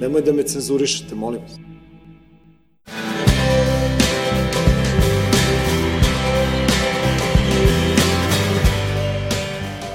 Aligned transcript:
Nemoj 0.00 0.22
da 0.22 0.32
me 0.32 0.42
cenzurišete, 0.42 1.14
molim 1.14 1.40
vas. 1.42 1.52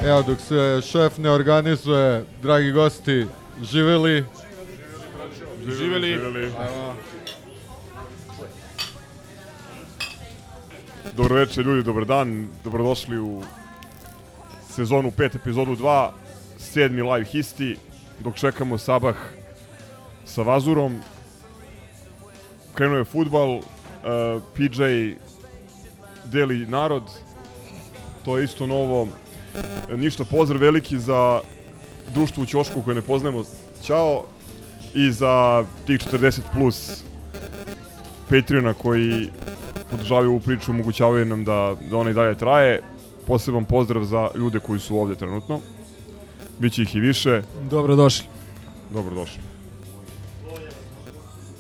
Evo, 0.05 0.23
dok 0.28 0.40
se 0.40 0.81
šef 0.92 1.18
ne 1.18 1.31
organizuje, 1.31 2.26
dragi 2.42 2.72
gosti, 2.72 3.26
živeli. 3.72 4.26
Živeli. 5.78 6.20
Dobro 11.16 11.36
večer 11.36 11.66
ljudi, 11.66 11.84
dobar 11.84 12.06
dan, 12.06 12.48
dobrodošli 12.64 13.20
u 13.20 13.42
sezonu 14.70 15.12
5, 15.12 15.36
epizodu 15.36 15.76
2, 15.76 16.09
sedmi 16.58 17.02
live 17.02 17.26
histi, 17.26 17.78
dok 18.20 18.36
čekamo 18.36 18.78
Sabah 18.78 19.16
sa 20.26 20.41
Vazurom. 20.41 21.00
Krenuo 22.73 22.98
je 22.98 23.05
futbal, 23.05 23.50
uh, 23.50 23.64
PJ 24.55 24.84
deli 26.25 26.66
narod, 26.66 27.03
to 28.25 28.38
je 28.38 28.44
isto 28.44 28.67
novo. 28.67 29.08
Ništa 29.95 30.25
pozdrav 30.25 30.61
veliki 30.61 31.00
za 31.00 31.42
društvo 32.14 32.44
u 32.44 32.45
Ćošku 32.45 32.81
koje 32.81 32.95
ne 32.95 33.02
poznajemo, 33.02 33.44
Ćao. 33.83 34.23
I 34.94 35.11
za 35.11 35.66
tih 35.88 36.00
40 36.00 36.39
plus 36.53 37.03
Patreona 38.30 38.73
koji 38.73 39.30
podržavaju 39.92 40.30
ovu 40.30 40.39
priču, 40.39 40.72
omogućavaju 40.72 41.26
nam 41.26 41.44
da, 41.44 41.76
da 41.89 41.98
ona 41.98 42.09
i 42.09 42.14
dalje 42.14 42.38
traje. 42.38 42.81
Poseban 43.28 43.66
pozdrav 43.66 44.03
za 44.03 44.30
ljude 44.36 44.59
koji 44.59 44.80
su 44.80 44.98
ovde 44.98 45.16
trenutno. 45.16 45.59
Biće 46.59 46.81
ih 46.81 46.95
i 46.95 47.00
više. 47.00 47.42
Dobrodošli. 47.70 48.26
Dobrodošli. 48.92 49.53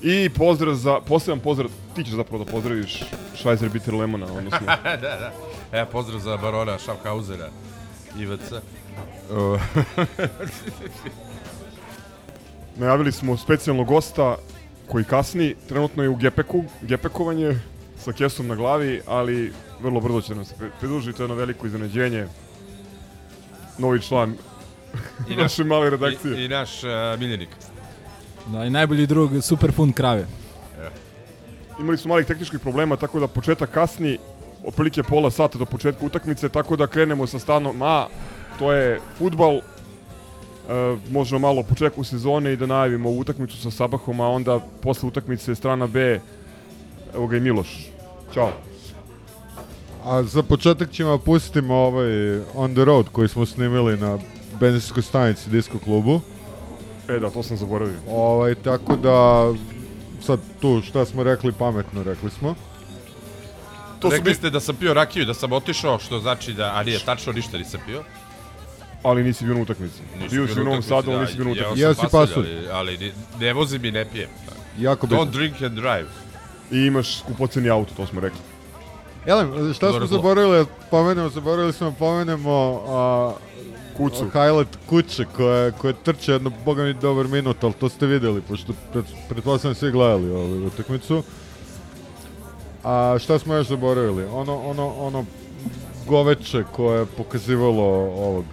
I 0.03 0.29
pozdrav 0.29 0.75
za, 0.75 0.99
poseban 1.01 1.39
pozdrav, 1.39 1.71
ti 1.95 2.03
ćeš 2.03 2.13
zapravo 2.13 2.43
da 2.43 2.51
pozdraviš 2.51 3.03
Schweizer 3.35 3.69
Bitter 3.69 3.93
Lemona, 3.93 4.25
odnosno 4.25 4.59
da, 4.83 4.97
da. 5.01 5.31
E, 5.71 5.85
pozdrav 5.85 6.19
za 6.19 6.37
barona 6.37 6.79
Schaffhausera, 6.79 7.49
IVC. 8.19 8.51
Uh, 8.51 9.61
najavili 12.79 13.11
smo 13.11 13.37
specijalnog 13.37 13.87
gosta 13.87 14.35
koji 14.87 15.03
kasni, 15.03 15.55
trenutno 15.69 16.03
je 16.03 16.09
u 16.09 16.15
Gepeku, 16.15 16.63
Gepekovanje 16.81 17.59
sa 17.97 18.13
kesom 18.13 18.47
na 18.47 18.55
glavi, 18.55 19.01
ali 19.07 19.53
vrlo 19.81 19.99
brzo 19.99 20.21
će 20.21 20.35
nam 20.35 20.45
se 20.45 20.55
pridružiti, 20.79 21.17
to 21.17 21.23
je 21.23 21.25
jedno 21.25 21.35
veliko 21.35 21.67
iznenađenje. 21.67 22.27
Novi 23.77 24.01
član 24.01 24.35
I 25.29 25.35
naše 25.35 25.63
male 25.63 25.89
redakcije. 25.89 26.41
I, 26.41 26.45
i 26.45 26.47
naš 26.47 26.83
uh, 26.83 26.89
miljenik. 27.19 27.49
Da, 28.47 28.65
i 28.65 28.69
najbolji 28.69 29.07
drug, 29.07 29.31
super 29.41 29.71
pun 29.71 29.91
krave. 29.91 30.27
Imali 31.79 31.97
smo 31.97 32.09
malih 32.09 32.25
tehničkih 32.25 32.59
problema, 32.59 32.95
tako 32.95 33.19
da 33.19 33.27
početak 33.27 33.71
kasni, 33.71 34.17
otprilike 34.65 35.03
pola 35.03 35.31
sata 35.31 35.57
do 35.57 35.65
početka 35.65 36.05
utakmice, 36.05 36.49
tako 36.49 36.75
da 36.75 36.87
krenemo 36.87 37.27
sa 37.27 37.39
stanom 37.39 37.81
A, 37.81 38.07
to 38.59 38.71
je 38.71 38.99
futbal, 39.17 39.55
e, 39.55 39.61
možemo 41.11 41.39
malo 41.39 41.63
početku 41.63 42.03
sezone 42.03 42.53
i 42.53 42.57
da 42.57 42.65
najavimo 42.65 43.09
ovu 43.09 43.19
utakmicu 43.19 43.57
sa 43.57 43.71
Sabahom, 43.71 44.21
a 44.21 44.29
onda 44.29 44.59
posle 44.81 45.07
utakmice 45.07 45.55
strana 45.55 45.87
B, 45.87 46.19
evo 47.15 47.27
ga 47.27 47.37
i 47.37 47.39
Miloš. 47.39 47.89
Ćao. 48.33 48.51
A 50.05 50.23
za 50.23 50.43
početak 50.43 50.91
ćemo 50.91 51.17
pustimo 51.17 51.75
ovaj 51.75 52.39
On 52.55 52.73
the 52.73 52.85
Road 52.85 53.05
koji 53.11 53.27
smo 53.27 53.45
snimili 53.45 53.97
na 53.97 54.17
benzinskoj 54.59 55.03
stanici 55.03 55.49
Disco 55.49 55.79
klubu. 55.79 56.21
E 57.07 57.19
da, 57.19 57.29
to 57.29 57.43
sam 57.43 57.57
zaboravio. 57.57 57.97
Ovaj, 58.09 58.55
tako 58.55 58.95
da 58.95 59.47
sad 60.21 60.39
tu 60.61 60.81
šta 60.81 61.05
smo 61.05 61.23
rekli 61.23 61.51
pametno 61.51 62.03
rekli 62.03 62.29
smo. 62.29 62.55
To 63.99 64.09
su 64.09 64.15
Rekli 64.15 64.31
bi... 64.31 64.35
ste 64.35 64.49
da 64.49 64.59
sam 64.59 64.75
pio 64.75 64.93
rakiju, 64.93 65.25
da 65.25 65.33
sam 65.33 65.51
otišao, 65.51 65.99
što 65.99 66.19
znači 66.19 66.53
da, 66.53 66.71
a 66.75 66.83
nije 66.83 66.99
tačno, 66.99 67.33
ništa 67.33 67.57
nisam 67.57 67.79
pio. 67.85 68.03
Ali 69.03 69.23
nisi 69.23 69.45
bio 69.45 69.53
na 69.53 69.61
utakmici. 69.61 70.01
Bio 70.31 70.47
si 70.47 70.61
u 70.61 70.63
Novom 70.63 70.81
Sadu, 70.81 71.11
ali 71.11 71.19
da, 71.19 71.21
nisi 71.21 71.35
bio 71.35 71.45
na 71.45 71.51
utakmici. 71.51 71.81
sam 71.81 71.81
Jeo 71.81 71.93
si 71.93 72.11
pasulj. 72.11 72.47
Ali, 72.47 72.67
ali 72.71 72.97
ne, 72.97 73.11
ne 73.39 73.53
vozim 73.53 73.85
i 73.85 73.91
ne 73.91 74.05
pijem. 74.05 74.29
Jako 74.77 75.07
bitno. 75.07 75.25
Don't 75.25 75.31
drink 75.31 75.61
and 75.61 75.75
drive. 75.75 76.07
I 76.71 76.77
imaš 76.77 77.19
skupoceni 77.19 77.69
auto, 77.69 77.93
to 77.97 78.07
smo 78.07 78.21
rekli. 78.21 78.39
Jelem, 79.27 79.73
šta 79.73 79.89
smo 79.89 79.91
Dobro 79.91 80.07
zaboravili? 80.07 80.65
Pomenemo, 80.91 81.29
zaboravili 81.29 81.73
smo 81.73 81.91
pomenemo 81.91 82.83
a, 82.87 83.33
Kucu. 83.97 84.25
highlight 84.25 84.77
kuće 84.89 85.25
koje, 85.35 85.71
koje 85.71 85.93
trče 85.93 86.31
jedno, 86.31 86.51
boga 86.65 86.83
mi, 86.83 86.93
dobar 86.93 87.27
minut, 87.27 87.63
ali 87.63 87.73
to 87.73 87.89
ste 87.89 88.05
videli, 88.05 88.41
pošto 88.41 88.73
pred, 88.93 89.05
pretpostavljam 89.29 89.75
svi 89.75 89.91
gledali 89.91 90.31
ovu 90.31 90.65
utakmicu. 90.67 91.23
A 92.83 93.17
šta 93.19 93.39
smo 93.39 93.53
još 93.55 93.67
zaboravili? 93.67 94.25
Ono, 94.25 94.57
ono, 94.57 94.87
ono 94.87 95.25
goveče 96.07 96.63
koje 96.71 96.99
je 96.99 97.05
pokazivalo 97.05 97.83
ovog 98.03 98.45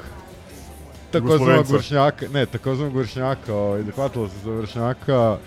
takozvanog 1.10 1.70
vršnjaka, 1.70 2.26
ne, 2.28 2.46
takozvanog 2.46 2.96
vršnjaka, 2.96 3.54
ovaj, 3.54 3.82
da 3.82 3.92
hvatilo 3.92 4.28
se 4.28 4.34
za 4.44 4.50
vršnjaka, 4.50 5.38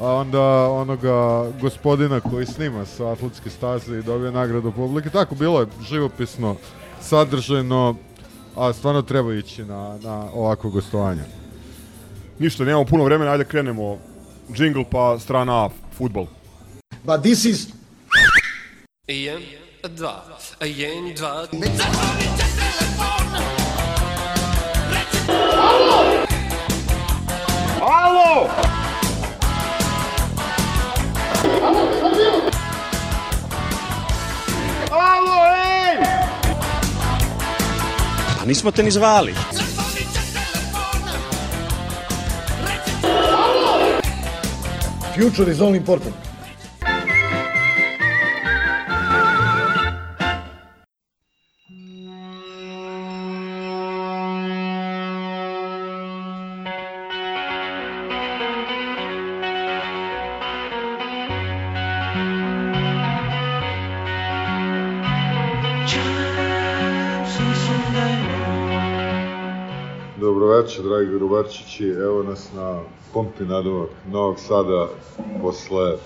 a 0.00 0.14
onda 0.14 0.70
onoga 0.70 1.46
gospodina 1.60 2.20
koji 2.20 2.46
snima 2.46 2.84
sa 2.84 3.12
atletske 3.12 3.50
staze 3.50 3.98
i 3.98 4.02
dobije 4.02 4.32
nagradu 4.32 4.72
publike. 4.72 5.10
Tako, 5.10 5.34
bilo 5.34 5.60
je 5.60 5.66
živopisno, 5.88 6.56
sadržajno, 7.00 7.94
a 8.58 8.72
stvarno 8.72 9.02
treba 9.02 9.34
ići 9.34 9.64
na, 9.64 9.98
na 10.02 10.30
ovako 10.34 10.70
gostovanje. 10.70 11.22
Ništa, 12.38 12.64
nemamo 12.64 12.84
puno 12.84 13.04
vremena, 13.04 13.30
ajde 13.30 13.44
krenemo. 13.44 13.98
Jingle 14.56 14.84
pa 14.90 15.18
strana 15.18 15.64
A, 15.64 15.70
futbal. 15.98 16.26
But 17.04 17.20
this 17.22 17.44
is 17.44 17.68
Jedan, 19.08 19.42
dva, 19.96 20.24
jedan, 20.60 21.14
dva, 21.14 21.46
A 22.44 22.47
nismo 38.48 38.70
te 38.70 38.82
ni 38.82 38.90
zvali. 38.90 39.34
future 45.14 45.50
is 45.50 45.60
all 45.60 45.74
important. 45.74 46.27
Dragi 70.88 71.10
Grubarčići. 71.10 71.88
Evo 71.88 72.22
nas 72.22 72.52
na 72.54 72.80
pompi 73.12 73.44
nadomak 73.44 73.88
Novog 74.10 74.38
Sada 74.38 74.88
posle, 75.42 75.96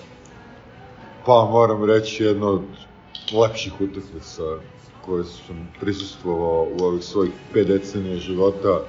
pa 1.25 1.47
moram 1.51 1.83
reći, 1.83 2.23
jedno 2.23 2.47
od 2.47 2.61
lepših 3.41 3.73
utakmica 3.81 4.43
koje 5.05 5.23
sam 5.23 5.69
prisustvovao 5.79 6.67
u 6.79 6.83
ovih 6.83 7.03
svojih 7.03 7.31
pet 7.53 7.67
decenija 7.67 8.17
života. 8.17 8.79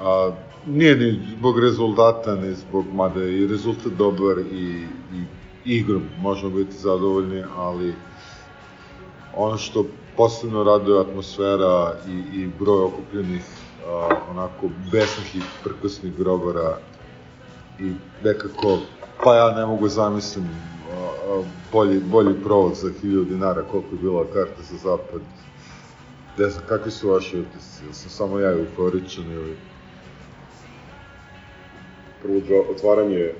A, 0.00 0.30
nije 0.66 0.96
ni 0.96 1.20
zbog 1.38 1.60
rezultata, 1.60 2.34
ni 2.34 2.54
zbog, 2.54 2.84
mada 2.92 3.22
je 3.22 3.42
i 3.42 3.46
rezultat 3.46 3.92
dobar 3.92 4.38
i, 4.38 4.86
i 5.14 5.24
igrom 5.64 6.02
možemo 6.20 6.56
biti 6.56 6.76
zadovoljni, 6.78 7.42
ali 7.56 7.94
ono 9.36 9.58
što 9.58 9.86
posebno 10.16 10.64
raduje 10.64 11.00
atmosfera 11.00 11.94
i, 12.08 12.40
i 12.40 12.50
broj 12.58 12.84
okupljenih 12.84 13.42
a, 13.88 14.08
onako 14.30 14.68
besnih 14.92 15.36
i 15.36 15.40
prkosnih 15.64 16.16
grobara 16.18 16.78
i 17.80 17.92
nekako, 18.24 18.78
pa 19.24 19.36
ja 19.36 19.50
ne 19.50 19.66
mogu 19.66 19.88
zamislim 19.88 20.44
a, 20.44 21.42
bolji, 21.72 22.00
bolji 22.00 22.34
provod 22.42 22.74
za 22.74 22.88
1000 23.02 23.28
dinara, 23.28 23.62
koliko 23.62 23.88
je 23.94 24.02
bila 24.02 24.24
karta 24.32 24.62
za 24.62 24.76
zapad. 24.76 25.20
Ne 26.38 26.48
znam, 26.48 26.64
kakvi 26.68 26.90
su 26.90 27.08
vaši 27.10 27.38
utisci? 27.40 27.84
Jel 27.84 27.92
sam 27.92 28.10
samo 28.10 28.38
ja 28.38 28.50
euforičan 28.50 29.24
ili... 29.24 29.56
prvo 32.22 32.40
otvaranje 32.70 33.32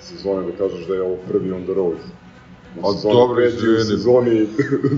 sezone 0.00 0.46
da 0.46 0.56
kažeš 0.58 0.86
da 0.86 0.94
je 0.94 1.02
ovo 1.02 1.16
prvi 1.28 1.52
on 1.52 1.62
the 1.64 1.74
road. 1.74 1.96
A 2.78 3.02
dobro, 3.02 3.44
izvini. 3.44 3.84
sezoni 3.84 4.46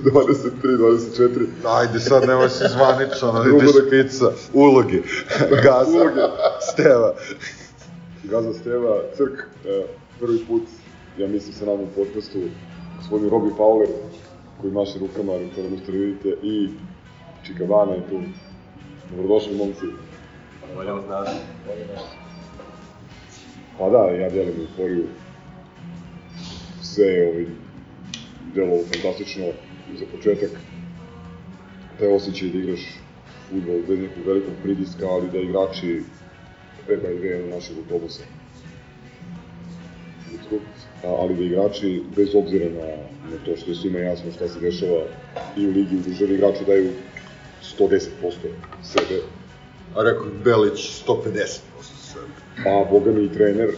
23-24. 0.04 1.46
Ajde, 1.66 2.00
sad 2.00 2.28
nema 2.28 2.48
si 2.48 2.64
zvanično, 2.68 3.44
ideš 3.48 3.72
da- 3.74 3.90
pizza, 3.90 4.30
uloge, 4.54 4.98
gaza, 5.62 5.90
Uloge. 5.92 6.20
steva. 6.62 7.14
Gaza 8.24 8.52
Steva, 8.52 8.96
Crk, 9.16 9.38
e, 9.66 9.82
prvi 10.20 10.38
put, 10.38 10.62
ja 11.18 11.28
mislim 11.28 11.52
sa 11.52 11.64
nama 11.64 11.82
u 11.82 11.86
podcastu, 11.96 12.38
gospodin 12.98 13.30
Robbie 13.30 13.52
Fowler, 13.52 13.88
koji 14.60 14.72
maše 14.72 14.98
rukama, 14.98 15.32
to 15.54 15.62
da 15.62 15.68
možete 15.70 15.92
da 15.92 15.98
vidite, 15.98 16.28
i 16.42 16.68
Čikabana 17.46 17.92
je 17.92 18.02
tu. 18.10 18.20
Dobrodošli, 19.10 19.56
momci. 19.56 19.86
Bolje 20.76 20.92
vas 20.92 21.04
naći. 21.08 21.36
Pa 23.78 23.90
da, 23.90 23.98
ja 23.98 24.30
delim 24.30 24.54
euforiju. 24.60 25.04
Sve 26.82 27.04
je 27.06 27.28
ovaj 27.30 27.46
delo 28.54 28.82
fantastično 28.92 29.46
za 29.98 30.04
početak. 30.16 30.50
Taj 31.98 32.08
osjećaj 32.08 32.48
da 32.48 32.58
igraš 32.58 32.80
futbol 33.50 33.78
bez 33.88 33.98
nekog 33.98 34.26
velikog 34.26 34.54
pritiska, 34.62 35.06
ali 35.06 35.30
da 35.30 35.38
igrači 35.38 36.02
by 36.88 37.18
dve 37.18 37.38
na 37.38 37.54
našeg 37.54 37.76
autobusa. 37.76 38.22
Ali 41.04 41.36
da 41.36 41.42
igrači, 41.42 42.02
bez 42.16 42.34
obzira 42.34 42.70
na, 42.70 42.86
na 43.30 43.44
to 43.44 43.56
što 43.56 43.70
je 43.70 43.76
svima 43.76 43.98
jasno 43.98 44.32
šta 44.32 44.48
se 44.48 44.60
dešava 44.60 45.02
i 45.56 45.66
u 45.66 45.70
ligi, 45.70 45.94
i 45.94 45.98
u 45.98 46.02
državi, 46.02 46.34
igrači 46.34 46.64
daju 46.66 46.90
110% 47.78 48.08
sebe. 48.82 49.22
A 49.96 50.02
rekao 50.02 50.26
Belić 50.44 51.04
150% 51.06 51.60
sve. 51.82 52.22
Pa, 52.64 52.90
boga 52.90 53.12
mi 53.12 53.24
i 53.24 53.32
trener, 53.32 53.70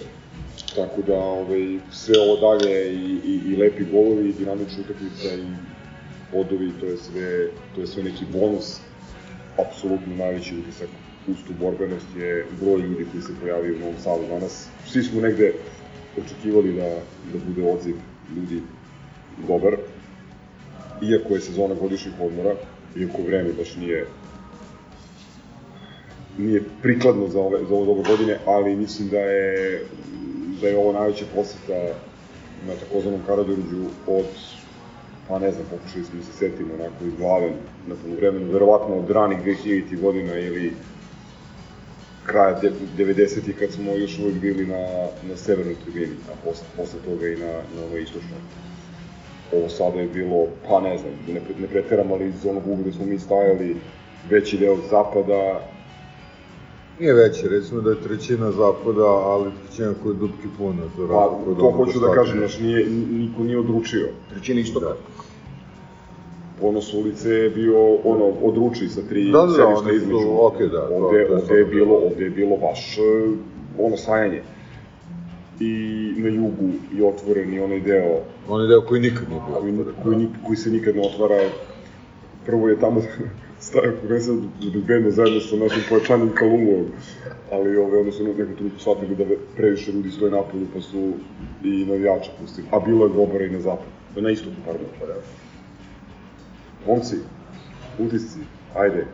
tako 0.76 1.02
da 1.06 1.16
ovaj, 1.16 1.78
sve 1.90 2.14
ovo 2.20 2.36
dalje 2.36 2.92
i, 2.92 3.18
i, 3.24 3.40
i 3.46 3.56
lepi 3.56 3.84
golovi, 3.84 4.28
i 4.28 4.32
dinamična 4.32 4.78
utakmica 4.84 5.34
i 5.34 5.46
bodovi, 6.32 6.72
to 6.80 6.86
je 6.86 6.96
sve, 6.96 7.48
to 7.74 7.80
je 7.80 7.86
sve 7.86 8.02
neki 8.02 8.24
bonus. 8.32 8.80
Apsolutno 9.58 10.16
najveći 10.16 10.58
utisak 10.58 10.88
uz 11.28 11.36
tu 11.46 11.52
borbenost 11.60 12.06
je 12.16 12.46
broj 12.60 12.80
ljudi 12.80 13.06
koji 13.12 13.22
se 13.22 13.32
pojavio 13.40 13.76
u 13.76 13.78
Novom 13.78 13.98
Sadu 13.98 14.22
danas. 14.28 14.68
Svi 14.86 15.02
smo 15.02 15.20
negde 15.20 15.52
očekivali 16.24 16.72
da, 16.72 16.88
da 17.32 17.38
bude 17.46 17.72
odziv 17.72 17.96
ljudi 18.36 18.62
dobar, 19.48 19.76
iako 21.02 21.34
je 21.34 21.40
sezona 21.40 21.74
godišnjih 21.74 22.14
odmora, 22.20 22.54
iako 22.96 23.22
vreme 23.22 23.52
baš 23.52 23.76
nije 23.76 24.06
nije 26.38 26.62
prikladno 26.82 27.28
za 27.28 27.40
ove, 27.40 27.58
za 27.68 27.74
ovo 27.74 27.84
doba 27.84 28.08
godine, 28.08 28.38
ali 28.46 28.76
mislim 28.76 29.08
da 29.08 29.18
je, 29.18 29.82
da 30.62 30.68
je 30.68 30.78
ovo 30.78 30.92
najveća 30.92 31.24
poseta 31.34 31.94
na 32.66 32.74
takozvanom 32.80 33.20
Karađorđu 33.26 33.84
od, 34.06 34.26
pa 35.28 35.38
ne 35.38 35.52
znam, 35.52 35.66
pokušali 35.70 36.04
smo 36.04 36.22
se 36.22 36.32
setimo 36.32 36.74
onako 36.74 37.04
iz 37.04 37.14
glave 37.18 37.50
na 37.86 37.94
polovremenu, 38.02 38.52
verovatno 38.52 38.96
od 38.96 39.10
ranih 39.10 39.38
2000 39.44 40.00
godina 40.00 40.38
ili 40.38 40.72
kraja 42.26 42.60
de- 42.60 42.72
90-ih 42.98 43.56
kad 43.58 43.72
smo 43.72 43.92
još 43.92 44.18
uvek 44.18 44.34
bili 44.34 44.66
na, 44.66 44.86
na 45.28 45.36
severnoj 45.36 45.76
tribini, 45.84 46.16
a 46.32 46.34
posle, 46.44 46.64
posle 46.76 46.98
toga 47.04 47.28
i 47.28 47.36
na, 47.36 47.52
na 47.76 47.84
ovoj 47.88 48.02
istočnoj. 48.02 48.40
Ovo 49.52 49.68
sada 49.68 50.00
je 50.00 50.08
bilo, 50.08 50.46
pa 50.68 50.80
ne 50.80 50.98
znam, 50.98 51.12
ne, 51.28 51.40
ne 51.60 51.66
preteram, 51.66 52.12
ali 52.12 52.28
iz 52.28 52.46
onog 52.46 52.62
ugla 52.66 52.82
gde 52.82 52.92
smo 52.92 53.06
mi 53.06 53.18
stajali, 53.18 53.76
veći 54.30 54.58
deo 54.58 54.76
zapada, 54.90 55.60
Nije 57.00 57.14
veće, 57.14 57.48
recimo 57.48 57.80
da 57.80 57.90
je 57.90 58.00
trećina 58.00 58.50
zapada, 58.52 59.04
ali 59.04 59.50
trećina 59.60 59.92
koja 60.02 60.12
je 60.12 60.18
dupki 60.18 60.48
puna. 60.58 60.82
Za 60.98 61.06
Pa, 61.08 61.30
to 61.58 61.70
hoću 61.70 61.98
da 62.00 62.14
kažem, 62.14 62.38
znaš, 62.38 62.58
nije, 62.60 62.86
niko 63.10 63.42
nije 63.42 63.58
odručio. 63.58 64.08
Trećina 64.30 64.60
istoka. 64.60 64.86
Da. 64.86 64.96
Ponos 66.60 66.94
ulice 66.94 67.30
je 67.30 67.50
bio, 67.50 67.74
ono, 67.94 68.24
odruči 68.42 68.88
sa 68.88 69.00
tri 69.02 69.24
Da, 69.24 69.38
da, 69.38 69.46
da, 69.46 69.52
sedišta 69.54 69.84
su- 69.84 69.94
između. 69.94 70.28
okej, 70.40 70.68
da, 70.68 70.80
to- 70.80 70.94
ovde, 70.96 71.18
je 71.18 71.32
ovde 71.32 71.54
je 71.54 71.64
bilo, 71.64 71.94
ovde 71.96 72.24
je 72.24 72.30
bilo 72.30 72.56
baš, 72.58 72.98
e, 72.98 73.02
ono, 73.78 73.96
sajanje. 73.96 74.42
I 75.60 75.72
na 76.16 76.28
jugu 76.28 76.68
i 76.92 77.02
otvoren 77.04 77.54
i 77.54 77.60
onaj 77.60 77.80
deo 77.80 78.20
Onaj 78.48 78.66
deo 78.66 78.80
koji 78.80 79.00
nikad 79.00 79.28
nije 79.28 79.40
bio 79.42 79.60
koji, 79.60 79.72
koji, 80.04 80.16
nik- 80.16 80.46
koji 80.46 80.56
se 80.56 80.70
nikad 80.70 80.96
ne 80.96 81.02
otvara. 81.02 81.40
Prvo 82.46 82.68
je 82.68 82.80
tamo 82.80 83.00
stavio 83.72 83.96
Kogesa 84.00 84.32
bezbedno 84.74 85.10
zajedno 85.10 85.40
sa 85.40 85.56
našim 85.56 85.82
pojačanim 85.88 86.30
Kalumom, 86.34 86.84
ali 87.52 87.76
ove, 87.76 87.98
onda 87.98 88.12
su 88.12 88.24
nekom 88.24 88.54
trenutku 88.56 88.80
shvatili 88.80 89.16
da 89.16 89.24
previše 89.56 89.92
ljudi 89.92 90.10
stoje 90.10 90.30
napolju, 90.30 90.66
pa 90.74 90.80
su 90.80 91.12
i 91.64 91.84
navijača 91.84 92.30
pustili. 92.40 92.66
A 92.70 92.80
bilo 92.80 93.04
je 93.04 93.12
gobara 93.12 93.44
i 93.44 93.50
na 93.50 93.60
zapadu, 93.60 93.90
na 94.16 94.30
istoku, 94.30 94.56
pardon. 94.66 94.86
Momci, 96.86 97.16
utisci, 97.98 98.38
ajde, 98.74 99.06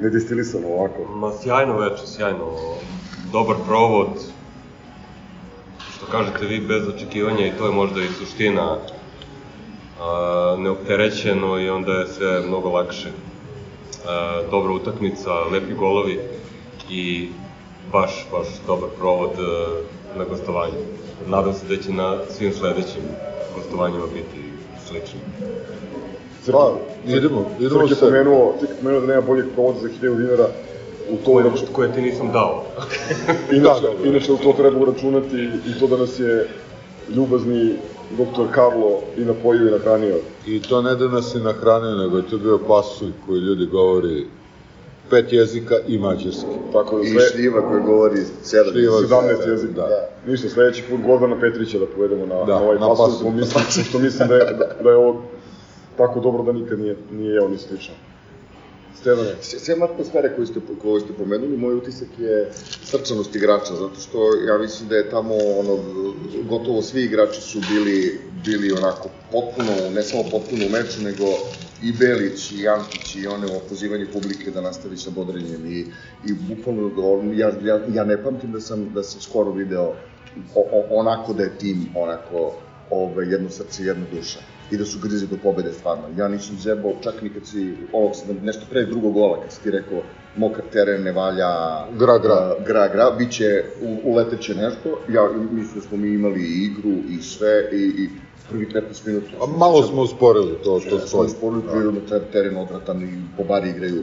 ne 0.00 0.10
destilisano 0.10 0.68
ovako. 0.68 1.04
Ma 1.16 1.32
sjajno 1.42 1.78
veče, 1.78 2.06
sjajno. 2.06 2.52
Dobar 3.32 3.56
provod. 3.66 4.08
Što 5.96 6.06
kažete 6.06 6.46
vi, 6.46 6.60
bez 6.60 6.88
očekivanja 6.88 7.46
i 7.46 7.52
to 7.58 7.66
je 7.66 7.72
možda 7.72 8.00
i 8.00 8.08
suština. 8.18 8.78
A, 10.00 10.56
neopterećeno 10.58 11.58
i 11.58 11.68
onda 11.68 11.92
je 11.92 12.06
sve 12.06 12.42
mnogo 12.46 12.68
lakše. 12.68 13.08
A, 14.08 14.40
dobra 14.50 14.72
utakmica, 14.72 15.30
lepi 15.52 15.74
golovi 15.74 16.20
i 16.90 17.28
baš, 17.92 18.26
baš 18.32 18.46
dobar 18.66 18.88
provod 18.98 19.30
e, 19.30 19.42
na 20.18 20.24
gostovanju. 20.24 20.74
Nadam 21.26 21.52
se 21.54 21.66
da 21.68 21.82
će 21.82 21.92
na 21.92 22.18
svim 22.30 22.52
sledećim 22.52 23.02
gostovanjima 23.56 24.04
biti 24.14 24.42
slično. 24.86 25.18
Pa, 26.52 26.72
idemo, 27.06 27.50
idemo 27.60 27.80
Srk 27.80 27.90
je 27.90 27.96
sad. 27.96 28.08
pomenuo, 28.08 28.54
Srk 28.60 28.70
je 28.70 28.76
pomenuo 28.76 29.00
da 29.00 29.06
nema 29.06 29.20
boljeg 29.20 29.46
provoda 29.54 29.78
za 29.78 29.88
1000 29.88 30.16
dinara 30.16 30.48
u 31.10 31.16
to 31.16 31.32
Koje, 31.32 31.44
račun... 31.44 31.66
koje 31.72 31.92
ti 31.92 32.02
nisam 32.02 32.32
dao. 32.32 32.64
Inače, 33.52 33.80
Da, 33.80 33.88
da, 33.88 34.02
da. 34.02 34.08
inače 34.08 34.32
u 34.32 34.36
to 34.36 34.52
treba 34.52 34.78
uračunati 34.78 35.36
i 35.66 35.78
to 35.80 35.86
da 35.86 35.96
nas 35.96 36.20
je 36.20 36.48
ljubazni 37.16 37.72
doktor 38.18 38.46
Karlo 38.54 39.00
i 39.16 39.20
napojio 39.20 39.68
i 39.68 39.70
nahranio. 39.70 40.16
I 40.46 40.62
to 40.62 40.82
ne 40.82 40.94
da 40.94 41.08
nas 41.08 41.34
je 41.34 41.40
nahranio, 41.40 41.94
nego 41.96 42.16
je 42.16 42.26
to 42.30 42.38
bio 42.38 42.58
pasulj 42.68 43.12
koji 43.26 43.38
ljudi 43.38 43.66
govori 43.66 44.26
pet 45.10 45.32
jezika 45.32 45.74
i 45.88 45.98
mađarski. 45.98 46.46
Tako 46.72 46.96
da 46.98 47.02
I 47.02 47.10
sve, 47.10 47.20
šljiva 47.32 47.68
koja 47.68 47.80
govori 47.80 48.16
sedam 48.42 48.72
Šljiva. 48.72 48.92
17 48.96 49.48
jezika. 49.50 49.72
Da. 49.74 50.08
Ništa, 50.26 50.48
sledeći 50.48 50.82
put 50.90 51.00
Gordana 51.06 51.40
Petrića 51.40 51.78
da 51.78 51.86
povedemo 51.86 52.26
na, 52.26 52.34
Da, 52.34 52.54
na 52.54 52.60
ovaj 52.62 52.78
na 52.78 52.88
pasulj, 52.88 53.04
pasulj. 53.06 53.18
što 53.18 53.30
mislim, 53.30 53.84
što 53.88 53.98
mislim 53.98 54.28
da, 54.28 54.34
je, 54.34 54.44
da, 54.44 54.66
da 54.82 54.90
je 54.90 54.96
ovo 54.96 55.22
tako 55.96 56.20
dobro 56.20 56.42
da 56.42 56.52
nikad 56.52 56.78
nije, 56.78 56.96
nije 57.12 57.32
jeo 57.34 57.48
ni 57.48 57.58
slično. 57.58 57.94
Stevane, 59.06 59.36
Sem 59.40 59.82
atmosfere 59.82 60.32
koju 60.34 60.46
ste, 60.46 60.60
koju 60.82 61.00
ste 61.00 61.12
pomenuli, 61.12 61.56
moj 61.56 61.74
utisak 61.74 62.08
je 62.18 62.50
srčanost 62.84 63.36
igrača, 63.36 63.74
zato 63.74 64.00
što 64.00 64.34
ja 64.48 64.58
mislim 64.58 64.88
da 64.88 64.96
je 64.96 65.10
tamo 65.10 65.34
ono, 65.34 65.78
gotovo 66.48 66.82
svi 66.82 67.04
igrači 67.04 67.40
su 67.40 67.60
bili, 67.70 68.20
bili 68.44 68.72
onako 68.72 69.08
potpuno, 69.32 69.90
ne 69.94 70.02
samo 70.02 70.22
potpuno 70.22 70.66
u 70.66 70.70
meču, 70.70 71.02
nego 71.02 71.24
i 71.82 71.92
Belić 71.92 72.52
i 72.52 72.68
Antić 72.68 73.14
i 73.16 73.26
one 73.26 73.46
o 73.46 73.60
pozivanju 73.68 74.06
publike 74.12 74.50
da 74.50 74.60
nastavi 74.60 74.96
sa 74.96 75.10
bodrenjem 75.10 75.66
i, 75.66 75.78
i 76.24 76.32
bukvalno 76.48 76.90
ja, 77.34 77.52
ja, 77.62 77.80
ja 77.94 78.04
ne 78.04 78.22
pamtim 78.22 78.52
da 78.52 78.60
sam, 78.60 78.90
da 78.94 79.02
sam 79.02 79.20
skoro 79.20 79.52
video 79.52 79.84
o, 80.54 80.60
o, 80.72 80.86
onako 80.90 81.32
da 81.32 81.42
je 81.42 81.58
tim 81.58 81.86
onako 81.94 82.54
ove, 82.90 83.26
jedno 83.26 83.50
srce 83.50 83.84
jedna 83.84 84.06
duša 84.12 84.55
i 84.70 84.76
da 84.76 84.84
su 84.84 84.98
grizi 85.02 85.26
do 85.26 85.36
pobede 85.42 85.72
stvarno. 85.72 86.04
Ja 86.16 86.28
nisam 86.28 86.56
zebao 86.60 86.92
čak 87.02 87.22
ni 87.22 87.30
kad 87.30 87.46
si, 87.46 87.74
ovog, 87.92 88.12
nešto 88.42 88.62
pre 88.70 88.86
drugog 88.86 89.12
gola, 89.12 89.42
kad 89.42 89.52
si 89.52 89.62
ti 89.62 89.70
rekao 89.70 90.02
mokar 90.36 90.64
teren, 90.72 91.02
ne 91.02 91.12
valja, 91.12 91.48
Gra, 91.98 92.18
gra. 92.18 92.54
gra, 92.66 92.88
gra, 92.88 93.10
bit 93.10 93.30
će, 93.32 93.64
u, 93.82 94.10
uleteće 94.10 94.54
nešto. 94.54 94.98
Ja 95.08 95.28
mislim 95.50 95.74
da 95.74 95.80
smo 95.80 95.96
mi 95.96 96.08
imali 96.08 96.40
i 96.40 96.64
igru 96.64 96.90
i 97.10 97.22
sve 97.22 97.68
i, 97.72 97.76
i 97.76 98.08
prvi 98.50 98.66
15 98.66 99.06
minuta. 99.06 99.26
A 99.42 99.58
malo 99.58 99.82
smo 99.82 100.02
usporili, 100.02 100.52
to, 100.64 100.80
to 100.80 100.98
Smo 100.98 101.06
stoji. 101.08 101.28
sporili 101.28 101.62
prirodno 101.72 102.00
teren 102.32 102.56
odvratan 102.56 103.02
i 103.02 103.36
po 103.36 103.44
bari 103.44 103.70
igraju. 103.70 104.02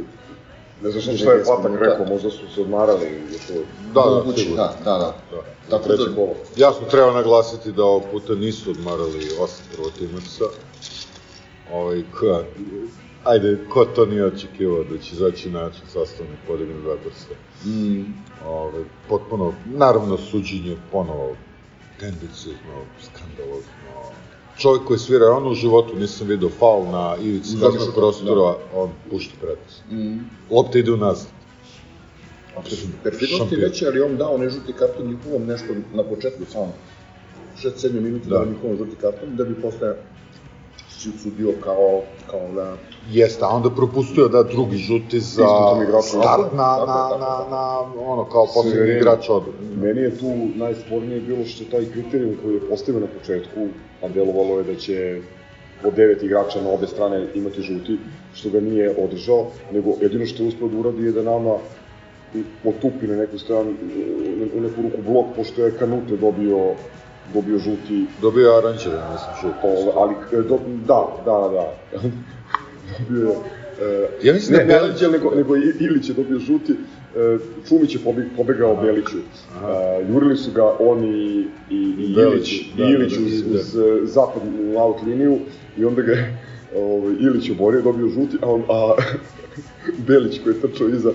Ne 0.84 0.92
znam 0.92 1.18
šta 1.18 1.32
je 1.32 1.44
Patak 1.44 1.72
rekao, 1.80 2.06
možda 2.06 2.30
su 2.30 2.54
se 2.56 2.62
odmarali. 2.62 3.06
Je 3.06 3.38
to... 3.48 3.54
Da, 3.94 4.32
da, 4.32 4.38
sigurno. 4.38 4.64
da, 4.64 4.76
da, 4.84 5.16
da. 5.32 5.44
Tako 5.70 5.90
da, 5.90 6.16
kolo. 6.16 6.36
Jasno, 6.58 6.88
treba 6.92 7.12
naglasiti 7.12 7.72
da 7.72 7.84
ovog 7.84 8.04
puta 8.12 8.36
nisu 8.36 8.72
odmarali 8.72 9.30
osam 9.40 9.66
prvotimaca. 9.76 10.46
Ovaj, 11.74 12.04
koja, 12.20 12.44
ajde, 13.24 13.58
ko 13.70 13.86
to 13.86 14.06
nije 14.06 14.26
očekivao 14.26 14.84
da 14.84 14.98
će 14.98 15.16
izaći 15.16 15.50
način 15.50 15.82
sastavni 15.88 16.36
podigne 16.48 16.82
dva 16.82 16.96
prsta. 17.06 17.34
Mm. 17.66 18.04
Ove, 18.48 18.84
potpuno, 19.10 19.54
naravno, 19.66 20.18
suđenje 20.18 20.78
ponovo 20.92 21.36
tendencijno, 22.00 22.76
skandalozno. 23.02 23.93
Čovjek 24.58 24.84
koji 24.84 25.00
svira, 25.00 25.32
on 25.32 25.52
u 25.52 25.54
životu 25.54 25.96
nisam 25.96 26.28
vidio 26.28 26.50
faul 26.50 26.86
na 26.92 27.16
ivici 27.22 27.58
kaznog 27.62 27.96
prostora, 27.96 28.36
da. 28.36 28.58
on 28.76 28.90
pušta 29.10 29.34
prednost. 29.42 29.82
Mm. 29.92 30.18
Lopta 30.56 30.80
ide 30.80 30.92
u 30.92 30.98
nazad. 30.98 31.28
Perfidnost 33.04 33.52
je 33.52 33.58
veća, 33.58 33.88
ali 33.88 34.02
on 34.02 34.18
dao 34.18 34.38
ne 34.38 34.50
žuti 34.50 34.74
karton 34.74 35.08
njihovom 35.08 35.46
nešto 35.46 35.74
na 35.94 36.04
početku 36.04 36.44
samo. 36.52 36.74
6-7 37.64 37.92
minuta 38.02 38.30
Da. 38.30 38.36
dao 38.36 38.46
njihovom 38.46 38.78
žuti 38.78 38.96
karton, 39.02 39.36
da 39.36 39.44
bi 39.44 39.62
posle 39.62 39.96
si 40.90 41.12
sudio 41.24 41.54
kao, 41.64 42.02
kao 42.32 42.52
da... 42.56 42.76
Jeste, 43.12 43.46
a 43.46 43.48
onda 43.48 43.70
propustio 43.70 44.28
da 44.28 44.44
drugi 44.44 44.78
žuti 44.78 45.20
za 45.20 45.48
start 46.02 46.54
na, 46.54 46.58
na, 46.58 46.86
tako. 46.86 47.18
na, 47.20 47.46
na, 47.50 47.80
ono, 48.06 48.26
kao 48.26 48.48
Severino. 48.48 48.98
igrač 48.98 49.30
odbrane. 49.30 49.76
Meni 49.76 50.02
je 50.02 50.18
tu 50.18 50.26
najspornije 50.56 51.22
bilo 51.22 51.46
što 51.46 51.64
taj 51.72 51.86
kriterijum 51.86 52.36
koji 52.44 52.54
je 52.54 52.70
postavio 52.70 53.02
na 53.02 53.08
početku, 53.20 53.68
a 54.04 54.10
delovalo 54.10 54.58
je 54.58 54.64
da 54.64 54.76
će 54.76 55.18
od 55.86 55.94
devet 55.94 56.24
igrača 56.24 56.62
na 56.62 56.70
obe 56.70 56.88
strane 56.88 57.26
imati 57.36 57.62
žuti, 57.62 57.98
što 58.34 58.50
ga 58.50 58.60
nije 58.60 58.94
održao, 58.98 59.42
nego 59.72 59.94
jedino 60.02 60.26
što 60.26 60.44
je 60.44 60.48
uspio 60.48 60.68
da 60.68 60.78
uradi 60.78 61.04
je 61.04 61.12
da 61.12 61.24
nama 61.24 61.56
otupi 62.66 63.08
na 63.08 63.16
neku 63.16 63.38
stranu, 63.38 63.74
na- 64.38 64.46
u 64.56 64.62
neku 64.62 64.82
ruku 64.82 65.02
blok, 65.02 65.26
pošto 65.36 65.66
je 65.66 65.72
Kanute 65.72 66.18
dobio 66.18 66.74
dobio 67.34 67.58
žuti... 67.58 68.06
Dobio 68.22 68.50
je 68.50 68.58
aranđeve, 68.58 68.96
mislim, 69.12 69.32
žuti. 69.42 69.58
O, 69.64 70.00
ali, 70.00 70.14
e, 70.34 70.42
do, 70.42 70.58
da, 70.88 71.02
da, 71.26 71.50
da. 71.50 71.74
dobio 73.00 73.30
je... 73.30 73.36
E, 73.82 74.08
Ja 74.24 74.34
mislim 74.34 74.58
ne, 74.58 74.66
da 74.66 74.74
ne 74.74 74.80
Belić- 74.80 74.92
Anđel, 74.92 75.12
nego, 75.12 75.32
nego 75.36 75.56
Ilić 75.56 76.10
je 76.10 76.16
dobio 76.16 76.40
žuti, 76.40 76.74
Čumić 77.68 77.96
je 77.96 78.02
pobeg, 78.04 78.26
pobegao 78.38 78.76
Beliću. 78.76 79.18
E, 79.18 79.22
jurili 80.10 80.38
su 80.38 80.52
ga 80.52 80.64
on 80.80 81.04
i, 81.04 81.46
i, 81.70 81.76
i 82.00 82.14
Ilić, 82.14 82.62
da, 82.78 82.86
Ilić 82.86 83.14
da, 83.14 83.20
da, 83.20 83.26
uz, 83.26 83.44
da. 83.44 83.60
uz 83.60 83.78
e, 83.78 84.06
zapadnu 84.06 84.78
out 84.78 84.96
liniju 85.06 85.38
i 85.78 85.86
onda 85.86 86.02
ga 86.02 86.12
je 86.12 86.38
ovaj, 86.76 87.14
Ilić 87.14 87.50
oborio, 87.50 87.82
dobio 87.82 88.08
žuti, 88.08 88.38
a, 88.42 88.52
on, 88.52 88.64
a 88.70 88.96
Belić 90.08 90.40
koji 90.44 90.54
je 90.54 90.62
trčao 90.62 90.88
iza 90.88 91.12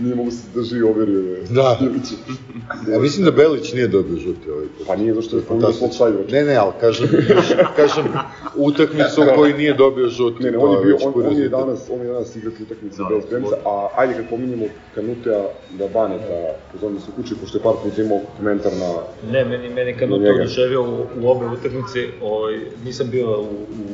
nije 0.00 0.14
mogu 0.14 0.30
se 0.30 0.42
drži 0.54 0.76
i 0.76 0.82
overio 0.82 1.18
je 1.18 1.42
Da. 1.50 1.78
Ja 2.92 2.98
mislim 2.98 3.24
da 3.24 3.30
Belić 3.30 3.72
nije 3.72 3.88
dobio 3.88 4.16
žuti 4.16 4.50
ovaj 4.50 4.66
put. 4.78 4.86
Pa 4.86 4.96
nije, 4.96 5.14
zašto 5.14 5.36
je 5.36 5.42
svog 5.72 5.90
saigrača. 5.94 6.36
Ne, 6.36 6.44
ne, 6.44 6.56
ali 6.56 6.72
kažem, 6.80 7.08
kažem, 7.76 8.04
utakmicu 8.56 9.22
u 9.22 9.36
kojoj 9.36 9.52
nije 9.52 9.74
dobio 9.74 10.08
žuti. 10.08 10.42
Ne, 10.42 10.50
ne, 10.50 10.58
on 10.58 10.78
je 10.78 10.84
bio, 10.84 10.96
on, 11.04 11.26
on 11.26 11.36
je 11.36 11.48
danas, 11.48 11.90
on 11.90 12.00
je 12.00 12.06
danas 12.06 12.36
igrati 12.36 12.62
utakmice 12.62 12.96
Da, 12.96 13.08
bez 13.14 13.24
premca, 13.30 13.56
a 13.64 13.88
ajde 13.96 14.14
kad 14.14 14.28
pominjemo 14.30 14.64
Kanutea 14.94 15.42
da 15.78 15.88
Baneta, 15.88 16.54
pozovem 16.72 17.00
se 17.00 17.06
kući, 17.16 17.34
pošto 17.40 17.58
je 17.58 17.62
par 17.62 17.74
puta 17.82 18.02
imao 18.02 18.20
komentar 18.36 18.72
na... 18.72 18.94
Ne, 19.32 19.44
meni, 19.44 19.68
meni 19.68 19.92
njega. 19.92 20.40
oduševio 20.40 20.82
u, 20.82 21.06
u 21.20 21.30
obe 21.30 21.46
utakmice, 21.46 22.08
ovaj, 22.22 22.60
nisam 22.84 23.10
bio 23.10 23.40
u, 23.40 23.44
u, 23.44 23.84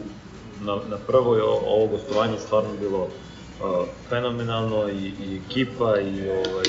na, 0.64 0.75
na 0.90 0.97
prvoj, 1.07 1.40
ovo 1.66 1.87
gostovanje 1.87 2.38
stvarno 2.38 2.71
bilo 2.80 3.09
fenomenalno 4.09 4.88
i, 4.88 5.12
i 5.25 5.40
ekipa 5.47 6.00
i 6.00 6.29
ovaj, 6.29 6.64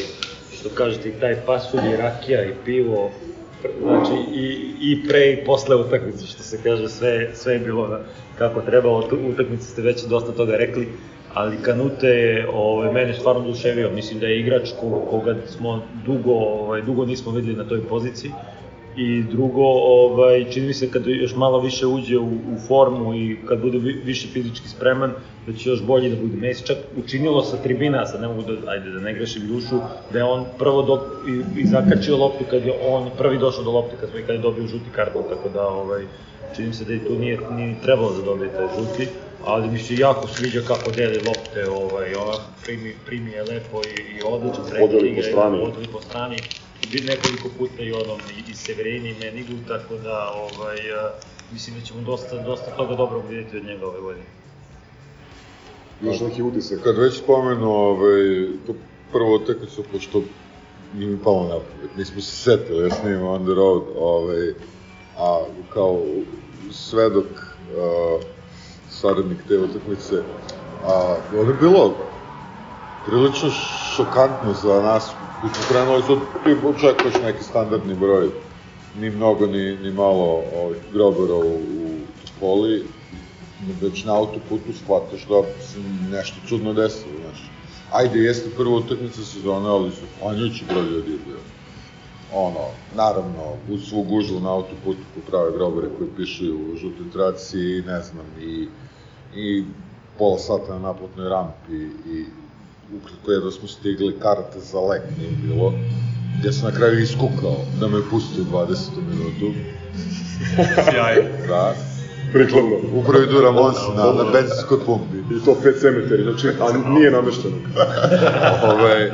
što 0.60 0.70
kažete 0.70 1.10
i 1.10 1.20
taj 1.20 1.36
pasulj 1.46 1.94
i 1.94 1.98
rakija 1.98 2.46
i 2.46 2.54
pivo, 2.66 3.12
znači 3.82 4.14
i, 4.34 4.74
i 4.80 5.08
pre 5.08 5.32
i 5.32 5.46
posle 5.46 5.76
utakmice, 5.76 6.26
što 6.26 6.44
se 6.44 6.60
kaže, 6.64 6.90
sve, 6.90 7.30
sve 7.34 7.54
je 7.54 7.60
bilo 7.60 8.00
kako 8.38 8.62
treba, 8.62 8.98
utakmice 9.34 9.64
ste 9.64 9.82
već 9.82 10.04
dosta 10.04 10.32
toga 10.32 10.58
rekli, 10.58 10.88
ali 11.34 11.58
Kanute 11.62 12.08
je 12.08 12.48
ovaj, 12.54 12.94
mene 12.94 13.14
stvarno 13.14 13.42
oduševio, 13.42 13.92
mislim 13.92 14.20
da 14.20 14.28
je 14.28 14.40
igrač 14.40 14.70
ko, 14.80 15.06
koga 15.10 15.36
smo 15.48 15.84
dugo, 16.06 16.34
ovaj, 16.34 16.82
dugo 16.82 17.06
nismo 17.06 17.32
videli 17.32 17.56
na 17.56 17.64
toj 17.64 17.82
poziciji, 17.90 18.32
I 18.96 19.24
drugo, 19.24 19.64
ovaj, 19.74 20.46
čini 20.52 20.68
mi 20.68 20.74
se 20.74 20.92
kad 20.92 21.08
još 21.08 21.36
malo 21.36 21.60
više 21.60 21.86
uđe 21.88 22.18
u, 22.18 22.26
u 22.26 22.58
formu 22.68 23.14
i 23.14 23.38
kad 23.48 23.62
bude 23.62 23.78
vi- 23.78 24.02
više 24.04 24.28
fizički 24.28 24.68
spreman, 24.68 25.12
da 25.48 25.54
će 25.54 25.70
još 25.70 25.84
bolje 25.84 26.10
da 26.10 26.16
bude. 26.16 26.38
Meni 26.38 26.54
se 26.54 26.66
čak 26.66 26.78
učinilo 26.98 27.44
sa 27.44 27.58
tribina, 27.58 28.06
sad 28.06 28.22
ne 28.22 28.28
mogu 28.28 28.42
da, 28.42 28.72
ajde 28.72 28.90
da 28.90 29.00
ne 29.00 29.14
grešim 29.14 29.48
dušu, 29.48 29.80
da 30.14 30.18
je 30.20 30.24
on 30.24 30.46
prvo 30.60 30.82
dok, 30.82 31.02
i, 31.28 31.62
i 31.62 31.66
zakačio 31.66 32.18
loptu 32.18 32.44
kad 32.50 32.66
je 32.66 32.74
on 32.88 33.10
prvi 33.18 33.38
došao 33.38 33.64
do 33.64 33.72
lopte, 33.72 33.96
kad, 34.00 34.10
smo, 34.10 34.20
kad 34.28 34.36
je 34.36 34.42
dobio 34.42 34.68
žuti 34.68 34.90
karton, 34.96 35.24
tako 35.30 35.50
da 35.50 35.68
ovaj, 35.68 36.04
čini 36.56 36.68
mi 36.68 36.74
se 36.74 36.86
da 36.86 36.94
i 36.94 37.00
tu 37.00 37.20
nije, 37.20 37.40
nije 37.56 37.68
ni 37.68 37.76
trebalo 37.82 38.14
da 38.14 38.22
dobije 38.22 38.50
taj 38.50 38.68
žuti, 38.78 39.08
ali 39.46 39.70
mi 39.70 39.80
se 39.80 39.96
jako 39.96 40.28
sviđa 40.28 40.62
kako 40.68 40.92
deli 40.92 41.20
lopte, 41.20 41.68
ovaj, 41.70 42.16
ona 42.16 42.38
primi, 42.66 42.96
primi 43.06 43.32
je 43.32 43.44
lepo 43.44 43.82
i, 43.84 44.18
i 44.18 44.22
odlično 44.24 44.64
Podeli 44.80 45.16
po 45.16 45.22
strani. 45.22 45.60
Podeli 45.66 45.88
po 45.94 46.02
strani, 46.02 46.36
bi- 46.92 47.02
nekoliko 47.02 47.50
puta 47.58 47.84
i 47.84 47.92
onom 47.92 48.20
i, 48.38 48.52
i 48.52 48.56
Severini 48.56 49.10
i 49.10 49.20
Menigu, 49.20 49.54
tako 49.68 49.96
da 49.96 50.30
ovaj, 50.30 50.78
mislim 51.52 51.80
da 51.80 51.86
ćemo 51.86 52.02
dosta, 52.02 52.44
dosta 52.44 52.72
toga 52.78 52.96
dobrog 52.96 53.24
vidjeti 53.30 53.58
od 53.58 53.66
njega 53.66 53.88
ove 53.88 54.02
godine. 54.02 54.26
Još 56.02 56.20
neki 56.20 56.42
utisak. 56.42 56.80
Kad 56.84 56.98
već 56.98 57.18
spomenu 57.18 57.72
ovaj, 57.72 58.48
to 58.68 58.74
prvo 59.12 59.36
utakmicu, 59.36 59.84
pošto 59.92 60.24
nije 60.94 61.10
mi 61.10 61.24
palo 61.24 61.44
na 61.44 61.60
pamet, 61.60 61.98
nismo 61.98 62.22
se 62.22 62.36
setili, 62.36 62.84
ja 62.84 62.90
snimam 62.96 63.24
on 63.28 63.46
the 63.46 63.54
road, 63.54 63.84
ovaj, 63.96 64.54
a 65.18 65.46
kao 65.74 66.02
svedok, 66.72 67.26
uh, 67.26 68.22
saradnik 68.90 69.38
te 69.48 69.58
utakmice, 69.58 70.16
a 70.84 71.16
ono 71.36 71.52
je 71.52 71.58
bilo 71.62 71.98
prilično 73.06 73.50
šokantno 73.96 74.54
za 74.54 74.82
nas, 74.82 75.12
mi 75.44 75.50
smo 75.50 75.64
krenuli 75.70 76.02
su, 76.02 76.20
ti 76.44 76.68
očekuješ 76.68 77.14
neki 77.24 77.44
standardni 77.44 77.96
broj, 77.96 78.30
ni 79.00 79.10
mnogo, 79.10 79.48
ni, 79.48 79.78
ni 79.78 79.92
malo 79.92 80.44
ovih 80.56 80.82
grobara 80.94 81.36
u, 81.36 81.56
u 81.56 81.98
Topoli, 82.26 82.86
već 83.82 84.04
na 84.04 84.16
autoputu 84.16 84.74
shvataš 84.74 85.26
da 85.30 85.42
se 85.64 85.80
nešto 86.12 86.36
čudno 86.48 86.74
desilo, 86.74 87.14
znaš. 87.22 87.52
Ajde, 87.92 88.20
jeste 88.20 88.50
prva 88.58 88.76
utakmica 88.76 89.24
sezone, 89.24 89.70
ali 89.70 89.92
su 89.92 90.06
panjući 90.22 90.66
broj 90.70 90.84
ljudi 90.84 91.12
je 91.12 91.18
bio. 91.26 91.40
Ono, 92.34 92.66
naravno, 92.96 93.54
uz 93.70 93.82
svu 93.90 94.04
gužvu 94.04 94.40
na 94.40 94.54
autoputu 94.54 95.00
poprave 95.16 95.52
grobare 95.52 95.88
koji 95.98 96.10
pišu 96.18 96.46
u 96.46 96.76
žutoj 96.76 97.12
traci, 97.14 97.84
ne 97.88 98.02
znam, 98.02 98.26
i, 98.42 98.68
i 99.36 99.64
pola 100.18 100.40
sata 100.40 100.74
na 100.74 100.80
naplatnoj 100.80 101.30
rampi, 101.30 101.76
i 102.06 102.26
ukratko 102.98 103.32
je 103.32 103.40
da 103.40 103.52
smo 103.52 103.68
stigli 103.68 104.20
karte 104.20 104.60
za 104.60 104.80
lek 104.80 105.02
nije 105.18 105.32
bilo, 105.32 105.74
gdje 106.40 106.52
sam 106.52 106.70
na 106.72 106.78
kraju 106.78 107.00
iskukao 107.00 107.56
da 107.80 107.88
me 107.88 108.10
pusti 108.10 108.42
u 108.42 108.46
20. 108.46 108.90
minutu. 109.10 109.60
Sjajno. 110.92 111.30
Da. 111.48 111.76
Prikladno. 112.34 112.78
Upravo 112.94 113.24
idu 113.24 113.42
Ramons 113.42 113.78
na, 113.96 114.24
na 114.24 114.32
benzinskoj 114.32 114.86
pumpi. 114.86 115.18
I 115.18 115.46
to 115.46 115.56
pet 115.64 115.76
cemeteri, 115.82 116.24
znači, 116.24 116.48
a 116.48 116.90
nije 116.90 117.12
namešteno. 117.12 117.56
Ove, 118.74 119.12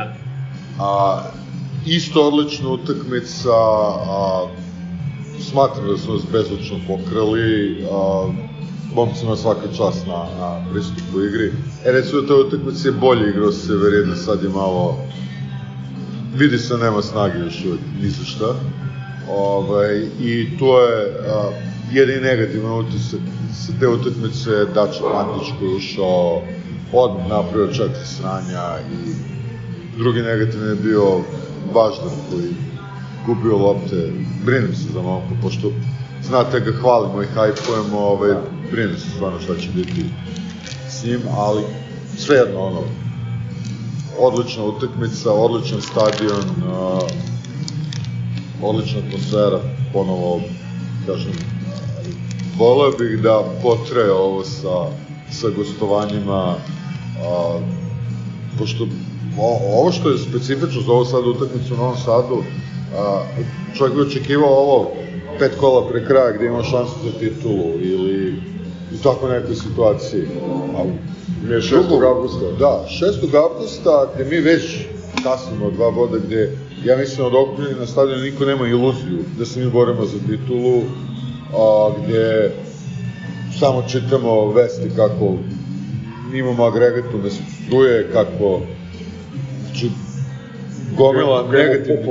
a, 0.79 1.21
isto 1.85 2.27
odlična 2.27 2.69
utakmica, 2.69 3.53
a, 3.53 4.47
smatram 5.51 5.87
da 5.87 5.97
su 5.97 6.13
nas 6.13 6.21
bezlično 6.31 6.77
pokrali, 6.87 7.85
a, 7.91 8.29
momcima 8.95 9.35
svaka 9.35 9.67
čast 9.77 10.07
na, 10.07 10.25
na 10.39 10.65
pristupu 10.71 11.21
igri. 11.21 11.53
E, 11.85 11.91
recimo, 11.91 12.21
ta 12.21 12.35
utakmica 12.35 12.87
je 12.87 12.91
bolje 12.91 13.29
igrao 13.29 13.51
Severina, 13.51 14.15
sad 14.15 14.43
je 14.43 14.49
malo, 14.49 14.97
vidi 16.35 16.57
se 16.57 16.77
nema 16.77 17.01
snage 17.01 17.39
još 17.39 17.65
uvijek, 17.65 17.81
ni 18.01 18.09
za 18.09 18.25
šta. 18.25 18.55
Ovaj, 19.29 20.07
I 20.19 20.57
to 20.59 20.81
je 20.81 21.05
a, 21.29 21.51
jedini 21.91 22.21
negativan 22.21 22.79
utisak 22.79 23.19
sa 23.53 23.73
te 23.79 23.87
utakmice 23.87 24.51
je 24.51 24.65
Dača 24.65 25.03
Pantić 25.13 25.53
koji 25.59 25.75
ušao 25.75 26.41
odmah 26.93 27.27
napravio 27.29 27.73
četiri 27.73 28.05
sranja 28.05 28.79
i 28.91 29.13
drugi 29.97 30.21
negativni 30.21 30.69
je 30.69 30.75
bio 30.75 31.21
Baždar 31.73 32.11
koji 32.29 32.49
gubio 33.25 33.57
lopte. 33.57 34.11
Brinem 34.45 34.75
se 34.75 34.93
za 34.93 35.01
momka, 35.01 35.35
pošto 35.41 35.71
znate 36.27 36.59
ga 36.59 36.71
hvalimo 36.71 37.21
i 37.21 37.25
hajpujemo, 37.25 37.99
ovaj, 37.99 38.35
brinem 38.71 38.97
se 38.97 39.09
stvarno 39.09 39.39
šta 39.39 39.55
će 39.55 39.69
biti 39.75 40.05
s 40.89 41.03
njim, 41.03 41.21
ali 41.37 41.63
svejedno 42.17 42.59
ono, 42.59 42.81
odlična 44.19 44.63
utakmica, 44.63 45.31
odličan 45.31 45.81
stadion, 45.81 46.45
uh, 46.73 47.01
odlična 48.61 48.99
atmosfera, 49.07 49.59
ponovo, 49.93 50.41
kažem, 51.05 51.33
voleo 52.57 52.91
bih 52.91 53.21
da 53.21 53.43
potraje 53.61 54.11
ovo 54.11 54.43
sa, 54.43 54.75
sa 55.31 55.47
gostovanjima, 55.49 56.55
a, 57.23 57.59
pošto 58.59 58.87
o, 59.39 59.59
ovo 59.79 59.91
što 59.91 60.09
je 60.09 60.17
specifično 60.17 60.81
za 60.81 60.91
ovo 60.91 61.05
sad 61.05 61.27
utakmicu 61.27 61.73
u 61.73 61.77
Novom 61.77 61.97
Sadu, 61.97 62.43
a, 62.97 63.23
čovjek 63.77 63.95
bi 63.95 64.01
očekivao 64.01 64.49
ovo 64.49 64.91
pet 65.39 65.51
kola 65.59 65.89
pre 65.89 66.05
kraja 66.05 66.31
gde 66.31 66.45
ima 66.45 66.63
šansu 66.63 66.93
za 67.03 67.19
titulu 67.19 67.73
ili 67.81 68.35
u 68.93 69.03
tako 69.03 69.27
nekoj 69.27 69.55
situaciji. 69.55 70.27
A 70.77 70.83
Je 71.49 71.61
6. 71.61 72.09
avgusta. 72.09 72.45
Da, 72.59 72.85
6. 72.89 73.35
avgusta, 73.35 74.11
gde 74.15 74.25
mi 74.25 74.41
već 74.41 74.85
kasnimo 75.23 75.71
dva 75.71 75.91
boda, 75.91 76.17
gde 76.17 76.57
ja 76.85 76.97
mislim 76.97 77.25
od 77.25 77.33
okupljeni 77.35 77.79
na 77.79 77.85
stadionu 77.85 78.21
niko 78.21 78.45
nema 78.45 78.67
iluziju 78.67 79.19
da 79.37 79.45
se 79.45 79.59
mi 79.59 79.71
borimo 79.71 80.05
za 80.05 80.17
titulu, 80.19 80.81
a, 81.53 81.89
gde 82.03 82.51
samo 83.59 83.83
čitamo 83.91 84.51
vesti 84.51 84.89
kako 84.95 85.33
imamo 86.33 86.63
agregatu 86.63 87.17
da 87.23 87.29
se 87.29 87.41
struje, 87.65 88.09
kako 88.13 88.61
znači, 89.65 89.89
gomila 90.97 91.47
negativnih... 91.51 92.05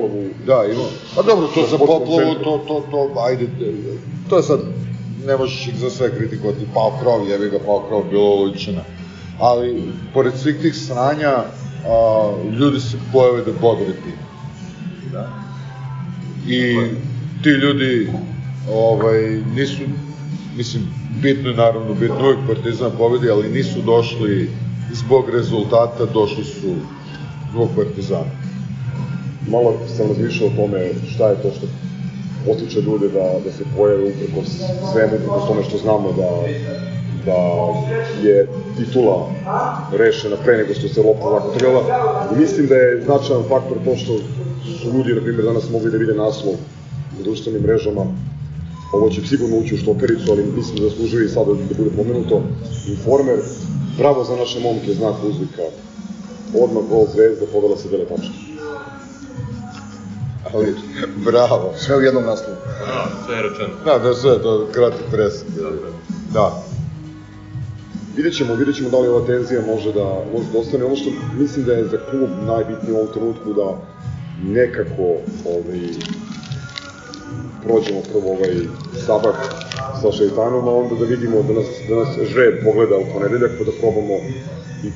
Da, 0.47 0.65
ima. 0.73 0.85
Pa 1.17 1.23
dobro, 1.23 1.49
to 1.55 1.67
za 1.71 1.79
poplavu, 1.79 2.35
to, 2.45 2.65
to, 2.69 2.87
to, 2.91 3.21
ajde, 3.27 3.47
to 4.31 4.37
je 4.37 4.43
sad, 4.43 4.61
ne 5.27 5.37
možeš 5.37 5.69
ih 5.69 5.77
za 5.77 5.91
sve 5.91 6.17
kritikovati, 6.17 6.67
pao 6.75 6.99
krov, 7.01 7.29
jebi 7.29 7.51
ga, 7.51 7.59
pao 7.67 7.85
krov, 7.89 8.05
bilo 8.11 8.35
lučina. 8.35 8.81
Ali, 9.39 9.93
pored 10.15 10.35
svih 10.37 10.57
tih 10.63 10.75
sranja, 10.75 11.35
a, 11.89 12.33
ljudi 12.59 12.81
se 12.81 12.97
pojave 13.13 13.43
da 13.45 13.53
bodre 13.61 13.87
tim. 13.87 14.19
Da. 15.13 15.29
I 16.49 16.77
ti 17.43 17.49
ljudi, 17.49 18.13
ovaj, 18.73 19.43
nisu, 19.57 19.83
mislim, 20.57 20.83
bitno 21.23 21.51
je 21.51 21.57
naravno, 21.57 21.95
bitno 21.95 22.19
uvijek 22.21 22.39
Partizan 22.47 22.91
pobedi, 22.99 23.31
ali 23.31 23.49
nisu 23.49 23.83
došli 23.83 24.51
zbog 24.93 25.31
rezultata, 25.31 26.05
došli 26.05 26.45
su 26.45 26.75
zbog 27.53 27.69
Partizana. 27.77 28.47
Malo 29.49 29.75
sam 29.97 30.09
razmišljao 30.09 30.49
o 30.49 30.57
tome 30.57 30.91
šta 31.15 31.29
je 31.29 31.43
to 31.43 31.51
što 31.57 31.67
potiče 32.47 32.81
ljude 32.81 33.09
da, 33.09 33.27
da 33.45 33.53
se 33.53 33.65
pojave 33.77 34.05
upreko 34.05 34.41
svemu, 34.93 35.15
upreko 35.17 35.47
tome 35.49 35.63
što 35.65 35.79
znamo 35.79 36.13
da, 36.13 36.31
da 37.27 37.39
je 38.29 38.49
titula 38.77 39.31
rešena 39.93 40.37
pre 40.45 40.57
nego 40.57 40.75
što 40.75 40.89
se 40.89 41.03
lopta 41.03 41.31
zakotrljala. 41.31 41.83
I 42.33 42.41
mislim 42.41 42.67
da 42.67 42.75
je 42.75 43.03
značajan 43.05 43.43
faktor 43.49 43.77
to 43.85 43.97
što 43.97 44.19
su 44.81 44.93
ljudi, 44.97 45.15
na 45.15 45.21
primjer, 45.21 45.45
danas 45.45 45.71
mogli 45.71 45.91
da 45.91 45.97
vide 45.97 46.15
naslov 46.15 46.55
na 47.19 47.23
društvenim 47.25 47.63
mrežama 47.63 48.07
ovo 48.93 49.11
će 49.11 49.27
sigurno 49.27 49.57
ući 49.57 49.75
u 49.75 49.79
štopericu, 49.79 50.33
ali 50.33 50.53
mislim 50.57 50.77
da 50.77 50.89
zaslužuje 50.89 51.27
i 51.27 51.29
sada 51.29 51.53
da 51.53 51.75
bude 51.79 51.91
pomenuto. 51.97 52.43
Informer, 52.89 53.39
bravo 53.99 54.25
za 54.25 54.37
naše 54.37 54.61
momke, 54.61 54.95
znak 54.95 55.15
uzvika. 55.25 55.63
Odmah 56.63 56.85
gol 56.91 57.07
zvezda, 57.15 57.47
podala 57.53 57.77
se 57.77 57.89
dele 57.89 58.05
tačke. 58.05 58.56
Ali, 60.55 60.75
bravo. 61.17 61.75
Sve 61.77 61.97
u 61.97 62.01
jednom 62.01 62.25
naslovu. 62.25 62.57
Da, 62.87 63.09
sve 63.27 63.37
je 63.37 63.43
rečeno. 63.43 63.69
Da, 63.85 63.99
da, 63.99 64.15
sve, 64.15 64.43
to 64.43 64.69
kratki 64.73 65.03
presek. 65.11 65.49
Da. 66.33 66.63
Vidjet 68.17 68.35
ćemo, 68.35 68.55
vidjet 68.55 68.77
ćemo 68.77 68.91
da 68.91 68.99
li 68.99 69.09
ova 69.09 69.27
tenzija 69.27 69.61
može 69.67 69.93
da, 69.93 70.25
može 70.33 70.47
da 70.53 70.59
ostane. 70.59 70.85
Ono 70.85 70.97
što 70.97 71.11
mislim 71.39 71.65
da 71.65 71.73
je 71.73 71.85
za 71.85 71.99
klub 72.11 72.31
najbitnije 72.47 72.95
u 72.95 72.97
ovom 72.97 73.13
trenutku 73.13 73.53
da 73.53 73.79
nekako 74.45 75.03
ovaj, 75.55 75.81
prođemo 77.65 78.01
prvo 78.13 78.29
ovaj 78.33 78.55
sabah 79.07 79.37
sa 80.03 80.13
šeitanom, 80.13 80.69
a 80.69 80.73
onda 80.73 80.95
da 80.95 81.05
vidimo 81.05 81.43
da 81.43 81.53
nas, 81.53 81.67
da 81.89 81.95
nas 81.95 82.09
žreb 82.33 82.55
pogleda 82.65 82.97
u 82.97 83.13
ponedeljak, 83.13 83.51
pa 83.59 83.65
da 83.65 83.73
probamo 83.81 84.17
i 84.85 84.89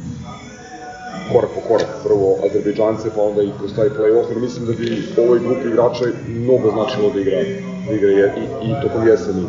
korak 1.32 1.50
po 1.54 1.60
korak, 1.68 1.88
prvo 2.04 2.36
Azerbejdžance, 2.44 3.10
pa 3.16 3.22
onda 3.22 3.42
i 3.42 3.50
kroz 3.58 3.70
taj 3.76 3.88
play-off, 3.88 4.28
jer 4.30 4.38
mislim 4.38 4.66
da 4.66 4.72
bi 4.72 5.02
ovoj 5.16 5.38
grupi 5.38 5.68
igrača 5.68 6.04
mnogo 6.28 6.70
značilo 6.70 7.10
da 7.14 7.20
igra, 7.20 7.38
da 7.88 7.94
igra 7.94 8.10
je, 8.10 8.34
i, 8.38 8.66
i 8.66 8.74
tokom 8.82 9.08
jeseni 9.08 9.44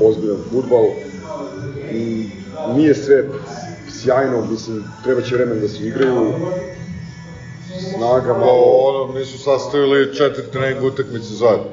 ozbiljan 0.00 0.38
futbal. 0.50 0.84
I, 1.92 2.26
nije 2.76 2.94
sve 2.94 3.24
sjajno, 3.90 4.46
mislim, 4.50 4.84
treba 5.04 5.20
će 5.20 5.34
vremen 5.34 5.60
da 5.60 5.68
se 5.68 5.86
igraju, 5.86 6.32
snaga 7.96 8.32
malo... 8.32 8.64
Ono, 8.88 9.12
mi 9.12 9.24
su 9.24 9.38
sastavili 9.38 10.14
četiri 10.14 10.42
treninga 10.52 10.86
utakmice 10.86 11.34
zajedno. 11.34 11.64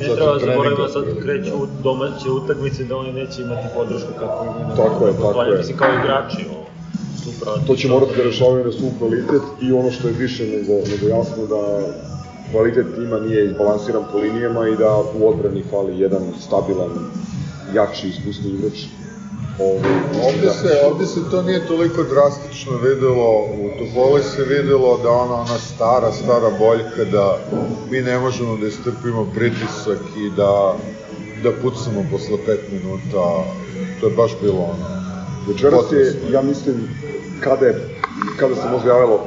Ne 0.00 0.14
treba 0.14 0.38
zaboraviti 0.38 0.92
sad 0.92 1.04
kreću 1.22 1.50
domaće 1.82 2.30
utakmice 2.30 2.84
da 2.84 2.96
oni 2.96 3.12
neće 3.12 3.42
imati 3.42 3.66
podršku 3.74 4.12
kako 4.18 4.44
imaju. 4.44 4.76
Tako 4.76 5.06
je, 5.06 5.12
tako 5.12 5.42
je. 5.42 5.58
Mislim, 5.58 5.76
kao 5.76 5.88
igrači, 6.02 6.46
ovo. 7.46 7.66
To 7.66 7.76
će 7.76 7.88
morati 7.88 8.16
da 8.16 8.22
rešavaju 8.22 8.64
na 8.64 8.72
svu 8.72 8.90
kvalitet 8.98 9.42
i 9.60 9.72
ono 9.72 9.90
što 9.90 10.08
je 10.08 10.14
više 10.14 10.46
nego, 10.46 10.72
nego 10.90 11.08
jasno 11.08 11.46
da 11.46 11.62
kvalitet 12.50 12.86
tima 12.94 13.20
nije 13.20 13.46
izbalansiran 13.46 14.02
po 14.12 14.18
linijama 14.18 14.68
i 14.68 14.76
da 14.76 15.02
u 15.20 15.28
odbrani 15.28 15.62
fali 15.70 16.00
jedan 16.00 16.22
stabilan, 16.40 16.90
jači, 17.74 18.08
iskusni 18.08 18.50
igrač. 18.50 18.78
Ove, 19.58 19.88
ovde, 20.26 20.50
se, 20.50 20.86
ovde 20.86 21.06
se 21.06 21.20
to 21.30 21.42
nije 21.42 21.66
toliko 21.66 22.02
drastično 22.02 22.72
videlo, 22.76 23.44
u 23.44 23.70
Topoli 23.78 24.22
se 24.22 24.44
videlo 24.44 24.98
da 25.02 25.10
ona, 25.10 25.34
ona 25.34 25.58
stara, 25.58 26.12
stara 26.12 26.50
boljka, 26.58 27.04
da 27.12 27.38
mi 27.90 28.00
ne 28.00 28.18
možemo 28.18 28.56
da 28.56 28.66
istrpimo 28.66 29.32
pritisak 29.34 30.00
i 30.16 30.30
da, 30.36 30.74
da 31.42 31.50
pucamo 31.62 32.04
posle 32.10 32.36
5 32.46 32.58
minuta, 32.72 33.44
to 34.00 34.06
je 34.06 34.16
baš 34.16 34.32
bilo 34.42 34.62
ono. 34.62 35.02
Večeras 35.48 35.92
je, 35.92 36.32
ja 36.32 36.42
mislim, 36.42 36.88
kada 37.44 37.66
je, 37.66 37.74
kada 38.40 38.54
se 38.54 38.68
možda 38.72 38.90
javilo 38.90 39.20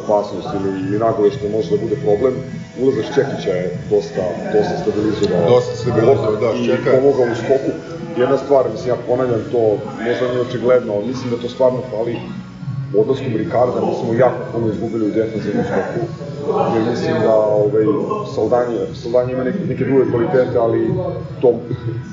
opasnost 0.00 0.48
ili, 0.56 0.70
ili 0.88 0.98
nagove 0.98 1.30
što 1.30 1.48
može 1.48 1.70
da 1.70 1.82
bude 1.82 1.96
problem, 2.06 2.34
ulazak 2.82 3.06
Čekića 3.14 3.50
je 3.60 3.78
dosta, 3.90 4.24
dosta 4.54 4.74
stabilizovao. 4.82 5.50
Dosta 5.54 5.74
stabilizovao, 5.76 6.36
da, 6.42 6.48
Čeka 6.66 6.90
I 6.90 6.94
pomogao 6.96 7.26
u 7.32 7.36
skoku. 7.42 7.70
Jedna 8.16 8.36
stvar, 8.38 8.64
mislim, 8.72 8.88
ja 8.88 8.98
ponavljam 9.08 9.42
to, 9.52 9.62
možda 10.06 10.24
nije 10.28 10.40
očigledno, 10.40 10.92
ali 10.94 11.06
mislim 11.06 11.30
da 11.30 11.36
to 11.36 11.48
stvarno 11.48 11.80
fali 11.90 12.16
odlaskom 12.96 13.32
Ricarda, 13.36 13.80
mi 13.86 13.94
smo 14.00 14.14
jako 14.14 14.40
puno 14.52 14.66
izgubili 14.72 15.06
u 15.06 15.14
defensivnom 15.14 15.64
skoku, 15.64 16.00
jer 16.74 16.82
mislim 16.90 17.14
da 17.22 17.34
ovaj, 17.36 17.84
Saldanje, 18.34 18.78
Saldanje 18.94 19.32
ima 19.32 19.44
neke, 19.44 19.58
neke 19.68 19.84
druge 19.84 20.10
kvalitete, 20.10 20.58
ali 20.58 20.94
to 21.40 21.54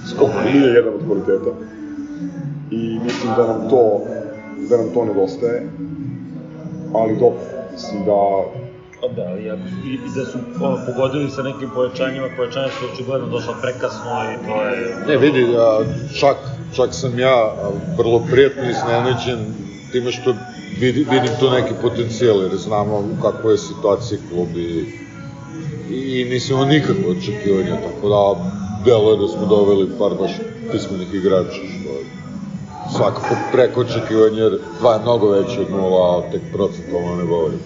skok 0.09 0.29
nije 0.45 0.67
jedan 0.67 0.93
od 0.93 1.05
kvaliteta. 1.05 1.51
I 2.71 2.99
mislim 3.03 3.33
da 3.37 3.47
nam 3.47 3.69
to, 3.69 4.01
da 4.69 4.77
nam 4.77 4.93
to 4.93 5.05
nedostaje, 5.05 5.69
ali 6.93 7.13
dobro, 7.13 7.39
mislim 7.71 8.05
da 8.05 8.43
Da, 9.15 9.37
i, 9.39 9.43
i, 9.89 9.93
i 9.93 10.09
da 10.15 10.25
su 10.25 10.37
ono, 10.61 10.77
pogodili 10.85 11.29
sa 11.29 11.41
nekim 11.41 11.69
povećanjima, 11.75 12.27
povećanja 12.37 12.67
su 12.67 12.85
očigledno 12.93 13.27
došla 13.27 13.53
prekasno 13.61 14.11
i 14.33 14.45
to 14.45 14.61
je... 14.63 14.95
Ne, 15.07 15.17
vidi, 15.17 15.51
ja, 15.51 15.79
čak, 16.19 16.37
čak 16.75 16.89
sam 16.93 17.19
ja 17.19 17.53
vrlo 17.97 18.23
prijatno 18.31 18.63
iznenađen 18.69 19.39
time 19.91 20.11
što 20.11 20.35
vidim, 20.79 21.05
vidim 21.11 21.31
tu 21.39 21.49
neki 21.49 21.73
potencijal, 21.81 22.41
jer 22.41 22.57
znamo 22.57 22.97
u 22.97 23.21
kakvoj 23.21 23.53
je 23.53 23.57
situaciji 23.57 24.19
klub 24.29 24.47
i, 24.57 24.85
i 25.89 26.25
nisam 26.25 26.67
nikakve 26.67 27.05
očekivanja, 27.07 27.75
tako 27.75 28.09
da 28.09 28.21
delo 28.85 29.11
je 29.11 29.17
da 29.17 29.27
smo 29.27 29.45
doveli 29.45 29.89
par 29.99 30.11
baš 30.19 30.31
pismenih 30.71 31.13
igrača, 31.13 31.49
što 31.51 31.89
je 31.89 32.20
svakako 32.97 33.35
preko 33.51 33.81
očekivanja, 33.81 34.49
dva 34.79 34.93
je 34.93 34.99
mnogo 35.01 35.29
veće 35.29 35.61
od 35.61 35.71
nula, 35.71 36.17
a 36.17 36.31
tek 36.31 36.41
procentualno 36.53 37.15
ne 37.15 37.25
govorim. 37.25 37.59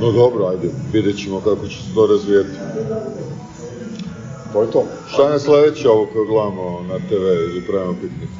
No 0.00 0.12
dobro, 0.12 0.46
ajde, 0.46 0.68
vidjet 0.92 1.16
ćemo 1.16 1.40
kako 1.40 1.66
će 1.68 1.82
se 1.82 1.94
to 1.94 2.06
razvijeti. 2.06 2.58
To 4.52 4.62
je 4.62 4.70
to. 4.70 4.84
Šta 5.08 5.28
je 5.28 5.38
sledeće 5.38 5.88
ovo 5.88 6.06
koje 6.12 6.26
gledamo 6.26 6.80
na 6.88 6.98
TV 7.08 7.22
ili 7.22 7.66
pravimo 7.66 7.94
piknik? 8.00 8.30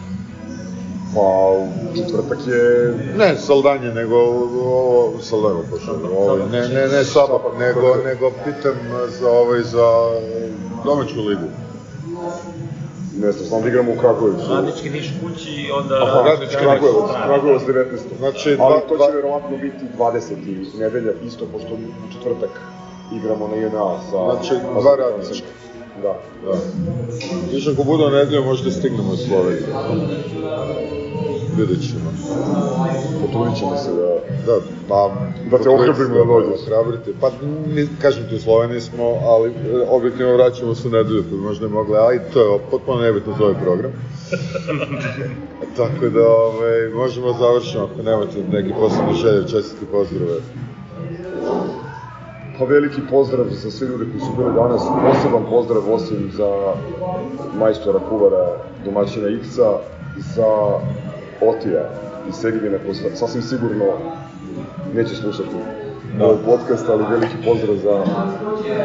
Pa, 1.15 1.21
u 1.21 1.97
četvrtak 1.97 2.39
je... 2.47 2.95
Ne 3.17 3.37
Saldanje, 3.37 3.89
nego 3.95 4.17
ovo, 4.17 5.13
Saldanje 5.21 5.63
pošto, 5.71 5.99
ovo, 6.17 6.37
ne, 6.53 6.69
ne, 6.69 6.89
ne 6.89 7.05
Sabah, 7.05 7.41
nego, 7.59 7.97
nego 8.05 8.31
pitam 8.45 8.75
za 9.21 9.31
ovaj, 9.31 9.61
za 9.63 9.87
domaću 10.85 11.21
ligu. 11.21 11.49
Ne 13.21 13.33
znam, 13.33 13.47
znam 13.47 13.63
da 13.63 13.69
igramo 13.69 13.93
u 13.93 14.01
Kragujevcu. 14.01 14.47
Radnički 14.51 14.91
Niš 14.91 15.13
kući 15.21 15.51
i 15.51 15.71
onda... 15.71 15.95
Aha, 16.03 16.23
Radnički 16.29 16.57
Kragujevac, 16.57 17.11
Kragujevac 17.25 17.63
19. 17.63 18.19
Znači, 18.19 18.49
Ali 18.49 18.57
dva, 18.57 18.81
to 18.89 18.97
dva, 18.97 19.07
će 19.07 19.13
verovatno 19.13 19.57
biti 19.57 19.85
20. 19.99 20.79
nedelja, 20.79 21.13
isto 21.27 21.45
pošto 21.53 21.75
u 21.75 22.13
četvrtak 22.13 22.51
igramo 23.13 23.49
na 23.49 23.57
JNA 23.57 24.01
sa... 24.11 24.19
Znači, 24.31 24.55
dva 24.81 24.97
radnička. 24.97 25.47
Da. 26.03 26.21
Da. 26.45 26.59
Još 27.53 27.69
ako 27.69 27.85
bude 27.85 28.05
nedelja, 28.05 28.41
možda 28.41 28.71
stignemo 28.71 29.15
iz 29.15 29.21
Slovenije. 29.21 29.67
Vidjet 31.57 31.81
ćemo. 31.89 32.13
Potrudit 33.21 33.59
ćemo 33.59 33.77
se 33.77 33.91
da... 33.91 34.13
Da, 34.47 34.61
pa... 34.89 35.11
Da 35.51 35.59
te 35.59 35.71
ohrabrimo 35.71 36.15
da 36.15 36.25
dođeš. 36.25 36.61
Ohrabrite. 36.63 37.13
Pa, 37.21 37.31
mi, 37.67 37.89
kažem 38.03 38.29
ti, 38.29 38.35
u 38.35 38.41
Sloveniji 38.41 38.81
smo, 38.81 39.05
ali 39.05 39.51
e, 39.51 39.55
objektivno 39.89 40.33
vraćamo 40.35 40.75
se 40.75 40.89
u 40.89 40.91
nedelju, 40.91 41.23
pa 41.23 41.37
bi 41.37 41.43
možda 41.43 41.67
ne 41.67 41.73
mogli, 41.73 41.97
ali 41.97 42.21
to 42.33 42.41
je 42.41 42.59
potpuno 42.71 43.01
nebitno 43.01 43.35
za 43.39 43.45
ovaj 43.45 43.57
program. 43.65 43.93
Tako 45.77 46.09
da, 46.09 46.29
ovaj, 46.29 46.89
možemo 46.95 47.33
da 47.33 47.39
završimo 47.39 47.85
ako 47.85 48.03
nemate 48.03 48.43
neki 48.53 48.73
posebni 48.81 49.15
želje, 49.15 49.49
čestiti 49.49 49.87
pozdrave. 49.93 50.41
Pa 52.59 52.65
veliki 52.65 53.01
pozdrav 53.11 53.47
za 53.51 53.71
sve 53.71 53.89
ljude 53.89 54.05
koji 54.05 54.21
su 54.21 54.37
bili 54.37 54.55
danas, 54.55 54.83
poseban 55.07 55.45
pozdrav 55.51 55.83
osim 55.93 56.31
za 56.33 56.49
majstora 57.59 57.99
kuvara 58.09 58.47
domaćina 58.85 59.29
Iksa, 59.29 59.73
za 60.35 60.47
Otija 61.43 61.83
i 62.29 62.33
Segivine, 62.33 62.79
ko 62.79 62.95
sa- 62.95 63.17
sasvim 63.17 63.43
sigurno 63.43 63.85
neće 64.95 65.15
slušati 65.15 65.49
Da. 66.19 66.25
ovaj 66.25 66.37
podcast, 66.47 66.89
ali 66.89 67.05
veliki 67.11 67.37
pozdrav 67.45 67.77
za 67.77 68.05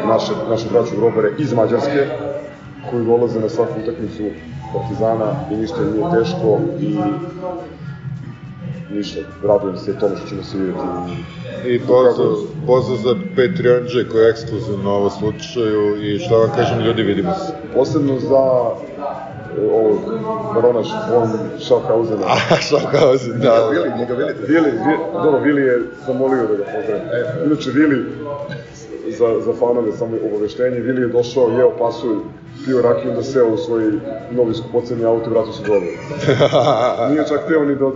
naše, 0.06 0.32
naše 0.50 0.66
braću 0.72 0.96
grobare 0.96 1.30
iz 1.38 1.52
Mađarske, 1.52 2.06
koji 2.90 3.04
dolaze 3.04 3.40
na 3.40 3.48
svaku 3.48 3.72
utakmicu 3.82 4.22
Partizana 4.74 5.26
i 5.52 5.56
ništa 5.56 5.76
im 5.78 5.92
nije 5.92 6.06
teško 6.18 6.58
i 6.80 6.96
ništa, 8.90 9.20
radujem 9.44 9.76
se 9.76 9.98
tome 9.98 10.16
što 10.16 10.28
ćemo 10.28 10.42
se 10.42 10.58
vidjeti 10.58 10.80
I 11.66 11.78
pozdrav, 11.78 12.34
pozdrav 12.66 12.98
za 12.98 13.14
Patreonđe 13.36 14.08
koji 14.08 14.22
je 14.22 14.30
ekskluzivno 14.30 14.90
ovo 14.90 15.10
slučaju 15.10 15.96
i 16.02 16.18
šta 16.18 16.36
vam 16.36 16.50
kažem 16.56 16.80
ljudi 16.80 17.02
vidimo 17.02 17.34
se. 17.34 17.52
Posebno 17.74 18.18
za 18.18 18.44
e, 19.58 19.70
ovog 19.72 19.98
barona 20.54 20.80
von 21.12 21.28
Schaffhausena. 21.60 22.26
A, 22.50 22.56
Schaffhausen, 22.60 23.40
da, 23.40 23.48
da. 23.48 23.68
Vili, 23.68 23.90
njega 23.98 24.14
Vili, 24.14 24.34
Vili, 24.48 24.70
Vili, 24.70 24.98
dobro, 25.12 25.40
Vili 25.40 25.62
je 25.62 25.82
zamolio 26.06 26.46
da 26.46 26.54
ga 26.54 26.64
pozdravim. 26.64 27.02
E, 27.12 27.46
inače, 27.46 27.70
Vili, 27.70 28.06
za, 29.18 29.40
za 29.44 29.52
fanove 29.58 29.92
samo 29.92 30.16
obaveštenje, 30.28 30.80
Vili 30.80 31.00
je 31.00 31.08
došao, 31.08 31.48
jeo 31.48 31.70
pasulj, 31.78 32.18
pio 32.64 32.82
rakiju, 32.82 33.12
da 33.14 33.22
seo 33.22 33.48
u 33.48 33.56
svoj 33.56 33.92
novi 34.30 34.54
skupoceni 34.54 35.04
auto 35.04 35.30
i 35.30 35.32
vratio 35.32 35.52
se 35.52 35.62
dobro. 35.62 35.88
Nije 37.10 37.24
čak 37.28 37.48
teo 37.48 37.64
ni 37.64 37.76
da, 37.76 37.90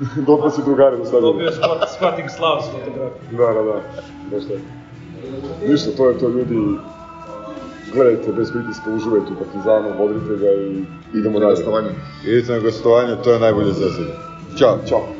da 0.26 0.32
odbaci 0.32 0.60
drugari 0.64 0.96
do 0.96 1.04
stadiona. 1.04 1.32
Dobio 1.32 1.52
spot, 1.52 1.78
spotting 1.96 2.30
slav 2.30 2.60
s 2.62 2.66
fotografijom. 2.72 3.36
Da, 3.38 3.46
da, 3.46 3.62
da. 3.62 3.82
Nešto 4.32 4.52
je. 4.52 4.60
Ništa, 5.68 5.90
to 5.96 6.08
je 6.08 6.18
to 6.18 6.28
ljudi. 6.28 6.56
Gledajte 7.94 8.32
bez 8.32 8.52
pritiska, 8.52 8.90
uživajte 8.90 9.32
u 9.32 9.38
Partizanu, 9.44 9.88
vodite 9.98 10.36
ga 10.36 10.50
i 10.52 10.84
idemo 11.18 11.38
dalje. 11.38 11.54
gostovanje. 11.54 11.90
Idite 12.26 12.52
na 12.52 12.58
gostovanje, 12.58 13.16
to 13.24 13.32
je 13.32 13.40
najbolje 13.40 13.72
za 13.72 13.90
sada. 13.90 14.12
Ćao. 14.58 14.78
Ćao. 14.88 15.17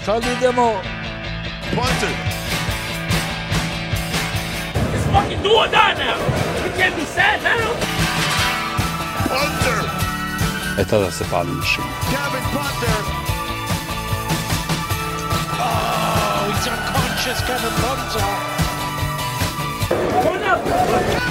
Jebi 0.00 0.06
ga, 0.06 0.06
sad 0.06 0.24
idemo. 0.24 0.80
Punter. 1.74 2.14
It's 4.94 5.04
fucking 5.06 5.42
do 5.42 5.50
or 5.50 5.68
die 5.68 5.94
now. 5.94 6.18
We 6.64 6.70
can't 6.70 6.96
be 6.96 7.04
sad 7.04 7.42
now. 7.42 7.74
Punter. 9.28 9.90
E 10.78 10.84
tada 10.84 11.10
se 11.10 11.24
pali 11.24 11.50
mašina. 11.50 11.86
Kevin 12.10 12.44
Punter. 12.52 13.02
Oh, 15.52 15.62
ah, 15.62 16.48
he's 16.48 16.66
unconscious, 16.66 17.40
Kevin 17.46 17.74
Punter. 17.82 18.26
Turn 20.22 20.42
up. 20.44 21.29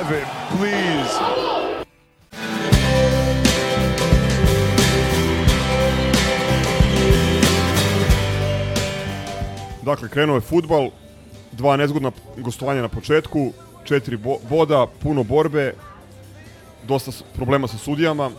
Kevin, 0.00 0.24
please. 0.56 1.14
Dakle, 9.82 10.08
krenuo 10.08 10.34
je 10.34 10.40
futbal, 10.40 10.90
dva 11.52 11.76
nezgodna 11.76 12.12
gostovanja 12.36 12.82
na 12.82 12.88
početku, 12.88 13.52
četiri 13.84 14.16
bo 14.16 14.38
boda, 14.48 14.86
puno 15.02 15.24
borbe, 15.24 15.74
dosta 16.88 17.10
problema 17.34 17.68
sa 17.68 17.78
sudijama. 17.78 18.30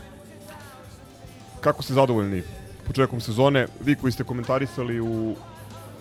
Kako 1.59 1.83
ste 1.83 1.93
zadovoljni 1.93 2.43
početkom 2.87 3.21
sezone? 3.21 3.67
Vi 3.79 3.95
koji 3.95 4.11
ste 4.11 4.23
komentarisali 4.23 4.99
u 5.01 5.35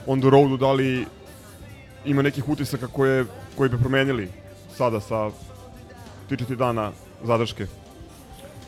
On 0.06 0.20
the 0.20 0.30
Roadu, 0.30 0.56
da 0.56 0.72
li 0.72 1.06
ima 2.04 2.22
nekih 2.22 2.48
utisaka 2.48 2.86
koje, 2.86 3.24
koji 3.56 3.70
bi 3.70 3.78
promenili 3.78 4.28
sada 4.76 5.00
sa 5.00 5.30
3-4 6.30 6.56
dana 6.56 6.90
zadrške? 7.24 7.66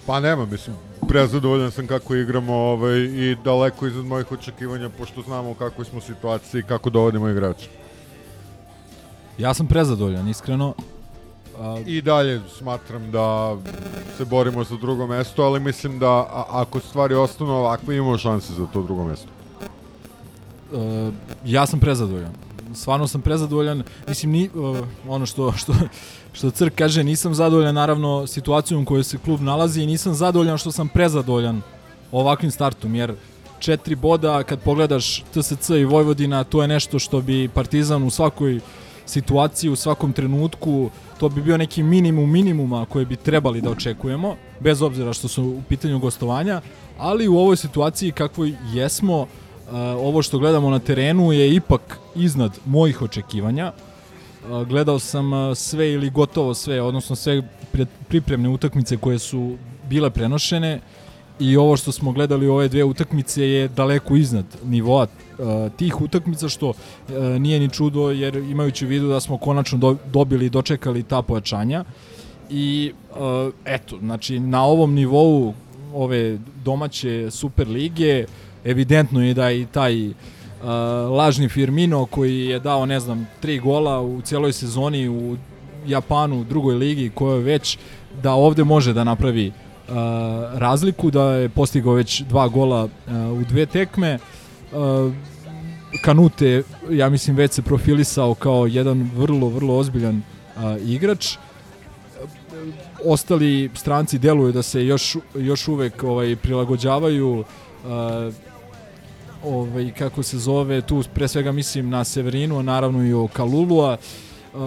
Pa 0.07 0.21
nema, 0.21 0.47
mislim, 0.47 0.77
prezadovoljan 1.09 1.71
sam 1.71 1.87
kako 1.87 2.15
igramo 2.15 2.55
ovaj, 2.55 2.99
i 2.99 3.37
daleko 3.45 3.87
iznad 3.87 4.05
mojih 4.05 4.33
očekivanja, 4.33 4.89
pošto 4.89 5.23
znamo 5.23 5.51
u 5.51 5.55
kakvoj 5.55 5.85
smo 5.85 6.01
situaciji 6.01 6.59
i 6.59 6.63
kako 6.63 6.91
dovodimo 6.91 7.29
igrače. 7.29 7.69
Ja 9.39 9.55
sam 9.55 9.67
prezadovoljan, 9.67 10.29
iskreno. 10.29 10.75
A, 11.61 11.81
I 11.87 12.03
dalje 12.03 12.41
smatram 12.59 13.11
da 13.11 13.57
se 14.17 14.25
borimo 14.25 14.65
za 14.65 14.77
drugo 14.77 15.07
mesto, 15.07 15.43
ali 15.43 15.61
mislim 15.61 15.99
da 15.99 16.11
a, 16.11 16.45
ako 16.49 16.81
stvari 16.81 17.15
ostanu 17.15 17.53
ovakve, 17.53 17.97
imamo 17.97 18.19
šanse 18.19 18.53
za 18.53 18.67
to 18.73 18.83
drugo 18.83 19.05
mesto. 19.05 19.29
e, 20.75 21.11
ja 21.45 21.67
sam 21.67 21.81
prezadovoljan. 21.81 22.33
Stvarno 22.75 23.09
sam 23.09 23.21
prezadovoljan. 23.21 23.83
Mislim, 24.09 24.33
ni, 24.33 24.45
e, 24.45 24.49
ono 25.09 25.27
što, 25.27 25.53
što, 25.53 25.73
što 26.33 26.51
Crk 26.51 26.75
kaže, 26.75 27.05
nisam 27.05 27.35
zadovoljan 27.35 27.75
naravno 27.75 28.27
situacijom 28.27 28.83
u 28.83 28.85
kojoj 28.85 29.05
se 29.05 29.19
klub 29.19 29.41
nalazi 29.41 29.83
i 29.83 29.87
nisam 29.87 30.15
zadovoljan 30.15 30.59
što 30.59 30.73
sam 30.73 30.89
prezadovoljan 30.89 31.63
ovakvim 32.13 32.51
startom, 32.51 32.95
jer 32.95 33.15
četiri 33.59 33.95
boda 33.95 34.43
kad 34.43 34.61
pogledaš 34.61 35.25
TSC 35.35 35.71
i 35.71 35.85
Vojvodina, 35.85 36.45
to 36.45 36.63
je 36.63 36.69
nešto 36.69 36.99
što 36.99 37.21
bi 37.21 37.49
Partizan 37.49 38.03
u 38.03 38.11
svakoj 38.11 38.61
situaciji, 39.07 39.71
u 39.71 39.77
svakom 39.77 40.13
trenutku, 40.13 40.91
to 41.21 41.29
bi 41.29 41.43
bio 41.43 41.57
neki 41.57 41.83
minimum 41.83 42.31
minimuma 42.31 42.87
koje 42.87 43.07
bi 43.07 43.17
trebali 43.17 43.61
da 43.61 43.71
očekujemo, 43.71 44.37
bez 44.61 44.83
obzira 44.83 45.13
što 45.13 45.29
su 45.29 45.45
u 45.45 45.63
pitanju 45.69 45.99
gostovanja, 45.99 46.61
ali 46.99 47.29
u 47.29 47.39
ovoj 47.39 47.57
situaciji 47.57 48.13
kakvoj 48.13 48.55
jesmo, 48.73 49.21
uh, 49.23 49.29
ovo 49.79 50.23
što 50.23 50.39
gledamo 50.39 50.71
na 50.71 50.79
terenu 50.79 51.33
je 51.33 51.55
ipak 51.55 51.99
iznad 52.15 52.59
mojih 52.65 53.03
očekivanja. 53.03 53.73
Uh, 54.51 54.69
gledao 54.69 54.99
sam 54.99 55.33
uh, 55.33 55.57
sve 55.57 55.93
ili 55.93 56.11
gotovo 56.11 56.55
sve, 56.55 56.83
odnosno 56.83 57.17
sve 57.17 57.43
pre- 57.73 57.87
pripremne 58.09 58.49
utakmice 58.49 58.97
koje 58.97 59.19
su 59.19 59.57
bile 59.89 60.11
prenošene 60.11 60.81
i 61.41 61.57
ovo 61.57 61.77
što 61.77 61.93
smo 61.93 62.13
gledali 62.13 62.49
ove 62.49 62.69
dve 62.69 62.85
utakmice 62.85 63.49
je 63.49 63.69
daleko 63.69 64.17
iznad 64.17 64.45
nivoa 64.65 65.03
uh, 65.03 65.73
tih 65.77 66.01
utakmica 66.01 66.49
što 66.49 66.69
uh, 66.69 66.75
nije 67.41 67.61
ni 67.61 67.69
čudo 67.69 68.11
jer 68.11 68.37
imajući 68.37 68.85
u 68.85 68.89
vidu 68.89 69.09
da 69.09 69.21
smo 69.21 69.39
konačno 69.39 69.79
do, 69.79 69.97
dobili 70.13 70.47
i 70.47 70.51
dočekali 70.51 71.03
ta 71.03 71.23
pojačanja 71.23 71.85
i 72.51 72.93
uh, 73.11 73.53
eto, 73.65 73.99
znači 73.99 74.41
na 74.41 74.65
ovom 74.65 74.95
nivou 74.95 75.55
ove 75.95 76.39
domaće 76.65 77.31
super 77.31 77.69
lige 77.69 78.25
evidentno 78.65 79.25
je 79.25 79.35
da 79.35 79.51
i 79.51 79.67
taj 79.73 80.09
uh, 80.09 80.15
lažni 81.11 81.49
Firmino 81.49 82.07
koji 82.07 82.47
je 82.47 82.59
dao 82.59 82.87
ne 82.87 83.01
znam 83.01 83.27
tri 83.41 83.59
gola 83.59 84.01
u 84.01 84.21
cijeloj 84.21 84.53
sezoni 84.53 85.09
u 85.09 85.37
Japanu 85.87 86.41
u 86.41 86.45
drugoj 86.45 86.75
ligi 86.75 87.11
kojoj 87.15 87.43
već 87.43 87.79
da 88.23 88.33
ovde 88.33 88.65
može 88.65 88.93
da 88.93 89.05
napravi 89.05 89.49
uh, 89.49 89.95
razliku 90.55 91.11
da 91.11 91.25
je 91.33 91.49
postigao 91.49 91.93
već 91.93 92.21
dva 92.21 92.49
gola 92.49 92.85
uh, 92.85 92.91
u 93.41 93.45
dve 93.49 93.67
tekme. 93.67 94.19
Uh, 94.73 95.13
Kanute 96.03 96.63
ja 96.91 97.09
mislim 97.09 97.37
već 97.37 97.53
se 97.53 97.63
profilisao 97.63 98.35
kao 98.35 98.67
jedan 98.67 99.11
vrlo 99.17 99.49
vrlo 99.49 99.77
ozbiljan 99.77 100.17
uh, 100.57 100.63
igrač. 100.91 101.37
Ostali 103.05 103.71
stranci 103.75 104.19
deluju 104.19 104.53
da 104.53 104.63
se 104.63 104.87
još 104.87 105.17
još 105.35 105.69
uvek 105.69 106.03
ovaj 106.03 106.37
prilagođavaju 106.37 107.39
uh, 107.39 107.45
ovaj 109.45 109.93
kako 109.99 110.23
se 110.23 110.39
zove 110.39 110.81
tu 110.81 111.03
pre 111.15 111.29
svega 111.29 111.53
mislim 111.53 111.91
na 111.91 112.05
Severinu 112.05 112.59
a 112.59 112.63
naravno 112.63 113.05
i 113.05 113.13
o 113.13 113.29
Kalulua. 113.29 113.97
Uh, 114.55 114.61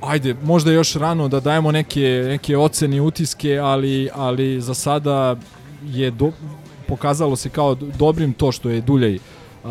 ajde 0.00 0.34
možda 0.42 0.72
još 0.72 0.94
rano 0.94 1.28
da 1.28 1.40
dajemo 1.40 1.72
neke 1.72 2.24
neke 2.28 2.56
ocene 2.56 3.00
utiske 3.00 3.58
ali 3.58 4.08
ali 4.14 4.60
za 4.60 4.74
sada 4.74 5.36
je 5.84 6.10
do, 6.10 6.32
pokazalo 6.88 7.36
se 7.36 7.48
kao 7.48 7.74
do- 7.74 7.86
dobrim 7.98 8.32
to 8.32 8.52
što 8.52 8.70
je 8.70 8.80
Duljaj 8.80 9.14
uh, 9.14 9.70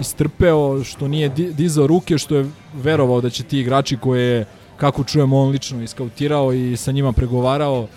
istrpeo, 0.00 0.84
što 0.84 1.08
nije 1.08 1.28
di, 1.28 1.52
dizao 1.52 1.86
ruke, 1.86 2.18
što 2.18 2.36
je 2.36 2.50
verovao 2.74 3.20
da 3.20 3.30
će 3.30 3.42
ti 3.42 3.60
igrači 3.60 3.96
koje 3.96 4.22
je, 4.22 4.46
kako 4.76 5.04
čujemo, 5.04 5.40
on 5.40 5.48
lično 5.48 5.82
iskautirao 5.82 6.52
i 6.52 6.76
sa 6.76 6.92
njima 6.92 7.12
pregovarao, 7.12 7.80
uh, 7.80 7.88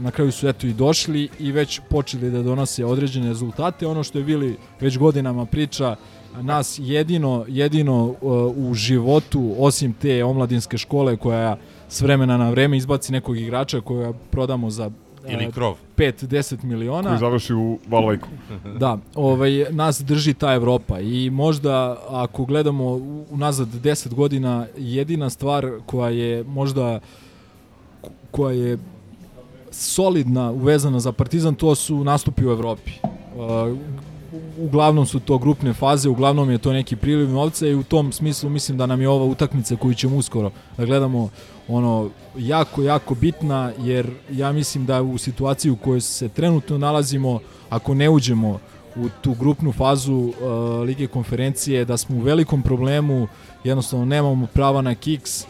na 0.00 0.10
kraju 0.10 0.32
su 0.32 0.48
eto 0.48 0.66
i 0.66 0.72
došli 0.72 1.28
i 1.38 1.52
već 1.52 1.80
počeli 1.90 2.30
da 2.30 2.42
donose 2.42 2.84
određene 2.84 3.28
rezultate. 3.28 3.86
Ono 3.86 4.02
što 4.02 4.18
je 4.18 4.24
Vili 4.24 4.56
već 4.80 4.98
godinama 4.98 5.46
priča, 5.46 5.96
nas 6.40 6.78
jedino, 6.82 7.44
jedino 7.48 8.04
uh, 8.04 8.16
u 8.56 8.74
životu, 8.74 9.54
osim 9.58 9.92
te 9.92 10.24
omladinske 10.24 10.78
škole 10.78 11.16
koja 11.16 11.56
s 11.88 12.00
vremena 12.00 12.36
na 12.36 12.50
vreme 12.50 12.76
izbaci 12.76 13.12
nekog 13.12 13.38
igrača 13.38 13.80
koja 13.80 14.12
prodamo 14.30 14.70
za 14.70 14.86
uh, 14.86 14.92
Ili 15.32 15.52
krov. 15.52 15.76
5-10 15.96 16.64
miliona. 16.64 17.08
Koji 17.08 17.18
završi 17.18 17.54
u 17.54 17.78
Valvajku. 17.88 18.28
Da, 18.80 18.98
ovaj, 19.14 19.66
nas 19.70 20.04
drži 20.04 20.34
ta 20.34 20.54
Evropa 20.54 21.00
i 21.00 21.30
možda 21.30 21.96
ako 22.08 22.44
gledamo 22.44 22.84
unazad 23.30 23.68
10 23.68 24.14
godina 24.14 24.66
jedina 24.76 25.30
stvar 25.30 25.70
koja 25.86 26.10
je 26.10 26.44
možda 26.44 27.00
koja 28.30 28.52
je 28.52 28.78
solidna 29.76 30.50
uvezana 30.50 31.00
za 31.00 31.12
Partizan 31.12 31.54
to 31.54 31.74
su 31.74 32.04
nastupi 32.04 32.46
u 32.46 32.50
Evropi. 32.50 32.92
Uh, 33.02 33.78
uglavnom 34.58 35.06
su 35.06 35.20
to 35.20 35.38
grupne 35.38 35.72
faze, 35.72 36.08
uglavnom 36.08 36.50
je 36.50 36.58
to 36.58 36.72
neki 36.72 36.96
priliv 36.96 37.30
novca 37.30 37.66
i 37.66 37.74
u 37.74 37.82
tom 37.82 38.12
smislu 38.12 38.50
mislim 38.50 38.78
da 38.78 38.86
nam 38.86 39.00
je 39.00 39.08
ova 39.08 39.24
utakmica 39.24 39.76
koju 39.76 39.94
ćemo 39.94 40.16
uskoro 40.16 40.50
da 40.76 40.84
gledamo 40.84 41.28
ono 41.68 42.10
jako, 42.38 42.82
jako 42.82 43.14
bitna 43.14 43.72
jer 43.78 44.10
ja 44.32 44.52
mislim 44.52 44.86
da 44.86 45.02
u 45.02 45.18
situaciji 45.18 45.70
u 45.70 45.76
kojoj 45.76 46.00
se 46.00 46.28
trenutno 46.28 46.78
nalazimo 46.78 47.40
ako 47.70 47.94
ne 47.94 48.10
uđemo 48.10 48.58
u 48.96 49.08
tu 49.22 49.34
grupnu 49.34 49.72
fazu 49.72 50.14
uh, 50.14 50.32
Lige 50.84 51.06
konferencije 51.06 51.84
da 51.84 51.96
smo 51.96 52.16
u 52.16 52.20
velikom 52.20 52.62
problemu 52.62 53.28
jednostavno 53.64 54.04
nemamo 54.04 54.46
prava 54.46 54.82
na 54.82 54.94
kiks 54.94 55.46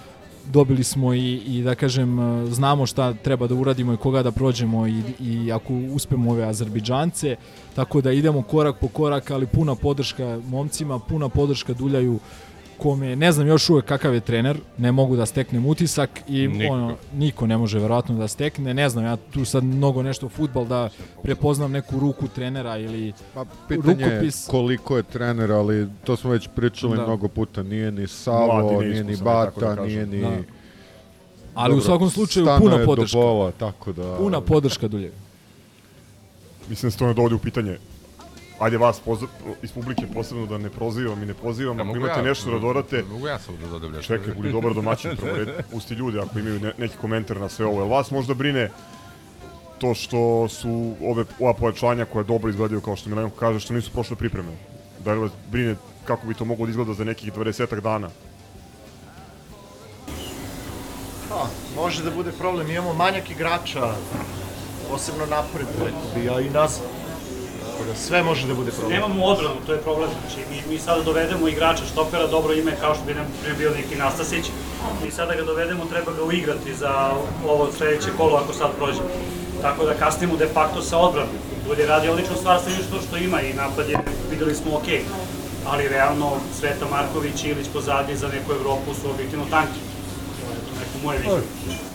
dobili 0.53 0.85
smo 0.85 1.15
i, 1.15 1.35
i 1.47 1.63
da 1.63 1.75
kažem 1.75 2.19
uh, 2.19 2.53
znamo 2.53 2.87
šta 2.87 3.15
treba 3.15 3.47
da 3.47 3.55
uradimo 3.55 3.93
i 3.93 3.97
koga 3.97 4.23
da 4.23 4.31
prođemo 4.31 4.87
i, 4.87 5.03
i 5.21 5.53
ako 5.53 5.75
uspemo 5.93 6.31
ove 6.31 6.45
Azerbejdžance. 6.45 7.37
Tako 7.75 8.01
da 8.01 8.13
idemo 8.13 8.43
korak 8.43 8.77
po 8.81 8.89
korak 8.89 9.31
ali 9.31 9.47
puna 9.47 9.75
podrška 9.75 10.41
momcima 10.49 10.99
puna 10.99 11.29
podrška 11.29 11.73
Duljaju 11.73 12.19
kome 12.79 13.17
ne 13.17 13.33
znam 13.33 13.47
još 13.47 13.71
uvek 13.71 13.85
kakav 13.85 14.15
je 14.15 14.21
trener, 14.21 14.57
ne 14.79 14.93
mogu 14.93 15.17
da 15.17 15.27
steknem 15.27 15.67
utisak 15.67 16.11
i 16.29 16.49
Niko. 16.49 16.75
ono 16.75 16.97
niko 17.15 17.47
ne 17.47 17.57
može 17.57 17.79
verovatno 17.79 18.15
da 18.15 18.29
stekne, 18.29 18.75
ne 18.75 18.89
znam 18.89 19.05
ja 19.05 19.17
tu 19.17 19.45
sad 19.45 19.65
mnogo 19.65 20.03
nešto 20.03 20.29
fudbal 20.29 20.65
da 20.67 20.89
prepoznam 21.23 21.73
neku 21.73 21.99
ruku 21.99 22.29
trenera 22.29 22.77
ili 22.79 23.13
Pa 23.35 23.45
pitanje 23.69 24.05
je 24.05 24.11
rukopis. 24.11 24.47
koliko 24.47 24.97
je 24.97 25.03
trener, 25.03 25.53
ali 25.53 25.89
to 26.05 26.17
smo 26.17 26.31
već 26.31 26.49
pričali 26.51 26.97
Da. 26.97 27.03
mnogo 27.03 27.29
puta, 27.29 27.63
nije 27.63 27.93
ni 27.93 28.07
Savo, 28.07 28.47
Mladi, 28.63 28.87
nije 28.87 29.05
ni 29.05 29.17
da 29.17 29.25
Bata, 29.25 29.51
kažem. 29.61 29.85
nije 29.87 30.07
ni... 30.07 30.21
Da. 30.21 30.29
Ali 31.55 31.73
u 31.73 31.77
Dobro, 31.77 31.85
svakom 31.85 32.11
slučaju 32.11 32.47
puna 32.59 32.85
podrška. 32.85 33.19
bola, 33.19 33.51
tako 33.51 33.93
da... 33.93 34.17
Puna 34.17 34.41
podrška 34.41 34.89
Duljevi. 34.89 35.13
Mislim 36.69 36.87
da 36.87 36.91
se 36.91 36.99
to 36.99 37.07
ne 37.07 37.15
dovodi 37.15 37.35
u 37.35 37.39
pitanje. 37.39 37.79
Ajde 38.59 38.79
vas 38.79 39.01
iz 39.63 39.73
publike 39.73 40.07
posebno 40.15 40.47
da 40.47 40.59
ne 40.59 40.71
prozivam 40.71 41.23
i 41.23 41.27
ne 41.27 41.35
pozivam. 41.35 41.79
Ja, 41.79 41.85
Ako 41.85 41.97
imate 41.97 42.21
ja, 42.21 42.23
nešto 42.23 42.51
da 42.51 42.59
dodate, 42.59 43.03
Mogu 43.11 43.27
ja 43.27 43.39
sam 43.39 43.57
da 43.57 43.67
dodam 43.67 43.93
nešto. 43.93 44.17
čekaj, 44.17 44.35
budi 44.35 44.53
dobar 44.53 44.75
domaćin 44.75 45.17
prvo 45.17 45.37
red, 45.37 45.49
pusti 45.71 45.95
ljude 45.95 46.21
ako 46.21 46.39
imaju 46.39 46.61
ne, 46.61 46.73
neki 46.79 46.97
komentar 46.97 47.41
na 47.41 47.49
sve 47.49 47.67
ovo. 47.67 47.81
Jel 47.81 47.89
vas 47.89 48.11
možda 48.11 48.35
brine 48.35 48.71
to 49.79 49.95
što 49.95 50.49
su 50.49 50.95
ove, 51.03 51.25
ova 51.41 51.55
pojačanja 51.55 52.05
koja 52.05 52.23
dobro 52.25 52.51
izgledaju, 52.51 52.81
kao 52.81 52.97
što 52.97 53.11
Milenko 53.11 53.37
kaže, 53.37 53.61
što 53.61 53.75
nisu 53.75 53.91
prošle 53.93 54.17
pripreme? 54.17 54.53
Da 55.05 55.13
li 55.13 55.19
vas 55.19 55.31
brine 55.51 55.77
kako 56.05 56.27
bi 56.27 56.35
to 56.35 56.45
moglo 56.45 56.67
da 56.67 56.71
izgleda 56.71 56.95
za 56.95 57.05
nekih 57.05 57.33
20 57.33 57.81
dana? 57.81 58.09
Pa, 61.29 61.47
može 61.83 62.03
da 62.05 62.11
bude 62.11 62.33
problem. 62.33 62.71
Imamo 62.71 62.95
manjak 62.95 63.31
igrača, 63.31 63.95
posebno 64.91 65.27
napred, 65.27 65.67
rekao 65.79 66.01
bi, 66.15 66.31
a 66.31 66.41
i 66.41 66.51
nazad. 66.51 67.06
Tako 67.77 67.89
da 67.89 67.95
sve 67.95 68.23
može 68.23 68.47
da 68.47 68.55
bude 68.55 68.71
problem. 68.71 68.93
Nemamo 68.93 69.25
odbranu, 69.25 69.55
to 69.67 69.73
je 69.73 69.79
problem. 69.79 70.11
Znači, 70.21 70.41
mi, 70.51 70.73
mi 70.73 70.79
sada 70.79 71.03
dovedemo 71.03 71.49
igrača 71.49 71.85
štopera, 71.85 72.27
dobro 72.27 72.55
ime, 72.55 72.73
kao 72.81 72.95
što 72.95 73.05
bi 73.05 73.15
nam 73.15 73.27
bio 73.59 73.71
neki 73.71 73.97
Nastasić. 73.97 74.45
Mi 75.05 75.11
sada 75.11 75.35
ga 75.35 75.43
dovedemo, 75.43 75.85
treba 75.85 76.13
ga 76.13 76.23
uigrati 76.25 76.75
za 76.75 77.11
ovo 77.49 77.73
sledeće 77.73 78.11
kolo 78.17 78.37
ako 78.37 78.53
sad 78.53 78.71
prođe. 78.79 79.01
Tako 79.63 79.85
da 79.85 79.95
kasnimo 79.95 80.37
de 80.37 80.49
facto 80.55 80.83
sa 80.83 80.99
odbranom. 80.99 81.35
Dulje 81.67 81.87
radi 81.87 82.09
odličnu 82.09 82.37
stvar 82.37 82.61
sa 82.61 82.71
što, 82.71 83.01
što 83.09 83.17
ima 83.17 83.41
i 83.43 83.53
napad 83.53 83.89
je, 83.89 83.99
videli 84.31 84.55
smo, 84.55 84.77
ok. 84.77 84.89
Ali 85.67 85.89
realno 85.89 86.33
Sveta 86.61 86.87
Marković 86.91 87.45
i 87.45 87.49
Ilić 87.49 87.67
pozadnje 87.73 88.17
za 88.17 88.29
neku 88.29 88.53
Evropu 88.53 88.95
su 88.95 89.11
objektivno 89.11 89.45
tanki. 89.51 89.81
To 90.41 90.53
je 90.53 90.59
to 90.59 90.73
neko 90.81 91.05
moje 91.05 91.19
viđenje. 91.19 91.87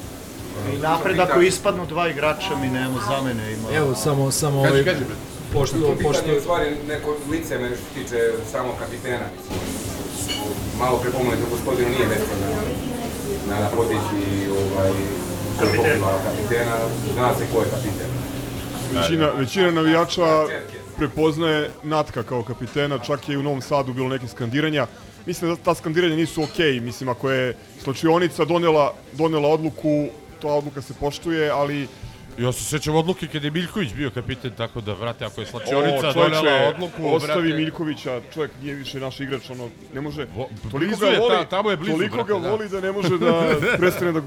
I 0.73 0.77
napred 0.77 1.19
ako 1.19 1.41
ispadnu 1.41 1.85
dva 1.85 2.07
igrača, 2.07 2.55
mi 2.61 2.67
nemamo 2.67 2.99
zamene. 3.07 3.53
Ima... 3.53 3.67
Evo, 3.73 3.95
samo, 3.95 4.31
samo 4.31 4.63
Kaži, 4.63 4.73
ovaj, 4.73 4.85
kaži, 4.85 5.05
pošto, 5.53 5.77
To 5.77 5.95
pošto, 6.03 6.11
pitanje 6.11 6.31
je 6.31 6.37
u 6.37 6.41
stvari 6.41 6.75
neko 6.87 7.17
lice 7.31 7.57
me 7.57 7.67
što 7.67 7.75
se 7.75 7.93
tiče 7.93 8.19
samog 8.51 8.75
kapitena. 8.79 9.25
Malo 10.79 10.99
pre 11.01 11.11
pomenuto 11.11 11.49
gospodinu 11.49 11.89
nije 11.89 12.07
mesto 12.07 12.35
na, 12.41 12.49
na, 13.49 13.61
na 13.61 13.69
poziciji 13.69 14.49
ovaj, 14.49 14.91
kapitena. 15.59 16.07
kapitena. 16.25 16.75
Zna 17.13 17.35
se 17.35 17.43
ko 17.53 17.59
je 17.59 17.65
kapiten. 17.65 18.09
Većina, 18.93 19.29
većina 19.29 19.71
navijača 19.71 20.45
prepoznaje 20.97 21.69
Natka 21.83 22.23
kao 22.23 22.43
kapitena, 22.43 22.99
čak 22.99 23.29
je 23.29 23.33
i 23.33 23.37
u 23.37 23.43
Novom 23.43 23.61
Sadu 23.61 23.93
bilo 23.93 24.09
neke 24.09 24.27
skandiranja. 24.27 24.87
Mislim 25.25 25.51
da 25.51 25.63
ta 25.63 25.75
skandiranja 25.75 26.15
nisu 26.15 26.43
okej, 26.43 26.79
mislim 26.79 27.09
ako 27.09 27.31
je 27.31 27.55
slučajonica 27.83 28.45
donela, 28.45 28.93
donela 29.13 29.49
odluku, 29.49 30.07
ta 30.41 30.47
odluka 30.47 30.81
se 30.81 30.93
poštuje, 30.99 31.49
ali 31.49 31.87
Ja 32.37 32.51
se 32.51 32.63
sećam 32.63 32.95
odluke 32.95 33.27
kada 33.27 33.47
je 33.47 33.51
Miljković 33.51 33.93
bio 33.93 34.09
kapiten, 34.09 34.51
tako 34.57 34.81
da, 34.81 34.93
vrate, 34.93 35.25
ako 35.25 35.41
je 35.41 35.47
Slačionica 35.47 36.13
donela 36.13 36.69
odluku, 36.75 37.15
ostavi 37.15 37.47
brate, 37.47 37.57
Miljkovića, 37.63 38.21
čovjek 38.33 38.51
nije 38.61 38.75
više 38.75 38.99
naš 38.99 39.19
igrač, 39.19 39.49
ono, 39.49 39.69
ne 39.93 40.01
može, 40.01 40.27
toliko 40.71 40.77
blizu 40.77 40.99
ga 40.99 41.17
voli, 41.19 41.35
ta- 41.35 41.45
tamo 41.45 41.71
je 41.71 41.77
blizu, 41.77 41.91
toliko 41.91 42.15
brate, 42.15 42.33
ga 42.33 42.39
da. 42.39 42.49
voli 42.49 42.69
da 42.69 42.81
ne 42.81 42.91
može 42.91 43.17
da 43.17 43.55
prestane 43.79 44.11
da 44.11 44.21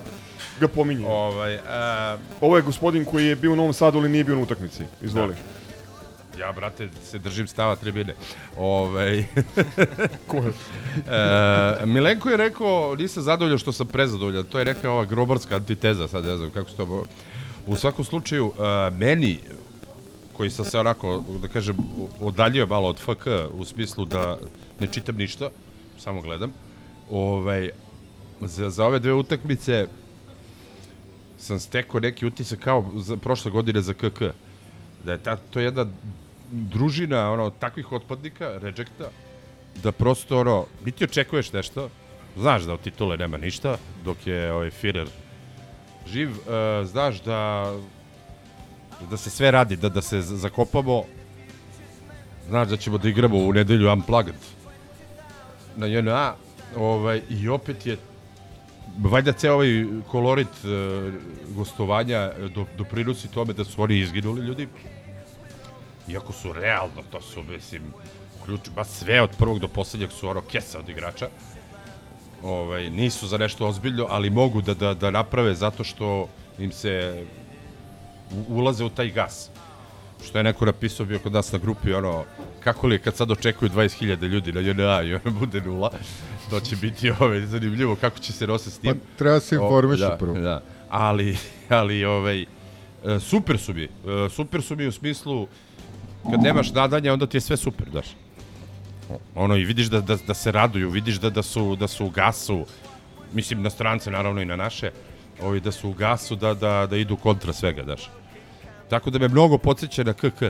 ga 0.60 0.68
pominje. 0.68 1.06
Ovaj, 1.06 1.58
a, 1.68 2.16
Ovo 2.40 2.56
je 2.56 2.62
gospodin 2.62 3.04
koji 3.04 3.26
je 3.26 3.36
bio 3.36 3.52
u 3.52 3.56
Novom 3.56 3.72
Sadu, 3.72 3.98
ali 3.98 4.08
nije 4.08 4.24
bio 4.24 4.34
na 4.34 4.42
utakmici. 4.42 4.82
Izvoli. 5.02 5.34
ja, 6.38 6.52
brate, 6.52 6.88
se 7.04 7.18
držim 7.18 7.46
stava 7.46 7.76
tribine. 7.76 8.14
Ovaj, 8.56 9.24
Ko 10.28 10.36
je? 10.36 10.52
e, 11.82 11.86
Milenko 11.86 12.30
je 12.30 12.36
rekao, 12.36 12.96
nisam 12.96 13.22
zadovoljan 13.22 13.58
što 13.58 13.72
sam 13.72 13.86
prezadovoljan, 13.86 14.44
to 14.44 14.58
je 14.58 14.64
neka 14.64 14.90
ova 14.90 15.04
grobarska 15.04 15.56
antiteza, 15.56 16.08
sad 16.08 16.24
ne 16.24 16.36
znam 16.36 16.50
kako 16.50 16.70
se 16.70 16.76
to... 16.76 17.04
U 17.66 17.76
svakom 17.76 18.04
slučaju, 18.04 18.52
e, 18.58 18.90
meni, 18.90 19.38
koji 20.32 20.50
sam 20.50 20.64
se 20.64 20.78
onako, 20.78 21.24
da 21.42 21.48
kažem, 21.48 21.76
odaljio 22.20 22.66
malo 22.66 22.88
od 22.88 22.98
FK, 22.98 23.26
u 23.52 23.64
smislu 23.64 24.04
da 24.04 24.38
ne 24.80 24.86
čitam 24.92 25.16
ništa, 25.16 25.50
samo 25.98 26.20
gledam, 26.20 26.52
ovaj, 27.10 27.70
za, 28.40 28.70
za 28.70 28.86
ove 28.86 28.98
dve 28.98 29.12
utakmice 29.12 29.86
sam 31.38 31.60
stekao 31.60 32.00
neki 32.00 32.26
utisak 32.26 32.58
kao 32.58 32.90
za, 32.96 33.16
prošle 33.16 33.50
godine 33.50 33.80
za 33.80 33.94
KK. 33.94 34.22
Da 35.04 35.12
je 35.12 35.18
ta, 35.18 35.36
to 35.36 35.60
je 35.60 35.64
jedna 35.64 35.86
družina 36.50 37.32
ono, 37.32 37.50
takvih 37.50 37.92
otpadnika, 37.92 38.58
rejecta, 38.62 39.10
da 39.82 39.92
prosto 39.92 40.40
ono, 40.40 40.66
niti 40.84 41.04
očekuješ 41.04 41.52
nešto, 41.52 41.88
znaš 42.36 42.62
da 42.62 42.72
od 42.72 42.80
titule 42.80 43.16
nema 43.16 43.36
ništa, 43.36 43.76
dok 44.04 44.26
je 44.26 44.52
ovaj 44.52 44.70
Führer 44.70 45.08
živ, 46.06 46.30
uh, 46.30 46.86
znaš 46.86 47.22
da 47.22 47.72
da 49.10 49.16
se 49.16 49.30
sve 49.30 49.50
radi, 49.50 49.76
da, 49.76 49.88
da 49.88 50.02
se 50.02 50.20
zakopamo, 50.20 51.02
znaš 52.48 52.68
da 52.68 52.76
ćemo 52.76 52.98
da 52.98 53.08
igramo 53.08 53.38
u 53.38 53.52
nedelju 53.52 53.92
Unplugged 53.92 54.34
na 55.76 55.86
JNA, 55.86 56.34
ovaj, 56.76 57.22
i 57.30 57.48
opet 57.48 57.86
je 57.86 57.96
valjda 58.98 59.32
ceo 59.32 59.54
ovaj 59.54 59.84
kolorit 60.08 60.64
uh, 60.64 61.12
gostovanja 61.56 62.32
do, 62.54 62.66
doprinosi 62.78 63.28
tome 63.28 63.52
da 63.52 63.64
su 63.64 63.82
oni 63.82 63.98
izginuli 63.98 64.46
ljudi. 64.46 64.68
Iako 66.08 66.32
su 66.32 66.52
realno, 66.52 67.02
to 67.10 67.20
su, 67.20 67.42
mislim, 67.42 67.82
ključ, 68.44 68.60
ba 68.74 68.84
sve 68.84 69.22
od 69.22 69.30
prvog 69.38 69.58
do 69.58 69.68
poslednjeg 69.68 70.10
su 70.12 70.28
ono 70.28 70.40
kesa 70.40 70.78
od 70.78 70.88
igrača. 70.88 71.28
Ovaj, 72.44 72.90
nisu 72.90 73.26
za 73.26 73.38
nešto 73.38 73.66
ozbiljno, 73.66 74.06
ali 74.10 74.30
mogu 74.30 74.62
da, 74.62 74.74
da, 74.74 74.94
da 74.94 75.10
naprave 75.10 75.54
zato 75.54 75.84
što 75.84 76.28
im 76.58 76.72
se 76.72 77.24
ulaze 78.48 78.84
u 78.84 78.88
taj 78.88 79.10
gas. 79.10 79.50
Što 80.24 80.38
je 80.38 80.44
neko 80.44 80.64
napisao 80.64 81.06
bio 81.06 81.18
kod 81.18 81.32
nas 81.32 81.52
na 81.52 81.58
grupi, 81.58 81.92
ono, 81.92 82.24
kako 82.60 82.86
li 82.86 82.94
je 82.94 82.98
kad 82.98 83.16
sad 83.16 83.30
očekuju 83.30 83.70
20.000 83.70 84.26
ljudi 84.26 84.52
na 84.52 84.60
JNA 84.60 85.02
i 85.02 85.14
ono 85.14 85.38
bude 85.40 85.60
nula, 85.60 85.90
to 86.50 86.60
će 86.60 86.76
biti 86.76 87.10
ovaj, 87.10 87.40
zanimljivo 87.40 87.96
kako 87.96 88.18
će 88.18 88.32
se 88.32 88.46
nose 88.46 88.70
s 88.70 88.78
tim. 88.78 88.92
Pa 88.92 89.18
treba 89.18 89.40
se 89.40 89.58
O, 89.58 89.62
informišu 89.64 90.02
da, 90.02 90.16
prvo. 90.16 90.38
Da, 90.38 90.62
ali, 90.90 91.36
ali 91.68 92.04
ovaj, 92.04 92.42
e, 92.42 92.46
super 93.20 93.58
su 93.58 93.74
mi, 93.74 93.84
e, 93.84 93.88
super 94.30 94.62
su 94.62 94.76
mi 94.76 94.86
u 94.86 94.92
smislu, 94.92 95.46
kad 96.30 96.42
nemaš 96.42 96.72
nadanja, 96.72 97.12
onda 97.12 97.26
ti 97.26 97.36
je 97.36 97.40
sve 97.40 97.56
super, 97.56 97.90
daš. 97.90 98.06
Ono, 99.34 99.56
i 99.56 99.64
vidiš 99.64 99.86
da, 99.86 100.00
da, 100.00 100.16
da 100.26 100.34
se 100.34 100.52
raduju, 100.52 100.90
vidiš 100.90 101.16
da, 101.16 101.30
da, 101.30 101.42
su, 101.42 101.76
da 101.76 101.88
su 101.88 102.06
u 102.06 102.10
gasu, 102.10 102.66
mislim 103.32 103.62
na 103.62 103.70
strance, 103.70 104.10
naravno 104.10 104.40
i 104.40 104.44
na 104.44 104.56
naše, 104.56 104.90
ovaj, 105.42 105.60
da 105.60 105.72
su 105.72 105.90
u 105.90 105.92
gasu, 105.92 106.36
da, 106.36 106.54
da, 106.54 106.86
da 106.90 106.96
idu 106.96 107.16
kontra 107.16 107.52
svega, 107.52 107.82
daš. 107.82 108.10
Tako 108.88 109.10
da 109.10 109.18
me 109.18 109.28
mnogo 109.28 109.58
podsjeća 109.58 110.04
na 110.04 110.12
KK 110.12 110.42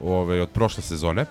ovaj, 0.00 0.40
od 0.40 0.50
prošle 0.50 0.82
sezone. 0.82 1.26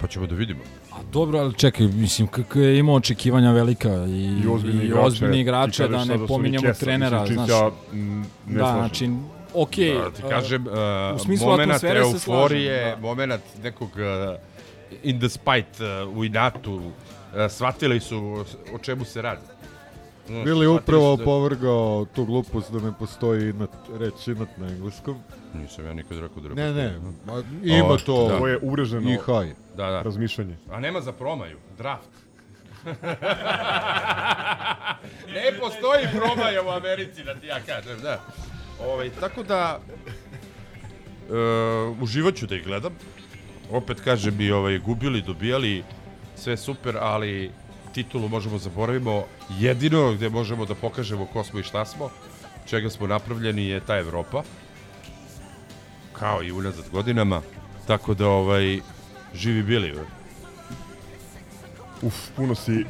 Pa 0.00 0.06
ćemo 0.06 0.26
da 0.26 0.34
vidimo. 0.34 0.60
A 0.92 0.96
dobro, 1.12 1.38
ali 1.38 1.54
čekaj, 1.54 1.86
mislim, 1.86 2.28
kako 2.28 2.58
je 2.58 2.78
imao 2.78 2.94
očekivanja 2.94 3.52
velika 3.52 3.90
i, 4.08 4.40
I 4.44 4.46
ozbiljni 4.48 4.82
i 4.82 4.86
igrače. 4.86 5.06
ozbiljni 5.06 5.34
Ti 5.36 5.40
igrače, 5.40 5.88
kažeš 5.88 6.06
da 6.06 6.14
ne 6.14 6.18
da 6.18 6.26
pominjamo 6.26 6.66
Nikesa, 6.66 6.84
trenera, 6.84 7.20
mislim, 7.20 7.36
znaš. 7.36 7.50
ja, 7.50 7.70
ne 8.46 8.58
da, 8.58 8.58
slažem. 8.58 8.78
znači, 8.78 9.10
okej. 9.54 9.94
Da, 9.94 10.10
ti 10.10 10.22
kažem, 10.28 10.66
uh, 10.66 10.72
u 11.16 11.18
smislu 11.18 11.46
moment 11.46 11.70
atmosfere 11.70 12.04
se 12.04 12.18
slažem, 12.18 12.34
euforije, 12.34 12.90
da. 12.90 13.00
moment 13.00 13.42
nekog 13.62 13.88
uh, 13.88 14.38
in 15.02 15.18
the 15.18 15.28
spite 15.28 15.84
uh, 16.02 16.16
u 16.16 16.24
inatu, 16.24 16.74
uh, 16.74 16.92
shvatili 17.48 18.00
su 18.00 18.44
o 18.74 18.78
čemu 18.78 19.04
se 19.04 19.22
radi. 19.22 19.40
Znaš, 20.26 20.44
Bili 20.44 20.66
upravo 20.66 21.16
da- 21.16 21.22
opovrgao 21.22 22.06
tu 22.06 22.24
glupost 22.24 22.72
da 22.72 22.80
ne 22.80 22.92
postoji 22.98 23.50
inat, 23.50 23.70
reč 23.92 24.26
inat 24.26 24.48
na 24.56 24.68
engleskom. 24.68 25.16
Nisam 25.54 25.86
ja 25.86 25.94
nikad 25.94 26.18
rekao 26.18 26.42
da 26.42 26.48
Ne, 26.48 26.72
ne, 26.72 26.94
postoji. 26.94 27.14
ma, 27.26 27.42
ima 27.76 27.86
O, 27.86 27.96
to 27.98 28.28
da. 28.28 28.38
To 28.38 28.46
je 28.46 28.58
uvreženo 28.62 29.10
i 29.10 29.16
haj. 29.16 29.46
Da, 29.76 29.90
da. 29.90 30.02
razmišljanje. 30.02 30.56
A 30.70 30.80
nema 30.80 31.00
za 31.00 31.12
promaju, 31.12 31.56
draft. 31.78 32.08
ne 35.28 35.58
postoji 35.60 36.06
promaja 36.12 36.62
u 36.62 36.70
Americi, 36.70 37.24
da 37.24 37.34
ti 37.34 37.46
ja 37.46 37.60
kažem, 37.60 38.00
da. 38.02 38.20
Ovaj, 38.84 39.10
tako 39.10 39.42
da, 39.42 39.80
uh, 41.28 41.34
uživat 42.02 42.34
ću 42.34 42.46
da 42.46 42.54
ih 42.56 42.64
gledam. 42.64 42.92
Opet 43.72 44.00
kažem 44.00 44.40
i 44.40 44.50
ovaj, 44.50 44.78
gubili, 44.78 45.22
dobijali, 45.22 45.84
sve 46.36 46.56
super, 46.56 46.96
ali 47.00 47.50
titulu 47.92 48.28
možemo 48.28 48.58
zaboravimo. 48.58 49.24
Jedino 49.58 50.12
gde 50.12 50.28
možemo 50.28 50.64
da 50.64 50.74
pokažemo 50.74 51.26
ko 51.26 51.44
smo 51.44 51.60
i 51.60 51.62
šta 51.62 51.84
smo, 51.84 52.10
čega 52.66 52.90
smo 52.90 53.06
napravljeni 53.06 53.66
je 53.66 53.80
ta 53.80 53.98
Evropa. 53.98 54.42
Kao 56.12 56.42
i 56.42 56.52
unazad 56.52 56.84
godinama. 56.92 57.42
Tako 57.86 58.14
da, 58.14 58.28
ovaj, 58.28 58.80
živi 59.34 59.62
bili. 59.62 59.94
Uf, 62.02 62.14
puno 62.36 62.54
si 62.54 62.84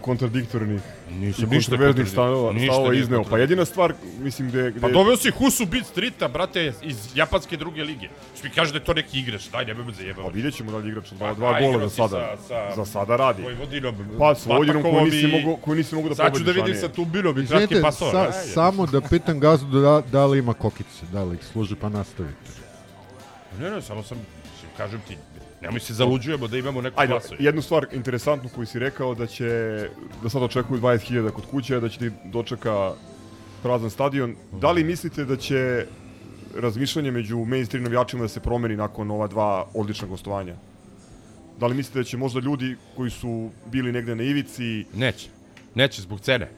kontradiktornih 0.00 0.80
Nisam 1.10 1.44
i 1.44 1.48
ništa 1.48 1.70
kontroverznih 1.70 2.08
stavova, 2.08 2.52
Ništa 2.52 2.66
stavova 2.66 2.94
izneo. 2.94 3.24
Pa 3.24 3.38
jedina 3.38 3.64
stvar, 3.64 3.92
mislim, 4.18 4.48
gde... 4.48 4.70
gde 4.70 4.80
Pa 4.80 4.88
doveo 4.88 5.16
si 5.16 5.30
Husu 5.30 5.66
Beat 5.66 5.86
Streeta, 5.86 6.28
brate, 6.28 6.72
iz 6.82 7.08
japanske 7.14 7.56
druge 7.56 7.84
lige. 7.84 8.08
Što 8.34 8.44
mi 8.44 8.54
kaže 8.54 8.72
da 8.72 8.78
je 8.78 8.84
to 8.84 8.94
neki 8.94 9.20
igrač, 9.20 9.48
daj, 9.48 9.64
nemoj 9.64 9.84
me 9.84 9.92
zajebati. 9.92 10.22
Pa 10.22 10.28
vidjet 10.28 10.54
ćemo 10.54 10.70
da 10.70 10.76
li 10.76 10.88
igrač 10.88 11.10
dva, 11.10 11.28
Pa, 11.28 11.34
dva 11.34 11.52
da, 11.52 11.60
gola 11.60 11.78
za 11.80 11.88
sada. 11.90 12.36
sa- 12.38 12.42
sa 12.48 12.76
za 12.76 12.84
sada 12.84 13.16
radi. 13.16 13.42
Vojvodinom, 13.42 13.94
Pa, 14.18 14.34
s 14.34 14.46
Vojvodinom 14.46 14.82
koju 14.82 15.04
nisi 15.04 15.26
mogu, 15.28 15.56
koju 15.56 15.74
nisi 15.76 15.94
mogu 15.94 16.08
da 16.08 16.14
Sad 16.14 16.26
ću 16.26 16.32
pobediš. 16.34 16.54
da 16.54 16.62
vidim 16.62 16.80
sa 16.80 16.88
Tumbinom 16.88 17.38
i 17.38 17.46
kratkim 17.46 17.82
pasova. 17.82 18.32
sa, 18.32 18.42
samo 18.44 18.86
da 18.86 19.00
pitam 19.00 19.40
gazdu 19.40 19.80
da, 19.80 20.02
da 20.02 20.26
li 20.26 20.38
ima 20.38 20.54
kokice, 20.54 21.06
da 21.12 21.24
li 21.24 21.34
ih 21.34 21.44
služi 21.44 21.74
pa 21.74 21.88
nastavite. 21.88 22.50
Ne, 23.58 23.70
ne, 23.70 23.82
samo 23.82 24.02
sam, 24.02 24.18
kažem 24.76 25.00
ti, 25.08 25.16
nemoj 25.62 25.80
se 25.80 25.94
zaluđujemo 25.94 26.48
da 26.48 26.58
imamo 26.58 26.80
neku 26.80 27.00
Ajde, 27.00 27.12
klasu. 27.12 27.34
jednu 27.38 27.62
stvar 27.62 27.86
interesantnu 27.92 28.50
koju 28.54 28.66
si 28.66 28.78
rekao 28.78 29.14
da 29.14 29.26
će, 29.26 29.48
da 30.22 30.28
sad 30.28 30.42
očekuju 30.42 30.80
20.000 30.80 31.30
kod 31.30 31.46
kuće, 31.46 31.80
da 31.80 31.88
će 31.88 31.98
ti 31.98 32.10
dočeka 32.24 32.92
prazan 33.62 33.90
stadion. 33.90 34.36
Da 34.60 34.72
li 34.72 34.84
mislite 34.84 35.24
da 35.24 35.36
će 35.36 35.86
razmišljanje 36.56 37.10
među 37.10 37.44
mainstream 37.44 37.84
navijačima 37.84 38.22
da 38.22 38.28
se 38.28 38.40
promeni 38.40 38.76
nakon 38.76 39.10
ova 39.10 39.26
dva 39.26 39.66
odlična 39.74 40.08
gostovanja? 40.08 40.54
Da 41.60 41.66
li 41.66 41.74
mislite 41.74 41.98
da 41.98 42.04
će 42.04 42.16
možda 42.16 42.40
ljudi 42.40 42.76
koji 42.96 43.10
su 43.10 43.50
bili 43.66 43.92
negde 43.92 44.14
na 44.14 44.22
ivici... 44.22 44.84
Neće. 44.94 45.28
Neće 45.74 46.02
zbog 46.02 46.20
cene. 46.20 46.48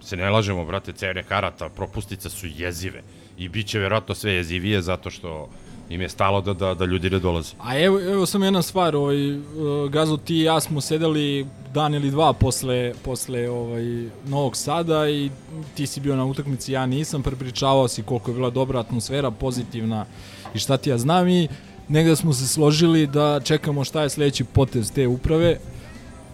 Se 0.00 0.16
ne 0.16 0.30
lažemo, 0.30 0.64
brate, 0.64 0.92
cene 0.92 1.22
karata, 1.22 1.68
propustice 1.68 2.30
su 2.30 2.46
jezive. 2.46 3.02
I 3.38 3.48
bit 3.48 3.66
će 3.66 3.78
verovatno 3.78 4.14
sve 4.14 4.32
jezivije 4.32 4.82
zato 4.82 5.10
što 5.10 5.50
im 5.90 6.00
je 6.00 6.08
stalo 6.08 6.40
da, 6.40 6.52
da, 6.52 6.74
da 6.74 6.84
ljudi 6.84 7.10
ne 7.10 7.18
dolaze. 7.18 7.54
A 7.60 7.78
evo, 7.78 8.00
evo 8.00 8.26
samo 8.26 8.44
jedna 8.44 8.62
stvar, 8.62 8.96
ovaj, 8.96 9.32
uh, 9.32 9.90
Gazo, 9.90 10.16
ti 10.16 10.36
i 10.36 10.42
ja 10.42 10.60
smo 10.60 10.80
sedeli 10.80 11.46
dan 11.74 11.94
ili 11.94 12.10
dva 12.10 12.32
posle, 12.32 12.92
posle 13.04 13.50
ovaj, 13.50 14.08
Novog 14.26 14.56
Sada 14.56 15.08
i 15.08 15.30
ti 15.74 15.86
si 15.86 16.00
bio 16.00 16.16
na 16.16 16.24
utakmici, 16.24 16.72
ja 16.72 16.86
nisam, 16.86 17.22
prepričavao 17.22 17.88
si 17.88 18.02
koliko 18.02 18.30
je 18.30 18.34
bila 18.34 18.50
dobra 18.50 18.80
atmosfera, 18.80 19.30
pozitivna 19.30 20.06
i 20.54 20.58
šta 20.58 20.76
ti 20.76 20.90
ja 20.90 20.98
znam 20.98 21.28
i 21.28 21.48
negde 21.88 22.16
smo 22.16 22.32
se 22.32 22.48
složili 22.48 23.06
da 23.06 23.40
čekamo 23.44 23.84
šta 23.84 24.02
je 24.02 24.10
sledeći 24.10 24.44
potez 24.44 24.92
te 24.92 25.06
uprave, 25.06 25.58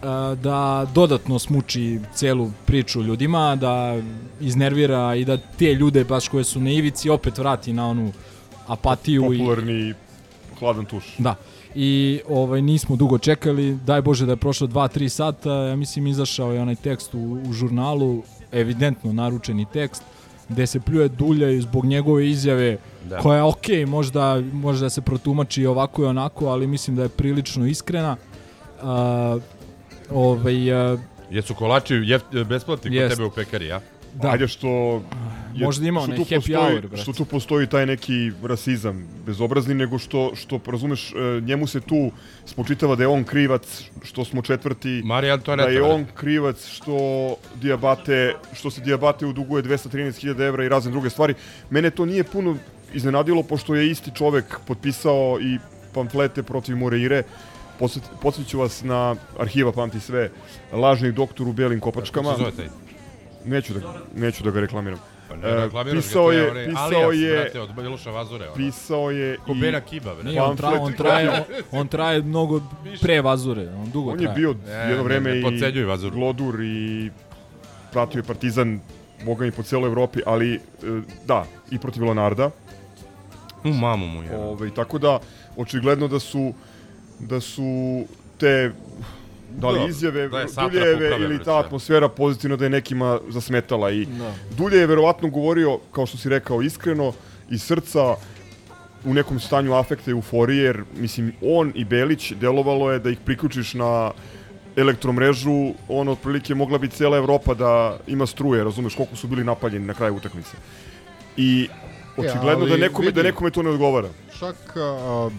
a, 0.01 0.35
da 0.43 0.87
dodatno 0.93 1.39
smuči 1.39 1.99
celu 2.13 2.51
priču 2.65 3.03
ljudima, 3.03 3.55
da 3.55 3.97
iznervira 4.41 5.15
i 5.15 5.25
da 5.25 5.37
te 5.37 5.73
ljude 5.73 6.03
baš 6.03 6.27
koje 6.27 6.43
su 6.43 6.59
na 6.59 6.69
ivici 6.69 7.09
opet 7.09 7.37
vrati 7.37 7.73
na 7.73 7.87
onu 7.87 8.11
apatiju 8.73 9.33
i 9.33 9.37
Popularni 9.37 9.93
hladan 10.59 10.85
tuš. 10.85 11.15
Da. 11.17 11.35
I 11.75 12.21
ovaj 12.29 12.61
nismo 12.61 12.95
dugo 12.95 13.17
čekali, 13.17 13.75
daj 13.85 14.01
Bože 14.01 14.25
da 14.25 14.31
je 14.31 14.37
prošlo 14.37 14.67
2-3 14.67 15.09
sata, 15.09 15.51
ja 15.51 15.75
mislim 15.75 16.07
izašao 16.07 16.51
je 16.53 16.61
onaj 16.61 16.75
tekst 16.75 17.13
u, 17.13 17.41
u 17.49 17.53
žurnalu, 17.53 18.23
evidentno 18.51 19.13
naručeni 19.13 19.65
tekst, 19.73 20.03
gde 20.49 20.67
se 20.67 20.79
pljuje 20.79 21.07
Dulja 21.07 21.49
i 21.49 21.61
zbog 21.61 21.85
njegove 21.85 22.29
izjave, 22.29 22.77
Da. 23.09 23.17
koja 23.17 23.37
je 23.37 23.43
okej, 23.43 23.85
možda, 23.85 24.41
možda 24.53 24.89
se 24.89 25.01
protumači 25.01 25.65
ovako 25.65 26.03
i 26.03 26.05
onako, 26.05 26.45
ali 26.45 26.67
mislim 26.67 26.95
da 26.95 27.03
je 27.03 27.09
prilično 27.09 27.65
iskrena. 27.65 28.17
Uh, 28.81 29.41
ovaj, 30.11 30.93
uh, 30.93 30.99
Jesu 31.31 31.55
kolači 31.55 31.93
jeft, 31.93 32.25
besplatni 32.49 32.99
kod 32.99 33.09
tebe 33.09 33.23
u 33.25 33.31
pekari, 33.31 33.67
ja? 33.67 33.81
Da. 34.13 34.29
Ajde 34.29 34.47
što... 34.47 35.01
Možda 35.55 35.87
ima 35.87 35.99
što 35.99 36.11
onaj 36.11 36.19
happy 36.19 36.35
postoji, 36.35 36.55
hour, 36.55 36.81
brate. 36.87 36.97
Što 36.97 37.13
tu 37.13 37.25
postoji 37.25 37.67
taj 37.67 37.85
neki 37.85 38.31
rasizam 38.43 39.07
bezobrazni, 39.25 39.73
nego 39.75 39.99
što, 39.99 40.31
što 40.35 40.59
razumeš, 40.65 41.11
e, 41.11 41.41
njemu 41.41 41.67
se 41.67 41.81
tu 41.81 42.11
spočitava 42.45 42.95
da 42.95 43.03
je 43.03 43.07
on 43.07 43.23
krivac 43.23 43.83
što 44.03 44.25
smo 44.25 44.41
četvrti, 44.41 45.01
Marija 45.05 45.33
Antoneta, 45.33 45.69
da 45.69 45.73
je 45.73 45.83
on 45.83 46.05
krivac 46.15 46.67
što 46.67 46.95
Diabate, 47.55 48.35
što 48.53 48.71
se 48.71 48.81
Diabate 48.81 49.25
uduguje 49.25 49.63
213.000 49.63 50.47
evra 50.47 50.65
i 50.65 50.69
razne 50.69 50.91
druge 50.91 51.09
stvari. 51.09 51.33
Mene 51.69 51.89
to 51.89 52.05
nije 52.05 52.23
puno 52.23 52.57
iznenadilo, 52.93 53.43
pošto 53.43 53.75
je 53.75 53.91
isti 53.91 54.11
čovek 54.15 54.59
potpisao 54.67 55.39
i 55.41 55.57
pamflete 55.93 56.43
protiv 56.43 56.77
Moreire, 56.77 57.23
podsjeću 58.21 58.59
vas 58.59 58.83
na 58.83 59.15
arhiva 59.39 59.71
Pamti 59.71 59.99
sve, 59.99 60.29
lažni 60.71 61.11
doktor 61.11 61.47
u 61.47 61.53
belim 61.53 61.79
kopačkama. 61.79 62.29
Kako 62.29 62.43
se 62.43 62.51
zove 62.51 62.69
taj? 62.69 62.90
Neću 63.45 63.73
da, 63.73 63.79
neću 64.15 64.43
da 64.43 64.51
ga 64.51 64.59
reklamiram. 64.59 64.99
Pa 65.29 65.35
ne, 65.35 65.49
E, 65.49 65.55
reklamiraš 65.55 65.95
ga, 65.95 66.01
pisao 66.01 66.31
je, 66.31 66.51
onaj 66.51 66.65
pisao 66.65 67.01
alias, 67.01 67.21
je, 67.21 67.39
brate, 67.41 67.59
od 67.61 67.77
Miloša 67.77 68.11
Vazure. 68.11 68.45
ono. 68.45 68.55
pisao 68.55 69.11
je 69.11 69.37
Ko 69.37 69.51
i 69.51 69.59
Bena 69.59 69.81
Kiba, 69.81 70.15
bre. 70.15 70.23
Nije, 70.23 70.41
on, 70.41 70.57
tra, 70.57 70.69
on, 70.69 70.93
traje, 70.93 71.29
on, 71.31 71.43
on 71.71 71.87
traje 71.87 72.21
mnogo 72.21 72.61
pre 73.01 73.21
Vazure, 73.21 73.69
on 73.69 73.91
dugo 73.91 74.11
on 74.11 74.17
traje. 74.17 74.29
je 74.29 74.35
bio 74.35 74.55
Ne, 74.65 74.71
jedno 74.71 74.95
ne, 74.95 75.03
vreme 75.03 75.29
ne 75.31 75.39
i 75.39 75.43
podcenjuj 75.43 75.83
Vazuru. 75.85 76.15
Glodur 76.15 76.61
i 76.61 77.09
pratio 77.91 78.19
je 78.19 78.23
Partizan, 78.23 78.79
boga 79.25 79.45
mi 79.45 79.51
po 79.51 79.63
cijeloj 79.63 79.87
Evropi, 79.87 80.19
ali 80.25 80.53
e, 80.53 80.59
da, 81.25 81.45
i 81.71 81.79
protiv 81.79 82.03
Leonarda. 82.03 82.49
U 83.63 83.69
mamu 83.69 84.07
mu 84.07 84.23
je. 84.23 84.35
Ovaj, 84.35 84.69
tako 84.73 84.97
da, 84.97 85.19
očigledno 85.57 86.07
da 86.07 86.19
su 86.19 86.53
da 87.19 87.39
su 87.39 88.03
te 88.37 88.71
da 89.57 89.69
li 89.69 89.79
Da, 89.79 89.85
izjave 89.85 90.27
da 90.29 90.39
je 90.39 90.45
uprave, 90.67 91.15
ili 91.19 91.37
ta 91.37 91.43
sve. 91.43 91.53
atmosfera 91.59 92.09
pozitivno 92.09 92.57
da 92.57 92.65
je 92.65 92.69
nekima 92.69 93.19
zasmetala 93.29 93.91
i 93.91 94.05
Da. 94.05 94.33
Dulje 94.57 94.77
je 94.77 94.87
verovatno 94.87 95.29
govorio, 95.29 95.79
kao 95.91 96.05
što 96.05 96.17
si 96.17 96.29
rekao, 96.29 96.61
iskreno, 96.61 97.13
iz 97.49 97.63
srca, 97.63 98.15
u 99.05 99.13
nekom 99.13 99.39
stanju 99.39 99.73
afekta 99.73 100.11
i 100.11 100.13
euforije, 100.13 100.63
jer, 100.63 100.83
mislim, 100.95 101.33
on 101.41 101.71
i 101.75 101.85
Belić 101.85 102.31
delovalo 102.31 102.91
je 102.91 102.99
da 102.99 103.09
ih 103.09 103.17
priključiš 103.25 103.73
na 103.73 104.11
elektromrežu, 104.75 105.73
on 105.89 106.07
otprilike 106.07 106.55
mogla 106.55 106.77
bi 106.77 106.87
cijela 106.87 107.17
Evropa 107.17 107.53
da 107.53 107.97
ima 108.07 108.25
struje, 108.25 108.63
razumeš 108.63 108.95
koliko 108.95 109.15
su 109.15 109.27
bili 109.27 109.43
napaljeni 109.43 109.85
na 109.85 109.93
kraju 109.93 110.15
utakmice. 110.15 110.51
I 111.37 111.67
očigledno 112.17 112.65
ali 112.65 112.69
da 112.69 112.77
nekome, 112.77 113.11
da 113.11 113.21
vidi. 113.21 113.27
nekome 113.27 113.51
to 113.51 113.63
ne 113.63 113.69
odgovara. 113.69 114.09
Čak 114.39 114.55
a, 114.77 115.29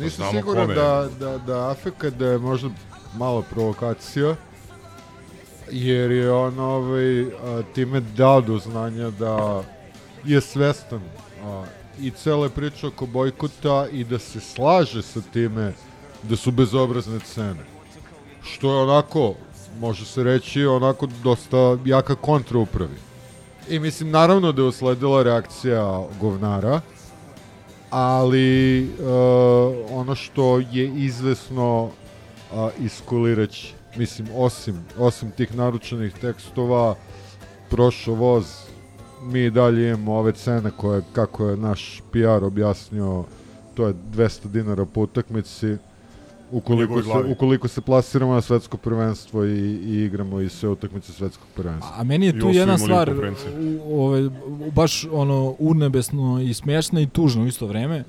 nisam 0.00 0.26
siguran 0.32 0.68
da, 0.68 1.08
da, 1.20 1.38
da 1.38 1.70
afekat 1.70 2.14
da 2.14 2.26
je 2.26 2.38
možda 2.38 2.68
malo 3.14 3.42
provokacija, 3.42 4.36
jer 5.70 6.10
je 6.10 6.32
on 6.32 6.58
ovaj, 6.58 7.22
a, 7.22 7.62
time 7.74 8.00
dao 8.00 8.40
do 8.40 8.58
znanja 8.58 9.10
da 9.10 9.62
je 10.24 10.40
svestan 10.40 11.00
a, 11.44 11.64
i 12.00 12.10
cele 12.10 12.48
priče 12.48 12.86
oko 12.86 13.06
bojkota 13.06 13.86
i 13.92 14.04
da 14.04 14.18
se 14.18 14.40
slaže 14.40 15.02
sa 15.02 15.20
time 15.32 15.72
da 16.22 16.36
su 16.36 16.50
bezobrazne 16.50 17.20
cene. 17.20 17.64
Što 18.42 18.74
je 18.74 18.82
onako, 18.82 19.34
može 19.80 20.04
se 20.04 20.22
reći, 20.22 20.66
onako 20.66 21.08
dosta 21.22 21.76
jaka 21.84 22.14
kontra 22.14 22.58
upravi. 22.58 22.96
I 23.68 23.78
mislim, 23.78 24.10
naravno 24.10 24.52
da 24.52 24.62
je 24.62 24.68
usledila 24.68 25.22
reakcija 25.22 26.06
govnara, 26.20 26.80
ali 27.90 28.82
uh, 28.84 29.06
ono 29.90 30.14
što 30.14 30.58
je 30.58 30.92
izvesno 30.96 31.90
uh, 32.54 32.84
iskulirać, 32.84 33.74
mislim, 33.96 34.28
osim, 34.36 34.84
osim 34.98 35.30
tih 35.30 35.56
naručenih 35.56 36.14
tekstova, 36.20 36.94
prošao 37.70 38.14
voz, 38.14 38.44
mi 39.22 39.50
dalje 39.50 39.88
imamo 39.88 40.14
ove 40.14 40.32
cene 40.32 40.70
koje, 40.76 41.02
kako 41.12 41.48
je 41.48 41.56
naš 41.56 42.02
PR 42.12 42.44
objasnio, 42.44 43.24
to 43.74 43.86
je 43.86 43.94
200 43.94 44.46
dinara 44.46 44.84
po 44.84 45.00
utakmici, 45.00 45.76
Ukoliko 46.50 47.02
se, 47.02 47.32
ukoliko 47.32 47.68
se 47.68 47.80
plasiramo 47.80 48.34
na 48.34 48.40
svetsko 48.40 48.76
prvenstvo 48.76 49.44
i, 49.44 49.58
i 49.84 50.04
igramo 50.04 50.40
i 50.40 50.48
sve 50.48 50.68
utakmice 50.68 51.12
svetskog 51.12 51.46
prvenstva. 51.54 51.92
A 51.96 52.04
meni 52.04 52.26
je 52.26 52.40
tu 52.40 52.48
jedna 52.48 52.78
stvar 52.78 53.10
ove, 53.90 54.30
baš 54.72 55.06
ono 55.12 55.54
urnebesno 55.58 56.40
i 56.40 56.54
smiješna 56.54 57.00
i 57.00 57.06
tužna 57.06 57.42
u 57.42 57.46
isto 57.46 57.66
vreme. 57.66 58.04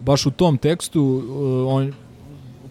Baš 0.00 0.26
u 0.26 0.30
tom 0.30 0.58
tekstu 0.58 1.02
uh, 1.02 1.74
on 1.74 1.92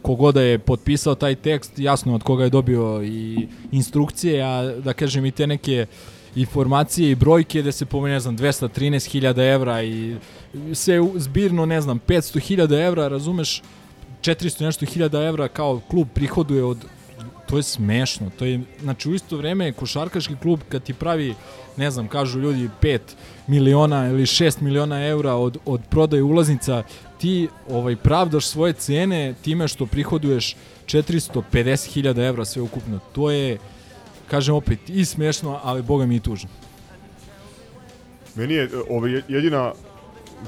kogoda 0.08 0.41
je 0.41 0.60
potpisao 0.60 1.16
taj 1.16 1.36
tekst, 1.36 1.80
jasno 1.80 2.16
od 2.16 2.24
koga 2.24 2.43
je 2.43 2.49
dobio 2.49 3.03
i 3.03 3.47
instrukcije, 3.72 4.43
a 4.43 4.64
da 4.64 4.93
kažem 4.93 5.26
i 5.26 5.32
te 5.32 5.47
neke 5.47 5.86
informacije 6.36 7.12
i 7.12 7.16
brojke 7.16 7.62
da 7.62 7.72
se 7.72 7.86
pomene, 7.86 8.14
ne 8.14 8.20
znam, 8.20 8.38
213.000 8.38 9.53
evra 9.53 9.84
i 9.84 10.16
sve 10.74 10.99
zbirno, 11.16 11.66
ne 11.66 11.82
znam, 11.82 11.99
500.000 12.08 12.88
evra, 12.88 13.08
razumeš, 13.08 13.62
400 14.22 14.62
i 14.62 14.66
nešto 14.66 14.86
hiljada 14.86 15.24
evra 15.24 15.47
kao 15.47 15.82
klub 15.89 16.08
prihoduje 16.14 16.64
od 16.64 16.86
to 17.47 17.58
je 17.58 17.64
smešno. 17.64 18.32
To 18.39 18.45
je, 18.45 18.62
znači 18.82 19.10
u 19.10 19.14
isto 19.14 19.38
vreme 19.38 19.72
košarkaški 19.72 20.36
klub 20.41 20.60
kad 20.70 20.84
ti 20.84 20.93
pravi, 20.93 21.34
ne 21.78 21.91
znam, 21.91 22.07
kažu 22.07 22.39
ljudi 22.39 22.69
5 22.82 22.99
miliona 23.47 24.07
ili 24.07 24.21
6 24.21 24.61
miliona 24.61 25.05
evra 25.05 25.34
od, 25.34 25.57
od 25.65 25.82
prodaje 25.89 26.23
ulaznica, 26.23 26.84
ti 27.17 27.47
ovaj 27.69 27.95
pravdaš 27.95 28.47
svoje 28.47 28.73
cene 28.73 29.34
time 29.41 29.67
što 29.67 29.86
prihoduješ 29.86 30.55
450.000 30.86 32.28
evra 32.28 32.45
sve 32.45 32.61
ukupno. 32.61 32.99
To 33.11 33.32
je, 33.32 33.57
kažem 34.28 34.55
opet, 34.55 34.80
i 34.88 35.05
smešno, 35.05 35.59
ali 35.63 35.82
boga 35.82 36.05
mi 36.05 36.15
i 36.15 36.19
tužno. 36.19 36.49
Meni 38.36 38.53
je 38.53 38.63
e, 38.63 38.69
ovaj, 38.89 39.11
je- 39.11 39.23
jedina 39.28 39.71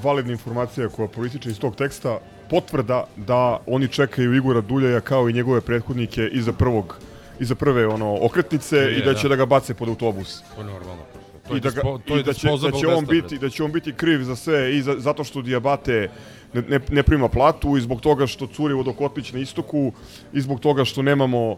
validna 0.03 0.31
informacija 0.31 0.89
koja 0.89 1.07
proističe 1.07 1.49
iz 1.49 1.59
tog 1.59 1.75
teksta 1.75 2.19
potvrda 2.49 3.05
da 3.17 3.59
oni 3.67 3.87
čekaju 3.87 4.35
Igora 4.35 4.61
Duljaja 4.61 4.99
kao 5.01 5.29
i 5.29 5.33
njegove 5.33 5.61
prethodnike 5.61 6.27
iza 6.27 6.53
prvog 6.53 6.97
iza 7.39 7.55
prve 7.55 7.87
ono 7.87 8.17
okretnice 8.21 8.77
Je, 8.77 8.97
i 8.97 8.99
da 8.99 9.13
da. 9.13 9.19
će 9.19 9.29
da 9.29 9.35
ga 9.35 9.45
bace 9.45 9.73
pod 9.73 9.89
autobus. 9.89 10.41
To 10.55 10.61
je 10.61 10.67
normalno. 10.67 11.01
To 11.49 11.57
I 11.57 11.59
da, 11.59 11.69
ga, 11.69 11.81
to 11.81 12.15
je 12.15 12.19
i 12.19 12.23
da 12.23 12.33
će, 12.33 12.47
da 12.61 12.71
će 12.71 12.87
on 12.87 13.05
biti 13.05 13.37
da 13.37 13.49
će 13.49 13.63
on 13.63 13.71
biti 13.71 13.93
kriv 13.93 14.23
za 14.23 14.35
sve 14.35 14.77
i 14.77 14.81
za, 14.81 14.95
zato 14.97 15.23
što 15.23 15.41
Diabate 15.41 16.09
ne, 16.53 16.61
ne, 16.61 16.79
ne 16.89 17.03
prima 17.03 17.27
platu 17.27 17.77
i 17.77 17.81
zbog 17.81 18.01
toga 18.01 18.27
što 18.27 18.47
curi 18.47 18.73
vodokotlić 18.73 19.31
na 19.31 19.39
istoku 19.39 19.91
i 20.33 20.41
zbog 20.41 20.59
toga 20.59 20.85
što 20.85 21.01
nemamo 21.01 21.57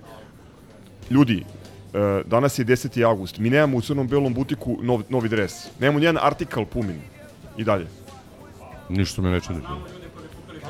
ljudi 1.09 1.43
e, 1.93 2.23
danas 2.25 2.59
je 2.59 2.65
10. 2.65 3.07
avgust 3.07 3.37
mi 3.37 3.49
nemamo 3.49 3.77
u 3.77 3.81
crnom 3.81 4.07
belom 4.07 4.33
butiku 4.33 4.77
nov, 4.81 5.03
novi 5.09 5.29
dres 5.29 5.67
nemamo 5.79 5.99
nijedan 5.99 6.23
artikal 6.25 6.65
Pumin 6.65 7.01
i 7.57 7.63
dalje 7.63 7.87
Ništa 8.89 9.21
me 9.21 9.29
ne 9.29 9.39
čudi. 9.39 9.59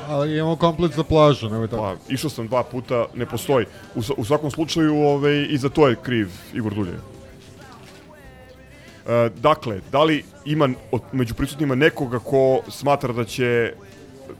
Ali 0.08 0.38
imamo 0.38 0.56
komplet 0.56 0.92
za 0.92 1.04
plažu, 1.04 1.48
nemoj 1.48 1.68
tako. 1.68 1.82
Pa, 1.82 2.14
išao 2.14 2.30
sam 2.30 2.46
dva 2.48 2.62
puta, 2.62 3.06
ne 3.14 3.26
postoji. 3.26 3.66
U, 3.94 4.02
u 4.16 4.24
svakom 4.24 4.50
slučaju, 4.50 4.96
ovaj, 4.96 5.46
i 5.50 5.58
za 5.58 5.68
to 5.68 5.88
je 5.88 5.96
kriv 6.02 6.28
Igor 6.54 6.74
Dulje. 6.74 7.11
E, 9.08 9.30
dakle, 9.36 9.80
da 9.92 10.04
li 10.04 10.24
ima 10.44 10.68
od, 10.90 11.00
među 11.12 11.34
prisutnima 11.34 11.74
nekoga 11.74 12.18
ko 12.18 12.60
smatra 12.68 13.12
da 13.12 13.24
će 13.24 13.72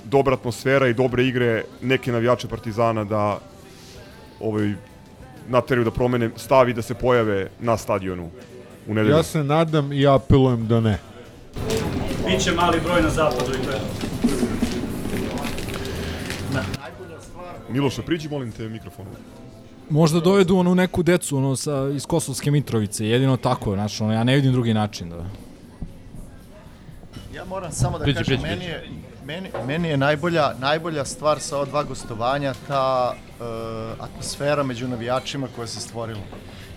dobra 0.04 0.34
atmosfera 0.34 0.88
i 0.88 0.94
dobre 0.94 1.24
igre 1.24 1.64
neke 1.82 2.12
navijače 2.12 2.48
Partizana 2.48 3.04
da 3.04 3.38
ovaj, 4.40 4.72
nateraju 5.48 5.84
da 5.84 5.90
promene 5.90 6.30
stav 6.36 6.68
i 6.68 6.72
da 6.72 6.82
se 6.82 6.94
pojave 6.94 7.48
na 7.60 7.76
stadionu 7.76 8.30
u 8.88 8.94
nedelju? 8.94 9.16
Ja 9.16 9.22
se 9.22 9.44
nadam 9.44 9.92
i 9.92 10.06
apelujem 10.06 10.66
da 10.66 10.80
ne. 10.80 10.98
Biće 12.26 12.52
mali 12.52 12.80
broj 12.80 13.02
na 13.02 13.10
zapadu 13.10 13.52
i 13.52 13.64
to 13.64 13.70
je 13.70 13.78
to. 13.78 14.12
Miloše, 17.68 18.02
priđi, 18.02 18.28
molim 18.28 18.52
te, 18.52 18.68
mikrofonu. 18.68 19.10
Možda 19.92 20.20
dovedu 20.20 20.56
onu 20.56 20.74
neku 20.74 21.02
decu 21.02 21.36
ono, 21.36 21.56
sa, 21.56 21.88
iz 21.94 22.06
Kosovske 22.06 22.50
Mitrovice, 22.50 23.06
jedino 23.06 23.36
tako, 23.36 23.74
znači, 23.74 24.02
ono, 24.02 24.12
ja 24.12 24.24
ne 24.24 24.34
vidim 24.34 24.52
drugi 24.52 24.74
način 24.74 25.10
da... 25.10 25.24
Ja 27.34 27.44
moram 27.44 27.72
samo 27.72 27.98
da 27.98 28.04
Priđi, 28.04 28.18
kažem, 28.18 28.40
priđi, 28.40 28.56
meni 28.56 28.64
je, 28.64 28.88
meni, 29.24 29.50
meni 29.66 29.88
je 29.88 29.96
najbolja, 29.96 30.52
najbolja 30.58 31.04
stvar 31.04 31.40
sa 31.40 31.56
ova 31.56 31.64
dva 31.64 31.82
gostovanja 31.82 32.54
ta 32.68 33.14
e, 33.14 33.44
atmosfera 34.00 34.62
među 34.62 34.88
navijačima 34.88 35.48
koja 35.56 35.66
se 35.66 35.80
stvorila. 35.80 36.24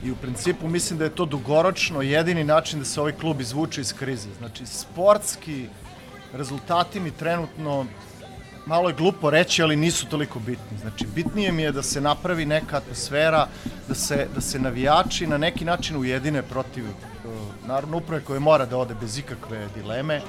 I 0.03 0.11
u 0.11 0.15
principu 0.15 0.67
mislim 0.67 0.99
da 0.99 1.05
je 1.05 1.15
to 1.15 1.25
dugoročno 1.25 2.01
jedini 2.01 2.43
način 2.43 2.79
da 2.79 2.85
se 2.85 3.01
ovaj 3.01 3.13
klub 3.13 3.41
izvuče 3.41 3.81
iz 3.81 3.93
krize. 3.93 4.29
Znači, 4.37 4.65
sportski 4.65 5.65
rezultati 6.33 6.99
mi 6.99 7.11
trenutno 7.11 7.85
malo 8.65 8.89
je 8.89 8.95
glupo 8.95 9.29
reći, 9.29 9.63
ali 9.63 9.75
nisu 9.75 10.07
toliko 10.07 10.39
bitni. 10.39 10.77
Znači, 10.81 11.07
bitnije 11.15 11.51
mi 11.51 11.61
je 11.61 11.71
da 11.71 11.83
se 11.83 12.01
napravi 12.01 12.45
neka 12.45 12.77
atmosfera, 12.77 13.47
da 13.87 13.95
se, 13.95 14.27
da 14.35 14.41
se 14.41 14.59
navijači 14.59 15.27
na 15.27 15.37
neki 15.37 15.65
način 15.65 15.97
ujedine 15.97 16.41
protiv 16.41 16.85
uh, 16.85 17.31
Narodne 17.67 17.97
uprave 17.97 18.23
koje 18.23 18.39
mora 18.39 18.65
da 18.65 18.77
ode 18.77 18.93
bez 19.01 19.17
ikakve 19.17 19.67
dileme 19.75 20.21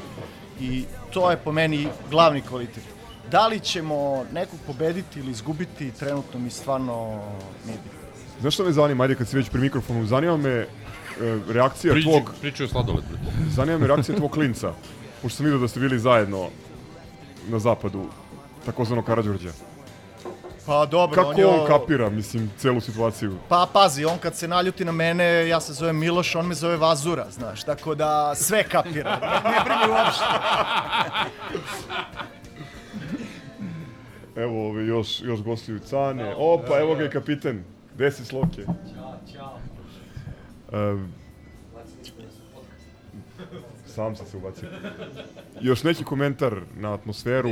i 0.60 0.84
to 1.10 1.30
je 1.30 1.36
po 1.36 1.52
meni 1.52 1.88
glavni 2.10 2.40
kvalitet. 2.40 2.84
Da 3.30 3.46
li 3.46 3.60
ćemo 3.60 4.24
nekog 4.32 4.58
pobediti 4.66 5.18
ili 5.20 5.30
izgubiti, 5.30 5.90
trenutno 5.90 6.40
mi 6.40 6.50
stvarno 6.50 7.22
nije 7.66 7.78
bitno. 7.84 7.98
Znaš 8.40 8.54
šta 8.54 8.64
me 8.64 8.72
zanima, 8.72 9.04
ajde 9.04 9.14
kad 9.14 9.28
si 9.28 9.36
već 9.36 9.48
pri 9.50 9.60
mikrofonu, 9.60 10.06
zanima 10.06 10.36
me 10.36 10.50
e, 10.50 10.66
reakcija 11.48 11.92
Priđi, 11.92 12.08
tvog... 12.08 12.34
pričaju 12.40 12.68
sladoled. 12.68 13.04
bre. 13.10 13.18
Zanima 13.50 13.78
me 13.78 13.86
reakcija 13.86 14.16
tvog 14.16 14.30
klinca, 14.30 14.72
pošto 15.22 15.36
sam 15.36 15.46
vidio 15.46 15.58
da 15.58 15.68
ste 15.68 15.80
bili 15.80 15.98
zajedno 15.98 16.48
na 17.48 17.58
zapadu, 17.58 18.08
takozvano 18.66 19.02
Karadžorđa. 19.02 19.50
Pa 20.66 20.86
dobro, 20.86 21.14
Kako 21.14 21.28
on 21.28 21.38
je... 21.38 21.46
on 21.46 21.66
kapira, 21.66 22.10
mislim, 22.10 22.50
celu 22.58 22.80
situaciju? 22.80 23.36
Pa 23.48 23.66
pazi, 23.72 24.04
on 24.04 24.18
kad 24.18 24.34
se 24.36 24.48
naljuti 24.48 24.84
na 24.84 24.92
mene, 24.92 25.48
ja 25.48 25.60
se 25.60 25.72
zovem 25.72 25.98
Miloš, 25.98 26.34
on 26.34 26.46
me 26.46 26.54
zove 26.54 26.76
Vazura, 26.76 27.26
znaš, 27.30 27.64
tako 27.64 27.94
da 27.94 28.34
sve 28.34 28.62
kapira, 28.62 29.18
ne, 29.44 29.60
brini 29.64 29.92
uopšte. 29.92 30.24
Evo 34.42 34.68
ovi, 34.68 34.86
još, 34.86 35.20
još 35.22 35.42
gostuju 35.42 35.78
Cane. 35.78 36.34
Opa, 36.36 36.78
evo 36.78 36.94
ga 36.94 37.04
i 37.04 37.10
kapiten. 37.10 37.64
Desi 37.94 38.24
Sloke. 38.24 38.64
Um, 40.72 41.12
sam 43.96 44.16
sam 44.16 44.26
se 44.26 44.36
ubacio. 44.36 44.68
Još 45.60 45.82
neki 45.82 46.04
komentar 46.04 46.60
na 46.74 46.94
atmosferu. 46.94 47.50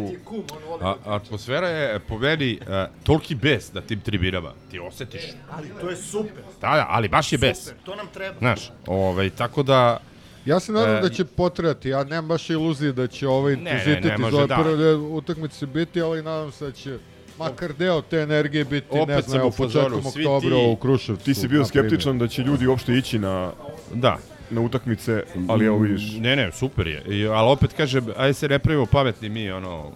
A, 0.81 0.95
atmosfera 1.07 1.69
je 1.69 1.99
po 1.99 2.19
meni 2.19 2.59
uh, 2.61 2.67
toliki 3.03 3.35
bes 3.35 3.73
na 3.73 3.81
tim 3.81 4.01
tribinama. 4.01 4.53
Ti 4.71 4.79
osetiš. 4.81 5.23
Ali 5.51 5.69
to 5.81 5.91
je 5.91 5.97
super. 5.97 6.43
Da, 6.61 6.69
da, 6.69 6.87
ali 6.89 7.09
baš 7.09 7.33
je 7.33 7.39
bes. 7.39 7.59
Super, 7.59 7.79
to 7.85 7.97
nam 7.97 8.07
treba. 8.07 8.39
Znaš, 8.39 8.71
ovaj, 8.87 9.31
tako 9.31 9.63
da... 9.63 10.01
Ja 10.45 10.61
se 10.61 10.73
nadam 10.73 10.97
E, 10.97 11.01
da 11.01 11.09
će 11.09 11.25
potrajati, 11.27 11.89
ja 11.89 12.05
nemam 12.05 12.29
baš 12.29 12.51
iluzije 12.51 12.93
da 12.93 13.07
će 13.07 13.29
ovaj 13.29 13.57
Ne, 13.57 13.63
ne, 13.63 13.71
intenzitet 13.71 14.05
ne 14.05 14.15
iz 14.15 14.21
može, 14.21 14.37
ove 14.37 14.47
da. 14.47 14.57
prve 14.57 14.95
utakmice 14.95 15.67
biti, 15.67 16.03
ali 16.03 16.23
nadam 16.23 16.53
se 16.53 16.65
da 16.65 16.73
će 16.73 16.99
makar 17.39 17.73
deo 17.73 18.03
te 18.03 18.19
energije 18.19 18.65
biti, 18.65 18.95
ne 18.95 19.03
Opet 19.03 19.15
znam, 19.15 19.23
sam 19.25 19.39
evo, 19.39 19.49
u 19.49 19.53
početkom 19.53 20.07
oktobra 20.07 20.51
ti- 20.51 20.67
u 20.67 20.77
Kruševcu. 20.77 21.25
Ti 21.25 21.35
si 21.35 21.49
bio 21.49 21.65
skeptičan 21.65 22.19
da 22.19 22.29
će 22.29 22.43
ljudi 22.43 22.67
uopšte 22.67 22.93
ići 22.95 23.19
na, 23.19 23.53
Da. 23.95 24.19
Na 24.51 24.61
utakmice, 24.61 25.23
ali 25.49 25.67
evo 25.67 25.79
vidiš. 25.79 26.13
Ne, 26.21 26.37
ne, 26.37 26.53
super 26.53 26.87
je. 26.87 27.29
Ali 27.29 27.51
opet 27.51 27.73
kažem, 27.73 28.07
ajde 28.17 28.35
se 28.35 28.49
ne 28.49 28.59
pravimo 28.59 28.87
pametni 28.87 29.29
mi, 29.29 29.51
ono, 29.51 29.93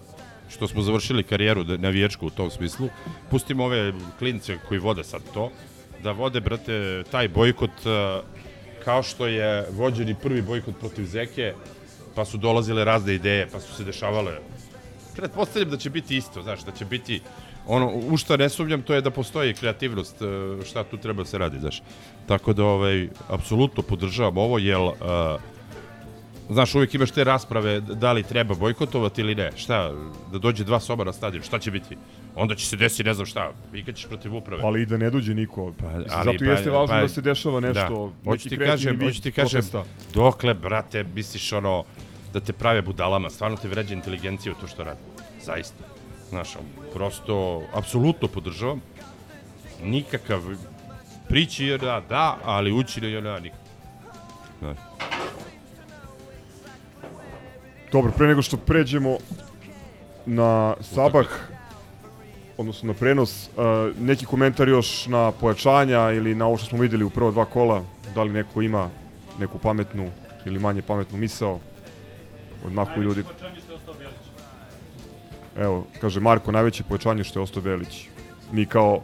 što 0.49 0.67
smo 0.67 0.81
završili 0.81 1.23
karijeru 1.23 1.63
da- 1.63 1.77
navijačku 1.77 2.27
u 2.27 2.29
tom 2.29 2.49
smislu. 2.51 2.89
Pustimo 3.29 3.65
ove 3.65 3.93
klince 4.19 4.57
koji 4.67 4.79
vode 4.79 5.03
sad 5.03 5.21
to, 5.33 5.51
da 6.03 6.11
vode, 6.11 6.39
brate, 6.41 7.03
taj 7.11 7.27
bojkot 7.27 7.69
uh, 7.69 8.25
kao 8.83 9.03
što 9.03 9.27
je 9.27 9.65
vođeni 9.71 10.15
prvi 10.15 10.41
bojkot 10.41 10.79
protiv 10.79 11.05
Zeke, 11.05 11.53
pa 12.15 12.25
su 12.25 12.37
dolazile 12.37 12.85
razne 12.85 13.15
ideje, 13.15 13.47
pa 13.51 13.59
su 13.59 13.73
se 13.75 13.83
dešavale. 13.83 14.37
Pretpostavljam 15.15 15.71
da 15.71 15.77
će 15.77 15.89
biti 15.89 16.17
isto, 16.17 16.41
znaš, 16.41 16.61
da 16.63 16.71
će 16.71 16.85
biti 16.85 17.21
ono, 17.69 17.91
u 18.11 18.17
šta 18.17 18.37
ne 18.37 18.49
sumnjam, 18.49 18.81
to 18.81 18.93
je 18.93 19.01
da 19.01 19.11
postoji 19.11 19.53
kreativnost, 19.53 20.21
uh, 20.21 20.65
šta 20.65 20.83
tu 20.83 20.97
treba 20.97 21.23
da 21.23 21.29
se 21.29 21.37
radi, 21.37 21.59
znaš. 21.59 21.81
Tako 22.27 22.53
da, 22.53 22.65
ovaj, 22.65 23.07
apsolutno 23.27 23.83
podržavam 23.83 24.37
ovo, 24.37 24.57
jel, 24.57 24.85
uh, 24.85 24.95
znaš, 26.49 26.75
uvijek 26.75 26.93
imaš 26.93 27.11
te 27.11 27.23
rasprave 27.23 27.79
da 27.81 28.11
li 28.11 28.23
treba 28.23 28.55
bojkotovati 28.55 29.21
ili 29.21 29.35
ne. 29.35 29.51
Šta, 29.55 29.91
da 30.31 30.37
dođe 30.37 30.63
dva 30.63 30.79
soba 30.79 31.03
na 31.03 31.13
stadion, 31.13 31.43
šta 31.43 31.59
će 31.59 31.71
biti? 31.71 31.97
Onda 32.35 32.55
će 32.55 32.65
se 32.65 32.75
desiti, 32.75 33.03
ne 33.03 33.13
znam 33.13 33.25
šta, 33.25 33.51
vikaćeš 33.71 34.07
protiv 34.07 34.35
uprave. 34.35 34.63
Ali 34.65 34.81
i 34.81 34.85
da 34.85 34.97
ne 34.97 35.09
dođe 35.09 35.35
niko. 35.35 35.73
Pa, 35.79 35.87
ali, 35.87 36.05
Zato 36.09 36.45
jeste 36.45 36.69
važno 36.69 37.01
da 37.01 37.07
se 37.07 37.21
dešava 37.21 37.59
nešto. 37.59 38.13
Da. 38.23 38.31
Hoću 38.31 38.49
ti 38.49 38.57
kažem, 38.57 38.99
hoću 38.99 39.21
ti 39.21 39.31
kažem, 39.31 39.61
dokle, 40.13 40.53
brate, 40.53 41.05
misliš 41.15 41.53
ono, 41.53 41.83
da 42.33 42.39
te 42.39 42.53
prave 42.53 42.81
budalama, 42.81 43.29
stvarno 43.29 43.57
te 43.57 43.67
vređa 43.67 43.93
inteligencija 43.93 44.53
u 44.57 44.61
to 44.61 44.67
što 44.67 44.83
radi. 44.83 44.99
Zaista. 45.45 45.88
Znaš, 46.29 46.57
prosto, 46.93 47.63
apsolutno 47.73 48.27
podržavam. 48.27 48.81
Nikakav 49.83 50.41
priči 51.27 51.65
je 51.65 51.77
da, 51.77 52.01
da, 52.09 52.37
ali 52.43 52.71
ući 52.71 53.05
je 53.05 53.21
da, 53.21 53.39
nikako. 53.39 53.63
Znaš. 54.59 54.77
Dobro, 57.91 58.11
pre 58.17 58.27
nego 58.27 58.41
što 58.41 58.57
pređemo 58.57 59.17
na 60.25 60.75
Sabah, 60.81 61.27
odnosno 62.57 62.87
na 62.87 62.93
prenos. 62.93 63.47
Uh, 63.47 63.97
neki 63.99 64.25
komentar 64.25 64.69
još 64.69 65.07
na 65.07 65.31
pojačanja 65.31 66.11
ili 66.11 66.35
na 66.35 66.45
ovo 66.45 66.57
što 66.57 66.65
smo 66.65 66.77
videli 66.79 67.03
u 67.03 67.09
prva 67.09 67.31
dva 67.31 67.45
kola, 67.45 67.83
da 68.15 68.23
li 68.23 68.33
neko 68.33 68.61
ima 68.61 68.89
neku 69.39 69.59
pametnu 69.59 70.11
ili 70.45 70.59
manje 70.59 70.81
pametnu 70.81 71.17
misao 71.17 71.59
od 72.65 72.73
mahu 72.73 73.01
ljudi. 73.01 73.23
Evo, 75.59 75.85
kaže 76.01 76.19
Marko, 76.19 76.51
najveće 76.51 76.83
pojačanje 76.83 77.23
što 77.23 77.39
je 77.39 77.43
ostao 77.43 77.61
Belić. 77.61 78.07
Mi 78.51 78.65
kao 78.65 79.01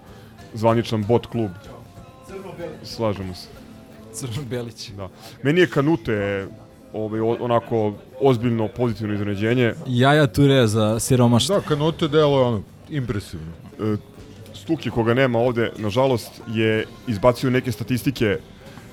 zvaničan 0.53 1.03
bot 1.03 1.25
klub. 1.25 1.51
Slažemo 2.83 3.33
se. 3.33 3.47
Crno 4.13 4.43
Belić. 4.49 4.89
Da. 4.89 5.09
Meni 5.43 5.61
je 5.61 5.69
Kanute 5.69 6.47
ovaj, 6.93 7.19
onako 7.19 7.93
ozbiljno 8.21 8.67
pozitivno 8.67 9.13
iznenađenje. 9.13 9.73
Jaja 9.87 10.27
Ture 10.27 10.67
za 10.67 10.99
siromaštvo. 10.99 11.55
Da, 11.55 11.61
Kanute 11.61 12.07
delo 12.07 12.39
je 12.39 12.45
ono 12.45 12.61
impresivno. 12.89 13.51
E, 13.79 13.97
Stuki, 14.53 14.89
koga 14.89 15.13
nema 15.13 15.39
ovde, 15.39 15.71
nažalost, 15.77 16.41
je 16.47 16.85
izbacio 17.07 17.49
neke 17.49 17.71
statistike, 17.71 18.37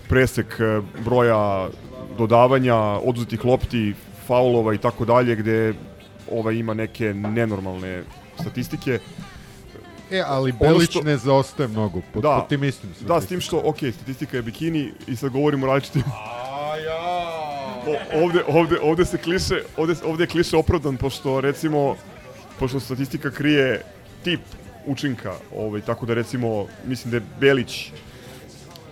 presek 0.09 0.61
e, 0.61 0.81
broja 1.05 1.69
dodavanja, 2.19 2.77
oduzetih 2.77 3.45
lopti, 3.45 3.95
faulova 4.27 4.75
i 4.75 4.79
tako 4.79 5.05
dalje, 5.05 5.37
gde 5.37 5.75
ovaj 6.31 6.55
ima 6.55 6.75
neke 6.75 7.15
nenormalne 7.15 8.03
statistike. 8.41 8.99
E, 10.11 10.23
ali 10.27 10.53
Belić 10.53 10.91
što- 10.91 11.03
ne 11.03 11.17
zaostaje 11.17 11.69
mnogo, 11.69 12.01
po, 12.15 12.21
da, 12.21 12.39
po 12.41 12.47
tim 12.49 12.65
istim 12.65 12.91
Da, 13.01 13.21
s 13.21 13.27
tim 13.27 13.41
što, 13.41 13.63
ok, 13.65 13.77
statistika 13.93 14.37
je 14.37 14.43
bikini 14.43 14.93
i 15.07 15.17
sad 15.17 15.31
govorimo 15.31 15.67
o 15.67 15.69
različitim... 15.69 16.03
O, 17.87 18.23
ovde, 18.25 18.43
ovde, 18.49 18.77
ovde 18.83 19.05
se 19.05 19.19
kliše, 19.19 19.63
ovde, 19.77 19.95
ovde 20.05 20.23
je 20.25 20.29
kliše 20.29 20.57
opravdan, 20.57 20.97
pošto 20.97 21.41
recimo, 21.41 21.97
pošto 22.59 22.81
statistika 22.81 23.31
krije 23.31 23.83
tip 24.25 24.41
učinka, 24.87 25.33
ovaj, 25.57 25.81
tako 25.81 26.07
da 26.07 26.15
recimo, 26.15 26.67
mislim 26.87 27.11
da 27.11 27.17
je 27.17 27.23
Belić 27.41 27.91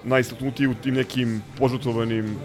najistaknutiji 0.04 0.66
u 0.66 0.74
tim 0.74 0.94
nekim 0.94 1.42
požutovanim 1.58 2.36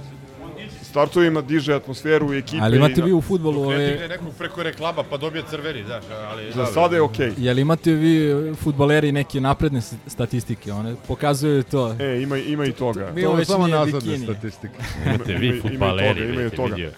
startovima, 0.95 1.41
diže 1.41 1.73
atmosferu 1.73 2.33
i 2.33 2.37
ekipe. 2.37 2.63
Ali 2.63 2.77
imate 2.77 3.01
i 3.01 3.03
vi 3.03 3.13
u 3.13 3.21
ne 3.61 3.67
ove... 3.67 3.87
digne 3.87 4.07
nekog 4.07 4.33
preko 4.37 4.63
reklama 4.63 5.03
pa 5.03 5.17
dobije 5.17 5.43
crveni, 5.49 5.83
znaš, 5.83 6.03
ali... 6.23 6.51
Za 6.51 6.65
sada 6.65 6.95
je 6.95 7.01
okej. 7.01 7.33
Jel 7.37 7.59
imate 7.59 7.91
vi 7.93 8.31
futbaleri 8.55 9.11
neke 9.11 9.41
napredne 9.41 9.81
statistike? 10.07 10.71
One 10.71 10.95
pokazuju 11.07 11.63
to. 11.63 11.95
E, 11.99 12.21
ima, 12.21 12.37
ima 12.37 12.65
i 12.65 12.71
toga. 12.71 13.05
Mi 13.05 13.13
To 13.13 13.19
imamo 13.19 13.35
već 13.35 13.47
samo 13.47 13.67
nazadne 13.67 13.99
bikini. 14.01 14.25
statistike. 14.25 14.73
Imate 15.05 15.33
vi 15.33 15.47
Ima- 15.47 15.55
ima 15.55 15.57
i 15.57 15.69
fudbaleri, 15.69 16.19
toga, 16.19 16.33
ima 16.33 16.41
i 16.43 16.49
toga. 16.49 16.75
vidio. 16.75 16.91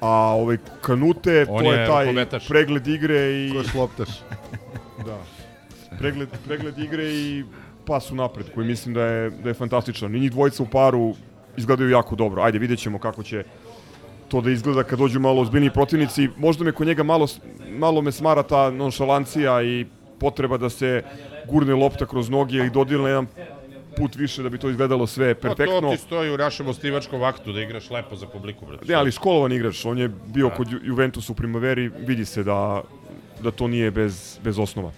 A 0.00 0.08
ovaj 0.34 0.56
Kanute, 0.80 1.46
On 1.48 1.64
to 1.64 1.72
je 1.72 1.80
je 1.80 1.86
taj 1.86 2.04
rukometaš. 2.04 2.48
pregled 2.48 2.86
igre 2.86 3.16
i... 3.38 3.50
Ko 3.52 3.58
je 3.58 3.64
šloptaš. 3.64 4.08
Da. 5.06 5.18
Pregled, 5.98 6.28
pregled 6.46 6.78
igre 6.78 7.04
i 7.04 7.44
pas 7.86 8.10
u 8.10 8.14
napred, 8.14 8.46
koji 8.54 8.66
mislim 8.66 8.94
da 8.94 9.02
je, 9.02 9.30
da 9.30 9.48
je 9.48 9.54
fantastičan. 9.54 10.14
I 10.14 10.20
njih 10.20 10.30
dvojica 10.30 10.62
u 10.62 10.66
paru 10.66 11.14
izgledaju 11.56 11.90
jako 11.90 12.16
dobro. 12.16 12.42
Ajde, 12.42 12.58
vidjet 12.58 12.78
ćemo 12.78 12.98
kako 12.98 13.22
će 13.22 13.44
to 14.28 14.40
da 14.40 14.50
izgleda 14.50 14.82
kad 14.82 14.98
dođu 14.98 15.20
malo 15.20 15.42
ozbiljniji 15.42 15.70
protivnici. 15.70 16.28
Možda 16.36 16.64
me 16.64 16.72
kod 16.72 16.86
njega 16.86 17.02
malo, 17.02 17.26
malo 17.70 18.02
me 18.02 18.12
smara 18.12 18.42
ta 18.42 18.70
nonšalancija 18.70 19.62
i 19.62 19.86
potreba 20.18 20.56
da 20.56 20.70
se 20.70 21.02
gurne 21.46 21.74
lopta 21.74 22.06
kroz 22.06 22.30
noge 22.30 22.56
ili 22.56 22.70
dodilne 22.70 23.10
jedan 23.10 23.26
put 23.96 24.16
više 24.16 24.42
da 24.42 24.48
bi 24.48 24.58
to 24.58 24.70
izgledalo 24.70 25.06
sve 25.06 25.34
Pa 25.34 25.40
perfektno. 25.40 25.80
to 25.80 25.90
ti 25.90 25.96
stoji 25.98 26.30
u 26.30 26.38
našem 26.38 26.68
ostivačkom 26.68 27.22
aktu 27.22 27.52
da 27.52 27.60
igraš 27.60 27.90
lepo 27.90 28.16
za 28.16 28.26
publiku, 28.26 28.66
brate. 28.66 28.84
Ne, 28.86 28.94
ali 28.94 29.12
školovan 29.12 29.52
igrač, 29.52 29.84
on 29.84 29.98
je 29.98 30.08
bio 30.26 30.50
kod 30.50 30.70
Ju- 30.70 30.80
Juventusa 30.84 31.32
u 31.32 31.36
Primaveri, 31.36 31.90
vidi 31.98 32.24
se 32.24 32.42
da, 32.42 32.82
da 33.40 33.50
to 33.50 33.68
nije 33.68 33.90
bez, 33.90 34.38
bez 34.42 34.58
osnova. 34.58 34.90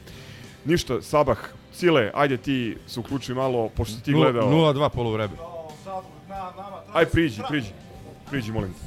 Ništa, 0.64 1.02
Sabah, 1.02 1.38
Sile, 1.72 2.11
ajde 2.14 2.36
ti 2.36 2.76
se 2.86 3.00
uključi 3.00 3.34
malo, 3.34 3.68
pošto 3.68 3.94
si 3.94 4.02
ti 4.02 4.12
gledao. 4.12 4.48
0-2 4.50 4.88
polovreme. 4.88 5.34
Aj, 6.93 7.07
priđi, 7.07 7.43
priđi. 7.49 7.70
Priđi, 8.30 8.53
molim 8.53 8.72
te. 8.72 8.87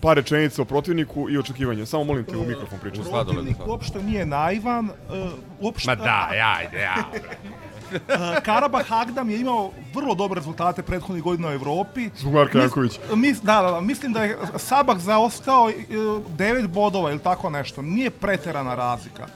Par 0.00 0.16
rečenica 0.16 0.62
o 0.62 0.64
protivniku 0.64 1.30
i 1.30 1.38
očekivanja. 1.38 1.86
Samo 1.86 2.04
molim 2.04 2.24
te 2.24 2.36
u 2.36 2.44
mikrofon 2.46 2.78
pričaj. 2.78 3.04
Protivnik 3.04 3.56
uopšte 3.66 4.02
nije 4.02 4.26
naivan. 4.26 4.84
Uh, 4.84 5.30
uopšte, 5.60 5.90
Ma 5.90 5.94
da, 5.94 6.28
ajde, 6.58 6.80
ja. 6.80 6.94
Uh, 7.92 8.42
Karabah 8.46 8.86
Hagdam 8.88 9.30
je 9.30 9.40
imao 9.40 9.70
vrlo 9.94 10.14
dobre 10.14 10.38
rezultate 10.38 10.82
prethodnih 10.82 11.22
godina 11.22 11.48
u 11.48 11.52
Evropi. 11.52 12.10
Zbog 12.16 12.34
Marka 12.34 12.58
Mis- 12.58 12.62
Jankovića. 12.62 13.00
Mis, 13.14 13.40
da, 13.42 13.62
da, 13.62 13.70
da, 13.70 13.80
mislim 13.80 14.12
da 14.12 14.24
je 14.24 14.38
Sabah 14.56 14.98
zaostao 14.98 15.64
uh, 15.64 15.72
9 16.36 16.66
bodova 16.66 17.10
ili 17.10 17.20
tako 17.20 17.50
nešto. 17.50 17.82
Nije 17.82 18.10
preterana 18.10 18.74
razlika. 18.74 19.26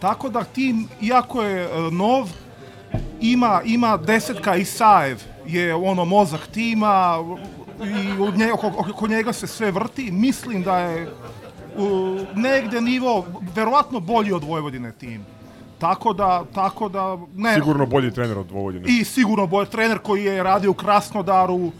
Tako 0.00 0.28
da 0.28 0.44
tim, 0.44 0.88
iako 1.00 1.42
je 1.42 1.66
uh, 1.66 1.92
nov, 1.92 2.28
ima, 3.20 3.60
ima 3.64 3.96
desetka 3.96 4.56
Isaev, 4.56 5.22
je 5.46 5.74
ono 5.74 6.04
mozak 6.04 6.46
tima 6.46 7.18
i 7.80 8.22
od 8.22 8.38
nje, 8.38 8.52
oko, 8.52 8.66
oko 8.66 9.06
njega 9.06 9.32
se 9.32 9.46
sve 9.46 9.70
vrti. 9.70 10.10
Mislim 10.10 10.62
da 10.62 10.78
je 10.78 11.08
u, 11.78 12.18
negde 12.34 12.80
nivo 12.80 13.26
verovatno 13.54 14.00
bolji 14.00 14.32
od 14.32 14.44
Vojvodine 14.44 14.92
tim. 14.92 15.24
Tako 15.78 16.12
da, 16.12 16.44
tako 16.54 16.88
da, 16.88 17.18
ne, 17.34 17.54
Sigurno 17.54 17.86
bolji 17.86 18.10
trener 18.10 18.38
od 18.38 18.50
Vojvodine. 18.50 18.84
i 18.88 19.04
sigurno 19.04 19.46
bolj 19.46 19.66
trener 19.66 19.98
koji 19.98 20.24
je 20.24 20.42
radio 20.42 20.70
u 20.70 20.74
Krasnodaru, 20.74 21.72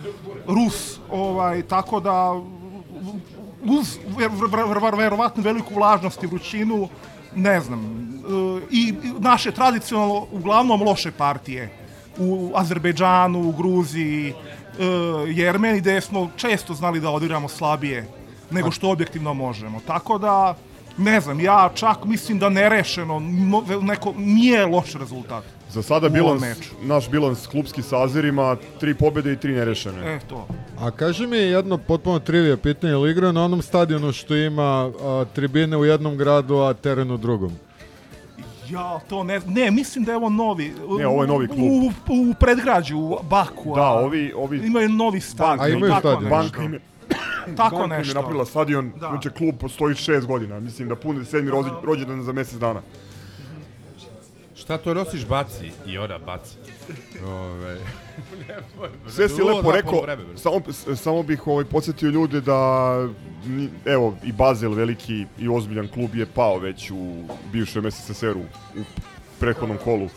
Rus, 0.46 0.98
ovaj, 1.10 1.62
tako 1.62 2.00
da 2.00 2.32
uz 3.64 3.98
ver, 4.18 4.30
ver, 4.52 4.78
ver, 4.82 4.94
verovatno 4.94 5.42
veliku 5.42 5.74
vlažnost 5.74 6.22
i 6.22 6.26
vrućinu, 6.26 6.88
ne 7.36 7.60
znam, 7.60 8.06
i 8.70 8.94
naše 9.18 9.52
tradicionalno 9.52 10.26
uglavnom 10.32 10.82
loše 10.82 11.10
partije 11.10 11.70
u 12.18 12.52
Azerbejdžanu, 12.54 13.48
u 13.48 13.52
Gruziji, 13.52 14.28
e, 14.28 14.34
Jermeni, 15.32 15.80
gde 15.80 16.00
smo 16.00 16.30
često 16.36 16.74
znali 16.74 17.00
da 17.00 17.10
odigramo 17.10 17.48
slabije 17.48 18.08
nego 18.50 18.70
što 18.70 18.90
objektivno 18.90 19.34
možemo. 19.34 19.80
Tako 19.86 20.18
da, 20.18 20.54
ne 20.98 21.20
znam, 21.20 21.40
ja 21.40 21.70
čak 21.74 22.04
mislim 22.04 22.38
da 22.38 22.48
nerešeno, 22.48 23.20
neko, 23.82 24.14
nije 24.18 24.66
loš 24.66 24.92
rezultat. 24.92 25.44
Za 25.70 25.82
sada 25.82 26.08
bilans, 26.08 26.42
naš 26.82 27.10
bilans 27.10 27.46
klubski 27.46 27.82
sa 27.82 28.02
Azerima, 28.02 28.56
tri 28.80 28.94
pobjede 28.94 29.32
i 29.32 29.36
tri 29.36 29.52
nerešene. 29.52 30.14
E, 30.14 30.18
to. 30.28 30.46
A 30.80 30.90
kaži 30.90 31.26
mi 31.26 31.36
jedno 31.36 31.78
potpuno 31.78 32.18
trivija 32.18 32.56
pitanje, 32.56 32.92
ili 32.92 33.10
igra 33.10 33.32
na 33.32 33.44
onom 33.44 33.62
stadionu 33.62 34.12
što 34.12 34.36
ima 34.36 34.92
a, 35.02 35.24
tribine 35.34 35.76
u 35.76 35.84
jednom 35.84 36.16
gradu, 36.16 36.56
a 36.56 36.74
teren 36.74 37.10
u 37.10 37.16
drugom? 37.16 37.52
Ja, 38.68 39.00
to 39.08 39.24
ne, 39.24 39.40
ne, 39.46 39.70
mislim 39.70 40.04
da 40.04 40.12
je 40.12 40.16
ovo 40.16 40.28
novi. 40.28 40.72
Ne, 40.98 41.06
ovo 41.06 41.22
je 41.22 41.28
novi 41.28 41.48
klub. 41.48 41.60
U, 41.60 41.90
u 42.30 42.34
predgrađu, 42.40 42.98
u 42.98 43.18
Baku. 43.22 43.74
Da, 43.74 43.90
ovi, 43.90 44.32
ovi 44.36 44.66
imaju 44.66 44.88
novi 44.88 45.20
stadion. 45.20 45.66
A 45.66 45.68
imaju 45.68 45.94
stadion. 45.98 46.42
nešto. 46.42 46.62
Tako 47.56 47.76
banka 47.76 47.84
im 47.86 47.92
je 47.92 47.98
nešto. 47.98 48.14
napravila 48.14 48.44
stadion, 48.44 48.90
Da. 48.90 49.08
znači 49.08 49.30
klub 49.30 49.54
postoji 49.60 49.94
šest 49.94 50.26
godina, 50.26 50.60
mislim 50.60 50.88
da 50.88 50.96
pune 50.96 51.24
sedmi 51.24 51.50
rođe- 51.50 51.84
rođendan 51.84 52.22
za 52.22 52.32
mjesec 52.32 52.58
dana. 52.58 52.82
Šta 54.56 54.78
to 54.78 54.94
nosiš 54.94 55.26
baci? 55.26 55.70
I 55.86 55.98
ona 55.98 56.18
baci. 56.18 56.56
Ove... 57.26 57.78
Sve 59.08 59.28
si 59.28 59.42
lepo 59.42 59.72
rekao, 59.72 60.04
samo, 60.36 60.60
samo 60.96 61.22
bih 61.22 61.46
ovaj, 61.46 61.64
podsjetio 61.64 62.10
ljude 62.10 62.40
da, 62.40 62.92
evo, 63.84 64.16
i 64.24 64.32
Bazel, 64.32 64.72
veliki 64.72 65.26
i 65.38 65.48
ozbiljan 65.48 65.88
klub 65.88 66.14
je 66.14 66.26
pao 66.26 66.58
već 66.58 66.90
u 66.90 67.22
bivšem 67.52 67.90
SSSR-u, 67.90 68.40
u 68.80 68.82
prethodnom 69.40 69.78
kolu 69.78 70.08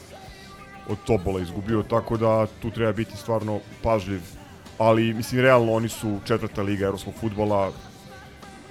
od 0.89 0.97
Tobola 1.05 1.41
izgubio, 1.41 1.83
tako 1.83 2.17
da 2.17 2.47
tu 2.61 2.71
treba 2.71 2.93
biti 2.93 3.17
stvarno 3.17 3.59
pažljiv. 3.83 4.21
Ali, 4.79 5.13
mislim, 5.13 5.41
realno, 5.41 5.73
oni 5.73 5.89
su 5.89 6.19
četvrta 6.25 6.61
liga 6.61 6.85
evropskog 6.85 7.13
futbola, 7.19 7.71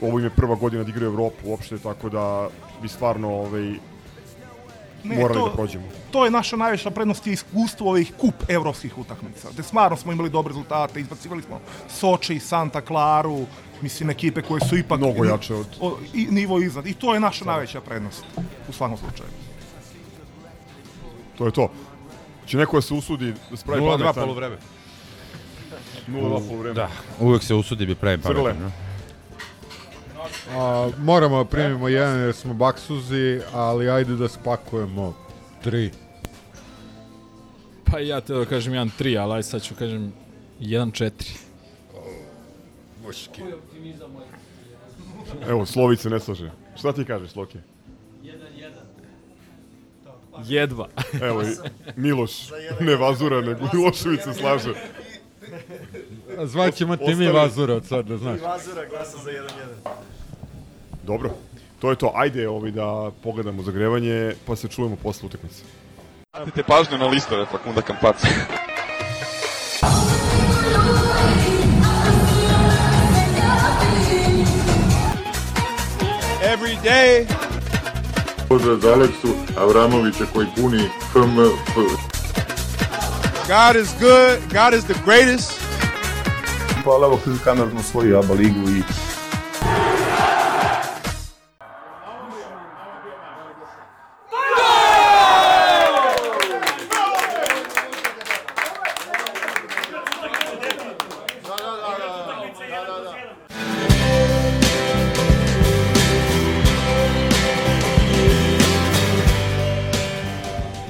ovo 0.00 0.18
im 0.18 0.24
je 0.24 0.30
prva 0.30 0.54
godina 0.54 0.84
da 0.84 0.90
igraju 0.90 1.10
Evropu 1.12 1.36
uopšte, 1.44 1.78
tako 1.78 2.08
da 2.08 2.48
bi 2.82 2.88
stvarno 2.88 3.28
ovaj, 3.28 3.72
morali 5.04 5.40
da 5.44 5.50
prođemo. 5.52 5.84
To 6.10 6.24
je 6.24 6.30
naša 6.30 6.56
najveća 6.56 6.90
prednost 6.90 7.26
i 7.26 7.32
iskustvo 7.32 7.90
ovih 7.90 8.12
kup 8.18 8.34
evropskih 8.48 8.98
utakmica. 8.98 9.48
Gde 9.52 9.62
stvarno 9.62 9.96
smo 9.96 10.12
imali 10.12 10.30
dobre 10.30 10.48
rezultate, 10.50 11.00
izbacivali 11.00 11.42
smo 11.42 11.60
Soči 11.88 12.34
i 12.34 12.40
Santa 12.40 12.80
Claru, 12.80 13.46
mislim 13.82 14.10
ekipe 14.10 14.42
koje 14.42 14.60
su 14.60 14.76
ipak 14.76 14.98
Mnogo 14.98 15.24
jače 15.24 15.54
od- 15.54 15.76
o, 15.80 15.96
i, 16.14 16.26
nivo 16.30 16.58
iznad. 16.60 16.86
I 16.86 16.94
to 16.94 17.14
je 17.14 17.20
naša 17.20 17.44
najveća 17.44 17.80
prednost 17.80 18.24
u 18.68 18.72
svakom 18.72 18.96
slučaju. 18.96 19.28
To 21.38 21.46
je 21.46 21.52
to. 21.52 21.70
Će 22.46 22.56
neko 22.56 22.76
da 22.76 22.82
se 22.82 22.94
usudi 22.94 23.34
da 23.50 23.56
spravi 23.56 23.82
0-2 23.82 24.14
pametan? 24.14 24.56
Polovreme. 26.12 26.40
0-2 26.40 26.48
polovreme. 26.48 26.74
Da, 26.74 26.88
uvek 27.20 27.42
se 27.42 27.54
usudi 27.54 27.86
bi 27.86 27.94
pravi 27.94 28.22
Crle. 28.22 28.34
pametan. 28.34 28.62
no? 28.62 28.70
A, 30.58 30.90
moramo 30.98 31.38
da 31.38 31.44
primimo 31.44 31.88
jedan 31.88 32.20
jer 32.20 32.34
smo 32.34 32.54
baksuzi, 32.54 33.40
ali 33.52 33.90
ajde 33.90 34.16
da 34.16 34.28
spakujemo 34.28 35.14
tri. 35.64 35.90
Pa 37.84 37.98
ja 37.98 38.20
te 38.20 38.34
da 38.34 38.44
kažem 38.44 38.72
1-3, 38.72 39.18
ali 39.20 39.34
aj 39.34 39.42
sad 39.42 39.62
ću 39.62 39.74
kažem 39.74 40.12
1-4. 40.60 41.10
Muški. 43.06 43.42
Evo, 45.48 45.66
Slovice 45.66 46.10
ne 46.10 46.20
slaže. 46.20 46.50
Šta 46.78 46.92
ti 46.92 47.04
kažeš, 47.04 47.36
Loki? 47.36 47.58
Jedva. 50.44 50.88
Evo 51.22 51.42
i 51.42 51.46
Miloš, 51.96 52.32
ne 52.80 52.96
Vazura, 52.96 53.40
nego 53.40 53.68
Milošević 53.74 54.20
se 54.20 54.34
slaže. 54.34 54.74
Zvaćemo 56.44 56.96
ti 56.96 57.14
mi 57.14 57.26
Vazura 57.26 57.74
od 57.74 57.86
sada, 57.86 58.16
znaš. 58.16 58.40
Vazura 58.40 58.84
glasa 58.84 59.18
za 59.18 59.30
1-1. 59.30 59.44
Dobro, 61.02 61.30
to 61.80 61.90
je 61.90 61.96
to. 61.96 62.12
Ajde 62.14 62.48
ovaj, 62.48 62.70
da 62.70 63.10
pogledamo 63.22 63.62
zagrevanje, 63.62 64.34
pa 64.46 64.56
se 64.56 64.68
čujemo 64.68 64.96
posle 64.96 65.26
utakmice. 65.26 65.62
Vratite 66.32 66.62
pažnju 66.62 66.98
na 66.98 67.06
listove 67.06 67.46
Fakunda 67.46 67.82
Kampaca. 67.82 68.28
Every 76.42 76.76
day. 76.84 77.26
Pozdrav 78.48 78.76
za 78.76 78.92
Aleksu 78.92 79.28
Avramovića 79.56 80.24
koji 80.32 80.46
puni 80.56 80.82
FMF. 81.12 82.17
God 83.48 83.76
is 83.76 83.90
good. 83.94 84.42
God 84.50 84.74
is 84.74 84.84
the 84.84 84.94
greatest. 85.04 85.58
Hvala, 86.84 87.06
evo 87.06 87.20
kamerno 87.44 87.82
svoju 87.82 88.18
ABA 88.18 88.34
ligu 88.34 88.68
i 88.70 88.82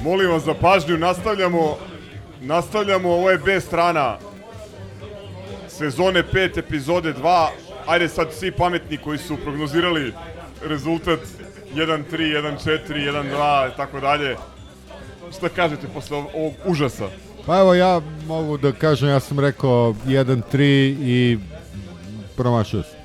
Molim 0.03 0.31
vas 0.31 0.43
za 0.43 0.53
pažnju, 0.53 0.97
nastavljamo, 0.97 1.77
nastavljamo, 2.41 3.09
ovo 3.09 3.31
je 3.31 3.37
B 3.37 3.61
strana 3.61 4.17
sezone 5.67 6.23
5, 6.23 6.57
epizode 6.59 7.13
2. 7.13 7.47
Ajde 7.87 8.09
sad 8.09 8.33
svi 8.33 8.51
pametni 8.51 8.97
koji 8.97 9.17
su 9.17 9.37
prognozirali 9.37 10.13
rezultat 10.63 11.19
1-3, 11.75 12.03
1-4, 12.11 12.79
1-2 12.87 13.73
i 13.73 13.77
tako 13.77 13.99
dalje. 13.99 14.35
Šta 15.37 15.49
kažete 15.49 15.87
posle 15.87 16.17
ov- 16.17 16.27
ovog 16.35 16.53
užasa? 16.65 17.09
Pa 17.45 17.59
evo 17.59 17.73
ja 17.73 18.01
mogu 18.27 18.57
da 18.57 18.71
kažem, 18.71 19.09
ja 19.09 19.19
sam 19.19 19.39
rekao 19.39 19.95
1-3 20.05 20.61
i 21.01 21.37
promašio 22.37 22.83
sam. 22.83 22.99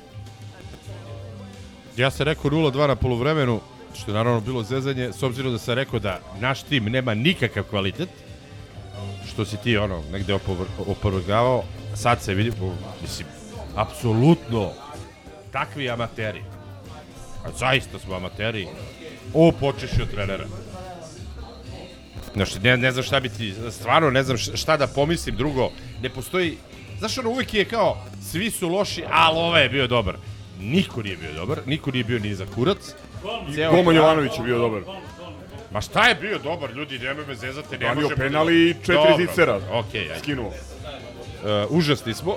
Ja 1.97 2.11
sam 2.11 2.25
rekao 2.25 2.51
0-2 2.51 2.87
na 2.87 2.95
polovremenu, 2.95 3.59
što 3.95 4.11
je 4.11 4.15
naravno 4.15 4.39
bilo 4.41 4.63
zezanje, 4.63 5.13
s 5.13 5.23
obzirom 5.23 5.51
da 5.51 5.59
sam 5.59 5.73
rekao 5.73 5.99
da 5.99 6.19
naš 6.39 6.63
tim 6.63 6.85
nema 6.85 7.13
nikakav 7.13 7.63
kvalitet, 7.63 8.09
što 9.35 9.45
si 9.45 9.57
ti 9.57 9.77
ono 9.77 10.03
negde 10.11 10.33
opor- 10.33 10.65
opovrgavao, 10.79 11.63
sad 11.95 12.21
se 12.21 12.33
vidi, 12.33 12.51
mislim, 13.01 13.27
apsolutno 13.75 14.71
takvi 15.51 15.89
amateri. 15.89 16.41
A 17.45 17.51
zaista 17.51 17.99
smo 17.99 18.15
amateri. 18.15 18.67
O, 19.33 19.51
počeši 19.51 20.01
od 20.01 20.11
trenera. 20.11 20.45
Znaš, 22.33 22.55
ne, 22.55 22.77
ne 22.77 22.91
znam 22.91 23.03
šta 23.03 23.19
bi 23.19 23.29
ti, 23.29 23.53
stvarno 23.71 24.09
ne 24.11 24.23
znam 24.23 24.37
šta 24.37 24.77
da 24.77 24.87
pomislim 24.87 25.35
drugo. 25.35 25.69
Ne 26.01 26.09
postoji, 26.09 26.57
znaš 26.99 27.17
ono 27.17 27.29
uvijek 27.29 27.53
je 27.53 27.65
kao, 27.65 27.97
svi 28.21 28.51
su 28.51 28.69
loši, 28.69 29.03
ali 29.11 29.37
ovaj 29.39 29.63
je 29.63 29.69
bio 29.69 29.87
dobar. 29.87 30.15
Niko 30.59 31.03
nije 31.03 31.17
bio 31.17 31.33
dobar, 31.33 31.59
niko 31.65 31.91
nije 31.91 32.03
bio 32.03 32.19
ni 32.19 32.35
za 32.35 32.45
kurac. 32.45 32.77
Grad- 33.47 33.71
Jovanović 33.95 34.31
je 34.37 34.43
bio 34.43 34.57
dobar. 34.59 34.81
Ma 35.75 35.81
šta 35.81 36.07
je 36.07 36.15
bio 36.15 36.39
dobar, 36.39 36.71
ljudi, 36.71 36.99
nemoj 36.99 37.25
me 37.25 37.35
zezati, 37.35 37.71
ne 37.71 37.77
Branio 37.77 38.01
može... 38.01 38.15
penal 38.15 38.51
i 38.51 38.73
četiri 38.73 38.95
Dobro, 38.95 39.17
zicera. 39.17 39.59
Okej, 39.71 40.01
ajde. 40.01 40.19
Skinuo. 40.19 40.47
Uh, 40.47 40.53
užasni 41.69 42.13
smo. 42.13 42.35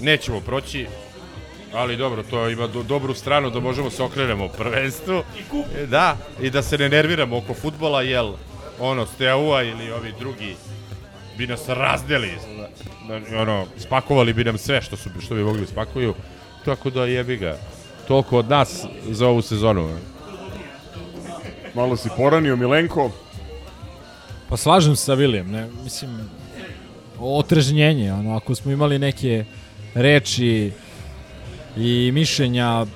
Nećemo 0.00 0.40
proći, 0.40 0.86
ali 1.72 1.96
dobro, 1.96 2.22
to 2.22 2.48
ima 2.48 2.66
do, 2.66 2.82
dobru 2.82 3.14
stranu 3.14 3.50
da 3.50 3.60
možemo 3.60 3.90
se 3.90 4.02
okrenemo 4.02 4.48
prvenstvu. 4.48 5.22
E, 5.78 5.86
Da, 5.86 6.16
i 6.40 6.50
da 6.50 6.62
se 6.62 6.78
ne 6.78 6.88
nerviramo 6.88 7.36
oko 7.36 7.54
futbola, 7.54 8.02
jel 8.02 8.32
ono, 8.78 9.06
Steaua 9.06 9.62
ili 9.62 9.90
ovi 9.90 10.12
drugi 10.18 10.56
bi 11.38 11.46
nas 11.46 11.68
razdeli, 11.68 12.30
da, 13.08 13.40
ono, 13.40 13.66
spakovali 13.78 14.32
bi 14.32 14.44
nam 14.44 14.58
sve 14.58 14.82
što, 14.82 14.96
su, 14.96 15.10
što 15.20 15.34
bi 15.34 15.42
mogli 15.42 15.66
spakuju, 15.66 16.14
tako 16.64 16.90
da 16.90 17.06
jebi 17.06 17.36
ga. 17.36 17.56
Toliko 18.08 18.38
od 18.38 18.48
nas 18.48 18.84
za 19.10 19.28
ovu 19.28 19.42
sezonu. 19.42 20.11
Malo 21.74 21.96
si 21.96 22.08
poranio, 22.16 22.56
Milenko. 22.56 23.10
Pa 24.48 24.56
slažem 24.56 24.96
se 24.96 25.04
sa 25.04 25.14
Vilijem, 25.14 25.50
ne, 25.50 25.68
mislim, 25.84 26.10
otrežnjenje, 27.20 28.12
ono, 28.12 28.36
ako 28.36 28.54
smo 28.54 28.72
imali 28.72 28.98
neke 28.98 29.44
reči 29.94 30.72
i 31.76 32.10
mišljenja 32.14 32.86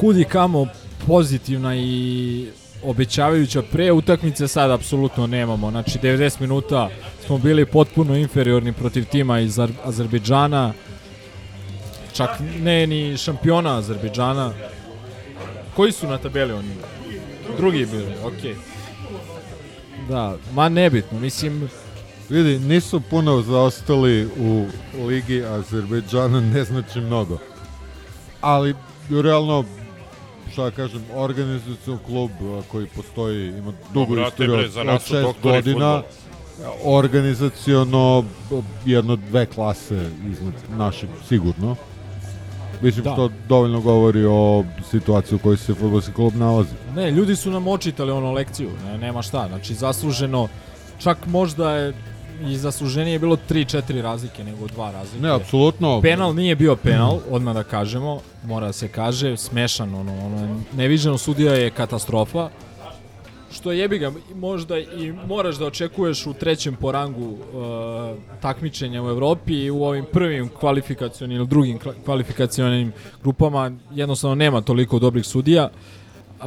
kudi 0.00 0.24
kamo 0.24 0.66
pozitivna 1.06 1.76
i 1.76 2.46
obećavajuća 2.84 3.62
pre 3.62 3.92
utakmice 3.92 4.48
sad 4.48 4.70
apsolutno 4.70 5.26
nemamo. 5.26 5.70
Znači 5.70 5.98
90 5.98 6.40
minuta 6.40 6.88
smo 7.26 7.38
bili 7.38 7.66
potpuno 7.66 8.16
inferiorni 8.16 8.72
protiv 8.72 9.04
tima 9.04 9.40
iz 9.40 9.58
Ar 9.58 9.70
Azerbejdžana. 9.84 10.72
Čak 12.12 12.30
ne 12.62 12.86
ni 12.86 13.16
šampiona 13.16 13.78
Azerbejdžana. 13.78 14.52
Koji 15.76 15.92
su 15.92 16.06
na 16.06 16.18
tabeli 16.18 16.52
oni? 16.52 16.95
Drugi 17.56 17.86
bili, 17.86 18.14
okej. 18.24 18.56
Da, 20.08 20.36
ma 20.54 20.68
nebitno, 20.68 21.20
mislim... 21.20 21.68
Vidi, 22.28 22.58
nisu 22.58 23.00
puno 23.10 23.42
zaostali 23.42 24.28
u 24.38 24.66
Ligi 25.06 25.44
Azerbejdžana, 25.44 26.40
ne 26.40 26.64
znači 26.64 27.00
mnogo. 27.00 27.38
Ali, 28.40 28.74
realno, 29.10 29.64
šta 30.52 30.64
da 30.64 30.70
kažem, 30.70 31.04
organizacijon 31.14 31.98
klub 32.06 32.30
koji 32.68 32.86
postoji, 32.86 33.48
ima 33.48 33.72
dugu 33.92 34.14
brate, 34.14 34.28
istoriju 34.28 34.64
od, 34.64 34.70
za 34.70 34.80
od 34.80 34.86
nas 34.86 35.02
su 35.02 35.08
šest 35.08 35.22
doktori 35.22 35.54
godina, 35.54 36.02
organizaciono 36.84 38.24
jedno, 38.84 39.16
dve 39.16 39.46
klase 39.46 40.10
iznad 40.30 40.54
našeg, 40.76 41.08
sigurno. 41.28 41.76
Mislim 42.82 43.04
Da. 43.04 43.12
što 43.12 43.30
dovoljno 43.48 43.80
govori 43.80 44.24
o 44.24 44.64
situaciji 44.90 45.36
u 45.36 45.38
kojoj 45.38 45.56
se 45.56 45.74
fudbalski 45.74 46.12
klub 46.12 46.34
nalazi. 46.36 46.74
Ne, 46.94 47.10
ljudi 47.10 47.36
su 47.36 47.50
nam 47.50 47.68
očitali 47.68 48.10
ono 48.12 48.32
lekciju, 48.32 48.70
ne, 48.84 48.98
nema 48.98 49.22
šta, 49.22 49.46
znači 49.48 49.74
zasluženo, 49.74 50.48
čak 50.98 51.26
možda 51.26 51.70
je 51.72 51.94
i 52.46 52.56
zasluženije 52.56 53.18
bilo 53.18 53.36
3-4 53.50 54.02
razlike 54.02 54.44
nego 54.44 54.66
dva 54.66 54.90
razlike. 54.90 55.22
Ne, 55.22 55.34
apsolutno. 55.34 56.00
Penal 56.02 56.34
nije 56.34 56.56
bio 56.56 56.76
penal, 56.76 57.18
odmah 57.30 57.54
da 57.54 57.62
kažemo, 57.62 58.20
mora 58.44 58.66
da 58.66 58.72
se 58.72 58.88
kaže, 58.88 59.36
smešan, 59.36 59.94
ono, 59.94 60.26
ono, 60.26 60.60
neviđeno 60.76 61.18
sudija 61.18 61.54
je 61.54 61.70
katastrofa, 61.70 62.48
što 63.56 63.72
jebi 63.72 63.98
ga, 63.98 64.12
možda 64.34 64.78
i 64.78 65.12
moraš 65.26 65.56
da 65.56 65.66
očekuješ 65.66 66.26
u 66.26 66.32
trećem 66.32 66.76
porangu 66.76 67.28
uh, 67.28 67.38
takmičenja 68.40 69.02
u 69.02 69.08
Evropi 69.08 69.54
i 69.54 69.70
u 69.70 69.84
ovim 69.84 70.04
prvim 70.12 70.48
kvalifikacionim 70.60 71.36
ili 71.36 71.46
drugim 71.46 71.78
kvalifikacionim 72.04 72.92
grupama 73.22 73.70
jednostavno 73.94 74.34
nema 74.34 74.60
toliko 74.60 74.98
dobrih 74.98 75.26
sudija. 75.26 75.68
Uh, 76.38 76.46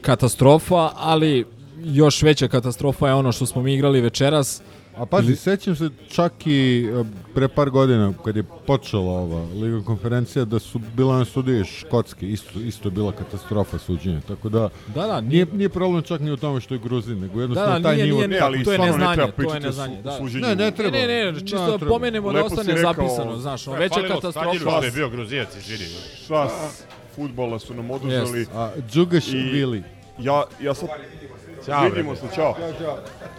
katastrofa, 0.00 0.90
ali 0.96 1.44
još 1.84 2.22
veća 2.22 2.48
katastrofa 2.48 3.08
je 3.08 3.14
ono 3.14 3.32
što 3.32 3.46
smo 3.46 3.62
mi 3.62 3.74
igrali 3.74 4.00
večeras. 4.00 4.62
A 4.96 5.06
pazi, 5.06 5.36
sećam 5.36 5.76
se 5.76 5.88
čak 6.08 6.32
i 6.46 6.88
e, 6.92 7.04
pre 7.34 7.48
par 7.48 7.70
godina 7.70 8.12
kad 8.24 8.36
je 8.36 8.42
počela 8.66 9.12
ova 9.12 9.44
Liga 9.54 9.82
konferencija 9.84 10.44
da 10.44 10.58
su 10.58 10.80
bila 10.94 11.18
na 11.18 11.24
sudije 11.24 11.64
škotske, 11.64 12.28
isto, 12.28 12.60
isto 12.60 12.88
je 12.88 12.92
bila 12.92 13.12
katastrofa 13.12 13.78
suđenja, 13.78 14.20
tako 14.20 14.48
da, 14.48 14.68
Da, 14.86 15.06
da, 15.06 15.20
nije, 15.20 15.46
nije 15.52 15.68
problem 15.68 16.02
čak 16.02 16.20
ni 16.20 16.32
u 16.32 16.36
tome 16.36 16.60
što 16.60 16.74
je 16.74 16.80
Gruzin, 16.80 17.20
nego 17.20 17.40
jednostavno 17.40 17.72
Da, 17.72 17.78
da, 17.78 17.82
taj 17.82 17.94
nije, 17.96 18.06
nivo... 18.06 18.16
nije, 18.18 18.28
ne, 18.28 18.38
ali 18.38 18.64
to 18.64 18.72
je 18.72 18.78
ne 18.78 18.86
neznanje, 18.86 19.32
to 19.36 19.54
je 19.54 19.60
neznanje. 19.60 20.02
Da. 20.02 20.12
suđenju. 20.12 20.46
Ne, 20.46 20.56
ne 20.56 20.70
treba. 20.70 20.90
Ne, 20.90 21.06
ne, 21.06 21.32
ne, 21.32 21.40
čisto 21.40 21.56
Ne 21.56 21.70
da 21.70 21.78
treba. 21.78 21.92
pomenemo 21.92 22.32
da 22.32 22.44
ostane 22.44 22.72
rekao- 22.74 22.94
zapisano, 22.94 23.38
znaš, 23.38 23.68
ono, 23.68 23.76
E, 23.76 23.80
veća 23.80 23.94
falilo 23.94 24.14
katastrofa. 24.14 24.80
Da 24.80 24.86
je 24.86 24.92
bio 24.92 25.08
Gruzijac, 25.08 25.56
izvini. 25.56 25.84
Šas 26.26 26.84
futbola 27.16 27.58
su 27.58 27.74
nam 27.74 27.90
oduzeli. 27.90 28.38
Jest. 28.38 28.50
A, 28.54 28.70
Džugaš 28.90 29.28
I 29.28 29.36
Vili. 29.36 29.82
Ja, 30.18 30.42
ja 30.60 30.74
sad... 30.74 30.88
Ćao, 31.66 31.84
Vidimo 31.84 32.16
se, 32.16 32.22
čao. 32.34 32.54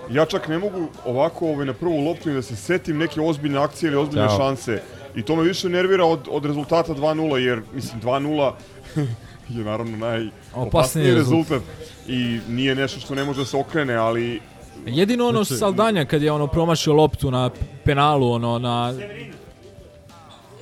Ja 0.09 0.25
čak 0.25 0.47
ne 0.47 0.57
mogu 0.59 0.87
ovako 1.05 1.47
ovaj, 1.47 1.65
na 1.65 1.73
prvu 1.73 2.05
loptu 2.05 2.29
da 2.29 2.41
se 2.41 2.55
setim 2.55 2.97
neke 2.97 3.21
ozbiljne 3.21 3.59
akcije 3.59 3.87
ili 3.87 3.97
ozbiljne 3.97 4.27
Ćao. 4.27 4.37
šanse. 4.37 4.81
I 5.15 5.21
to 5.21 5.35
me 5.35 5.43
više 5.43 5.69
nervira 5.69 6.05
od, 6.05 6.19
od 6.31 6.45
rezultata 6.45 6.93
2-0, 6.93 7.35
jer, 7.35 7.61
mislim, 7.73 8.01
2-0 8.01 8.51
je 9.49 9.63
naravno 9.63 9.97
najopasniji 9.97 10.31
Opasniji 10.55 11.11
rezultat. 11.11 11.61
I 12.07 12.39
nije 12.49 12.75
nešto 12.75 12.99
što 12.99 13.15
ne 13.15 13.23
može 13.23 13.39
da 13.39 13.45
se 13.45 13.57
okrene, 13.57 13.95
ali 13.95 14.41
Jedino 14.85 15.27
ono 15.27 15.43
Znači- 15.43 15.59
Saldanja 15.59 16.05
kad 16.05 16.21
je 16.21 16.31
ono 16.31 16.47
promašio 16.47 16.93
loptu 16.93 17.31
na 17.31 17.49
penalu, 17.83 18.31
ono 18.31 18.59
na 18.59 18.93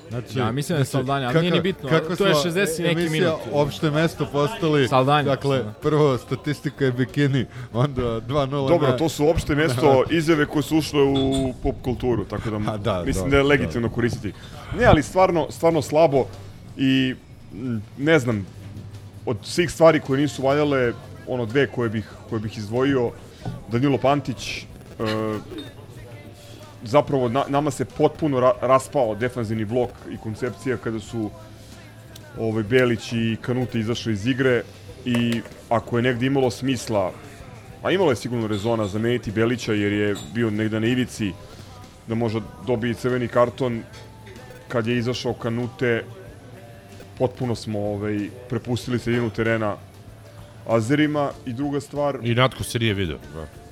Znači, 0.10 0.39
Ja 0.39 0.51
mislim 0.51 0.76
da 0.76 0.80
je 0.80 0.86
Saldanja, 0.86 1.28
ali 1.28 1.39
nije 1.41 1.51
ni 1.51 1.62
bitno, 1.62 1.89
kako 1.89 2.16
to 2.16 2.26
je 2.26 2.34
smo 2.34 2.43
60 2.43 2.80
i 2.80 2.84
neki 2.84 3.01
emisija 3.01 3.10
minut. 3.12 3.39
opšte 3.53 3.91
mesto 3.91 4.26
postali, 4.26 4.88
Saldanja. 4.88 5.24
dakle, 5.26 5.64
prvo 5.82 6.18
statistika 6.18 6.86
je 6.86 6.91
bikini, 6.91 7.45
onda 7.74 8.01
2-0 8.01 8.68
Dobro, 8.68 8.88
na- 8.88 8.97
to 8.97 9.10
su 9.10 9.30
opšte 9.30 9.56
mesto 9.56 10.03
izjave 10.12 10.45
koje 10.45 10.64
su 10.64 10.78
ušle 10.78 11.01
u 11.01 11.53
pop 11.64 11.76
kulturu, 11.84 12.26
tako 12.26 12.49
da, 12.49 12.56
A, 12.72 12.78
da, 12.78 13.03
mislim 13.06 13.26
da, 13.26 13.30
da 13.30 13.38
je 13.38 13.43
da. 13.43 13.49
legitimno 13.49 13.89
koristiti. 13.89 14.34
Ne, 14.78 14.86
ali 14.86 15.03
stvarno, 15.03 15.47
stvarno 15.49 15.82
slabo 15.82 16.26
i 16.78 17.16
ne 17.97 18.20
znam, 18.20 18.45
od 19.26 19.38
svih 19.43 19.72
stvari 19.72 19.99
koje 19.99 20.22
nisu 20.22 20.41
valjale, 20.43 20.93
ono 21.28 21.45
dve 21.45 21.68
koje 21.68 21.89
bih, 21.89 22.10
koje 22.30 22.39
bih 22.39 22.58
izdvojio, 22.58 23.12
Danilo 23.68 23.97
Pantić, 23.97 24.58
e, 24.58 24.64
zapravo 26.86 27.29
na, 27.29 27.43
nama 27.49 27.71
se 27.71 27.86
potpuno 27.86 28.39
ra, 28.39 28.51
raspao 28.61 29.15
defanzivni 29.15 29.65
blok 29.65 29.89
i 30.11 30.17
koncepcija 30.17 30.77
kada 30.77 30.99
su 30.99 31.29
ovaj 32.39 32.63
Belić 32.63 33.13
i 33.13 33.38
Kanute 33.41 33.79
izašli 33.79 34.13
iz 34.13 34.27
igre 34.27 34.63
i 35.05 35.41
ako 35.69 35.97
je 35.97 36.03
negde 36.03 36.25
imalo 36.25 36.51
smisla 36.51 37.11
a 37.83 37.91
imalo 37.91 38.09
je 38.09 38.15
sigurno 38.15 38.47
rezona 38.47 38.88
zameniti 38.88 39.31
Belića 39.31 39.73
jer 39.73 39.93
je 39.93 40.15
bio 40.33 40.49
negde 40.49 40.79
na 40.79 40.88
ivici 40.88 41.31
da 42.07 42.15
može 42.15 42.39
dobije 42.67 42.93
crveni 42.93 43.27
karton 43.27 43.83
kad 44.67 44.88
je 44.88 44.97
izašao 44.97 45.33
Kanute 45.33 46.03
potpuno 47.17 47.55
smo 47.55 47.79
ovaj, 47.79 48.29
prepustili 48.49 48.99
sredinu 48.99 49.29
terena 49.29 49.77
Azerima 50.67 51.31
i 51.45 51.53
druga 51.53 51.79
stvar 51.81 52.19
I 52.23 52.36
Natko 52.36 52.63
se 52.63 52.79
nije 52.79 52.93
video. 52.93 53.17
Da. 53.33 53.64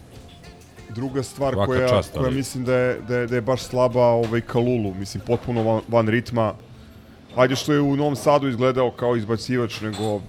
Druga 0.96 1.24
stvar 1.24 1.54
Svaka 1.54 1.66
koja, 1.66 1.88
čast, 1.90 2.14
koja 2.14 2.32
mislim 2.32 2.66
da 2.66 2.76
je, 2.76 3.00
da, 3.08 3.18
je, 3.18 3.28
da 3.28 3.36
je 3.36 3.42
baš 3.42 3.62
slaba 3.62 4.06
ovaj 4.06 4.42
Kalulu, 4.42 4.94
mislim 4.94 5.24
potpuno 5.28 5.64
van, 5.64 5.82
van 5.88 6.08
ritma. 6.08 6.54
Ajde 7.36 7.56
što 7.56 7.74
je 7.74 7.82
u 7.82 7.96
Novom 7.96 8.16
Sadu 8.16 8.48
izgledao 8.48 8.92
kao 8.92 9.16
izbacivač, 9.16 9.82
nego 9.82 10.22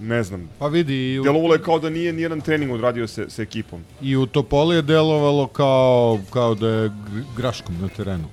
ne 0.00 0.22
znam. 0.22 0.48
Pa 0.58 0.66
vidi, 0.66 1.12
i 1.12 1.20
u, 1.20 1.22
Delovalo 1.22 1.54
je 1.54 1.62
kao 1.62 1.78
da 1.78 1.90
nije 1.90 2.12
nijedan 2.12 2.40
trening 2.40 2.72
odradio 2.72 3.06
se, 3.06 3.30
sa 3.30 3.42
ekipom. 3.42 3.80
i 4.02 4.16
u 4.16 4.26
Topoli 4.26 4.76
je 4.76 4.82
delovalo 4.82 5.46
kao, 5.46 6.18
kao 6.30 6.54
da 6.54 6.68
je 6.68 6.88
gr- 6.88 7.24
graškom 7.36 7.80
na 7.80 7.88
terenu. 7.88 8.28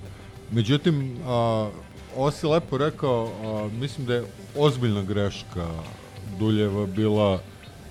Međutim, 0.52 1.18
a, 1.28 1.70
ovo 2.18 2.32
si 2.32 2.46
lepo 2.46 2.78
rekao, 2.78 3.32
a, 3.44 3.70
mislim 3.80 4.08
da 4.08 4.14
je 4.16 4.24
ozbiljna 4.58 5.04
greška 5.04 5.68
Duljeva 6.40 6.86
bila 6.86 7.40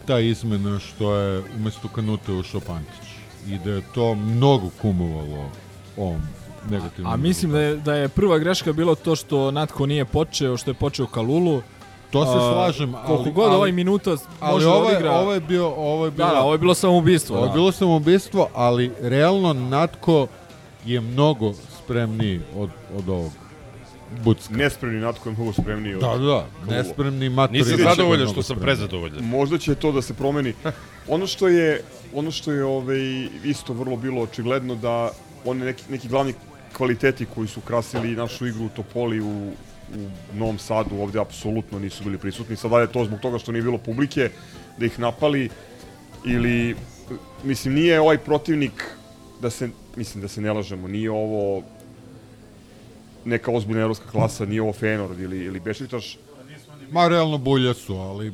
ta 0.06 0.18
izmena 0.18 0.78
što 0.78 1.14
je 1.14 1.42
umesto 1.56 1.88
Kanute 1.88 2.32
ušao 2.32 2.60
Pantić. 2.60 3.09
I 3.46 3.58
da 3.58 3.70
je 3.70 3.82
to 3.94 4.14
mnogo 4.14 4.70
kumovalo 4.82 5.50
ovom 5.96 6.20
negativnom 6.70 7.12
A 7.12 7.16
mislim 7.16 7.52
da 7.52 7.60
je, 7.60 7.76
da 7.76 7.94
je 7.94 8.08
prva 8.08 8.38
greška 8.38 8.72
bilo 8.72 8.94
to 8.94 9.16
što 9.16 9.50
Natko 9.50 9.86
nije 9.86 10.04
počeo, 10.04 10.56
što 10.56 10.70
je 10.70 10.74
počeo 10.74 11.06
Kalulu. 11.06 11.62
To 12.10 12.24
se 12.24 12.32
A, 12.32 12.52
slažem, 12.52 12.92
Koliko 12.96 13.12
ali- 13.14 13.32
god 13.32 13.46
ali- 13.46 13.54
ovaj 13.54 13.72
minuta 13.72 14.10
Ali 14.40 14.52
može 14.52 14.66
da 14.66 14.72
ovo 14.72 14.84
je, 14.84 14.96
odigra. 14.96 15.12
ovo 15.12 15.32
je 15.32 15.40
bio, 15.40 15.66
ovo 15.68 16.04
je 16.04 16.10
bilo, 16.10 16.28
Da, 16.28 16.34
da, 16.34 16.40
ovo 16.40 16.52
je 16.52 16.58
bilo 16.58 16.74
samoubistvo. 16.74 17.36
Ovo 17.36 17.44
je 17.44 17.48
da. 17.48 17.54
bilo 17.54 17.72
samoubistvo, 17.72 18.48
ali 18.54 18.92
realno 19.00 19.52
Natko 19.52 20.26
je 20.86 21.00
mnogo 21.00 21.52
spremniji 21.78 22.40
od, 22.56 22.70
od 22.96 23.08
ovog 23.08 23.30
Bucka. 24.24 24.54
Nespremni 24.54 25.00
Natko 25.00 25.28
je 25.28 25.34
mnogo 25.34 25.52
spremniji 25.52 25.94
od 25.94 26.00
Da, 26.00 26.18
da, 26.18 26.46
nespremni 26.68 27.28
Matori. 27.28 27.58
Nisam 27.58 27.78
zadovoljan 27.78 28.28
što 28.28 28.42
sam 28.42 28.56
prezadovoljan. 28.58 29.24
Možda 29.24 29.58
će 29.58 29.74
to 29.74 29.92
da 29.92 30.02
se 30.02 30.14
promeni. 30.14 30.54
Ono 31.08 31.26
što 31.26 31.48
je, 31.48 31.82
ono 32.14 32.30
što 32.30 32.52
je 32.52 32.64
ovaj, 32.64 33.28
isto 33.44 33.72
vrlo 33.72 33.96
bilo 33.96 34.22
očigledno 34.22 34.74
da 34.74 35.10
oni 35.44 35.64
neki, 35.64 35.84
neki 35.90 36.08
glavni 36.08 36.34
kvaliteti 36.76 37.26
koji 37.34 37.48
su 37.48 37.60
krasili 37.60 38.16
našu 38.16 38.46
igru 38.46 38.64
u 38.64 38.68
Topoli 38.68 39.20
u, 39.20 39.52
u 39.96 40.10
Novom 40.34 40.58
Sadu 40.58 40.96
ovde 41.00 41.20
apsolutno 41.20 41.78
nisu 41.78 42.04
bili 42.04 42.18
prisutni. 42.18 42.56
Sad 42.56 42.70
da 42.70 42.76
li 42.76 42.82
je 42.82 42.92
to 42.92 43.04
zbog 43.04 43.20
toga 43.20 43.38
što 43.38 43.52
nije 43.52 43.62
bilo 43.62 43.78
publike, 43.78 44.30
da 44.78 44.86
ih 44.86 44.98
napali 44.98 45.48
ili 46.24 46.76
mislim 47.44 47.74
nije 47.74 48.00
ovaj 48.00 48.18
protivnik 48.18 48.84
da 49.42 49.50
se 49.50 49.68
mislim 49.96 50.22
da 50.22 50.28
se 50.28 50.40
ne 50.40 50.52
lažemo, 50.52 50.88
nije 50.88 51.10
ovo 51.10 51.62
neka 53.24 53.50
ozbiljna 53.50 53.82
evropska 53.82 54.10
klasa, 54.10 54.44
nije 54.44 54.62
ovo 54.62 54.72
Feyenoord 54.72 55.22
ili 55.22 55.44
ili 55.44 55.60
Bešiktaš, 55.60 56.18
Ma 56.92 57.08
realno 57.08 57.38
bulje 57.38 57.74
su, 57.74 57.94
ali 57.96 58.32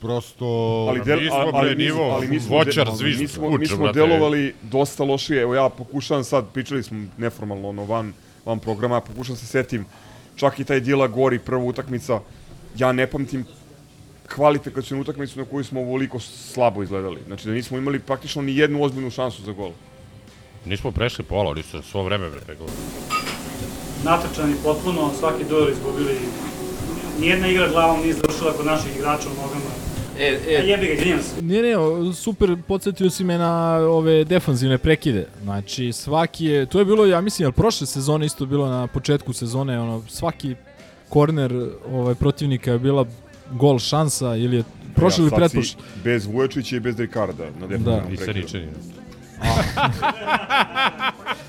prosto... 0.00 0.46
ali, 0.88 1.00
del, 1.04 1.20
mi 1.20 1.26
smo, 1.26 1.36
ali, 1.36 1.50
ali, 1.54 1.76
mi- 1.76 1.84
nivo, 1.84 2.02
ali 2.02 2.28
mi 2.28 2.40
smo, 2.40 2.56
voćar, 2.56 2.88
zvižd, 2.94 3.20
mi 3.20 3.28
smo, 3.28 3.50
mi 3.58 3.66
smo 3.66 3.76
brate. 3.76 3.98
delovali 3.98 4.54
dosta 4.62 5.04
lošije. 5.04 5.42
Evo 5.42 5.54
ja 5.54 5.68
pokušavam 5.68 6.24
sad, 6.24 6.44
pričali 6.52 6.82
smo 6.82 7.06
neformalno 7.18 7.68
ono 7.68 7.84
van, 7.84 8.12
van 8.44 8.58
programa, 8.58 8.94
ja 8.94 9.00
pokušavam 9.00 9.36
se 9.36 9.46
setim 9.46 9.86
čak 10.36 10.58
i 10.60 10.64
taj 10.64 10.80
Dila 10.80 11.06
Gori 11.06 11.38
prva 11.38 11.64
utakmica, 11.64 12.20
ja 12.76 12.92
ne 12.92 13.06
pamtim 13.06 13.44
kvalifikacijonu 14.34 15.02
utakmicu 15.02 15.38
na 15.38 15.44
koju 15.44 15.64
smo 15.64 15.80
ovoliko 15.80 16.18
slabo 16.20 16.82
izgledali. 16.82 17.20
Znači 17.26 17.48
da 17.48 17.54
nismo 17.54 17.78
imali 17.78 17.98
praktično 17.98 18.42
ni 18.42 18.56
jednu 18.56 18.82
ozbiljnu 18.82 19.10
šansu 19.10 19.42
za 19.42 19.52
gol. 19.52 19.70
Nismo 20.64 20.90
prešli 20.90 21.24
pola, 21.24 21.54
nisu 21.54 21.82
svo 21.82 22.02
vreme 22.02 22.30
bre 22.30 22.40
preko. 22.40 22.64
Natrčani 24.04 24.54
potpuno, 24.64 25.10
svaki 25.18 25.44
duel 25.44 25.70
izgubili. 25.70 26.16
Nijedna 27.20 27.48
igra 27.48 27.68
glavom 27.68 28.00
nije 28.00 28.14
završila 28.14 28.52
kod 28.52 28.66
naših 28.66 28.96
igrača 28.96 29.28
u 29.28 29.42
nogama. 29.42 29.70
E, 30.18 30.38
E, 30.48 30.52
jebi 30.66 30.86
ga, 30.86 30.92
izvinjam 30.92 31.22
se. 31.22 31.42
Ne, 31.42 31.62
ne, 31.62 31.74
super, 32.14 32.56
podsjetio 32.68 33.10
si 33.10 33.24
me 33.24 33.38
na 33.38 33.74
ove 33.76 34.24
defanzivne 34.24 34.78
prekide. 34.78 35.26
Znači, 35.42 35.92
svaki 35.92 36.44
je, 36.44 36.66
to 36.66 36.78
je 36.78 36.84
bilo, 36.84 37.06
ja 37.06 37.20
mislim, 37.20 37.44
jel 37.44 37.52
prošle 37.52 37.86
sezone 37.86 38.26
isto 38.26 38.46
bilo 38.46 38.68
na 38.68 38.86
početku 38.86 39.32
sezone, 39.32 39.80
ono, 39.80 40.02
svaki 40.08 40.54
korner 41.08 41.68
ovaj, 41.92 42.14
protivnika 42.14 42.72
je 42.72 42.78
bila 42.78 43.06
gol 43.52 43.78
šansa 43.78 44.36
ili 44.36 44.56
je 44.56 44.64
prošle 44.94 45.22
ili 45.22 45.30
sad 45.30 45.36
si 45.36 45.40
pretprošle. 45.40 45.80
Bez 46.04 46.26
Vujočića 46.26 46.76
i 46.76 46.80
bez 46.80 46.98
Ricarda 46.98 47.44
na 47.60 47.66
definitivnom 47.66 48.12
I 48.12 48.16
sa 48.16 48.24
prekidu. 48.24 48.46
Ričanina. 48.46 48.72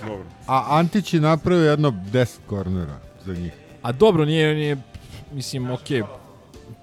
Dobro. 0.08 0.26
A 0.48 0.66
Antić 0.70 1.14
je 1.14 1.20
napravio 1.20 1.70
jedno 1.70 1.92
10 2.12 2.28
kornera 2.48 3.00
za 3.26 3.34
njih. 3.34 3.52
A 3.82 3.92
dobro, 3.92 4.26
nije, 4.26 4.56
nije 4.56 4.78
mislim, 5.32 5.72
okej, 5.72 6.04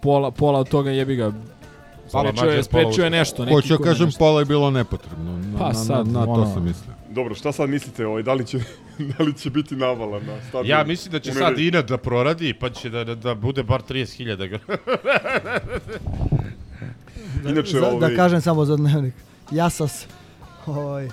pola, 0.03 0.30
pola 0.30 0.59
od 0.61 0.68
toga 0.68 0.90
jebi 0.90 1.16
ga, 1.16 1.32
sprečio 2.09 2.51
je, 2.51 2.62
sprečio 2.62 3.05
je 3.05 3.11
nešto. 3.11 3.44
Neki 3.44 3.55
Hoću 3.55 3.76
ko- 3.76 3.84
kažem, 3.84 4.07
nešto. 4.07 4.18
pola 4.18 4.40
je 4.40 4.44
bilo 4.44 4.70
nepotrebno. 4.70 5.38
Na, 5.38 5.59
Pa 5.59 5.68
na, 5.68 5.74
sad, 5.74 6.07
na, 6.07 6.12
na 6.12 6.24
to 6.24 6.30
ono- 6.32 6.55
sam 6.55 6.64
mislio. 6.64 6.94
Dobro, 7.11 7.34
šta 7.34 7.53
sad 7.53 7.68
mislite, 7.68 8.07
ovaj, 8.07 8.22
da 8.22 8.34
li 8.34 8.47
će, 8.47 8.59
da 9.11 9.24
li 9.24 9.34
će 9.34 9.51
biti 9.51 9.76
navala 9.76 10.20
na 10.20 10.36
stadionu? 10.40 10.68
Ja 10.70 10.84
mislim 10.84 11.12
da 11.12 11.20
će 11.20 11.30
U 11.30 11.34
sad? 11.34 11.59
Inat 11.59 11.86
da 11.86 11.97
proradi, 11.99 12.55
pa 12.55 12.70
će 12.70 12.90
da, 12.90 13.05
da, 13.05 13.14
da 13.14 13.34
bude 13.34 13.62
bar 13.62 13.82
30.000. 13.82 14.59
Inače, 17.47 17.70
za, 17.70 17.88
ovaj, 17.88 18.11
Da 18.11 18.16
kažem 18.16 18.40
samo 18.40 18.64
za 18.64 18.76
dnevnik. 18.76 19.14
Jasas, 19.51 20.07
ovaj, 20.66 21.09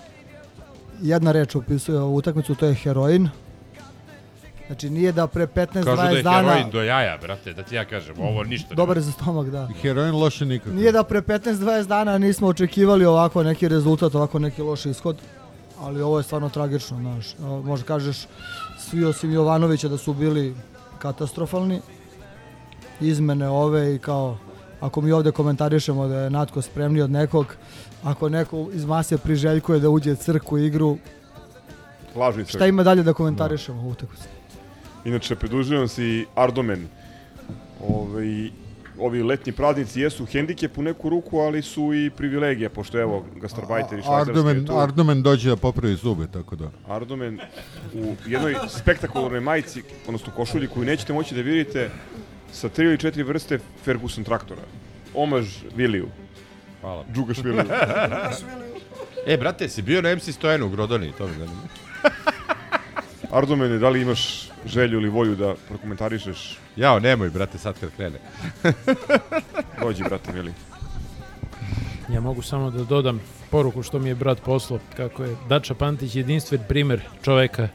jedna 1.01 1.31
reč 1.31 1.55
opisuje 1.55 1.99
ovu 1.99 2.15
utakmicu, 2.15 2.55
to 2.55 2.65
je 2.65 2.73
heroin. 2.73 3.29
Znači 4.73 4.89
nije 4.89 5.11
da 5.11 5.27
pre 5.27 5.47
15-20 5.47 5.83
Kažu 5.83 5.95
da 5.95 6.09
je 6.09 6.23
dana... 6.23 6.49
heroin 6.49 6.71
do 6.71 6.81
jaja, 6.83 7.17
brate, 7.21 7.53
da 7.53 7.63
ti 7.63 7.75
ja 7.75 7.85
kažem, 7.85 8.15
ovo 8.19 8.43
ništa. 8.43 8.75
Dobar 8.75 8.97
je 8.97 9.01
za 9.01 9.11
stomak, 9.11 9.49
da. 9.49 9.67
Heroin 9.81 10.15
loše 10.15 10.45
nikako. 10.45 10.75
Nije 10.75 10.91
da 10.91 11.03
pre 11.03 11.21
15-20 11.21 11.87
dana 11.87 12.17
nismo 12.17 12.47
očekivali 12.47 13.05
ovako 13.05 13.43
neki 13.43 13.67
rezultat, 13.67 14.15
ovako 14.15 14.39
neki 14.39 14.61
loš 14.61 14.85
ishod, 14.85 15.17
ali 15.79 16.01
ovo 16.01 16.17
je 16.17 16.23
stvarno 16.23 16.49
tragično, 16.49 16.97
znaš. 16.97 17.35
Možda 17.63 17.85
kažeš 17.85 18.17
svi 18.79 19.05
osim 19.05 19.31
Jovanovića 19.31 19.87
da 19.87 19.97
su 19.97 20.13
bili 20.13 20.55
katastrofalni. 20.99 21.81
Izmene 23.01 23.49
ove 23.49 23.95
i 23.95 23.99
kao 23.99 24.37
ako 24.79 25.01
mi 25.01 25.11
ovde 25.11 25.31
komentarišemo 25.31 26.07
da 26.07 26.19
je 26.19 26.29
Natko 26.29 26.61
spremni 26.61 27.01
od 27.01 27.11
nekog, 27.11 27.55
ako 28.03 28.29
neko 28.29 28.67
iz 28.73 28.85
mase 28.85 29.17
priželjkuje 29.17 29.79
da 29.79 29.89
uđe 29.89 30.15
crku 30.15 30.57
igru, 30.57 30.97
Lažni 32.15 32.45
crk. 32.45 32.55
šta 32.55 32.67
ima 32.67 32.83
dalje 32.83 33.03
da 33.03 33.13
komentarišemo 33.13 33.81
u 33.81 33.89
utakmici? 33.89 34.23
Inače, 35.05 35.35
pridružujem 35.35 35.87
se 35.87 36.03
i 36.03 36.25
Ardomen. 36.35 36.87
Ovaj, 37.87 38.49
ovi 38.99 39.23
letnji 39.23 39.51
praznici 39.51 40.01
jesu 40.01 40.25
hendikep 40.25 40.77
u 40.77 40.81
neku 40.81 41.09
ruku, 41.09 41.39
ali 41.39 41.61
su 41.61 41.93
i 41.93 42.09
privilegija, 42.09 42.69
pošto 42.69 42.99
evo, 42.99 43.25
gastarbajter 43.35 43.99
i 43.99 44.01
švajcarski 44.01 44.37
je 44.37 44.39
Ardomen, 44.39 44.65
tu. 44.65 44.77
Ardomen 44.77 45.21
dođe 45.23 45.49
da 45.49 45.55
popravi 45.55 45.95
zube, 45.95 46.27
tako 46.27 46.55
da. 46.55 46.71
Ardomen 46.87 47.39
u 47.93 48.15
jednoj 48.27 48.55
spektakularnoj 48.69 49.39
majici, 49.39 49.83
odnosno 50.07 50.33
košulji 50.35 50.67
koju 50.67 50.85
nećete 50.85 51.13
moći 51.13 51.35
da 51.35 51.41
vidite, 51.41 51.89
sa 52.51 52.69
tri 52.69 52.85
ili 52.85 52.97
četiri 52.97 53.23
vrste 53.23 53.59
Ferguson 53.83 54.23
traktora. 54.23 54.61
Omaž 55.13 55.47
Viliju. 55.75 56.07
Hvala. 56.81 57.03
Džugaš 57.13 57.37
Viliju. 57.43 57.65
E, 59.27 59.37
brate, 59.37 59.69
si 59.69 59.81
bio 59.81 60.01
na 60.01 60.15
MC 60.15 60.31
Stojanu 60.31 60.65
u 60.65 60.69
Grodoni, 60.69 61.11
to 61.17 61.27
me 61.27 61.33
zanima. 61.33 61.61
Ardomene, 63.31 63.77
da 63.77 63.89
li 63.89 64.01
imaš 64.01 64.52
želju 64.65 64.99
ili 64.99 65.09
volju 65.09 65.35
da 65.35 65.55
prokomentarišeš? 65.67 66.57
Jao, 66.75 66.99
nemoj, 66.99 67.29
brate, 67.29 67.57
sad 67.57 67.79
kad 67.79 67.89
krene. 67.95 68.19
Dođi, 69.81 70.03
brate, 70.03 70.33
mili. 70.33 70.53
Ja 72.13 72.21
mogu 72.21 72.41
samo 72.41 72.71
da 72.71 72.83
dodam 72.83 73.21
poruku 73.51 73.83
što 73.83 73.99
mi 73.99 74.09
je 74.09 74.15
brat 74.15 74.41
poslao, 74.41 74.79
kako 74.97 75.23
je 75.23 75.35
Dača 75.49 75.73
Pantić 75.73 76.15
jedinstven 76.15 76.61
primer 76.67 77.01
čoveka 77.23 77.67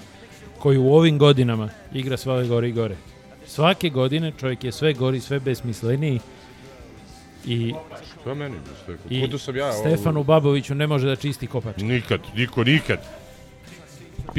koji 0.58 0.78
u 0.78 0.92
ovim 0.94 1.18
godinama 1.18 1.68
igra 1.92 2.16
sve 2.16 2.46
gore 2.46 2.68
i 2.68 2.72
gore. 2.72 2.96
Svake 3.46 3.88
godine 3.90 4.32
čovjek 4.40 4.64
je 4.64 4.72
sve 4.72 4.92
gori, 4.92 5.20
sve 5.20 5.40
besmisleniji 5.40 6.20
i 7.44 7.74
Što 8.20 8.34
meni? 8.34 8.56
Što, 8.82 8.92
i 9.10 9.20
kuda 9.20 9.38
sam 9.38 9.56
ja? 9.56 9.72
Stefanu 9.72 10.24
Baboviću 10.24 10.74
ne 10.74 10.86
može 10.86 11.06
da 11.06 11.16
čisti 11.16 11.46
kopačke. 11.46 11.84
Nikad, 11.84 12.20
niko 12.34 12.64
nikad. 12.64 12.98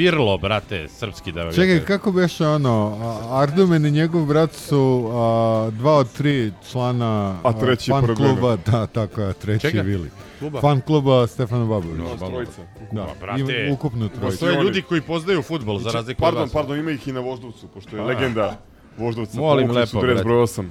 Pirlo, 0.00 0.38
brate, 0.38 0.88
srpski 0.88 1.32
da 1.32 1.44
vam 1.44 1.52
Čekaj, 1.52 1.84
kako 1.84 2.12
beše 2.12 2.46
ono, 2.46 2.96
Ardumen 3.30 3.86
i 3.86 3.90
njegov 3.90 4.24
brat 4.24 4.52
su 4.52 5.10
a, 5.12 5.70
dva 5.72 5.92
od 5.92 6.12
tri 6.12 6.52
člana 6.70 7.38
A 7.42 7.52
treći 7.52 7.90
fan 7.90 8.00
pored 8.00 8.16
kluba, 8.16 8.56
da, 8.66 8.86
tako 8.86 9.20
je, 9.20 9.32
treći 9.32 9.60
Čega? 9.60 9.82
Vili. 9.82 10.10
Kluba? 10.38 10.60
Fan 10.60 10.80
kluba 10.80 11.26
Stefana 11.26 11.64
Babovića. 11.64 12.02
Normalno. 12.02 12.28
trojica. 12.28 12.62
Da, 12.92 13.04
Pa, 13.06 13.14
brate, 13.20 13.40
ima 13.42 13.74
ukupno 13.74 14.08
trojica. 14.08 14.26
Postoje 14.26 14.62
ljudi 14.62 14.82
koji 14.82 15.00
poznaju 15.00 15.42
futbol, 15.42 15.78
za 15.78 15.90
razliku 15.90 16.18
od 16.18 16.26
Pardon, 16.26 16.42
vas. 16.42 16.52
pardon, 16.52 16.78
ima 16.78 16.90
ih 16.90 17.08
i 17.08 17.12
na 17.12 17.20
Voždovcu, 17.20 17.68
pošto 17.74 17.96
je 17.96 18.02
A. 18.02 18.04
legenda 18.04 18.56
Voždovca. 18.98 19.40
Molim 19.40 19.70
lepo, 19.70 20.00
brate. 20.00 20.24
broj 20.24 20.42
8. 20.42 20.64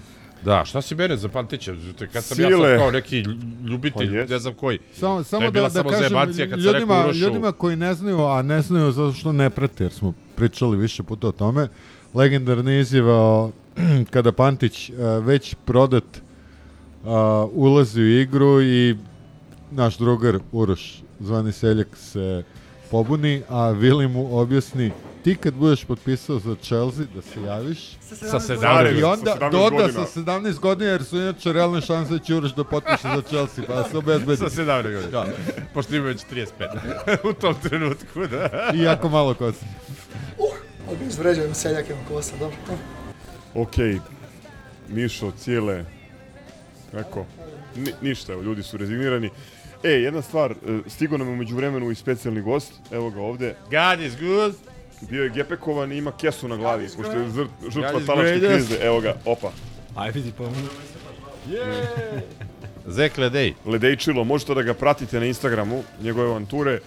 Da, 0.45 0.65
šta 0.65 0.81
si 0.81 0.95
mene 0.95 1.17
za 1.17 1.29
Pantića? 1.29 1.73
Kad 2.13 2.23
sam 2.23 2.41
ja 2.41 2.47
Sile. 2.47 2.69
sad 2.69 2.77
kao 2.79 2.91
neki 2.91 3.23
ljubitelj, 3.69 4.25
Pa 4.27 4.33
ne 4.33 4.39
znam 4.39 4.53
koji. 4.53 4.79
Samo, 4.93 5.17
To 5.17 5.23
samo 5.23 5.51
da, 5.51 5.61
da 5.61 5.69
samo 5.69 5.89
kažem 5.89 6.17
kad 6.17 6.33
sam 6.35 6.45
rekao 6.47 6.57
ljudima, 6.73 7.03
Urošu. 7.03 7.19
ljudima 7.19 7.51
koji 7.51 7.75
ne 7.75 7.93
znaju, 7.93 8.25
a 8.25 8.41
ne 8.41 8.61
znaju 8.61 8.91
zato 8.91 9.13
što 9.13 9.31
ne 9.31 9.49
prate, 9.49 9.83
jer 9.83 9.91
smo 9.91 10.13
pričali 10.35 10.77
više 10.77 11.03
puta 11.03 11.27
o 11.27 11.31
tome, 11.31 11.67
legendarna 12.13 12.73
izjava 12.79 13.49
kada 14.13 14.31
Pantić 14.31 14.89
e, 14.89 14.93
već 15.21 15.55
prodat 15.65 16.03
a, 17.05 17.47
ulazi 17.53 18.01
u 18.01 18.19
igru 18.19 18.61
i 18.61 18.95
naš 19.71 19.97
drugar 19.97 20.39
Uroš, 20.51 21.01
zvani 21.19 21.51
Seljak, 21.51 21.87
se 21.95 22.43
pobuni, 22.91 23.41
a 23.49 23.69
Vili 23.71 24.07
mu 24.07 24.37
objasni 24.39 24.91
ti 25.23 25.35
kad 25.35 25.53
budeš 25.53 25.85
potpisao 25.85 26.39
za 26.39 26.55
Chelsea 26.61 27.05
da 27.15 27.21
se 27.21 27.41
javiš 27.41 27.79
Sa 28.01 28.39
17 28.39 28.97
i 28.97 29.01
Sa 29.01 29.09
onda 29.09 29.37
17 29.39 29.51
doda 29.51 29.69
godina. 29.69 30.05
sa 30.05 30.19
17 30.19 30.59
godina 30.59 30.91
jer 30.91 31.03
su 31.03 31.17
inače 31.17 31.53
realne 31.53 31.81
šanse 31.81 32.11
da 32.13 32.19
će 32.19 32.35
Uroš 32.35 32.55
da 32.55 32.63
potpiše 32.63 33.07
za 33.15 33.21
Chelsea 33.21 33.63
pa 33.67 33.73
da 33.73 33.83
se 33.83 33.97
obezbedi 33.97 34.37
Sa 34.37 34.49
17 34.49 34.83
godina. 34.83 35.11
Da. 35.11 35.25
Pošto 35.73 35.95
ima 35.95 36.05
već 36.05 36.21
35. 36.31 36.47
u 37.29 37.33
tom 37.33 37.55
trenutku, 37.63 38.27
da. 38.27 38.71
i 38.73 38.79
jako 38.79 39.09
malo 39.09 39.33
kosa 39.33 39.65
Uh, 40.37 41.07
izvređujem 41.07 41.53
seljake 41.53 41.93
na 41.95 42.07
kosa, 42.07 42.35
dobro. 42.39 42.57
Ok, 43.55 43.73
Mišo, 44.87 45.31
cijele, 45.31 45.85
eko, 46.93 47.25
ni, 47.75 47.91
ništa, 48.01 48.33
evo, 48.33 48.41
ljudi 48.41 48.63
su 48.63 48.77
rezignirani. 48.77 49.29
E, 49.83 49.89
jedna 49.89 50.21
stvar, 50.21 50.51
e, 50.51 50.55
stigo 50.89 51.17
nam 51.17 51.27
je 51.27 51.33
umeđu 51.33 51.55
vremenu 51.55 51.91
i 51.91 51.95
specijalni 51.95 52.41
gost, 52.41 52.73
evo 52.91 53.09
ga 53.09 53.21
ovde. 53.21 53.55
God 53.71 54.05
is 54.05 54.13
good. 54.19 54.53
Bio 55.01 55.23
je 55.23 55.29
gepekovan 55.29 55.91
i 55.91 55.97
ima 55.97 56.11
kesu 56.11 56.47
na 56.47 56.55
glavi, 56.57 56.87
pošto 56.97 57.11
je 57.11 57.29
žrtva 57.69 57.99
talačke 58.05 58.39
krize. 58.39 58.77
Evo 58.81 59.01
ga, 59.01 59.15
opa. 59.25 59.51
Aj 59.95 60.11
vidi 60.11 60.31
pa. 60.37 60.43
Zek 62.87 63.17
Ledej. 63.17 63.53
Ledejčilo, 63.65 64.23
možete 64.23 64.53
da 64.53 64.61
ga 64.61 64.73
pratite 64.73 65.19
na 65.19 65.25
Instagramu, 65.25 65.83
njegove 66.01 66.29
avanture. 66.29 66.79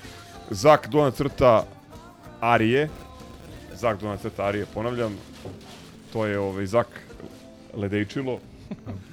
Zak 0.50 0.88
dona 0.88 1.10
crta 1.10 1.64
Arije. 2.40 2.88
Zak 3.74 4.00
dona 4.00 4.16
crta 4.16 4.44
Arije, 4.44 4.66
ponavljam. 4.74 5.16
To 6.12 6.26
je 6.26 6.38
ovaj 6.38 6.66
Zak 6.66 6.86
Ledejčilo. 7.74 8.38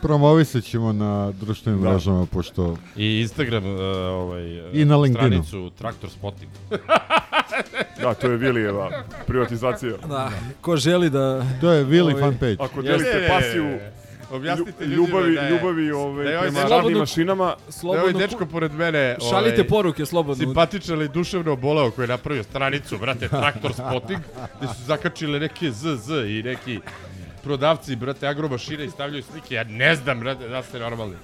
Promovisat 0.02 0.64
ćemo 0.64 0.94
na 0.94 1.32
društvenim 1.32 1.82
Da. 1.82 1.90
mrežama, 1.90 2.26
pošto... 2.26 2.78
I 2.96 3.22
Instagram, 3.22 3.66
uh, 3.66 3.80
ovaj, 4.12 4.60
uh, 4.60 4.76
I 4.76 4.86
na 4.86 4.98
LinkedInu. 4.98 5.44
stranicu 5.44 5.72
Traktor 5.78 6.10
Spotting. 6.10 6.52
Da, 8.02 8.14
to 8.14 8.28
je 8.28 8.38
Vilijeva 8.38 8.90
privatizacija. 9.28 9.94
Da, 10.00 10.30
ko 10.62 10.78
želi 10.78 11.10
da... 11.10 11.46
To 11.62 11.72
je 11.72 11.84
Vili 11.84 12.14
Ovaj, 12.14 12.22
fanpage. 12.22 12.58
Ako 12.60 12.82
delite 12.82 13.28
pasiju 13.30 13.80
Objasnite 14.32 14.86
ljubavi, 14.86 15.36
da 15.36 15.42
je- 15.42 15.50
ljubavi 15.52 15.92
ovaj, 15.92 16.24
da 16.24 16.32
je 16.32 16.38
ovaj 16.38 16.50
prema 16.50 16.60
slobodno- 16.60 16.78
radnim 16.78 16.98
mašinama, 16.98 17.44
Da 17.44 17.50
je 17.50 17.56
ovaj 17.56 17.72
Slobodno 17.72 18.20
dečko 18.20 18.46
pored 18.46 18.74
mene... 18.74 19.18
Ovaj, 19.22 19.68
poruke 19.68 20.06
slobodno. 20.06 20.44
Simpatičan 20.44 20.96
ili 20.96 21.10
duševno 21.10 21.52
oboleo 21.54 21.92
koji 21.92 22.04
je 22.04 22.10
napravio 22.10 22.44
stranicu, 22.44 22.98
brate, 22.98 23.28
Traktor 23.30 23.74
Spotting, 23.74 24.20
gde 24.58 24.68
su 24.68 24.84
zakačile 24.84 25.40
neke 25.40 25.72
ZZ 25.72 26.10
i 26.10 26.44
neki 26.44 26.80
prodavci, 27.44 27.96
brate, 27.96 28.28
agromašine 28.28 28.86
i 28.86 28.90
stavljaju 28.90 29.24
slike. 29.24 29.56
Ja 29.56 29.64
ne 29.64 29.96
znam, 29.96 30.20
brate, 30.20 30.48
da 30.48 30.64
ste 30.64 30.80
normalni. 30.80 31.16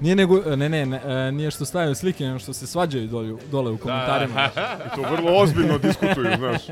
Nije 0.00 0.16
nego, 0.16 0.40
ne, 0.46 0.68
ne, 0.68 0.86
ne, 0.86 1.00
e, 1.28 1.32
nije 1.32 1.50
što 1.50 1.64
stavljaju 1.64 1.94
slike, 1.94 2.24
nego 2.24 2.38
što 2.38 2.52
se 2.52 2.66
svađaju 2.66 3.06
dole, 3.06 3.32
dole 3.50 3.70
u 3.70 3.78
komentarima. 3.78 4.48
i 4.86 4.96
to 4.96 5.02
vrlo 5.04 5.32
ozbiljno 5.34 5.78
diskutuju, 5.78 6.30
znaš. 6.38 6.62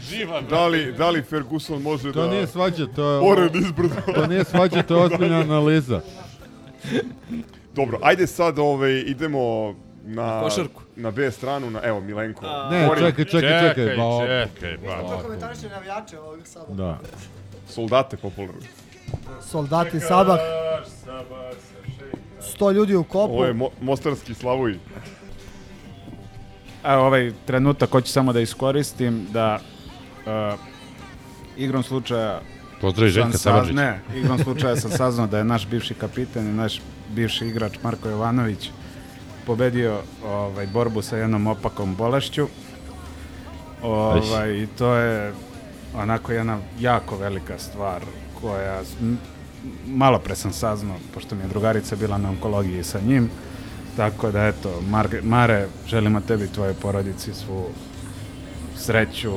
Živa, 0.00 0.40
Da 0.40 0.66
li, 0.66 0.92
da 0.92 1.10
li 1.10 1.22
Ferguson 1.22 1.82
može 1.82 2.12
To 2.12 2.22
da... 2.22 2.30
nije 2.30 2.46
svađa, 2.46 2.86
to 2.86 3.10
je... 3.10 3.20
Pored 3.20 3.56
izbrdo. 3.56 3.94
To 4.14 4.26
nije 4.26 4.44
svađa, 4.44 4.82
to 4.82 4.96
je 4.96 5.02
ozbiljna 5.04 5.40
analiza. 5.48 6.00
Dobro, 7.74 7.98
ajde 8.02 8.26
sad 8.26 8.58
ovaj, 8.58 8.92
idemo 8.96 9.74
na, 10.04 10.40
Košarku. 10.42 10.82
na 10.96 11.10
B 11.10 11.30
stranu, 11.30 11.70
na, 11.70 11.80
evo, 11.84 12.00
Milenko. 12.00 12.46
Ne, 12.70 12.86
Govori- 12.86 13.00
čekaj, 13.00 13.24
čekaj, 13.24 13.68
čekaj. 13.68 13.96
Ba, 13.96 14.02
op- 14.02 14.48
čekaj, 14.54 14.76
ba. 14.78 15.08
To 15.08 15.22
komentariše 15.22 15.68
navijače 15.68 16.18
ovog 16.20 16.38
sada. 16.44 16.66
Da. 16.68 16.98
Soldate 17.68 18.16
popularni. 18.16 18.66
Soldati 19.42 20.00
Sabah, 20.00 20.38
100 22.40 22.72
ljudi 22.72 22.94
u 22.94 23.04
kopu. 23.04 23.34
Ovo 23.34 23.44
je 23.44 23.54
mo 23.54 23.68
mostarski 23.80 24.34
Slavuj. 24.34 24.78
Evo 26.84 27.06
ovaj 27.06 27.32
trenutak 27.46 27.90
hoću 27.90 28.12
samo 28.12 28.32
da 28.32 28.40
iskoristim 28.40 29.26
da 29.32 29.58
uh, 30.26 30.58
igrom 31.56 31.82
slučaja 31.82 32.40
Pozdravi 32.80 33.10
Željka 33.10 33.38
Samardžića. 33.38 33.74
Ne, 33.74 34.00
igrom 34.16 34.38
slučaja 34.38 34.76
sam 34.76 34.90
saznao 34.90 35.26
da 35.26 35.38
je 35.38 35.44
naš 35.44 35.66
bivši 35.66 35.94
kapitan 35.94 36.46
i 36.46 36.52
naš 36.52 36.80
bivši 37.14 37.46
igrač 37.46 37.72
Marko 37.82 38.08
Jovanović 38.08 38.70
pobedio 39.46 40.00
ovaj, 40.24 40.66
borbu 40.66 41.02
sa 41.02 41.16
jednom 41.16 41.46
opakom 41.46 41.94
bolešću. 41.94 42.46
Ovaj, 43.82 44.52
I 44.52 44.66
to 44.78 44.94
je 44.94 45.32
onako 45.94 46.32
jedna 46.32 46.58
jako 46.80 47.16
velika 47.16 47.58
stvar 47.58 48.02
koja 48.40 48.84
malo 49.86 50.18
pre 50.18 50.36
sam 50.36 50.52
saznao, 50.52 50.96
pošto 51.14 51.34
mi 51.34 51.42
je 51.42 51.48
drugarica 51.48 51.96
bila 51.96 52.18
na 52.18 52.30
onkologiji 52.30 52.84
sa 52.84 53.00
njim, 53.00 53.30
tako 53.96 54.30
da 54.30 54.46
eto, 54.46 54.80
Mar- 54.90 55.22
Mare, 55.22 55.68
želimo 55.86 56.20
tebi 56.20 56.44
i 56.44 56.52
tvojoj 56.52 56.74
porodici 56.74 57.34
svu 57.34 57.66
sreću 58.76 59.32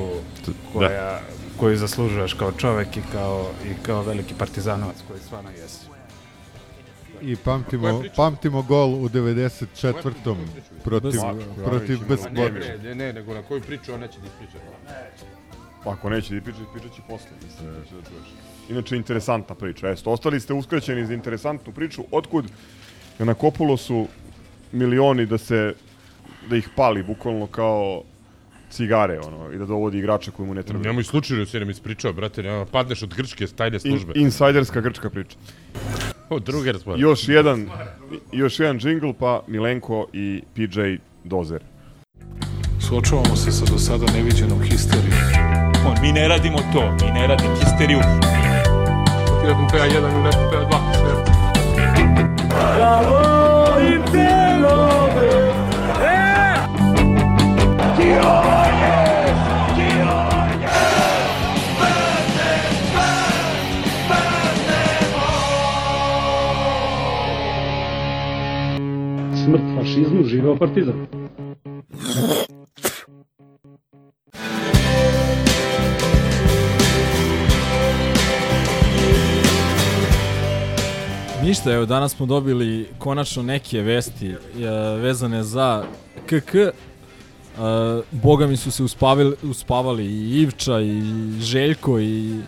koja, 0.72 1.20
koju 1.56 1.76
zaslužuješ 1.76 2.34
kao 2.34 2.52
čovek 2.52 2.96
i 2.96 3.02
kao, 3.12 3.50
i 3.64 3.82
kao 3.82 4.02
veliki 4.02 4.34
partizanovac 4.38 4.96
koji 5.08 5.20
stvarno 5.20 5.50
jesi. 5.50 5.86
I 7.20 7.36
pamtimo, 7.36 8.02
pamtimo 8.16 8.62
gol 8.62 8.94
u 8.94 9.08
94. 9.08 10.12
protiv, 10.84 11.20
protiv 11.64 11.98
bez 12.08 12.20
ne. 12.32 12.50
Ne, 12.50 12.78
ne, 12.78 12.94
ne, 12.94 13.12
nego 13.12 13.34
na 13.34 13.42
koju 13.42 13.60
priču 13.60 13.94
on 13.94 14.00
neće 14.00 14.18
da 14.20 14.26
ispriča. 14.26 14.64
Pa 15.84 15.90
ako 15.90 16.10
neće 16.10 16.34
da 16.34 16.40
pričati, 16.40 16.64
pričat 16.72 16.92
će 16.96 17.02
posle. 17.08 17.30
Mislim, 17.44 17.66
da 17.66 17.78
da 17.78 17.84
čuješ. 17.84 18.51
Inače, 18.70 18.96
interesantna 18.96 19.54
priča. 19.54 19.90
Esto, 19.90 20.10
ostali 20.10 20.40
ste 20.40 20.52
uskraćeni 20.54 21.06
za 21.06 21.14
interesantnu 21.14 21.72
priču. 21.72 22.02
Otkud 22.10 22.44
je 23.18 23.24
na 23.24 23.34
Kopulosu 23.34 24.06
milioni 24.72 25.26
da 25.26 25.38
se 25.38 25.74
da 26.50 26.56
ih 26.56 26.68
pali 26.76 27.02
bukvalno 27.02 27.46
kao 27.46 28.02
cigare 28.70 29.20
ono 29.20 29.52
i 29.52 29.58
da 29.58 29.66
dovodi 29.66 29.98
igrača 29.98 30.30
koji 30.30 30.46
mu 30.46 30.54
ne 30.54 30.62
treba. 30.62 30.84
Nemoj 30.84 31.04
slučajno 31.04 31.46
si 31.46 31.58
nam 31.58 31.70
ispričao, 31.70 32.12
brate, 32.12 32.42
nema, 32.42 32.64
padneš 32.66 33.02
od 33.02 33.14
grčke 33.14 33.46
tajne 33.46 33.76
In, 33.76 33.80
službe. 33.80 34.12
insajderska 34.16 34.80
grčka 34.80 35.10
priča. 35.10 35.36
Od 36.30 36.42
druge 36.42 36.74
smo. 36.74 36.96
Još 36.96 37.28
jedan 37.28 37.70
još 38.32 38.60
jedan 38.60 38.78
džingl 38.78 39.10
pa 39.18 39.42
Milenko 39.46 40.06
i 40.12 40.42
PJ 40.54 40.80
Dozer. 41.24 41.62
Suočavamo 42.80 43.36
se 43.36 43.52
sa 43.52 43.64
do 43.64 43.78
sada 43.78 44.12
neviđenom 44.12 44.62
histerijom. 44.62 45.41
On, 45.86 45.94
mi 46.02 46.12
ne 46.12 46.28
radimo 46.28 46.58
to, 46.72 46.82
mi 47.04 47.10
ne 47.10 47.26
radimo 47.26 47.54
histeriju. 47.54 48.00
Ti 49.40 49.46
nekom 49.46 49.66
PA 49.68 49.78
1 49.78 49.88
ili 49.88 50.22
nekom 50.22 50.44
PA 50.50 50.56
2, 50.56 50.94
sve. 50.94 51.12
Ja 52.78 53.00
volim 53.10 54.02
te 54.12 54.58
love, 54.62 55.26
e! 56.02 56.22
Brate, 57.76 58.22
Smrt 69.44 69.62
fašizmu, 69.78 70.24
živeo 70.24 70.56
partizan. 70.56 71.06
Ništa, 81.42 81.72
evo 81.72 81.86
danas 81.86 82.12
smo 82.12 82.26
dobili 82.26 82.88
konačno 82.98 83.42
neke 83.42 83.80
vesti 83.80 84.28
e, 84.28 84.36
vezane 85.00 85.42
za 85.42 85.84
KK. 86.26 86.54
Uh, 86.54 88.04
boga 88.10 88.46
mi 88.46 88.56
su 88.56 88.70
se 88.70 88.82
uspavili, 88.82 89.36
uspavali 89.42 90.06
i 90.06 90.40
Ivča 90.42 90.80
i 90.80 91.02
Željko 91.40 91.98
i, 91.98 92.40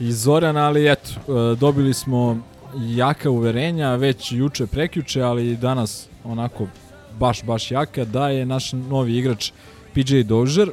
i 0.00 0.12
Zoran, 0.12 0.56
ali 0.56 0.92
eto, 0.92 1.10
uh, 1.26 1.58
dobili 1.58 1.94
smo 1.94 2.38
jaka 2.76 3.30
uverenja 3.30 3.94
već 3.94 4.32
juče 4.32 4.66
prekjuče, 4.66 5.22
ali 5.22 5.56
danas 5.56 6.08
onako 6.24 6.66
baš, 7.18 7.42
baš 7.42 7.70
jaka, 7.70 8.04
da 8.04 8.28
je 8.28 8.46
naš 8.46 8.72
novi 8.72 9.16
igrač 9.16 9.52
PJ 9.94 10.22
Dozier. 10.22 10.70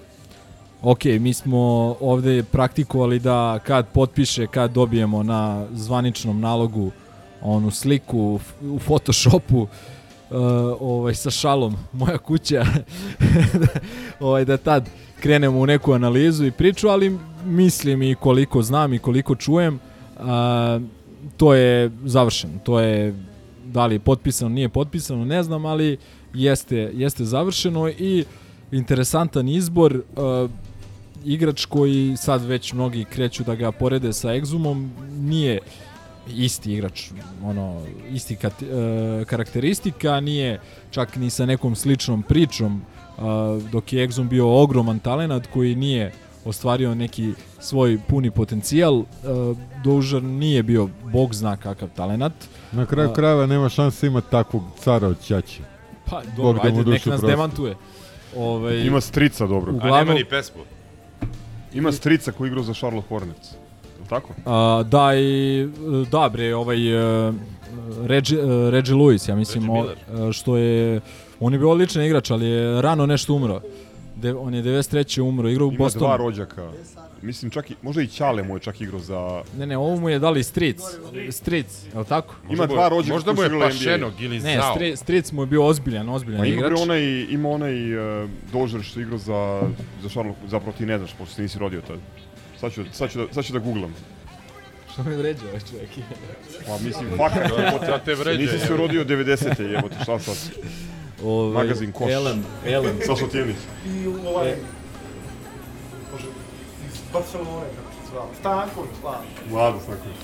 Ok, 0.82 1.06
mi 1.06 1.34
smo 1.34 1.96
ovde 2.00 2.44
praktikovali 2.44 3.20
da 3.20 3.60
kad 3.64 3.88
potpiše, 3.88 4.48
kad 4.48 4.72
dobijemo 4.72 5.24
na 5.24 5.66
zvaničnom 5.74 6.40
nalogu 6.40 6.92
onu 7.42 7.72
sliku 7.72 8.40
u 8.62 8.80
Photoshopu 8.80 9.62
uh, 9.62 9.68
ovaj, 10.80 11.16
sa 11.16 11.32
šalom 11.32 11.76
moja 11.94 12.18
kuća 12.18 12.66
ovaj, 14.20 14.46
da 14.46 14.58
tad 14.58 14.90
krenemo 15.20 15.60
u 15.60 15.66
neku 15.66 15.94
analizu 15.94 16.46
i 16.46 16.52
priču, 16.52 16.88
ali 16.88 17.18
mislim 17.46 18.02
i 18.02 18.16
koliko 18.16 18.62
znam 18.62 18.94
i 18.94 19.00
koliko 19.00 19.36
čujem 19.36 19.80
a, 20.20 20.80
to 21.38 21.54
je 21.54 21.92
završeno. 22.06 22.54
To 22.64 22.80
je 22.80 23.16
da 23.66 23.86
li 23.86 23.96
je 23.96 24.00
potpisano, 24.00 24.50
nije 24.50 24.70
potpisano, 24.70 25.26
ne 25.26 25.44
znam, 25.44 25.66
ali 25.66 25.98
jeste, 26.34 26.92
jeste 26.94 27.26
završeno 27.26 27.90
i 27.90 28.26
interesantan 28.72 29.48
izbor 29.48 29.96
uh, 29.96 30.50
igrač 31.26 31.66
koji 31.66 32.16
sad 32.18 32.46
već 32.46 32.74
mnogi 32.74 33.06
kreću 33.06 33.44
da 33.44 33.56
ga 33.56 33.72
porede 33.72 34.14
sa 34.14 34.30
Exumom 34.30 34.90
nije 35.12 35.60
isti 36.28 36.74
igrač, 36.74 37.12
ono, 37.44 37.82
isti 38.12 38.36
kat, 38.36 38.54
e, 38.62 39.26
karakteristika, 39.26 40.20
nije 40.20 40.60
čak 40.92 41.16
ni 41.16 41.30
sa 41.30 41.46
nekom 41.46 41.76
sličnom 41.76 42.24
pričom, 42.24 42.82
e, 42.82 43.22
dok 43.72 43.94
je 43.94 44.08
Exum 44.08 44.28
bio 44.30 44.62
ogroman 44.64 45.00
talenat 45.00 45.48
koji 45.54 45.76
nije 45.76 46.12
ostvario 46.46 46.96
neki 46.96 47.34
svoj 47.60 48.00
puni 48.08 48.32
potencijal, 48.32 49.00
e, 49.00 49.04
Dožar 49.84 50.24
nije 50.24 50.64
bio 50.64 50.90
bog 51.04 51.34
zna 51.34 51.58
kakav 51.58 51.90
talenat. 51.96 52.34
Na 52.72 52.86
kraju 52.86 53.10
A, 53.10 53.14
krajeva 53.14 53.46
nema 53.46 53.70
šanse 53.70 54.08
imati 54.08 54.32
takvog 54.32 54.64
cara 54.80 55.08
od 55.08 55.22
Ćaće. 55.24 55.62
Pa, 56.10 56.22
Bog 56.22 56.36
dobro, 56.36 56.64
da 56.64 56.70
mu 56.70 56.80
ajde, 56.80 56.92
nek 56.92 57.00
dušu 57.00 57.10
nas 57.10 57.20
prosti. 57.20 57.28
demantuje. 57.28 57.76
Ovaj, 58.38 58.82
Ima 58.82 59.02
strica 59.02 59.48
dobro. 59.48 59.72
Uglavnom, 59.74 59.94
A 59.94 60.04
nema 60.04 60.14
ni 60.14 60.26
pesmu. 60.26 60.62
Ima 61.74 61.92
strica 61.92 62.32
koji 62.32 62.48
igra 62.48 62.64
za 62.64 62.74
Charlotte 62.74 63.08
Hornets. 63.08 63.50
Tako? 64.12 64.34
A, 64.46 64.84
da, 64.84 65.16
i, 65.16 65.68
da 66.12 66.30
bre, 66.34 66.56
ovaj 66.56 66.96
uh, 66.96 67.36
Reggie, 68.06 68.44
uh, 68.44 68.70
Reggie 68.70 68.96
Lewis, 68.96 69.30
ja 69.30 69.36
mislim, 69.36 69.70
o, 69.70 69.80
uh, 69.80 70.32
što 70.32 70.58
je, 70.58 71.02
on 71.40 71.54
je 71.54 71.60
bio 71.60 71.70
odličan 71.72 72.04
igrač, 72.04 72.32
ali 72.32 72.46
je 72.46 72.82
rano 72.82 73.06
nešto 73.06 73.34
umro. 73.34 73.62
De, 74.16 74.34
on 74.34 74.54
je 74.54 74.64
93. 74.64 75.22
umro, 75.22 75.50
igrao 75.50 75.68
u 75.68 75.72
Ima 75.72 75.78
dva 75.78 75.86
Bostonu. 75.86 76.18
rođaka. 76.18 76.70
Mislim 77.22 77.52
čak 77.52 77.72
i, 77.72 77.76
možda 77.82 78.02
i 78.02 78.08
Ćale 78.08 78.44
mu 78.44 78.56
je 78.56 78.60
čak 78.60 78.82
igrao 78.82 79.00
za... 79.00 79.42
Ne, 79.58 79.66
ne, 79.66 79.78
ovo 79.78 79.96
mu 79.96 80.10
je 80.10 80.20
dali 80.20 80.44
Stric. 80.44 80.80
Stric, 81.32 81.86
je 81.94 82.00
li 82.00 82.06
tako? 82.06 82.36
Ima 82.50 82.66
dva 82.66 82.90
rođaka 82.90 83.14
možda 83.14 83.34
koji 83.36 83.36
mu 83.36 83.38
su 83.38 83.44
je 83.44 83.48
igrali 83.48 83.74
NBA. 83.74 83.80
Pašenog 83.80 84.22
ili 84.22 84.40
Ne, 84.40 84.58
Zao. 84.58 84.74
Stri, 84.76 84.96
Stric 84.98 85.32
mu 85.32 85.42
je 85.42 85.46
bio 85.46 85.66
ozbiljan, 85.66 86.10
ozbiljan 86.10 86.40
Pa 86.42 86.46
ima 86.46 86.56
igrač. 86.56 86.72
bre 86.72 86.82
onaj, 86.82 87.22
ima 87.30 87.50
onaj 87.50 87.96
uh, 88.24 88.30
Dožer 88.54 88.84
što 88.84 89.00
je 89.00 89.04
igrao 89.04 89.18
za, 89.18 89.62
za 90.02 90.10
Charlotte, 90.10 90.40
zapravo 90.48 90.74
ti 90.78 90.86
ne 90.86 90.98
znaš, 90.98 91.14
pošto 91.14 91.36
se 91.36 91.42
nisi 91.42 91.60
rodio 91.60 91.82
tad. 91.82 91.98
Sad 92.62 92.74
ću, 92.74 92.84
sad 92.92 93.12
ću, 93.12 93.20
da, 93.20 93.34
sad 93.34 93.46
ću 93.46 93.54
da 93.54 93.60
googlam. 93.60 93.94
Što 94.94 95.04
me 95.04 95.16
vređa 95.16 95.42
ovaj 95.46 95.60
čovjek? 95.62 95.90
Pa 96.68 96.78
mislim, 96.78 97.10
fakat, 97.18 97.38
jebote, 97.60 97.86
Sad 97.86 98.06
te 98.06 98.16
vređa, 98.16 98.40
Nisi 98.40 98.52
se 98.52 98.66
jebote. 98.66 98.78
rodio 98.78 99.06
90. 99.06 99.62
jebote, 99.64 99.96
šta 100.04 100.20
sad? 100.20 100.36
Ovaj, 101.24 101.54
Magazin 101.54 101.92
Koš. 101.92 102.12
Elem, 102.12 102.46
Elem. 102.66 103.00
Sašo 103.06 103.28
Tijelić. 103.28 103.56
I 103.88 104.08
u 104.08 104.28
ovaj... 104.28 104.56
Može, 106.14 106.26
iz 106.86 107.00
Barcelone, 107.14 107.66
kako 107.76 107.92
se 107.94 108.12
zvao. 108.12 108.28
Stanković, 108.40 108.92
Slav. 109.02 109.16
Vlado 109.50 109.80
Stanković. 109.80 110.18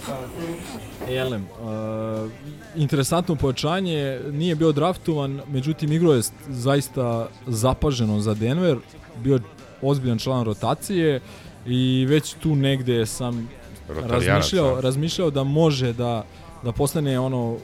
Elem, 1.09 1.43
uh, 1.43 2.31
interesantno 2.75 3.35
pojačanje, 3.35 4.19
nije 4.31 4.55
bio 4.55 4.71
draftovan, 4.71 5.41
međutim 5.47 5.91
igrao 5.91 6.13
je 6.13 6.21
st- 6.21 6.31
zaista 6.47 7.27
zapaženo 7.47 8.19
za 8.19 8.33
Denver, 8.33 8.77
bio 9.17 9.39
ozbiljan 9.81 10.19
član 10.19 10.45
rotacije 10.45 11.21
i 11.68 12.05
već 12.05 12.34
tu 12.34 12.55
negde 12.55 13.05
sam 13.05 13.49
razmišljao, 13.89 14.76
a? 14.76 14.82
razmišljao 14.82 15.30
da 15.30 15.43
može 15.43 15.93
da, 15.93 16.26
da 16.63 16.72
postane 16.72 17.20
ono 17.20 17.57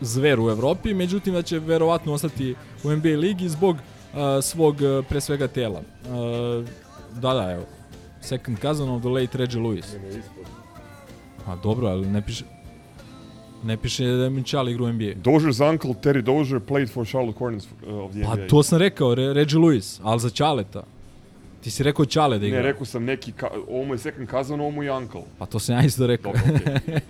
zver 0.00 0.40
u 0.40 0.50
Evropi, 0.50 0.94
međutim 0.94 1.34
da 1.34 1.42
će 1.42 1.58
verovatno 1.58 2.12
ostati 2.12 2.54
u 2.84 2.90
NBA 2.90 3.08
ligi 3.08 3.48
zbog 3.48 3.76
uh, 3.76 4.18
svog 4.42 4.76
pre 5.08 5.20
svega 5.20 5.48
tela. 5.48 5.80
Uh, 5.80 6.64
da, 7.20 7.34
da, 7.34 7.50
evo. 7.52 7.64
Second 8.20 8.58
cousin 8.60 8.88
of 8.88 9.00
the 9.00 9.08
late 9.08 9.38
Reggie 9.38 9.60
Lewis. 9.60 9.96
Pa 11.46 11.56
dobro, 11.56 11.88
ali 11.88 12.06
ne 12.06 12.22
piše... 12.26 12.44
Ne 13.64 13.76
piše 13.76 14.04
da 14.04 14.24
je 14.24 14.30
Minčal 14.30 14.68
igra 14.68 14.84
u 14.84 14.92
NBA. 14.92 15.14
Dozier's 15.24 15.70
uncle 15.70 15.90
Terry 15.90 16.22
Dozier 16.22 16.60
played 16.60 16.92
for 16.92 17.06
Charlotte 17.06 17.38
Hornets 17.38 17.66
uh, 17.66 17.94
of 17.94 18.12
the 18.12 18.22
Pa 18.24 18.34
NBA. 18.34 18.46
to 18.46 18.62
sam 18.62 18.78
rekao, 18.78 19.14
Re, 19.14 19.32
Reggie 19.34 19.58
Lewis, 19.58 20.00
ali 20.02 20.20
za 20.20 20.30
Čaleta. 20.30 20.82
Ti 21.60 21.70
si 21.70 21.82
rekao 21.82 22.04
Čale 22.04 22.38
da 22.38 22.46
igra. 22.46 22.58
Ne, 22.58 22.62
rekao 22.62 22.84
sam 22.86 23.04
neki, 23.04 23.32
ka, 23.32 23.48
ovo 23.68 23.84
mu 23.84 23.94
je 23.94 23.98
second 23.98 24.30
cousin, 24.30 24.60
ovo 24.60 24.70
mu 24.70 24.82
je 24.82 24.92
uncle. 24.92 25.20
Pa 25.38 25.46
to 25.46 25.58
sam 25.58 25.74
ja 25.74 25.82
isto 25.82 26.06
rekao. 26.06 26.32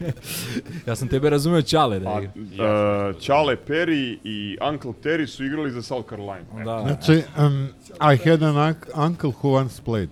ja 0.86 0.96
sam 0.96 1.08
tebe 1.08 1.30
razumeo 1.30 1.62
Čale 1.62 1.98
da 1.98 2.04
Pa, 2.04 2.20
igra. 2.22 3.08
uh, 3.08 3.20
Čale 3.20 3.56
Perry 3.68 4.18
i 4.24 4.56
Uncle 4.72 4.92
Terry 5.02 5.26
su 5.26 5.44
igrali 5.44 5.70
za 5.70 5.82
South 5.82 6.08
Carolina. 6.08 6.64
Da. 6.64 6.80
Znači, 6.82 7.22
um, 7.38 7.68
I 8.12 8.28
had 8.30 8.42
an 8.42 8.54
unc- 8.54 9.06
uncle 9.06 9.30
who 9.32 9.60
once 9.60 9.82
played. 9.86 10.08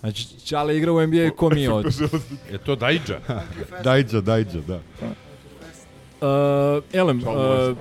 Znači, 0.00 0.26
Čale 0.44 0.76
igra 0.76 0.92
u 0.92 1.06
NBA 1.06 1.30
ko 1.36 1.50
mi 1.50 1.62
je 1.62 1.72
od... 1.72 1.86
Je 2.52 2.58
to 2.58 2.76
Dajđa? 2.76 3.20
Dajđa, 3.84 4.20
Dajđa, 4.20 4.58
da. 4.68 4.80
Uh, 6.20 6.84
elem, 6.92 7.18
uh. 7.18 7.76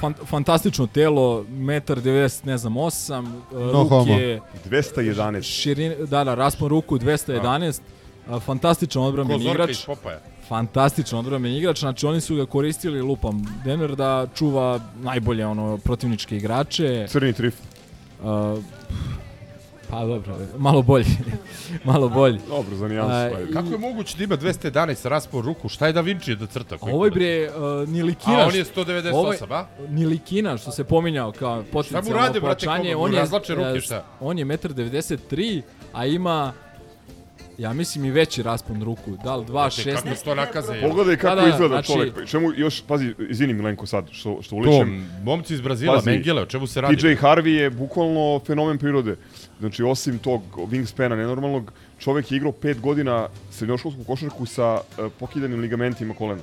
Fan, 0.00 0.14
fantastično 0.26 0.86
telo, 0.86 1.44
1,90 1.44 2.46
ne 2.46 2.58
znam, 2.58 2.74
8, 2.74 3.26
uh, 3.52 3.60
No 3.72 3.84
homo. 3.84 4.04
ruke... 4.14 4.40
211. 4.70 5.42
Širin, 5.42 5.94
da, 6.06 6.24
da, 6.24 6.34
raspon 6.34 6.68
ruku 6.68 6.98
211, 6.98 7.80
uh, 8.28 8.42
fantastičan 8.42 9.02
odbranbeni 9.02 9.38
Ko 9.38 9.48
Zorka 9.48 9.62
igrač. 9.62 9.86
Popaja. 9.86 10.20
Fantastičan 10.48 11.18
odbranbeni 11.18 11.58
igrač, 11.58 11.78
znači 11.80 12.06
oni 12.06 12.20
su 12.20 12.36
ga 12.36 12.46
koristili 12.46 13.02
lupam 13.02 13.60
Denver 13.64 13.96
da 13.96 14.26
čuva 14.34 14.80
najbolje 15.02 15.46
ono 15.46 15.78
protivničke 15.78 16.36
igrače. 16.36 17.06
Crni 17.08 17.32
trif. 17.32 17.54
Uh, 18.22 18.28
pa 19.90 20.00
dobro, 20.00 20.36
malo 20.56 20.82
bolji. 20.82 21.06
malo 21.84 22.08
bolji. 22.08 22.38
Dobro, 22.48 22.76
za 22.76 22.88
nijansu. 22.88 23.42
I- 23.42 23.52
Kako 23.52 23.68
je 23.68 23.78
moguće 23.78 24.16
da 24.18 24.24
ima 24.24 24.36
211 24.36 25.08
raspon 25.08 25.42
ruku? 25.42 25.68
Šta 25.68 25.86
je 25.86 25.92
Da 25.92 26.00
Vinci 26.00 26.36
da 26.36 26.46
crta? 26.46 26.76
Ovo 26.82 27.04
je 27.04 27.10
bre 27.10 27.48
uh, 27.82 27.88
Nilikina. 27.88 28.36
A 28.36 28.46
on 28.46 28.54
je 28.54 28.64
198, 28.66 29.12
ovo 29.12 29.32
je 29.32 29.38
a? 29.40 29.66
Nilikina 29.88 30.56
što 30.56 30.70
se 30.70 30.84
pominjao 30.84 31.32
kao 31.32 31.64
potencijalno 31.72 32.10
rade, 32.16 32.40
brate, 32.40 32.40
pojačanje. 32.40 32.84
kako 32.84 32.98
mu 32.98 33.04
On 33.04 33.12
je 33.12 33.18
razvlače 33.18 33.54
ruke, 33.54 33.68
e, 33.68 33.80
šta? 33.80 34.04
On 34.20 34.38
je 34.38 34.44
1,93 34.44 35.62
a 35.92 36.06
ima 36.06 36.52
ja 37.58 37.72
mislim 37.72 38.04
i 38.04 38.10
veći 38.10 38.42
raspon 38.42 38.82
ruku. 38.82 39.10
Da 39.24 39.36
li 39.36 39.44
2,16? 39.46 39.94
kako 39.94 40.24
to 40.24 40.34
nakaze? 40.34 40.80
Pogledaj 40.82 41.16
kako 41.16 41.34
Da, 41.36 41.42
da, 41.42 41.48
izgleda 41.48 41.68
znači- 41.68 41.92
čovjek. 41.92 42.26
Čemu 42.26 42.52
još, 42.52 42.82
pazi, 42.82 43.14
izvini 43.20 43.54
Milenko 43.54 43.86
sad, 43.86 44.08
što, 44.10 44.38
što 44.42 44.50
To, 44.50 44.56
uličem. 44.56 45.10
momci 45.22 45.54
iz 45.54 45.60
Brazila, 45.60 46.02
Mengele, 46.06 46.42
o 46.42 46.46
čemu 46.46 46.66
se 46.66 46.80
radi? 46.80 46.96
PJ 46.96 47.06
Harvey 47.06 47.46
je 47.48 47.70
bukvalno 47.70 48.40
fenomen 48.46 48.78
prirode. 48.78 49.16
Znači, 49.60 49.82
osim 49.82 50.18
tog 50.18 50.40
wingspana 50.56 51.16
nenormalnog, 51.16 51.72
čovjek 51.98 52.32
je 52.32 52.36
igrao 52.36 52.52
pet 52.52 52.80
godina 52.80 53.28
srednjoškolsku 53.50 54.04
košarku 54.04 54.46
sa 54.46 54.74
uh, 54.98 55.12
pokidanim 55.20 55.60
ligamentima 55.60 56.14
kolena. 56.14 56.42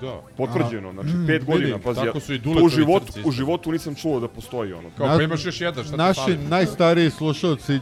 Da. 0.00 0.20
Potvrđeno, 0.36 0.92
znači 0.92 1.08
Mm, 1.08 1.26
pet 1.26 1.44
godina, 1.44 1.78
pazi, 1.78 2.00
tako 2.00 2.20
su 2.20 2.34
i 2.34 2.42
to 2.42 2.50
u 2.64 2.68
životu, 2.68 3.12
u 3.24 3.30
životu 3.30 3.72
nisam 3.72 3.94
čuo 3.94 4.20
da 4.20 4.28
postoji 4.28 4.72
ono. 4.72 4.88
Kao, 4.96 5.16
pa 5.16 5.22
imaš 5.22 5.44
još 5.44 5.60
jedan, 5.60 5.84
šta 5.84 5.92
ti 5.92 5.98
Naši 5.98 6.20
fali? 6.20 6.38
najstariji 6.38 7.10
slušalci 7.10 7.78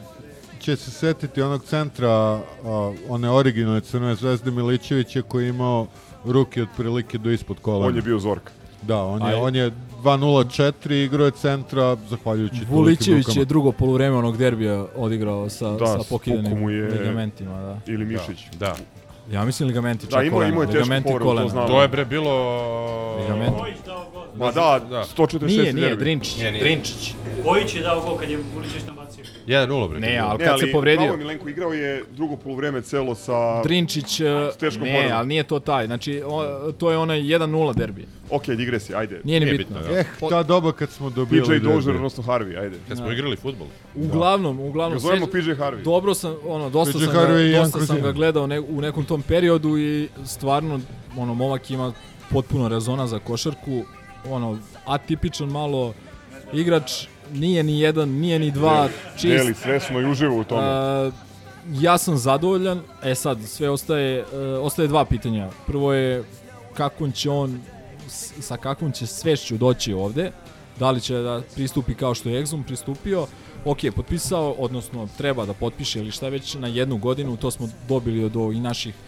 će 0.61 0.77
se 0.77 0.91
setiti 0.91 1.43
onog 1.43 1.65
centra 1.65 2.11
a, 2.11 2.41
one 3.09 3.31
originalne 3.31 3.81
Crvene 3.81 4.15
zvezde 4.15 4.51
Milićevića 4.51 5.23
koji 5.23 5.45
je 5.45 5.49
imao 5.49 5.87
ruke 6.25 6.63
otprilike 6.63 7.19
do 7.19 7.31
ispod 7.31 7.57
kolena. 7.63 7.87
On 7.87 7.97
je 7.97 8.03
bio 8.03 8.19
Zorka. 8.19 8.53
Da, 8.83 9.03
on 9.03 9.23
je, 9.23 9.29
Aj. 9.29 9.35
on 9.35 9.57
je 9.57 9.73
2.04 9.97 10.65
igrao 10.97 11.27
je 11.27 11.31
centra 11.33 11.97
zahvaljujući 12.01 12.57
Vulićević 12.65 13.37
je 13.37 13.45
drugo 13.45 13.73
poluvreme 13.73 14.17
onog 14.17 14.37
derbija 14.37 14.87
odigrao 14.97 15.49
sa, 15.49 15.71
Da, 15.71 15.87
sa 15.89 15.99
pokidanim 16.11 16.59
mu 16.59 16.71
je- 16.71 16.91
ligamentima. 16.91 17.53
Da. 17.53 17.79
Ili 17.87 18.05
Mišić. 18.05 18.47
Da. 18.53 18.75
Ja 19.33 19.45
mislim 19.45 19.67
ligamenti 19.69 20.07
Da, 20.07 20.11
čak 20.11 20.23
imao- 20.23 20.31
kolena. 20.33 20.51
imao 20.51 20.63
je 20.63 20.67
tešku 20.67 20.79
ligamenti 20.79 21.05
povredu, 21.05 21.25
to 21.25 21.29
kolena. 21.29 21.49
znam. 21.49 21.67
To 21.67 21.83
je 21.83 21.89
bre 21.89 22.05
bilo... 22.05 22.33
Ligamenti. 23.17 23.61
Ma 24.39 24.51
da, 24.51 24.81
146 25.17 25.47
Nije, 25.47 25.73
nije, 25.73 25.89
derbi. 25.89 26.05
Drinčić. 26.05 26.37
Nije, 26.37 26.53
nije. 26.53 26.65
Drinčić. 26.65 27.15
Kojić 27.45 27.75
je 27.75 27.83
dao 27.83 28.01
gol 28.01 28.17
kad 28.17 28.31
je 28.31 28.39
Vuličić 28.55 28.87
nabacio. 28.87 29.25
1-0 29.47 29.89
bre. 29.89 30.01
Ne, 30.01 30.19
ali 30.19 30.39
Ne, 30.39 30.45
kad 30.45 30.61
se 30.61 30.73
povredio... 30.73 31.05
Pravo 31.07 31.17
Milenko 31.17 31.49
igrao 31.49 31.73
je 31.73 32.05
drugo 32.11 32.37
polovreme 32.37 32.83
celo 32.83 33.15
sa... 33.15 33.63
Drinčić, 33.63 34.21
e, 34.21 34.25
s 34.55 34.57
teškom 34.57 34.85
ne, 34.85 34.93
povredom. 34.95 35.19
ali 35.19 35.29
nije 35.29 35.43
to 35.43 35.59
taj. 35.59 35.87
Znači, 35.87 36.23
o, 36.27 36.73
to 36.73 36.91
je 36.91 36.99
onaj 36.99 37.21
1-0 37.21 37.75
derbi. 37.75 38.07
Ok, 38.31 38.47
digresija, 38.47 38.99
ajde. 38.99 39.21
Nije 39.25 39.41
ni 39.41 39.47
bitno. 39.47 39.77
bitno, 39.79 39.93
da. 39.93 39.99
Eh, 40.01 40.05
ta 40.31 40.43
doba 40.43 40.73
kad 40.73 40.91
smo 40.91 41.11
dobili 41.11 41.43
PJ 41.43 41.65
Dozier, 41.65 41.97
odnosno 41.97 42.23
Harvey, 42.23 42.61
ajde. 42.61 42.77
Kad 42.89 42.97
smo 42.97 43.13
igrali 43.13 43.37
fudbal. 43.37 43.67
Uglavnom, 43.95 44.61
uglavnom... 44.61 44.99
Ga 44.99 45.01
zovemo 45.01 45.27
PJ 45.27 45.51
Harvey. 45.51 45.83
Dobro 45.83 46.15
sam, 46.15 46.37
ono, 46.47 46.71
dosta 46.71 46.99
PJ 46.99 47.05
sam, 47.05 47.15
Harvey 47.15 47.49
i 47.49 47.53
ga, 47.53 47.59
dosta 47.59 47.81
sam 47.81 48.01
ga 48.03 48.13
gledao 48.13 48.47
ne, 48.47 48.61
u 48.61 48.81
nekom 48.81 49.05
tom 49.05 49.23
periodu 49.23 49.79
i 49.79 50.09
stvarno, 50.25 50.81
ono, 51.17 51.35
momak 51.35 51.71
ima 51.71 51.93
potpuno 52.31 52.69
rezona 52.69 53.07
za 53.07 53.19
košarku, 53.19 53.85
ono, 54.31 54.59
atipičan 54.85 55.49
malo 55.49 55.95
igrač, 56.53 57.07
nije 57.33 57.63
ni 57.63 57.81
jedan, 57.81 58.09
nije 58.09 58.39
ni 58.39 58.51
dva, 58.51 58.89
čist. 59.17 59.37
Deli 59.37 59.55
svesno 59.55 60.01
i 60.01 60.11
uživo 60.11 60.41
u 60.41 60.45
tome. 60.45 60.63
A, 60.63 61.11
ja 61.73 61.99
sam 61.99 62.17
zadovoljan. 62.17 62.81
E 63.03 63.15
sad, 63.15 63.39
sve 63.47 63.71
ostaje, 63.71 64.25
e, 64.33 64.39
ostaje 64.39 64.89
dva 64.89 65.05
pitanja. 65.05 65.49
Prvo 65.67 65.93
je 65.93 66.25
kakvom 66.75 67.13
će 67.13 67.31
on, 67.31 67.61
sa 68.41 68.57
kakvom 68.57 68.93
će 68.93 69.07
svešću 69.07 69.57
doći 69.57 69.93
ovde. 69.93 70.33
Da 70.79 70.91
li 70.91 71.01
će 71.01 71.15
da 71.15 71.43
pristupi 71.55 71.95
kao 71.95 72.15
što 72.15 72.29
je 72.29 72.45
Exum 72.45 72.63
pristupio. 72.63 73.27
Ok, 73.65 73.79
potpisao, 73.97 74.51
odnosno 74.51 75.09
treba 75.19 75.47
da 75.47 75.53
potpiše 75.53 75.99
ili 75.99 76.11
šta 76.11 76.29
već 76.29 76.55
na 76.55 76.69
jednu 76.69 76.97
godinu, 76.97 77.37
to 77.37 77.51
smo 77.51 77.69
dobili 77.89 78.25
od 78.25 78.37
ovih 78.37 78.63
naših 78.63 78.95
a, 78.95 79.06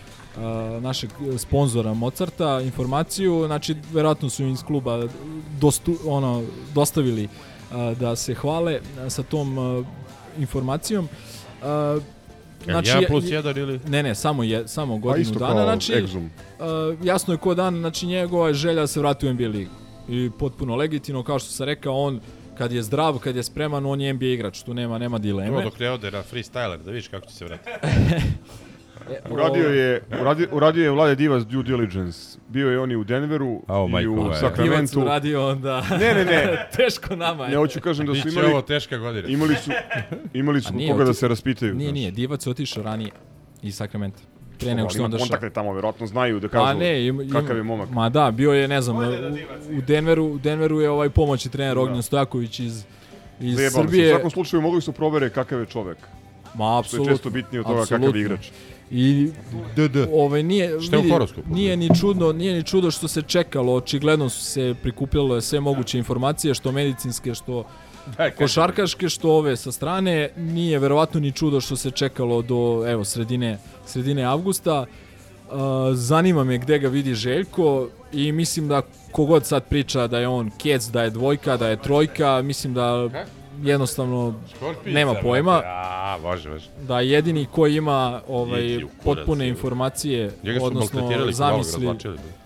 našeg 0.80 1.10
sponzora 1.38 1.94
Mozarta 1.94 2.60
informaciju, 2.60 3.42
znači 3.46 3.76
verovatno 3.92 4.30
su 4.30 4.42
im 4.42 4.48
iz 4.48 4.62
kluba 4.62 5.08
dostu, 5.60 5.96
ono, 6.06 6.42
dostavili 6.74 7.28
a, 7.72 7.94
da 8.00 8.16
se 8.16 8.34
hvale 8.34 8.80
a, 9.00 9.10
sa 9.10 9.22
tom 9.22 9.58
a, 9.58 9.82
informacijom. 10.38 11.08
A, 11.62 11.98
Znači, 12.64 12.88
jedan 12.88 13.04
plus 13.08 13.30
jedan 13.30 13.58
ili? 13.58 13.80
Ne, 13.88 14.02
ne, 14.02 14.14
samo, 14.14 14.42
je, 14.42 14.68
samo 14.68 14.98
godinu 14.98 15.22
isto 15.22 15.38
dana. 15.38 15.54
kao 15.54 15.64
Znači, 15.64 15.92
Exum. 15.92 16.24
uh, 16.26 17.06
jasno 17.06 17.34
je 17.34 17.38
ko 17.38 17.54
dan, 17.54 17.76
znači 17.76 18.06
njegova 18.06 18.48
je 18.48 18.54
želja 18.54 18.80
da 18.80 18.86
se 18.86 19.00
vrati 19.00 19.28
u 19.28 19.32
NBA 19.32 19.48
ligu. 19.48 19.70
I 20.08 20.30
potpuno 20.38 20.76
legitimno, 20.76 21.22
kao 21.22 21.38
što 21.38 21.50
sam 21.50 21.66
rekao, 21.66 21.94
on 21.94 22.20
kad 22.58 22.72
je 22.72 22.82
zdrav, 22.82 23.18
kad 23.18 23.36
je 23.36 23.42
spreman, 23.42 23.86
on 23.86 24.00
je 24.00 24.12
NBA 24.12 24.26
igrač, 24.26 24.62
tu 24.62 24.74
nema, 24.74 24.98
nema 24.98 25.18
dileme. 25.18 25.48
Evo 25.48 25.62
dok 25.62 25.78
ne 25.78 25.90
ode 25.90 26.10
na 26.10 26.22
freestyler, 26.22 26.82
da 26.82 26.90
vidiš 26.90 27.08
kako 27.08 27.26
će 27.26 27.34
se 27.34 27.44
vratiti. 27.44 27.70
Uradio 29.30 29.68
je, 29.68 30.02
uradio, 30.20 30.48
uradio 30.52 30.84
je 30.84 30.90
Vlade 30.90 31.14
Divas 31.14 31.46
due 31.46 31.62
diligence. 31.62 32.38
Bio 32.48 32.70
je 32.70 32.80
on 32.80 32.92
i 32.92 32.96
u 32.96 33.04
Denveru 33.04 33.62
Au, 33.66 33.88
i 33.88 33.90
majko 33.90 34.10
u 34.10 34.34
Sacramentu. 34.34 35.00
uradio 35.00 35.48
onda... 35.48 35.80
Ne, 35.90 36.14
ne, 36.14 36.24
ne. 36.24 36.68
Teško 36.76 37.16
nama 37.16 37.44
je. 37.44 37.50
Ne, 37.50 37.56
hoću 37.56 37.80
kažem 37.80 38.06
da 38.06 38.14
su 38.14 38.24
Biće 38.24 38.28
imali... 38.28 38.52
ovo 38.52 38.62
teška 38.62 38.96
godina. 38.98 39.28
Imali 39.28 39.54
su, 39.54 39.70
imali 40.34 40.60
su 40.60 40.72
A 40.74 40.92
koga 40.92 41.04
da 41.04 41.14
se 41.14 41.28
raspitaju. 41.28 41.74
Nije, 41.74 41.92
nije, 41.92 42.10
Divac 42.10 42.46
je 42.46 42.50
otišao 42.50 42.82
ranije 42.82 43.10
iz 43.62 43.76
Sakramenta. 43.76 44.18
Pre 44.58 44.74
nego 44.74 44.88
što 44.88 44.98
je 44.98 45.04
on 45.04 45.10
ima 45.10 45.12
došao. 45.12 45.24
kontakte 45.24 45.50
tamo, 45.50 45.72
verovatno 45.72 46.06
znaju 46.06 46.40
da 46.40 46.48
kažu 46.48 46.64
Pa 46.64 46.74
ne, 46.74 47.06
ima, 47.06 47.22
ima, 47.22 47.40
kakav 47.40 47.56
je 47.56 47.62
momak. 47.62 47.90
Ma 47.90 48.08
da, 48.08 48.30
bio 48.30 48.52
je, 48.52 48.68
ne 48.68 48.80
znam, 48.82 48.96
u, 48.96 49.00
u 49.78 49.80
Denveru, 49.86 50.24
u 50.24 50.38
Denveru 50.38 50.80
je 50.80 50.90
ovaj 50.90 51.10
pomoćni 51.10 51.50
trener 51.50 51.78
Ognjen 51.78 52.02
Stojaković 52.02 52.60
iz, 52.60 52.84
iz 53.40 53.56
Zajebali 53.56 53.70
su. 53.70 53.80
U 53.80 53.82
Srbije. 53.82 54.10
svakom 54.10 54.30
slučaju 54.30 54.62
mogli 54.62 54.80
su 54.80 54.92
provere 54.92 55.30
kakav 55.30 55.60
je 55.60 55.66
čovek. 55.66 55.98
Ma, 56.54 56.64
Što 56.64 56.74
je 56.74 56.78
apsolutno. 56.78 57.12
često 57.12 57.30
bitnije 57.30 57.60
od 57.60 57.66
toga 57.66 57.80
kakav 57.80 57.96
apsolutno. 57.96 58.18
je 58.18 58.24
igrač. 58.24 58.50
I 58.90 59.30
DD. 59.76 59.96
ovaj 60.12 60.42
nije 60.42 60.80
Šta 60.80 60.96
je 60.96 61.02
vidi, 61.02 61.12
horoskopu? 61.12 61.54
nije 61.54 61.76
ni 61.76 61.90
čudno, 62.00 62.32
nije 62.32 62.54
ni 62.54 62.62
čudo 62.62 62.90
što 62.90 63.08
se 63.08 63.22
čekalo, 63.22 63.74
očigledno 63.74 64.28
su 64.28 64.44
se 64.44 64.74
prikupljale 64.82 65.42
sve 65.42 65.60
moguće 65.60 65.98
informacije 65.98 66.54
što 66.54 66.72
medicinske, 66.72 67.34
što 67.34 67.64
košarkaške, 68.38 69.08
što 69.08 69.30
ove 69.30 69.56
sa 69.56 69.72
strane, 69.72 70.30
nije 70.36 70.78
verovatno 70.78 71.20
ni 71.20 71.32
čudo 71.32 71.60
što 71.60 71.76
se 71.76 71.90
čekalo 71.90 72.42
do 72.42 72.84
evo 72.86 73.04
sredine 73.04 73.58
sredine 73.86 74.24
avgusta. 74.24 74.86
Uh, 75.50 75.54
zanima 75.94 76.44
me 76.44 76.58
gde 76.58 76.78
ga 76.78 76.88
vidi 76.88 77.14
Željko 77.14 77.88
i 78.12 78.32
mislim 78.32 78.68
da 78.68 78.82
kogod 79.12 79.46
sad 79.46 79.64
priča 79.68 80.06
da 80.06 80.18
je 80.18 80.28
on 80.28 80.50
kec, 80.58 80.84
da 80.84 81.02
je 81.02 81.10
dvojka, 81.10 81.56
da 81.56 81.68
je 81.68 81.82
trojka, 81.82 82.42
mislim 82.42 82.74
da 82.74 83.08
jednostavno 83.62 84.34
nema 84.86 85.14
pojma 85.14 85.62
A, 85.64 86.18
može, 86.22 86.48
može. 86.50 86.68
da 86.88 87.00
jedini 87.00 87.46
koji 87.52 87.76
ima 87.76 88.22
ovaj 88.28 88.80
potpune 89.04 89.48
informacije 89.48 90.30
Njega 90.42 90.64
odnosno 90.64 91.10
zamisli 91.32 91.86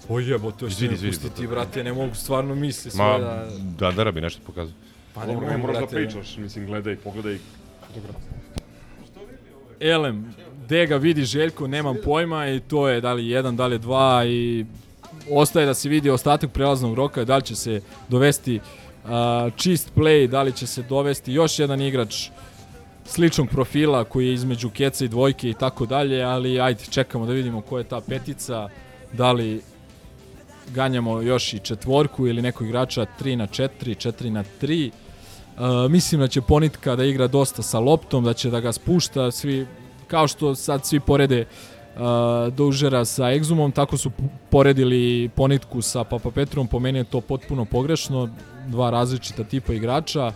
o 0.09 0.19
jebo 0.21 0.51
to 0.51 0.59
će 0.59 0.73
Izvini, 0.73 0.91
me 0.91 0.95
izvini, 0.95 1.13
pustiti 1.13 1.47
brate. 1.47 1.85
ne 1.85 1.93
mogu 1.93 2.15
stvarno 2.15 2.55
misli 2.55 2.89
Ma, 2.89 2.93
svoje 2.95 3.19
da 3.21 3.49
Dandara 3.79 4.13
bi 4.13 4.21
nešto 4.21 4.41
pokazao. 4.47 4.75
pa 5.15 5.27
ne 5.27 5.35
ne 5.37 5.57
moraš 5.57 5.79
da 5.79 5.87
pričaš, 5.87 6.37
mislim, 6.37 6.67
gledaj, 6.67 6.97
pogledaj. 6.97 7.39
Elem 9.81 10.35
gde 10.65 10.87
ga 10.87 10.97
vidi 10.97 11.25
Željko 11.25 11.67
nemam 11.67 11.97
pojma 12.05 12.49
i 12.49 12.61
to 12.61 12.89
je 12.89 13.01
da 13.01 13.13
li 13.13 13.29
jedan 13.29 13.57
da 13.57 13.67
li 13.67 13.75
je 13.75 13.79
dva 13.79 14.25
i 14.27 14.67
ostaje 15.31 15.67
da 15.67 15.75
se 15.75 15.89
vidi 15.89 16.11
ostatak 16.11 16.51
prelaznog 16.53 16.95
roka 16.95 17.25
da 17.25 17.37
li 17.37 17.43
će 17.43 17.55
se 17.55 17.81
dovesti 18.09 18.61
a, 18.61 18.63
čist 19.57 19.93
play 19.97 20.27
da 20.27 20.43
li 20.43 20.53
će 20.53 20.67
se 20.67 20.83
dovesti 20.83 21.33
još 21.33 21.59
jedan 21.59 21.83
igrač 21.83 22.29
sličnog 23.05 23.49
profila 23.49 24.05
koji 24.05 24.27
je 24.27 24.35
između 24.35 24.71
keca 24.71 25.05
i 25.05 25.09
dvojke 25.09 25.51
i 25.51 25.55
tako 25.55 25.87
dalje, 25.87 26.23
ali 26.23 26.61
ajde, 26.61 26.85
čekamo 26.91 27.27
da 27.27 27.33
vidimo 27.33 27.61
ko 27.61 27.79
je 27.79 27.85
ta 27.85 28.01
petica, 28.01 28.69
da 29.13 29.33
li 29.33 29.63
ganjamo 30.75 31.21
još 31.21 31.53
i 31.53 31.59
četvorku 31.59 32.27
ili 32.27 32.43
nekog 32.43 32.67
igrača 32.67 33.07
3 33.21 33.37
na 33.37 33.47
4, 33.47 33.69
4 33.85 34.31
na 34.31 34.45
3. 34.61 34.91
Uh, 34.91 35.91
mislim 35.91 36.21
da 36.21 36.29
će 36.29 36.41
Ponitka 36.41 36.97
da 36.97 37.05
igra 37.05 37.27
dosta 37.27 37.63
sa 37.63 37.79
loptom, 37.79 38.25
da 38.25 38.33
će 38.33 38.51
da 38.51 38.61
ga 38.61 38.73
spušta, 38.73 39.31
svi, 39.31 39.67
kao 40.07 40.29
što 40.29 40.55
sad 40.55 40.87
svi 40.87 41.01
porede 41.01 41.45
uh, 41.45 42.01
Doužera 42.55 43.05
sa 43.05 43.23
Exumom, 43.23 43.73
tako 43.73 43.97
su 43.97 44.11
poredili 44.51 45.29
Ponitku 45.29 45.83
sa 45.83 46.05
Papa 46.05 46.31
Petrom, 46.31 46.67
po 46.67 46.79
meni 46.79 46.99
je 46.99 47.05
to 47.05 47.21
potpuno 47.21 47.65
pogrešno, 47.65 48.29
dva 48.67 48.91
različita 48.91 49.45
tipa 49.45 49.73
igrača, 49.73 50.33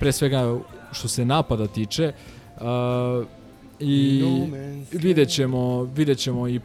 pre 0.00 0.12
svega 0.12 0.58
što 0.92 1.08
se 1.08 1.24
napada 1.24 1.66
tiče, 1.66 2.12
i 3.80 4.24
vidjet 4.92 5.28
ćemo, 5.28 5.82
vidjet 5.82 6.18
ćemo 6.18 6.48
i 6.48 6.60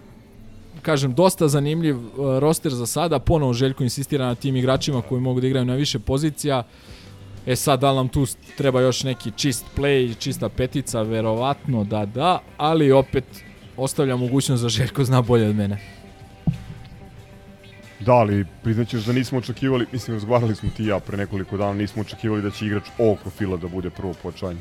kažem, 0.81 1.13
dosta 1.13 1.47
zanimljiv 1.47 1.97
roster 2.39 2.71
za 2.71 2.85
sada, 2.85 3.19
ponovo 3.19 3.53
Željko 3.53 3.83
insistira 3.83 4.25
na 4.25 4.35
tim 4.35 4.55
igračima 4.55 5.01
koji 5.01 5.21
mogu 5.21 5.41
da 5.41 5.47
igraju 5.47 5.65
na 5.65 5.75
više 5.75 5.99
pozicija, 5.99 6.63
E 7.45 7.55
sad, 7.55 7.79
da 7.79 7.93
nam 7.93 8.07
tu 8.07 8.25
treba 8.57 8.81
još 8.81 9.03
neki 9.03 9.31
čist 9.35 9.65
play, 9.77 10.17
čista 10.19 10.49
petica, 10.49 11.01
verovatno 11.01 11.83
da 11.83 12.05
da, 12.05 12.39
ali 12.57 12.91
opet 12.91 13.23
ostavlja 13.77 14.15
mogućnost 14.15 14.63
da 14.63 14.69
Željko 14.69 15.03
zna 15.03 15.21
bolje 15.21 15.49
od 15.49 15.55
mene. 15.55 16.00
Da, 18.05 18.13
ali 18.13 18.45
priznaćeš 18.63 19.03
da 19.03 19.13
nismo 19.13 19.37
očekivali, 19.37 19.85
mislim, 19.91 20.15
razgovarali 20.15 20.55
smo 20.55 20.69
ti 20.77 20.85
ja 20.85 20.99
pre 20.99 21.17
nekoliko 21.17 21.57
dana, 21.57 21.73
nismo 21.73 22.01
očekivali 22.01 22.41
da 22.41 22.51
će 22.51 22.65
igrač 22.65 22.83
ovog 22.97 23.19
profila 23.19 23.57
da 23.57 23.67
bude 23.67 23.89
prvo 23.89 24.13
pojačanje. 24.23 24.59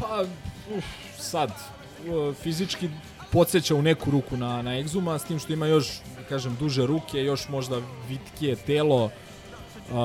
Pa, 0.00 0.24
uf, 0.76 0.84
sad, 1.18 1.50
fizički 2.42 2.88
podsjeća 3.32 3.74
u 3.74 3.82
neku 3.82 4.10
ruku 4.10 4.36
na, 4.36 4.62
na 4.62 4.70
Exuma, 4.70 5.18
s 5.18 5.24
tim 5.24 5.38
što 5.38 5.52
ima 5.52 5.66
još, 5.66 6.00
da 6.16 6.22
kažem, 6.28 6.56
duže 6.60 6.86
ruke, 6.86 7.24
još 7.24 7.48
možda 7.48 7.80
vitkije 8.08 8.56
telo. 8.56 9.10
Uh, 9.90 9.96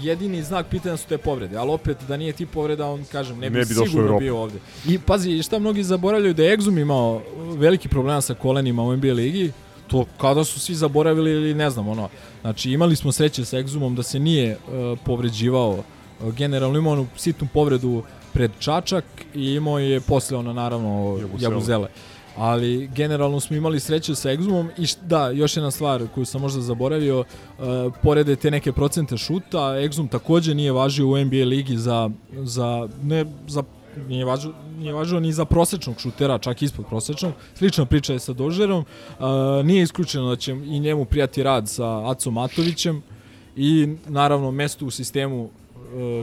jedini 0.00 0.42
znak 0.42 0.66
pitanja 0.66 0.96
su 0.96 1.08
te 1.08 1.18
povrede, 1.18 1.56
ali 1.56 1.70
opet 1.70 1.96
da 2.08 2.16
nije 2.16 2.32
ti 2.32 2.46
povreda, 2.46 2.86
on, 2.86 3.04
kažem, 3.12 3.38
ne 3.38 3.50
bi, 3.50 3.58
Ne 3.58 3.64
bi 3.64 3.74
sigurno 3.74 4.18
bio 4.18 4.38
ovde. 4.38 4.58
I 4.88 4.98
pazi, 4.98 5.42
šta 5.42 5.58
mnogi 5.58 5.82
zaboravljaju 5.82 6.34
da 6.34 6.42
je 6.42 6.56
Exum 6.56 6.80
imao 6.80 7.22
veliki 7.56 7.88
problema 7.88 8.20
sa 8.20 8.34
kolenima 8.34 8.82
u 8.82 8.96
NBA 8.96 9.12
ligi, 9.12 9.52
to 9.92 10.04
kada 10.18 10.44
su 10.44 10.60
svi 10.60 10.74
zaboravili 10.74 11.30
ili 11.30 11.54
ne 11.54 11.70
znam, 11.70 11.88
ono, 11.88 12.08
znači 12.40 12.70
imali 12.70 12.96
smo 12.96 13.12
sreće 13.12 13.44
sa 13.44 13.56
Exumom 13.56 13.94
da 13.94 14.02
se 14.02 14.18
nije 14.18 14.56
uh, 14.56 14.98
povređivao 15.04 15.70
uh, 15.70 16.34
generalno 16.34 16.78
imao 16.78 16.92
onu 16.92 17.06
sitnu 17.16 17.48
povredu 17.52 18.02
pred 18.32 18.50
Čačak 18.58 19.04
i 19.34 19.52
imao 19.52 19.78
je 19.78 20.00
posle 20.00 20.36
ono 20.36 20.52
naravno 20.52 21.18
Jabusele. 21.20 21.52
Jabuzele. 21.52 21.88
Ali 22.36 22.88
generalno 22.94 23.40
smo 23.40 23.56
imali 23.56 23.80
sreće 23.80 24.14
sa 24.14 24.30
Exumom 24.30 24.68
i 24.78 24.82
št- 24.82 25.02
da, 25.02 25.30
još 25.30 25.56
jedna 25.56 25.70
stvar 25.70 26.06
koju 26.14 26.24
sam 26.24 26.40
možda 26.40 26.60
zaboravio, 26.60 27.20
uh, 27.20 27.24
porede 28.02 28.36
te 28.36 28.50
neke 28.50 28.72
procente 28.72 29.16
šuta, 29.16 29.58
Exum 29.58 30.08
takođe 30.08 30.54
nije 30.54 30.72
važio 30.72 31.08
u 31.08 31.24
NBA 31.24 31.44
ligi 31.44 31.76
za, 31.76 32.10
za 32.32 32.88
ne 33.02 33.24
za 33.48 33.62
nije 34.08 34.24
važio, 34.24 34.52
nije 34.78 34.92
važio 34.92 35.20
ni 35.20 35.32
za 35.32 35.44
prosečnog 35.44 36.00
šutera, 36.00 36.38
čak 36.38 36.62
ispod 36.62 36.86
prosečnog. 36.86 37.32
Slična 37.54 37.84
priča 37.86 38.12
je 38.12 38.18
sa 38.18 38.32
Dožerom. 38.32 38.84
Uh, 39.18 39.26
nije 39.64 39.82
isključeno 39.82 40.28
da 40.30 40.36
će 40.36 40.52
i 40.52 40.80
njemu 40.80 41.04
prijati 41.04 41.42
rad 41.42 41.68
sa 41.68 42.10
Acom 42.10 42.34
Matovićem 42.34 43.02
i 43.56 43.96
naravno 44.08 44.50
mesto 44.50 44.86
u 44.86 44.90
sistemu 44.90 45.42
uh, 45.44 45.50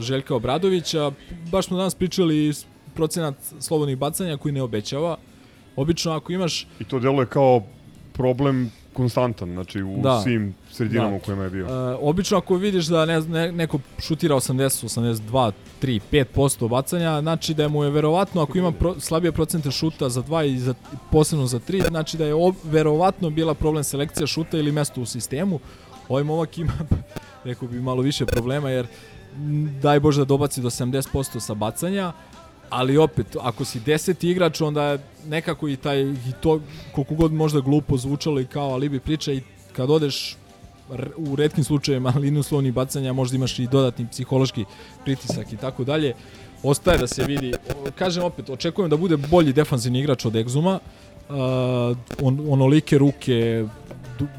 Željka 0.02 0.36
Obradovića. 0.36 1.12
Baš 1.52 1.66
smo 1.66 1.78
danas 1.78 1.96
pričali 1.96 2.54
procenat 2.94 3.36
slobodnih 3.60 3.98
bacanja 3.98 4.38
koji 4.38 4.52
ne 4.52 4.62
obećava. 4.62 5.18
Obično 5.76 6.12
ako 6.12 6.32
imaš 6.32 6.68
I 6.80 6.84
to 6.84 7.00
deluje 7.00 7.26
kao 7.26 7.64
problem 8.14 8.72
konstantan, 8.94 9.50
znači 9.54 9.82
u 9.84 9.98
Da. 10.04 10.22
svim 10.22 10.56
sredinama 10.72 11.10
Da. 11.10 11.16
u 11.16 11.20
kojima 11.20 11.44
je 11.44 11.50
bio. 11.50 11.66
E, 11.66 11.98
obično 12.02 12.38
ako 12.38 12.56
vidiš 12.56 12.86
da 12.86 13.06
ne, 13.06 13.20
ne, 13.22 13.52
neko 13.52 13.80
šutira 14.00 14.36
80, 14.36 14.86
82, 14.86 15.52
3, 15.82 16.00
5% 16.12 16.70
bacanja, 16.70 17.22
znači 17.22 17.54
da 17.54 17.68
mu 17.68 17.84
je 17.84 17.90
verovatno 17.90 18.42
ako 18.42 18.58
ima 18.58 18.72
pro, 18.72 18.96
slabije 19.00 19.32
procente 19.32 19.72
šuta 19.72 20.10
za 20.10 20.24
2 20.24 20.46
i 20.46 20.60
za, 20.60 20.74
posebno 21.12 21.46
za 21.48 21.60
3, 21.60 21.88
znači 21.88 22.18
da 22.18 22.26
je 22.26 22.34
ob, 22.34 22.56
verovatno 22.64 23.30
bila 23.30 23.54
problem 23.54 23.84
selekcija 23.84 24.28
šuta 24.28 24.58
ili 24.58 24.72
mesto 24.72 25.02
u 25.02 25.06
sistemu. 25.06 25.60
Ovaj 26.10 26.24
momak 26.24 26.58
ima, 26.58 26.74
rekao 27.50 27.68
bi, 27.68 27.82
malo 27.82 28.02
više 28.02 28.26
problema 28.26 28.70
jer 28.70 28.88
daj 29.82 30.00
Bože 30.00 30.22
da 30.22 30.26
dobaci 30.26 30.62
do 30.62 30.70
70% 30.70 31.40
sa 31.40 31.54
bacanja, 31.54 32.12
ali 32.70 32.98
opet, 32.98 33.36
ako 33.42 33.66
si 33.66 33.80
deseti 33.80 34.30
igrač, 34.30 34.62
onda 34.62 34.98
nekako 35.28 35.68
i 35.68 35.76
taj, 35.76 36.02
i 36.02 36.32
to, 36.42 36.62
koliko 36.92 37.16
god 37.16 37.34
možda 37.34 37.60
glupo 37.60 37.98
zvučalo 37.98 38.40
i 38.40 38.46
kao 38.46 38.70
alibi 38.70 39.00
priča, 39.00 39.32
i 39.34 39.42
kad 39.72 39.90
odeš 39.90 40.38
u 41.18 41.36
redkim 41.36 41.64
slučajevima 41.64 42.14
liniju 42.22 42.44
slovnih 42.44 42.74
bacanja 42.74 43.14
možda 43.14 43.36
imaš 43.36 43.60
i 43.60 43.68
dodatni 43.68 44.08
psihološki 44.12 44.66
pritisak 45.06 45.54
i 45.54 45.58
tako 45.58 45.84
dalje. 45.84 46.14
Ostaje 46.64 46.98
da 46.98 47.08
se 47.08 47.24
vidi, 47.24 47.54
kažem 47.96 48.24
opet, 48.24 48.50
očekujem 48.50 48.90
da 48.90 48.98
bude 48.98 49.18
bolji 49.18 49.54
defanzivni 49.54 50.00
igrač 50.00 50.26
od 50.26 50.34
Exuma, 50.34 50.80
uh, 51.30 51.98
on, 52.22 52.40
onolike 52.50 52.98
ruke, 52.98 53.66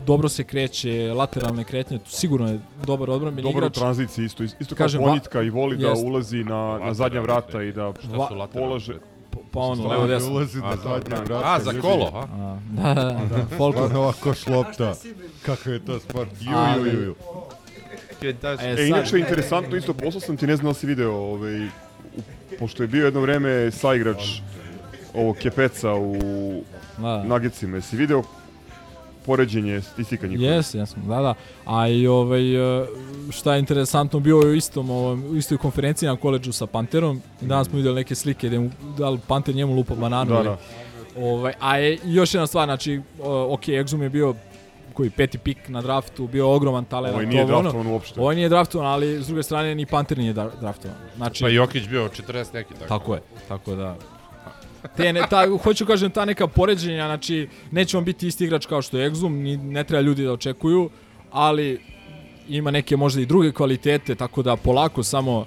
dobro 0.07 0.29
se 0.29 0.45
kreće, 0.45 1.13
lateralne 1.17 1.65
kretnje, 1.65 1.99
sigurno 2.07 2.49
je 2.49 2.61
dobar 2.87 3.11
odbranbeni 3.11 3.43
Dobro 3.43 3.59
u 3.59 3.67
igrač. 3.67 3.75
tranziciji, 3.79 4.25
isto, 4.25 4.43
isto 4.45 4.75
kao 4.75 4.85
Kažem, 4.85 5.03
Ponjitka 5.03 5.43
i 5.43 5.51
voli 5.51 5.77
da 5.77 5.89
Jest. 5.89 6.05
ulazi 6.05 6.45
na, 6.45 6.79
na 6.79 6.95
zadnja 6.95 7.21
vrata 7.21 7.63
i 7.63 7.73
da 7.73 7.93
Šta 7.99 8.09
su 8.09 8.17
lateralne? 8.17 8.49
polaže... 8.53 8.95
Pa 9.51 9.61
on 9.61 9.77
Stvarno 9.77 9.95
levo 9.95 10.07
desno. 10.09 10.31
Ulazi 10.31 10.59
na 10.59 10.67
A, 10.67 10.77
zadnje 10.77 11.17
vrata. 11.17 11.55
A, 11.55 11.61
za 11.61 11.73
kolo, 11.73 12.11
a? 12.15 12.27
A, 12.81 12.95
da, 12.95 12.95
da, 12.95 13.03
da, 13.03 13.57
Folko. 13.57 13.79
Stvarno 13.79 14.01
ovako 14.01 14.35
šlopta. 14.35 14.95
Kakav 15.43 15.73
je 15.73 15.85
to 15.85 16.01
sport. 16.01 16.31
Ju, 16.41 16.51
ju, 16.79 16.93
ju, 16.93 17.03
ju. 17.03 17.15
E, 18.23 18.35
E, 18.79 18.87
inače, 18.87 19.19
interesantno, 19.19 19.77
isto 19.77 19.95
poslao 19.95 20.21
sam 20.21 20.37
ti, 20.37 20.47
ne 20.47 20.57
znam 20.57 20.67
da 20.67 20.75
si 20.75 20.87
video, 20.87 21.13
ovaj, 21.13 21.67
u- 21.67 21.71
pošto 22.59 22.83
je 22.83 22.87
bio 22.87 23.05
jedno 23.05 23.21
vreme 23.21 23.71
saigrač 23.71 24.23
ovog 25.15 25.37
Kepeca 25.37 25.95
u 25.95 26.17
Da. 26.99 27.25
Nagecima, 27.25 27.77
jesi 27.77 27.97
video 27.97 28.23
poređenje 29.31 29.81
statistika 29.81 30.27
njihova? 30.27 30.49
Jes, 30.49 30.75
jesmo, 30.75 31.03
da, 31.07 31.21
da. 31.21 31.35
A 31.67 31.89
i 31.89 32.07
ovaj, 32.07 32.55
e, 32.83 32.87
šta 33.31 33.55
je 33.55 33.61
interesantno, 33.61 34.21
bio 34.21 34.37
je 34.37 34.47
u, 34.47 34.55
istom, 34.55 34.91
ovom, 34.91 35.37
istoj 35.37 35.59
konferenciji 35.59 36.09
na 36.09 36.17
koleđu 36.17 36.53
sa 36.53 36.67
Panterom. 36.67 37.21
Danas 37.41 37.69
smo 37.69 37.77
vidjeli 37.77 37.95
neke 37.95 38.15
slike 38.15 38.47
gde 38.49 38.59
mu, 38.59 38.71
da 38.99 39.09
li 39.11 39.19
Panter 39.27 39.55
njemu 39.55 39.75
lupa 39.75 39.95
bananu. 39.95 40.35
Da, 40.35 40.43
da. 40.43 40.59
Ovaj, 41.19 41.53
a 41.61 41.77
je, 41.77 41.99
još 42.05 42.35
jedna 42.35 42.47
stvar, 42.47 42.67
znači, 42.67 43.01
ok, 43.49 43.63
Exum 43.63 44.03
je 44.03 44.09
bio 44.09 44.35
koji 44.95 45.11
peti 45.11 45.39
pik 45.39 45.69
na 45.69 45.83
draftu, 45.83 46.27
bio 46.27 46.55
ogroman 46.55 46.85
talent. 46.85 47.15
Ovaj 47.15 47.27
nije 47.27 47.45
ovo, 47.45 47.53
ono. 47.53 47.63
draftovan 47.63 47.87
uopšte. 47.87 48.21
Ovaj 48.21 48.37
nije 48.37 48.49
draftovan, 48.49 48.87
ali 48.87 49.23
s 49.23 49.27
druge 49.27 49.43
strane 49.43 49.75
ni 49.75 49.87
Panter 49.87 50.19
nije 50.19 50.35
dra- 50.35 50.61
draftovan. 50.61 50.97
Znači, 51.17 51.45
Pa 51.45 51.49
Jokić 51.49 51.89
bio 51.89 52.09
40 52.09 52.55
neki 52.55 52.75
tako. 52.75 52.89
Tako 52.89 53.15
je, 53.15 53.21
tako 53.49 53.75
da... 53.75 53.97
Te 54.97 55.13
ne, 55.13 55.23
ta, 55.31 55.47
hoću 55.63 55.87
kažem, 55.87 56.11
ta 56.11 56.25
neka 56.25 56.47
poređenja, 56.47 57.07
znači, 57.07 57.49
neće 57.71 57.99
on 57.99 58.05
biti 58.05 58.27
isti 58.27 58.45
igrač 58.45 58.67
kao 58.67 58.83
što 58.83 58.99
je 58.99 59.11
Exum, 59.11 59.29
ni, 59.29 59.57
ne 59.57 59.85
treba 59.85 60.01
ljudi 60.01 60.25
da 60.25 60.33
očekuju, 60.33 60.91
ali 61.31 61.81
ima 62.49 62.71
neke 62.71 62.97
možda 62.97 63.21
i 63.21 63.27
druge 63.27 63.53
kvalitete, 63.53 64.15
tako 64.15 64.43
da 64.43 64.57
polako 64.57 65.03
samo 65.03 65.47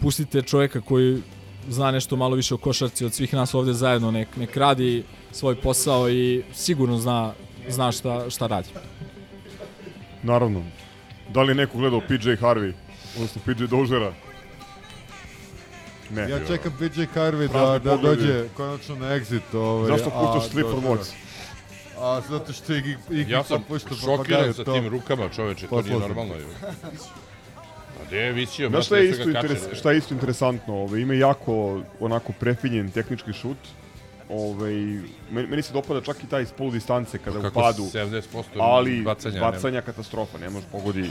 pustite 0.00 0.42
čovjeka 0.42 0.80
koji 0.80 1.22
zna 1.68 1.90
nešto 1.90 2.16
malo 2.16 2.36
više 2.36 2.54
o 2.54 2.58
košarci 2.58 3.04
od 3.04 3.14
svih 3.14 3.34
nas 3.34 3.54
ovdje 3.54 3.74
zajedno, 3.74 4.10
nek, 4.10 4.36
nek 4.36 4.56
radi 4.56 5.04
svoj 5.32 5.54
posao 5.54 6.10
i 6.10 6.42
sigurno 6.52 6.98
zna, 6.98 7.32
zna 7.68 7.92
šta, 7.92 8.30
šta 8.30 8.46
radi. 8.46 8.68
Naravno. 10.22 10.62
Da 11.34 11.42
li 11.42 11.50
je 11.50 11.54
neko 11.54 11.78
gledao 11.78 12.00
PJ 12.00 12.30
Harvey, 12.30 12.72
odnosno 13.16 13.42
PJ 13.44 13.64
Dožera? 13.64 14.12
Ne. 16.10 16.22
Ja 16.22 16.46
čekam 16.46 16.72
PJ 16.72 16.84
Harvey 17.10 17.48
da, 17.48 17.78
da 17.80 17.90
pogledi. 17.90 18.22
dođe 18.22 18.48
konačno 18.48 18.94
na 18.94 19.06
exit. 19.08 19.54
Ovaj, 19.54 19.88
Zašto 19.88 20.10
puštaš 20.12 20.50
Slip 20.50 20.66
for 20.66 20.80
Mox? 20.80 20.98
A 21.98 22.20
zato 22.20 22.52
što 22.52 22.74
ih, 22.74 22.84
ih 23.10 23.28
Ja 23.28 23.44
sam 23.44 23.62
pušta 23.62 23.94
šokiran 23.96 24.54
sa 24.54 24.64
to- 24.64 24.72
tim 24.72 24.88
rukama, 24.88 25.28
čoveče, 25.28 25.66
to 25.66 25.82
nije 25.82 25.98
normalno. 25.98 26.34
je. 26.34 26.44
A 27.94 28.04
gde 28.06 28.16
je 28.18 28.32
visio, 28.32 28.68
Znaš 28.68 28.86
šta 28.86 28.96
je, 28.96 29.10
isto 29.10 29.22
interes, 29.24 29.58
šta 29.72 29.92
je 29.92 29.98
isto 29.98 30.14
interesantno? 30.14 30.74
Ove, 30.76 31.00
ima 31.00 31.14
jako 31.14 31.80
onako 32.00 32.32
prefinjen 32.32 32.90
tehnički 32.90 33.32
šut. 33.32 33.56
Ove, 34.30 34.70
meni, 35.30 35.46
meni 35.46 35.62
se 35.62 35.72
dopada 35.72 36.00
čak 36.00 36.22
i 36.22 36.26
taj 36.26 36.42
iz 36.42 36.52
polu 36.52 36.70
distance 36.70 37.18
kada 37.18 37.42
Kako 37.42 37.48
u 37.50 37.62
padu. 37.62 37.82
70% 37.84 38.20
ali 38.54 39.02
bacanja, 39.02 39.40
bacanja 39.42 39.80
katastrofa, 39.80 40.38
ne 40.38 40.50
može 40.50 40.66
pogodi 40.72 41.10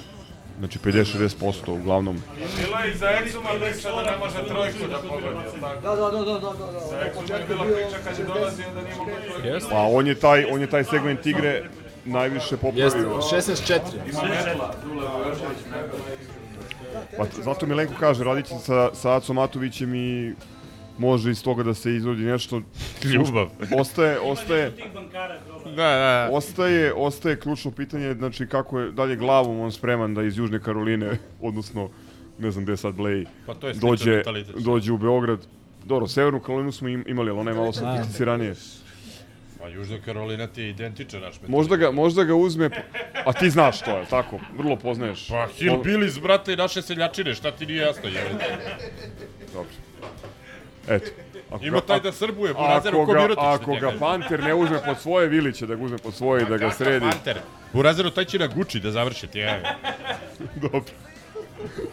znači 0.60 0.80
50-60% 0.80 1.72
uglavnom. 1.72 2.24
Bilo 2.62 2.80
je 2.80 2.92
i 2.92 2.98
za 2.98 3.06
Exuma 3.06 3.60
priča 3.60 3.90
da 3.92 4.12
ne 4.12 4.18
može 4.18 4.48
trojku 4.48 4.88
da 4.92 4.98
pogodi, 5.10 5.62
tako? 5.62 5.82
Da, 5.82 5.96
da, 5.96 6.12
da, 6.12 6.24
da, 6.26 6.40
da, 6.40 6.72
da. 6.72 6.80
Za 6.80 6.98
Exuma 6.98 7.40
je 7.40 7.46
bila 7.48 7.64
priča 7.64 7.98
kad 8.04 8.20
je 8.20 8.26
dolazio 8.26 8.66
da 8.76 8.82
nije 8.82 8.96
mogao 8.96 9.16
trojku. 9.42 9.68
Pa 9.70 9.82
on 9.82 10.08
je 10.08 10.16
taj, 10.16 10.46
on 10.46 10.62
je 10.62 10.68
taj 10.68 10.84
segment 10.84 11.26
igre 11.26 11.64
najviše 12.06 12.58
popravio. 12.58 12.84
Jeste, 13.32 13.52
16-4. 13.52 13.80
Ima 14.10 14.22
metla, 14.24 14.74
Dule 14.84 15.08
Vojošević, 15.08 15.60
metla. 15.72 16.00
Pa 17.18 17.26
zato 17.44 17.66
Milenko 17.66 17.94
kaže, 18.00 18.24
radit 18.24 18.46
će 18.46 18.56
sa, 18.66 18.90
sa 18.94 19.16
Acom 19.16 19.36
Matovićem 19.36 19.96
i 19.96 20.34
može 20.98 21.32
iz 21.32 21.44
toga 21.44 21.64
da 21.64 21.74
se 21.74 21.96
izvodi 21.96 22.22
nešto. 22.22 22.62
Ljubav. 23.06 23.50
Ostaje, 23.74 24.20
ostaje, 24.22 24.72
Da, 25.66 25.72
da. 25.76 26.30
ostaje, 26.32 26.94
ostaje 26.94 27.40
ključno 27.40 27.72
pitanje, 27.72 28.14
znači 28.14 28.48
kako 28.48 28.80
je 28.80 28.92
dalje 28.92 29.16
glavom 29.16 29.60
on 29.60 29.72
spreman 29.72 30.14
da 30.14 30.24
iz 30.24 30.38
Južne 30.38 30.60
Karoline, 30.60 31.18
odnosno 31.42 31.90
ne 32.40 32.52
znam 32.52 32.64
gde 32.64 32.78
sad 32.78 32.94
Blej, 32.96 33.26
Pa 33.46 33.54
to 33.54 33.68
je 33.68 33.74
dođe, 33.74 34.12
mentalitet. 34.12 34.56
dođe 34.56 34.92
u 34.92 34.98
Beograd. 34.98 35.40
Dobro, 35.86 36.08
Severnu 36.08 36.40
Karolinu 36.40 36.72
smo 36.72 36.88
im- 36.90 37.04
imali, 37.08 37.30
ali 37.30 37.40
ona 37.40 37.52
je 37.52 37.58
malo 37.58 37.74
sofisticiranije. 37.74 38.56
A 39.64 39.68
Južna 39.68 39.98
Karolina 40.00 40.48
ti 40.48 40.62
je 40.62 40.70
identičan 40.70 41.22
naš 41.22 41.34
metod. 41.34 41.50
Možda 41.50 41.76
ga, 41.76 41.92
možda 41.92 42.24
ga 42.24 42.36
uzme, 42.36 42.70
a 43.26 43.34
ti 43.34 43.50
znaš 43.50 43.82
to 43.82 43.98
je, 43.98 44.06
tako, 44.06 44.40
vrlo 44.58 44.76
poznaješ. 44.76 45.28
Pa 45.28 45.48
Hillbillies, 45.50 46.20
brate, 46.20 46.54
i 46.54 46.58
naše 46.58 46.82
seljačine, 46.82 47.34
šta 47.34 47.52
ti 47.52 47.66
nije 47.66 47.78
jasno, 47.80 48.10
je? 48.10 48.24
Dobro. 49.54 49.70
Eto. 50.88 51.12
Ako 51.52 51.66
Ima 51.66 51.82
taj 51.82 52.00
da 52.00 52.12
srbuje, 52.12 52.54
Burazeru 52.54 52.98
ako 52.98 53.06
ko 53.06 53.14
Mirotić 53.14 53.44
ako 53.44 53.76
ga 53.76 53.92
Panter 54.00 54.44
ne 54.44 54.54
uzme 54.54 54.80
pod 54.86 55.00
svoje, 55.00 55.28
Vili 55.28 55.54
će 55.54 55.66
da 55.66 55.76
ga 55.76 55.84
uzme 55.84 55.98
pod 55.98 56.14
svoje 56.16 56.42
i 56.44 56.46
da 56.46 56.58
ga 56.58 56.72
sredi. 56.72 57.06
Panter? 57.12 57.38
Burazeru 57.74 58.10
taj 58.10 58.26
će 58.26 58.40
na 58.40 58.48
Gucci 58.48 58.80
da 58.80 58.92
završi 58.92 59.28
ti. 59.28 59.40
Dobro. 60.62 60.82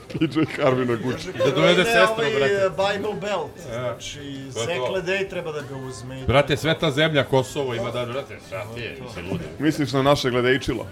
PJ 0.08 0.24
Harvey 0.58 0.88
na 0.88 0.96
Gucci. 0.96 1.28
Da 1.32 1.50
dovede 1.50 1.84
sestru, 1.84 2.14
ovaj, 2.18 2.30
brate. 2.30 2.54
eh, 2.54 2.70
Bible 2.70 3.14
Belt. 3.20 3.50
Znači, 3.72 4.18
je 4.20 4.52
to. 4.52 4.60
Zekle 4.60 5.02
Day 5.02 5.30
treba 5.30 5.52
da 5.52 5.60
ga 5.60 5.76
uzme. 5.76 6.24
Brate, 6.26 6.56
sveta 6.56 6.90
zemlja, 6.90 7.24
Kosovo 7.24 7.74
ima 7.74 7.90
da, 7.90 8.06
brate, 8.06 8.38
šta 8.46 8.64
ti 8.74 8.80
je, 8.80 8.96
si 9.14 9.22
ludi. 9.22 9.44
Misliš 9.58 9.92
na 9.92 10.02
naše 10.02 10.30
gledajčila? 10.30 10.86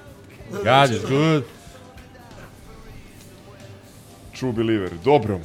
God 0.51 0.91
is 0.91 1.03
good. 1.09 1.43
True 4.39 4.53
believer. 4.53 4.91
Dobro. 5.05 5.41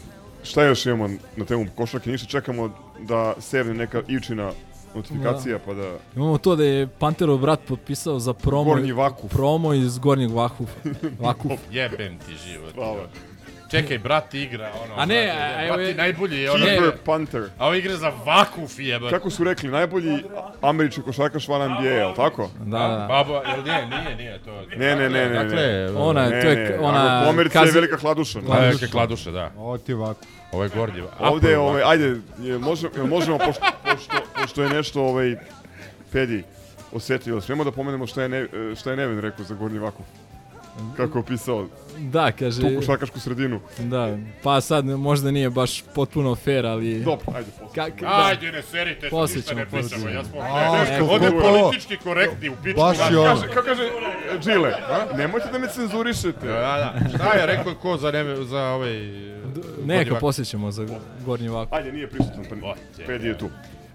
Šta 0.47 0.63
još 0.63 0.85
imamo 0.85 1.09
na 1.35 1.45
temu 1.45 1.65
košarke? 1.75 2.09
Ništa 2.09 2.27
čekamo 2.27 2.69
da 2.99 3.33
sevne 3.39 3.73
neka 3.75 4.01
Ivčina 4.07 4.51
notifikacija 4.95 5.59
pa 5.59 5.73
da... 5.73 5.93
Imamo 6.15 6.37
to 6.37 6.55
da 6.55 6.63
je 6.63 6.87
Panterov 6.89 7.37
brat 7.37 7.59
potpisao 7.61 8.19
za 8.19 8.33
promo, 8.33 8.63
Gornji 8.65 8.91
Vakuf. 8.91 9.31
promo 9.31 9.73
iz 9.73 9.97
Gornjeg 9.99 10.31
Vakufa. 10.31 10.73
Vakuf. 11.19 11.51
Jebem 11.71 12.17
ti 12.17 12.35
život. 12.37 12.73
Hvala. 12.73 13.07
Čekaj, 13.71 13.97
brat 13.97 14.33
igra, 14.33 14.71
ono... 14.83 14.93
A 14.95 15.05
ne, 15.05 15.23
brate, 15.25 15.39
a- 15.39 15.63
a- 15.63 15.67
brat 15.67 15.79
je 15.79 15.87
je- 15.87 15.95
najbolji 15.95 16.37
je 16.37 16.51
ono... 16.51 16.65
Keeper 16.65 16.91
Panther. 17.05 17.43
A 17.57 17.65
ovo 17.65 17.75
igra 17.75 17.97
za 17.97 18.11
Vakuf 18.25 18.79
jebate. 18.79 19.11
Kako 19.11 19.29
su 19.29 19.43
rekli, 19.43 19.69
najbolji 19.69 20.23
američki 20.61 21.01
košarkaš 21.01 21.47
van 21.47 21.71
NBA, 21.71 21.81
je 21.83 22.05
li 22.05 22.15
tako? 22.15 22.49
Da, 22.57 22.65
da. 22.79 23.05
Baba, 23.09 23.33
jel 23.45 23.63
nije, 23.63 23.87
nije, 23.87 24.15
nije 24.15 24.39
to. 24.39 24.61
Ne, 24.69 24.95
ne, 24.95 25.09
ne, 25.09 25.29
ne, 25.29 25.43
Dakle, 25.43 25.89
ona 25.93 26.21
je- 26.21 26.29
Ne, 26.29 26.41
to 26.43 26.49
je 26.49 26.79
ona 26.79 27.17
ako 27.17 27.27
Komercija 27.27 27.61
je 27.61 27.65
kazi- 27.65 27.75
velika 27.75 27.97
hladuša. 27.97 28.41
Da, 28.41 28.61
neke 28.61 28.87
kladuše, 28.87 29.31
da. 29.31 29.51
Ovo 29.57 29.77
ti 29.77 29.91
je 29.91 29.95
ovako. 29.95 30.21
Ovo 30.51 30.63
je 30.63 30.69
gornji. 30.69 31.03
Ovde 31.19 31.49
je, 31.49 31.57
ovaj, 31.57 31.81
ajde, 31.85 32.21
je, 32.39 32.57
možemo, 32.57 33.07
možemo, 33.07 33.37
pošto, 33.37 33.65
pošto, 33.83 34.17
pošto 34.41 34.63
je 34.63 34.69
nešto, 34.69 35.03
ovaj, 35.03 35.35
Pedi 36.11 36.43
osetio, 36.91 37.41
smijemo 37.41 37.63
da 37.63 37.71
pomenemo 37.71 38.07
šta 38.07 38.21
je, 38.21 38.29
ne, 38.29 38.47
šta 38.75 38.91
je 38.91 38.97
Neven 38.97 39.19
rekao 39.19 39.45
za 39.45 39.55
Gornji 39.55 39.79
Vakuf? 39.79 40.05
Kako 40.97 41.17
je 41.17 41.21
opisao 41.21 41.67
Da, 41.97 42.31
kaže... 42.31 42.61
tu 42.61 42.67
košarkašku 42.79 43.19
sredinu. 43.19 43.59
Da, 43.79 44.17
pa 44.43 44.61
sad 44.61 44.85
možda 44.85 45.31
nije 45.31 45.49
baš 45.49 45.83
potpuno 45.95 46.35
fair, 46.35 46.65
ali... 46.65 46.99
Dobro, 47.03 47.25
ajde, 47.35 47.51
posle. 47.59 47.75
Ka, 47.75 47.95
ka, 47.99 48.05
Ajde, 48.25 48.51
ne 48.51 48.61
serite, 48.61 49.09
Poslije 49.09 49.37
ništa 49.37 49.53
ne 49.55 49.65
ćemo, 49.65 49.81
pričamo, 49.81 50.09
ja 50.09 50.23
smo... 50.23 50.39
A, 50.41 50.83
Ne, 50.83 50.99
kako 50.99 51.13
ovde 51.13 51.31
politički 51.31 51.97
korektni 51.97 52.49
u 52.49 52.53
pičku. 52.63 52.81
Baš 52.81 52.97
da. 52.97 53.03
je 53.03 53.19
ono. 53.19 53.29
Kaže, 53.41 53.53
kako 53.53 53.65
kaže 53.67 53.89
Džile, 54.39 54.73
nemojte 55.17 55.47
da 55.51 55.59
me 55.59 55.67
cenzurišete. 55.67 56.47
Da, 56.47 56.53
da. 56.53 57.09
Šta 57.15 57.33
je 57.33 57.45
rekao 57.45 57.75
ko 57.75 57.97
za, 57.97 58.11
neve, 58.11 58.45
za 58.45 58.63
ovaj... 58.63 58.97
Neka 59.85 60.15
poslije 60.15 60.45
ćemo 60.45 60.71
za 60.71 60.85
Gornji 61.25 61.49
Vakuf. 61.49 61.73
Ajde, 61.73 61.91
nije 61.91 62.09
prisutan, 62.09 62.45
pa. 62.61 62.75
Pedi 63.05 63.27
je 63.27 63.37
tu. 63.37 63.49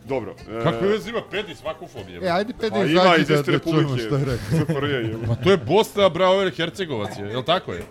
Dobro. 0.05 0.35
Kako 0.63 0.85
veze 0.87 1.11
ima 1.11 1.23
Pedi 1.31 1.55
s 1.55 1.63
vakufobijom? 1.63 2.25
E, 2.25 2.29
ajde 2.29 2.53
Pedi, 2.61 2.71
Pa 2.71 2.79
ima 2.79 2.91
izađi 2.91 3.23
iz 3.23 3.29
da, 3.29 3.35
Iste 3.35 3.53
da 3.53 3.59
čujemo 3.59 3.81
Republike. 3.81 4.05
što 4.07 4.17
je 4.17 4.25
rekao. 4.25 4.87
Je. 4.89 5.17
Pa 5.27 5.35
to 5.35 5.51
je 5.51 5.57
Bosna, 5.57 6.09
Brauer, 6.09 6.53
Hercegovac 6.57 7.11
je, 7.19 7.25
jel 7.25 7.43
tako 7.43 7.73
je? 7.73 7.83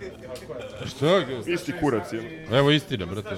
Što 0.88 1.08
je? 1.18 1.28
Isti 1.48 1.74
kurac 1.80 2.14
je. 2.14 2.48
Evo 2.52 2.72
istina, 2.72 3.06
brate. 3.06 3.36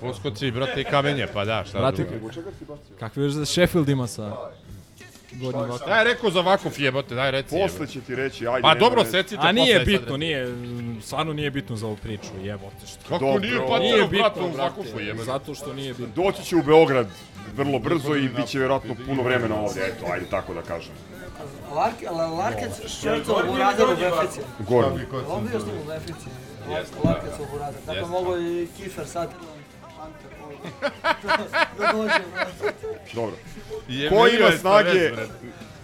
Poskoci, 0.00 0.50
brate, 0.50 0.80
i 0.80 0.84
kamenje, 0.84 1.26
pa 1.34 1.44
da, 1.44 1.64
šta 1.68 1.78
Brate, 1.78 2.04
drugo. 2.04 2.30
kakve 2.98 3.22
veze 3.22 3.46
Sheffield 3.46 3.88
ima 3.88 4.06
sa 4.06 4.36
Gornjim 5.32 5.62
Vakufom? 5.62 5.88
Daj 5.88 6.04
rekao 6.04 6.30
za 6.30 6.40
Vakuf 6.40 6.78
jebote, 6.78 7.14
daj 7.14 7.30
reci. 7.30 7.56
Posle 7.62 7.86
će 7.86 8.00
ti 8.00 8.14
reći, 8.14 8.46
ajde. 8.48 8.62
Pa 8.62 8.74
dobro, 8.74 9.04
secite 9.04 9.36
A 9.40 9.52
nije 9.52 9.80
bitno, 9.80 10.16
nije, 10.16 10.54
stvarno 11.02 11.32
nije 11.32 11.50
bitno 11.50 11.76
za 11.76 11.86
ovu 11.86 11.96
priču, 11.96 12.28
jebote 12.42 12.86
što. 12.86 13.08
Kako 13.08 13.24
Dobro. 13.24 13.40
nije 13.40 13.54
Nije 13.54 13.68
Panterov 13.68 14.08
bitno, 14.08 14.22
brat 14.22 14.36
u 14.36 14.40
brate, 14.40 14.58
Vakufu 14.58 15.00
jebote? 15.00 15.24
Zato 15.24 15.54
što 15.54 15.72
nije 15.72 15.94
bitno. 15.94 16.24
Doći 16.24 16.44
će 16.44 16.56
u 16.56 16.62
Beograd 16.62 17.06
vrlo 17.56 17.78
brzo 17.78 18.14
i 18.14 18.28
bit 18.28 18.46
će 18.46 18.58
vjerojatno 18.58 18.94
puno 19.06 19.22
vremena 19.22 19.60
ovdje, 19.60 19.82
eto, 19.86 20.06
ajde 20.12 20.26
tako 20.26 20.54
da 20.54 20.62
kažem. 20.62 20.92
Larke, 21.74 22.10
Larkec 22.10 22.88
šorcov 23.00 23.34
u 23.36 23.52
Burazer 23.52 23.86
u 23.86 23.96
Befici. 23.96 24.40
Gornji. 24.58 25.00
Bio 25.50 25.60
s 25.60 25.66
njim 25.66 25.76
u 25.82 25.88
Befici. 25.88 26.26
Larkec 27.04 27.32
u 27.40 27.46
Burazer. 27.52 27.80
Tako 27.86 27.98
Jeste. 27.98 28.10
mogu 28.10 28.36
i 28.38 28.68
Kifer 28.76 29.06
sad. 29.06 29.28
Da 31.78 31.92
dođe. 31.92 32.12
Dobro. 33.14 33.36
Je 33.88 34.08
Ko 34.08 34.14
ima 34.26 34.46
je 34.46 34.58
snage, 34.58 35.10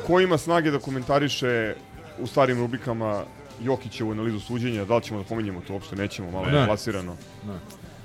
ko 0.07 0.21
ima 0.21 0.39
snage 0.39 0.71
da 0.71 0.79
komentariše 0.79 1.75
u 2.19 2.27
starim 2.27 2.59
rubrikama 2.59 3.23
Jokićevu 3.61 4.11
analizu 4.13 4.41
suđenja, 4.41 4.85
da 4.85 4.97
li 4.97 5.03
ćemo 5.03 5.21
da 5.23 5.29
pominjemo 5.29 5.61
to 5.67 5.73
uopšte, 5.73 5.97
nećemo, 5.97 6.31
malo 6.31 6.47
je 6.47 6.53
Ne. 6.53 6.67
plasirano. 6.67 7.17
Ne. 7.47 7.55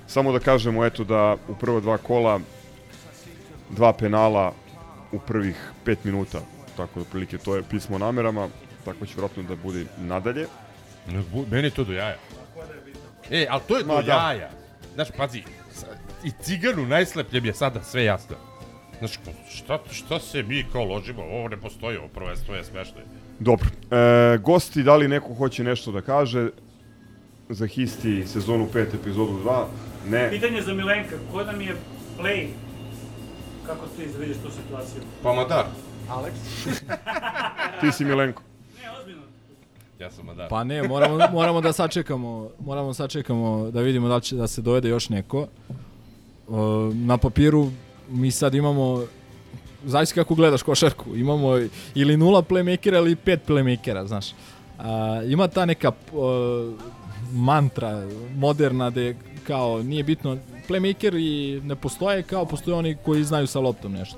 Samo 0.08 0.32
da 0.32 0.40
kažemo, 0.40 0.86
eto, 0.86 1.04
da 1.04 1.36
u 1.48 1.56
prva 1.56 1.80
dva 1.80 1.98
kola 1.98 2.40
dva 3.70 3.94
penala 3.94 4.54
u 5.12 5.20
prvih 5.20 5.72
pet 5.86 6.04
minuta, 6.04 6.40
tako 6.78 7.00
da 7.00 7.06
prilike 7.06 7.38
to 7.38 7.56
je 7.56 7.64
pismo 7.64 7.96
o 7.96 8.00
namerama, 8.00 8.48
tako 8.86 9.06
će 9.06 9.14
vjerojatno 9.16 9.44
da 9.44 9.56
bude 9.56 9.86
nadalje. 9.98 10.48
Meni 11.52 11.68
je 11.68 11.72
to 11.72 11.84
do 11.84 11.94
jaja. 11.94 12.18
E, 13.32 13.48
ali 13.50 13.62
to 13.68 13.78
je 13.78 13.84
do 13.84 13.94
Ma 13.94 14.02
da. 14.02 14.12
jaja. 14.12 14.50
Znaš, 14.96 15.08
pazi, 15.18 15.44
i 16.24 16.32
ciganu 16.42 16.86
najslepljem 16.86 17.46
je 17.46 17.54
sada 17.54 17.84
sve 17.84 18.04
jasno. 18.04 18.36
Znaš, 19.00 19.12
šta, 19.50 19.80
šta 19.92 20.20
se 20.20 20.44
mi 20.44 20.66
kao 20.72 20.84
ložimo? 20.84 21.22
Ovo 21.24 21.48
ne 21.48 21.58
postoji, 21.58 21.98
ovo 21.98 22.08
prvenstvo 22.08 22.56
je 22.56 22.64
smešno. 22.64 22.96
Dobro. 23.40 23.68
E, 23.92 24.38
gosti, 24.38 24.84
da 24.84 24.96
li 24.96 25.08
neko 25.08 25.34
hoće 25.34 25.64
nešto 25.64 25.92
da 25.92 26.02
kaže 26.02 26.50
za 27.50 27.68
Histi 27.68 28.28
sezonu 28.28 28.68
5 28.74 28.86
epizodu 29.02 29.40
2? 29.46 29.66
Ne. 30.10 30.30
Pitanje 30.30 30.62
za 30.62 30.74
Milenka, 30.74 31.16
ko 31.32 31.44
nam 31.44 31.62
je 31.62 31.76
play? 32.20 32.48
Kako 33.68 33.86
ti 33.98 34.06
vidiš 34.20 34.38
tu 34.38 34.52
situaciju? 34.52 35.02
Pa 35.24 35.34
Madar. 35.34 35.66
Alex? 36.10 36.32
Ti 37.82 37.92
si 37.92 38.06
Milenko. 38.06 38.42
Ja 40.00 40.12
sam 40.12 40.26
Madar. 40.26 40.50
Pa 40.50 40.64
ne, 40.64 40.88
moramo, 40.88 41.18
moramo 41.32 41.62
da 41.62 41.74
sačekamo, 41.74 42.50
moramo 42.60 42.94
sačekamo 42.94 43.72
da 43.72 43.82
vidimo 43.82 44.08
da 44.08 44.16
li 44.16 44.22
će 44.22 44.36
da 44.36 44.48
se 44.48 44.62
dovede 44.62 44.90
još 44.90 45.10
neko. 45.10 45.48
Uh, 46.48 46.58
na 46.96 47.18
papiru 47.18 47.72
mi 48.10 48.32
sad 48.32 48.56
imamo 48.56 49.04
zavisi 49.86 50.14
kako 50.14 50.36
gledaš 50.36 50.64
košarku. 50.64 51.16
Imamo 51.16 51.58
ili 51.96 52.18
nula 52.18 52.42
playmakera 52.42 52.98
ili 52.98 53.16
pet 53.16 53.40
playmakera, 53.48 54.06
znaš. 54.06 54.26
A, 54.80 55.22
ima 55.26 55.48
ta 55.48 55.66
neka 55.66 55.92
uh, 56.12 56.74
mantra 57.34 58.08
moderna 58.36 58.90
da 58.90 59.02
je 59.02 59.18
kao 59.48 59.84
nije 59.84 60.04
bitno 60.04 60.38
playmaker 60.70 61.16
i 61.20 61.62
ne 61.64 61.76
postoje 61.76 62.24
kao 62.24 62.46
postoje 62.46 62.76
oni 62.76 62.96
koji 63.06 63.24
znaju 63.24 63.48
sa 63.48 63.60
loptom 63.60 63.94
nešto. 63.94 64.18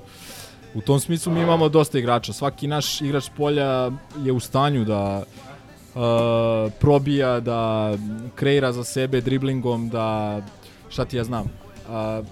U 0.74 0.80
tom 0.80 1.00
smislu 1.00 1.32
mi 1.32 1.40
imamo 1.40 1.68
dosta 1.68 1.98
igrača. 1.98 2.32
Svaki 2.32 2.66
naš 2.66 3.00
igrač 3.00 3.28
polja 3.36 3.90
je 4.24 4.32
u 4.32 4.40
stanju 4.40 4.84
da 4.84 5.22
uh, 5.94 6.72
probija, 6.80 7.40
da 7.40 7.92
kreira 8.34 8.72
za 8.72 8.84
sebe 8.84 9.20
driblingom, 9.20 9.88
da 9.88 10.40
šta 10.88 11.04
ti 11.04 11.16
ja 11.16 11.24
znam. 11.24 11.44
Uh, 11.88 12.26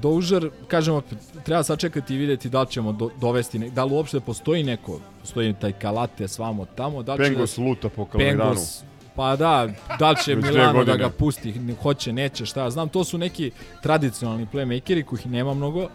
Dožer, 0.00 0.50
kažem 0.68 0.94
opet, 0.94 1.18
treba 1.44 1.62
sačekati 1.62 2.14
i 2.14 2.18
vidjeti 2.18 2.48
da 2.48 2.60
li 2.60 2.66
ćemo 2.66 2.92
do, 2.92 3.10
dovesti, 3.20 3.58
ne, 3.58 3.70
da 3.70 3.84
li 3.84 3.92
uopšte 3.92 4.20
postoji 4.20 4.62
neko, 4.62 5.00
postoji 5.20 5.54
taj 5.54 5.72
Kalate 5.72 6.28
svamo 6.28 6.64
tamo, 6.64 7.02
da 7.02 7.14
li 7.14 7.24
će 7.24 7.30
Pengos 7.30 7.56
da, 7.56 7.62
luta 7.62 7.88
po 7.88 8.04
Kalemegdanu. 8.04 8.50
Pengos, 8.50 8.82
pa 9.16 9.36
da, 9.36 9.68
da 9.98 10.10
li 10.10 10.16
će 10.24 10.36
Milano 10.36 10.84
da 10.84 10.96
ga 10.96 11.08
pusti, 11.08 11.54
hoće, 11.82 12.12
neće, 12.12 12.46
šta 12.46 12.70
znam, 12.70 12.88
to 12.88 13.04
su 13.04 13.18
neki 13.18 13.50
tradicionalni 13.82 14.46
playmakeri 14.52 15.04
kojih 15.04 15.26
nema 15.26 15.54
mnogo, 15.54 15.88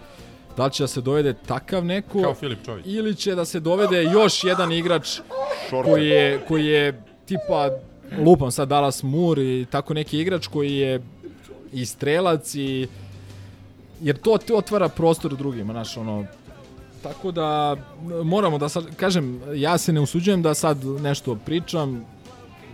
da 0.57 0.65
li 0.65 0.71
će 0.71 0.83
da 0.83 0.87
se 0.87 1.01
dovede 1.01 1.33
takav 1.33 1.85
neko 1.85 2.21
Kao 2.21 2.33
Filip 2.33 2.65
Čović. 2.65 2.85
ili 2.87 3.15
će 3.15 3.35
da 3.35 3.45
se 3.45 3.59
dovede 3.59 4.03
još 4.03 4.43
jedan 4.43 4.71
igrač 4.71 5.19
koji 5.83 6.07
je, 6.07 6.39
koji 6.47 6.65
je 6.65 7.03
tipa 7.25 7.69
lupam 8.25 8.51
sad 8.51 8.67
Dallas 8.67 9.03
Moore 9.03 9.43
i 9.43 9.65
tako 9.71 9.93
neki 9.93 10.19
igrač 10.19 10.47
koji 10.47 10.75
je 10.75 11.01
i 11.73 11.85
strelac 11.85 12.55
i 12.55 12.87
jer 14.01 14.17
to 14.17 14.37
ti 14.37 14.53
otvara 14.53 14.89
prostor 14.89 15.35
drugima, 15.35 15.73
znaš, 15.73 15.97
ono, 15.97 16.25
tako 17.03 17.31
da 17.31 17.75
moramo 18.23 18.57
da 18.57 18.69
sad, 18.69 18.95
kažem, 18.95 19.41
ja 19.55 19.77
se 19.77 19.93
ne 19.93 20.01
usuđujem 20.01 20.41
da 20.41 20.53
sad 20.53 20.85
nešto 20.85 21.35
pričam, 21.45 22.05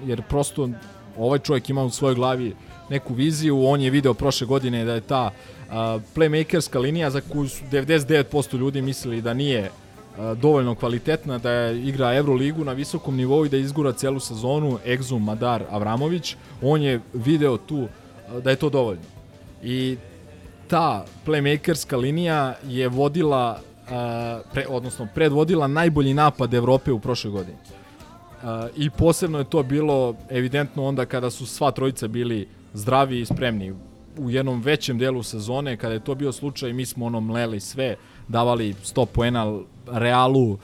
jer 0.06 0.22
prosto 0.30 0.70
ovaj 1.18 1.40
čovjek 1.40 1.70
ima 1.70 1.84
u 1.84 1.90
svojoj 1.90 2.16
glavi 2.16 2.56
neku 2.90 3.14
viziju, 3.14 3.66
on 3.66 3.82
je 3.82 3.90
video 3.90 4.14
prošle 4.14 4.48
godine 4.48 4.86
da 4.86 4.94
je 4.94 5.02
ta 5.02 5.32
a, 5.70 6.00
playmakerska 6.16 6.80
linija 6.80 7.10
za 7.10 7.22
koju 7.22 7.50
su 7.50 7.64
99% 7.72 8.58
ljudi 8.58 8.82
mislili 8.82 9.22
da 9.22 9.34
nije 9.34 9.70
a, 10.18 10.34
dovoljno 10.34 10.76
kvalitetna, 10.76 11.38
da 11.38 11.52
je 11.52 11.88
igra 11.88 12.14
Euroligu 12.14 12.64
na 12.64 12.74
visokom 12.74 13.16
nivou 13.16 13.46
i 13.46 13.50
da 13.50 13.58
izgura 13.58 13.94
celu 13.94 14.20
sezonu, 14.20 14.80
Exum, 14.86 15.20
Madar, 15.20 15.64
Avramović, 15.70 16.36
on 16.62 16.82
je 16.82 17.00
video 17.14 17.58
tu 17.58 17.88
a, 18.30 18.40
da 18.40 18.50
je 18.50 18.56
to 18.56 18.70
dovoljno. 18.70 19.04
I 19.64 19.98
ta 20.68 21.06
playmakerska 21.26 21.98
linija 21.98 22.56
je 22.68 22.88
vodila 22.88 23.60
pre, 24.54 24.66
odnosno 24.70 25.08
predvodila 25.16 25.68
najbolji 25.68 26.14
napad 26.14 26.54
Evrope 26.54 26.92
u 26.92 27.00
prošloj 27.00 27.32
godini. 27.32 27.58
A, 28.44 28.68
I 28.76 28.90
posebno 28.90 29.38
je 29.38 29.50
to 29.50 29.64
bilo 29.64 30.16
evidentno 30.30 30.86
onda 30.86 31.06
kada 31.06 31.30
su 31.30 31.46
sva 31.46 31.72
trojica 31.72 32.08
bili 32.08 32.48
zdravi 32.74 33.20
i 33.20 33.26
spremni. 33.26 33.74
U 34.18 34.30
jednom 34.30 34.62
većem 34.62 34.98
delu 34.98 35.24
sezone, 35.24 35.78
kada 35.78 35.94
je 35.94 36.04
to 36.04 36.16
bio 36.16 36.32
slučaj, 36.32 36.74
mi 36.74 36.86
smo 36.86 37.06
ono 37.06 37.20
mleli 37.20 37.60
sve, 37.60 37.96
davali 38.28 38.74
100 38.74 39.06
poena 39.06 39.60
Realu, 39.92 40.58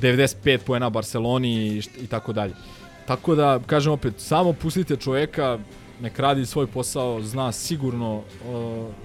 95 0.00 0.58
poena 0.58 0.90
Barceloni 0.90 1.82
i 2.00 2.06
tako 2.06 2.32
dalje. 2.32 2.54
Tako 3.06 3.34
da, 3.34 3.60
kažem 3.66 3.92
opet, 3.92 4.14
samo 4.18 4.52
pustite 4.52 4.96
čoveka, 4.96 5.58
nek 6.00 6.18
radi 6.18 6.46
svoj 6.46 6.66
posao, 6.66 7.22
zna 7.22 7.52
sigurno 7.52 8.16
uh, 8.16 8.24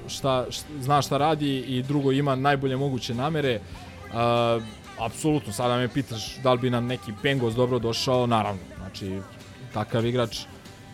šta, 0.07 0.45
šta, 0.49 0.65
zna 0.79 1.01
šta 1.01 1.17
radi 1.17 1.57
i 1.57 1.83
drugo 1.83 2.11
ima 2.11 2.35
najbolje 2.35 2.77
moguće 2.77 3.13
namere. 3.13 3.59
Uh, 4.07 4.63
apsolutno, 4.99 5.53
sada 5.53 5.77
me 5.77 5.87
pitaš 5.87 6.37
da 6.43 6.53
li 6.53 6.59
bi 6.59 6.69
nam 6.69 6.85
neki 6.85 7.13
Pengos 7.21 7.55
dobro 7.55 7.79
došao, 7.79 8.27
naravno. 8.27 8.61
Znači, 8.77 9.19
takav 9.73 10.05
igrač, 10.05 10.37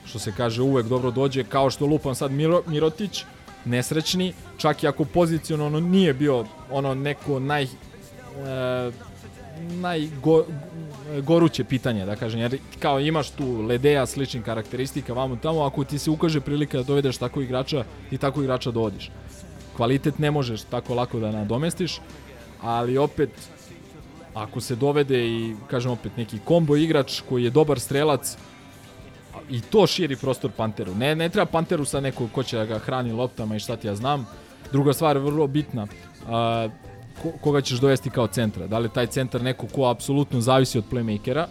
što 0.05 0.19
se 0.19 0.33
kaže, 0.37 0.61
uvek 0.61 0.85
dobro 0.85 1.11
dođe, 1.11 1.43
kao 1.43 1.69
što 1.69 1.85
lupam 1.85 2.15
sad 2.15 2.31
Miro, 2.31 2.61
Mirotić, 2.67 3.25
nesrećni, 3.65 4.33
čak 4.57 4.83
i 4.83 4.87
ako 4.87 5.05
pozicionalno 5.05 5.79
nije 5.79 6.13
bio 6.13 6.45
ono 6.71 6.93
neko 6.93 7.39
naj... 7.39 7.63
E, 7.63 7.67
najgo, 9.59 10.45
goruće 11.21 11.63
pitanje, 11.63 12.05
da 12.05 12.15
kažem, 12.15 12.39
jer 12.39 12.57
kao 12.79 12.99
imaš 12.99 13.29
tu 13.29 13.61
Ledeja 13.61 14.05
sličnih 14.05 14.43
karakteristika 14.43 15.13
vamo 15.13 15.35
tamo, 15.35 15.61
ako 15.61 15.83
ti 15.83 15.99
se 15.99 16.09
ukaže 16.09 16.41
prilika 16.41 16.77
da 16.77 16.83
dovedeš 16.83 17.17
tako 17.17 17.41
igrača 17.41 17.83
i 18.11 18.17
tako 18.17 18.41
igrača 18.41 18.71
dovodiš. 18.71 19.11
Kvalitet 19.75 20.19
ne 20.19 20.31
možeš 20.31 20.61
tako 20.61 20.95
lako 20.95 21.19
da 21.19 21.31
nadomestiš, 21.31 21.99
ali 22.61 22.97
opet 22.97 23.29
ako 24.33 24.61
se 24.61 24.75
dovede 24.75 25.27
i 25.27 25.55
kažem 25.67 25.91
opet 25.91 26.17
neki 26.17 26.39
kombo 26.45 26.75
igrač 26.75 27.21
koji 27.29 27.43
je 27.43 27.49
dobar 27.49 27.79
strelac 27.79 28.37
i 29.49 29.61
to 29.61 29.87
širi 29.87 30.15
prostor 30.15 30.51
Panteru. 30.51 30.95
Ne, 30.95 31.15
ne 31.15 31.29
treba 31.29 31.45
Panteru 31.45 31.85
sa 31.85 31.99
neko 31.99 32.27
ko 32.31 32.43
će 32.43 32.57
da 32.57 32.65
ga 32.65 32.79
hrani 32.79 33.11
loptama 33.11 33.55
i 33.55 33.59
šta 33.59 33.75
ti 33.75 33.87
ja 33.87 33.95
znam. 33.95 34.27
Druga 34.71 34.93
stvar, 34.93 35.17
vrlo 35.17 35.47
bitna, 35.47 35.87
a, 36.27 36.69
ko, 37.21 37.31
koga 37.41 37.61
ćeš 37.61 37.79
dovesti 37.79 38.09
kao 38.09 38.27
centra. 38.27 38.67
Da 38.67 38.79
li 38.79 38.85
je 38.85 38.93
taj 38.93 39.07
centar 39.07 39.41
neko 39.41 39.67
ko 39.67 39.85
apsolutno 39.85 40.41
zavisi 40.41 40.77
od 40.77 40.83
playmakera, 40.91 41.45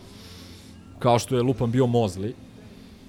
kao 0.98 1.18
što 1.18 1.36
je 1.36 1.42
Lupan 1.42 1.70
bio 1.70 1.86
Mozli, 1.86 2.34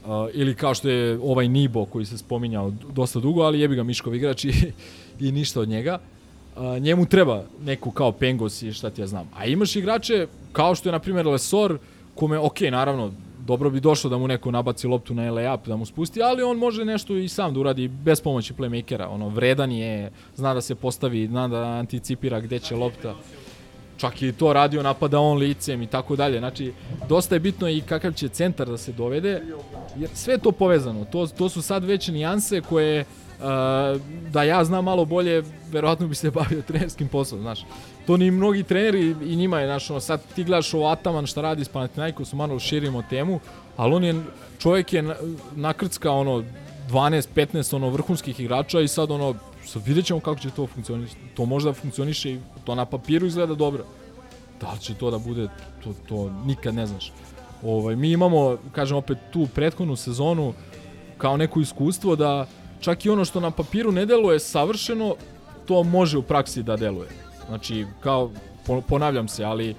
uh, 0.06 0.10
ili 0.34 0.56
kao 0.56 0.74
što 0.74 0.90
je 0.90 1.20
ovaj 1.24 1.48
Nibo 1.48 1.86
koji 1.86 2.06
se 2.06 2.18
spominjao 2.18 2.72
dosta 2.94 3.20
dugo, 3.20 3.42
ali 3.42 3.60
jebi 3.60 3.76
ga 3.76 3.84
Miškov 3.84 4.16
igrač 4.16 4.46
i, 4.46 4.54
i 5.26 5.32
ništa 5.32 5.62
od 5.62 5.70
njega. 5.70 6.00
Uh, 6.56 6.82
njemu 6.82 7.06
treba 7.06 7.44
neko 7.66 7.92
kao 7.92 8.12
Pengos 8.12 8.62
i 8.62 8.74
šta 8.74 8.90
ti 8.90 9.02
ja 9.02 9.08
znam. 9.08 9.30
A 9.36 9.46
imaš 9.46 9.76
igrače 9.76 10.28
kao 10.52 10.76
što 10.76 10.90
je 10.90 10.94
na 10.94 11.00
primjer 11.00 11.28
Lesor, 11.28 11.78
kome, 12.16 12.40
ok, 12.40 12.62
naravno, 12.62 13.12
dobro 13.46 13.70
bi 13.70 13.80
došlo 13.80 14.10
da 14.10 14.18
mu 14.18 14.28
neko 14.28 14.52
nabaci 14.52 14.88
loptu 14.88 15.14
na 15.14 15.32
layup, 15.32 15.68
da 15.68 15.76
mu 15.76 15.86
spusti, 15.86 16.22
ali 16.24 16.44
on 16.44 16.58
može 16.58 16.86
nešto 16.86 17.18
i 17.18 17.30
sam 17.30 17.54
da 17.54 17.60
uradi 17.60 17.88
bez 17.88 18.22
pomoći 18.22 18.54
playmakera. 18.54 19.08
Ono, 19.10 19.30
vredan 19.30 19.72
je, 19.72 20.12
zna 20.36 20.54
da 20.54 20.62
se 20.62 20.76
postavi, 20.76 21.28
zna 21.28 21.48
da 21.48 21.64
anticipira 21.64 22.40
gde 22.40 22.60
će 22.60 22.76
lopta. 22.76 23.16
Čak 23.98 24.22
i 24.22 24.32
to 24.32 24.54
radio, 24.54 24.84
napada 24.84 25.20
on 25.20 25.38
licem 25.38 25.82
i 25.82 25.88
tako 25.88 26.16
dalje. 26.16 26.40
Znači, 26.40 26.74
dosta 27.10 27.36
je 27.36 27.40
bitno 27.40 27.70
i 27.70 27.82
kakav 27.82 28.14
će 28.14 28.30
centar 28.30 28.68
da 28.68 28.78
se 28.78 28.92
dovede, 28.92 29.42
jer 29.98 30.10
sve 30.14 30.34
je 30.34 30.38
to 30.38 30.52
povezano. 30.52 31.06
To, 31.06 31.28
to 31.28 31.50
su 31.50 31.62
sad 31.62 31.84
već 31.84 32.08
nijanse 32.08 32.62
koje 32.62 33.06
da 34.32 34.44
ja 34.44 34.64
znam 34.64 34.86
malo 34.86 35.06
bolje, 35.06 35.44
verovatno 35.72 36.08
bi 36.08 36.16
se 36.16 36.32
bavio 36.32 36.62
trenerskim 36.68 37.08
poslom, 37.08 37.42
znaš. 37.42 37.66
To 38.08 38.18
ni 38.18 38.32
mnogi 38.32 38.64
treneri 38.64 39.16
i 39.26 39.36
njima 39.36 39.60
je, 39.60 39.68
znaš, 39.68 39.90
ono, 39.90 40.00
sad 40.00 40.22
ti 40.36 40.44
gledaš 40.44 40.74
ovo 40.74 40.88
Ataman 40.88 41.26
šta 41.26 41.42
radi 41.42 41.64
s 41.64 41.70
Panathinaikosom, 41.70 42.38
malo 42.38 42.60
širimo 42.60 43.04
temu, 43.10 43.40
ali 43.78 43.94
on 43.94 44.04
je, 44.04 44.24
čovjek 44.60 44.94
je 44.94 45.02
na- 45.02 45.16
nakrcka, 45.56 46.12
ono, 46.12 46.44
12-15 46.90 47.76
ono 47.76 47.90
vrhunskih 47.90 48.40
igrača 48.40 48.80
i 48.82 48.88
sad 48.88 49.12
ono 49.12 49.36
vidjet 49.86 50.06
ćemo 50.06 50.20
kako 50.20 50.40
će 50.40 50.50
to 50.50 50.68
funkcionisati. 50.68 51.22
To 51.36 51.46
možda 51.46 51.74
funkcioniše 51.74 52.32
i 52.32 52.40
to 52.64 52.76
na 52.76 52.86
papiru 52.86 53.26
izgleda 53.28 53.56
dobro. 53.56 53.84
Da 54.62 54.72
li 54.72 54.80
će 54.80 54.94
to 54.94 55.12
da 55.12 55.18
bude, 55.18 55.48
to, 55.84 55.94
to 56.10 56.32
nikad 56.46 56.76
ne 56.76 56.88
znaš. 56.88 57.12
Ovaj, 57.64 57.96
mi 57.96 58.12
imamo, 58.12 58.58
kažem 58.72 58.98
opet, 58.98 59.18
tu 59.32 59.48
prethodnu 59.56 59.96
sezonu 59.96 60.54
kao 61.18 61.38
neko 61.38 61.60
iskustvo 61.60 62.16
da 62.16 62.48
čak 62.84 63.06
i 63.06 63.10
ono 63.10 63.26
što 63.26 63.40
na 63.40 63.52
papiru 63.52 63.92
ne 63.92 64.06
deluje 64.06 64.40
savršeno, 64.40 65.16
to 65.66 65.84
može 65.84 66.18
u 66.18 66.22
praksi 66.22 66.64
da 66.64 66.76
deluje. 66.76 67.10
Znači, 67.48 67.86
kao, 68.00 68.30
po- 68.66 68.82
ponavljam 68.82 69.28
se, 69.28 69.44
ali 69.44 69.76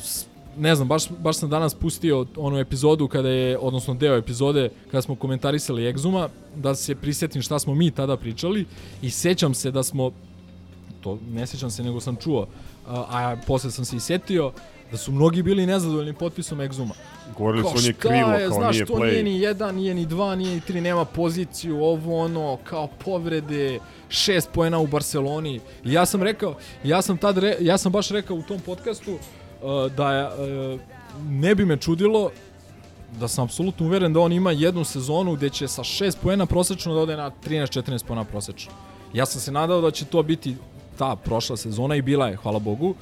s- 0.00 0.26
ne 0.58 0.74
znam, 0.74 0.88
baš, 0.88 1.08
baš 1.10 1.36
sam 1.36 1.50
danas 1.50 1.74
pustio 1.74 2.26
onu 2.36 2.58
epizodu 2.58 3.08
kada 3.08 3.28
je, 3.28 3.58
odnosno 3.58 3.94
deo 3.94 4.16
epizode 4.16 4.70
kada 4.86 5.02
smo 5.02 5.14
komentarisali 5.14 5.82
Exuma, 5.84 6.28
da 6.56 6.74
se 6.74 6.94
prisjetim 6.94 7.42
šta 7.42 7.58
smo 7.58 7.74
mi 7.74 7.90
tada 7.90 8.16
pričali 8.16 8.66
i 9.02 9.10
sećam 9.10 9.54
se 9.54 9.70
da 9.70 9.82
smo, 9.82 10.10
to 11.00 11.18
ne 11.28 11.46
sećam 11.46 11.70
se 11.70 11.82
nego 11.82 12.00
sam 12.00 12.16
čuo, 12.16 12.46
a 12.86 13.36
posle 13.46 13.70
sam 13.70 13.84
se 13.84 13.96
i 13.96 14.00
setio, 14.00 14.52
da 14.90 14.96
su 14.96 15.12
mnogi 15.12 15.42
bili 15.42 15.66
nezadovoljni 15.66 16.12
potpisom 16.12 16.58
Exuma. 16.58 16.92
Govorili 17.36 17.64
su 17.64 17.74
on 17.76 17.84
je 17.84 17.92
krivo, 17.92 18.30
je, 18.32 18.48
kao 18.48 18.58
znaš, 18.58 18.74
nije 18.74 18.86
to 18.86 18.94
play. 18.94 19.10
nije 19.10 19.22
ni 19.22 19.40
jedan, 19.40 19.74
nije 19.74 19.94
ni 19.94 20.06
dva, 20.06 20.34
nije 20.34 20.54
ni 20.54 20.60
tri, 20.60 20.80
nema 20.80 21.04
poziciju, 21.04 21.84
ovo 21.84 22.18
ono, 22.18 22.58
kao 22.64 22.88
povrede, 23.04 23.78
šest 24.08 24.50
poena 24.52 24.78
u 24.78 24.86
Barceloni. 24.86 25.60
I 25.84 25.92
ja 25.92 26.06
sam 26.06 26.22
rekao, 26.22 26.54
ja 26.84 27.02
sam 27.02 27.18
tad, 27.18 27.38
re, 27.38 27.56
ja 27.60 27.78
sam 27.78 27.92
baš 27.92 28.08
rekao 28.08 28.36
u 28.36 28.42
tom 28.42 28.60
podcastu 28.60 29.12
uh, 29.12 29.92
da 29.96 30.32
uh, 30.74 30.80
ne 31.28 31.54
bi 31.54 31.64
me 31.64 31.76
čudilo 31.76 32.30
da 33.20 33.28
sam 33.28 33.44
apsolutno 33.44 33.86
uveren 33.86 34.12
da 34.12 34.20
on 34.20 34.32
ima 34.32 34.50
jednu 34.50 34.84
sezonu 34.84 35.34
gde 35.34 35.48
će 35.48 35.68
sa 35.68 35.82
6 35.82 36.16
poena 36.22 36.46
prosečno 36.46 36.94
da 36.94 37.00
ode 37.00 37.16
na 37.16 37.30
13-14 37.46 38.04
poena 38.06 38.24
prosečno. 38.24 38.72
Ja 39.12 39.26
sam 39.26 39.40
se 39.40 39.52
nadao 39.52 39.80
da 39.80 39.90
će 39.90 40.04
to 40.04 40.22
biti 40.22 40.56
ta 40.98 41.16
prošla 41.16 41.56
sezona 41.56 41.96
i 41.96 42.02
bila 42.02 42.28
je, 42.28 42.36
hvala 42.36 42.58
Bogu. 42.58 42.88
Uh, 42.88 42.96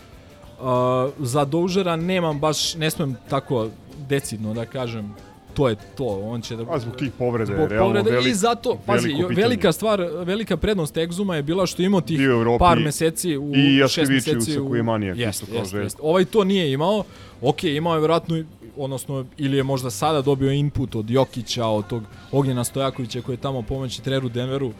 za 1.18 1.44
Dožera 1.44 1.96
nemam 1.96 2.40
baš, 2.40 2.74
ne 2.74 2.90
smem 2.90 3.16
tako 3.30 3.68
decidno 4.08 4.54
da 4.54 4.64
kažem 4.64 5.14
to 5.54 5.68
je 5.68 5.76
to, 5.96 6.04
on 6.04 6.40
će 6.42 6.56
da... 6.56 6.64
A 6.70 6.78
zbog 6.78 6.96
tih 6.96 7.10
povrede, 7.18 7.54
Zbog 7.54 7.68
realno 7.68 7.94
povrede 7.94 8.10
velik- 8.10 8.30
i 8.30 8.34
zato, 8.34 8.78
pazi, 8.86 9.14
velika 9.30 9.72
stvar, 9.72 10.00
velika 10.24 10.56
prednost 10.56 10.96
Exuma 10.96 11.34
je 11.34 11.42
bila 11.42 11.66
što 11.66 11.82
je 11.82 11.86
imao 11.86 12.00
tih 12.00 12.20
Evropi 12.20 12.58
par 12.58 12.78
meseci 12.78 13.36
u 13.36 13.52
i 13.54 13.88
šest 13.88 14.10
meseci 14.10 14.60
u... 14.60 14.76
je 14.76 14.82
manijak 14.82 15.18
Jest, 15.18 15.44
jest, 15.52 15.74
jest. 15.74 15.98
Ovaj 16.02 16.24
to 16.24 16.44
nije 16.44 16.72
imao. 16.72 17.04
Ok, 17.42 17.64
imao 17.64 17.94
je 17.94 18.00
verovatno, 18.00 18.44
odnosno, 18.76 19.24
ili 19.38 19.56
je 19.56 19.62
možda 19.62 19.90
sada 19.90 20.22
dobio 20.22 20.52
input 20.52 20.94
od 20.94 21.10
Jokića, 21.10 21.66
od 21.66 21.86
tog 21.86 22.02
Ognjena 22.32 22.64
Stojakovića 22.64 23.20
koji 23.22 23.34
je 23.34 23.40
tamo 23.40 23.62
pomoći 23.62 24.02
treneru 24.02 24.28
Denveru. 24.28 24.72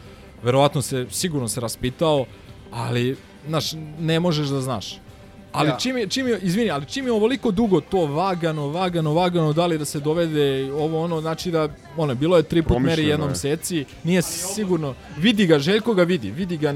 Verovatno 0.42 0.82
se, 0.82 1.06
sigurno 1.10 1.48
se 1.48 1.60
raspitao, 1.60 2.24
ali, 2.70 3.16
znaš, 3.48 3.72
ne 4.00 4.20
možeš 4.20 4.48
da 4.48 4.60
znaš. 4.60 4.98
Ali 5.53 5.69
Ja. 5.69 5.77
čim 5.77 5.97
je, 5.97 6.07
čim 6.07 6.29
je, 6.29 6.39
izvini, 6.43 6.70
ali 6.70 6.87
čim 6.87 7.07
je 7.07 7.12
ovoliko 7.12 7.51
dugo 7.51 7.81
to 7.81 8.07
vagano, 8.07 8.69
vagano, 8.69 9.12
vagano, 9.12 9.53
da 9.53 9.66
li 9.66 9.79
da 9.79 9.85
se 9.85 10.01
dovede 10.01 10.73
ovo 10.73 11.05
ono, 11.05 11.20
znači 11.20 11.51
da, 11.51 11.69
ono, 11.97 12.15
bilo 12.15 12.37
je 12.37 12.43
tri 12.43 12.62
put 12.62 12.79
meri 12.79 13.05
jednom 13.05 13.29
je. 13.29 13.37
seci, 13.37 13.85
nije 14.05 14.23
sigurno, 14.23 14.95
vidi 15.16 15.47
ga, 15.47 15.59
Željko 15.59 15.95
ga 15.95 16.03
vidi, 16.03 16.31
vidi 16.31 16.57
ga 16.57 16.75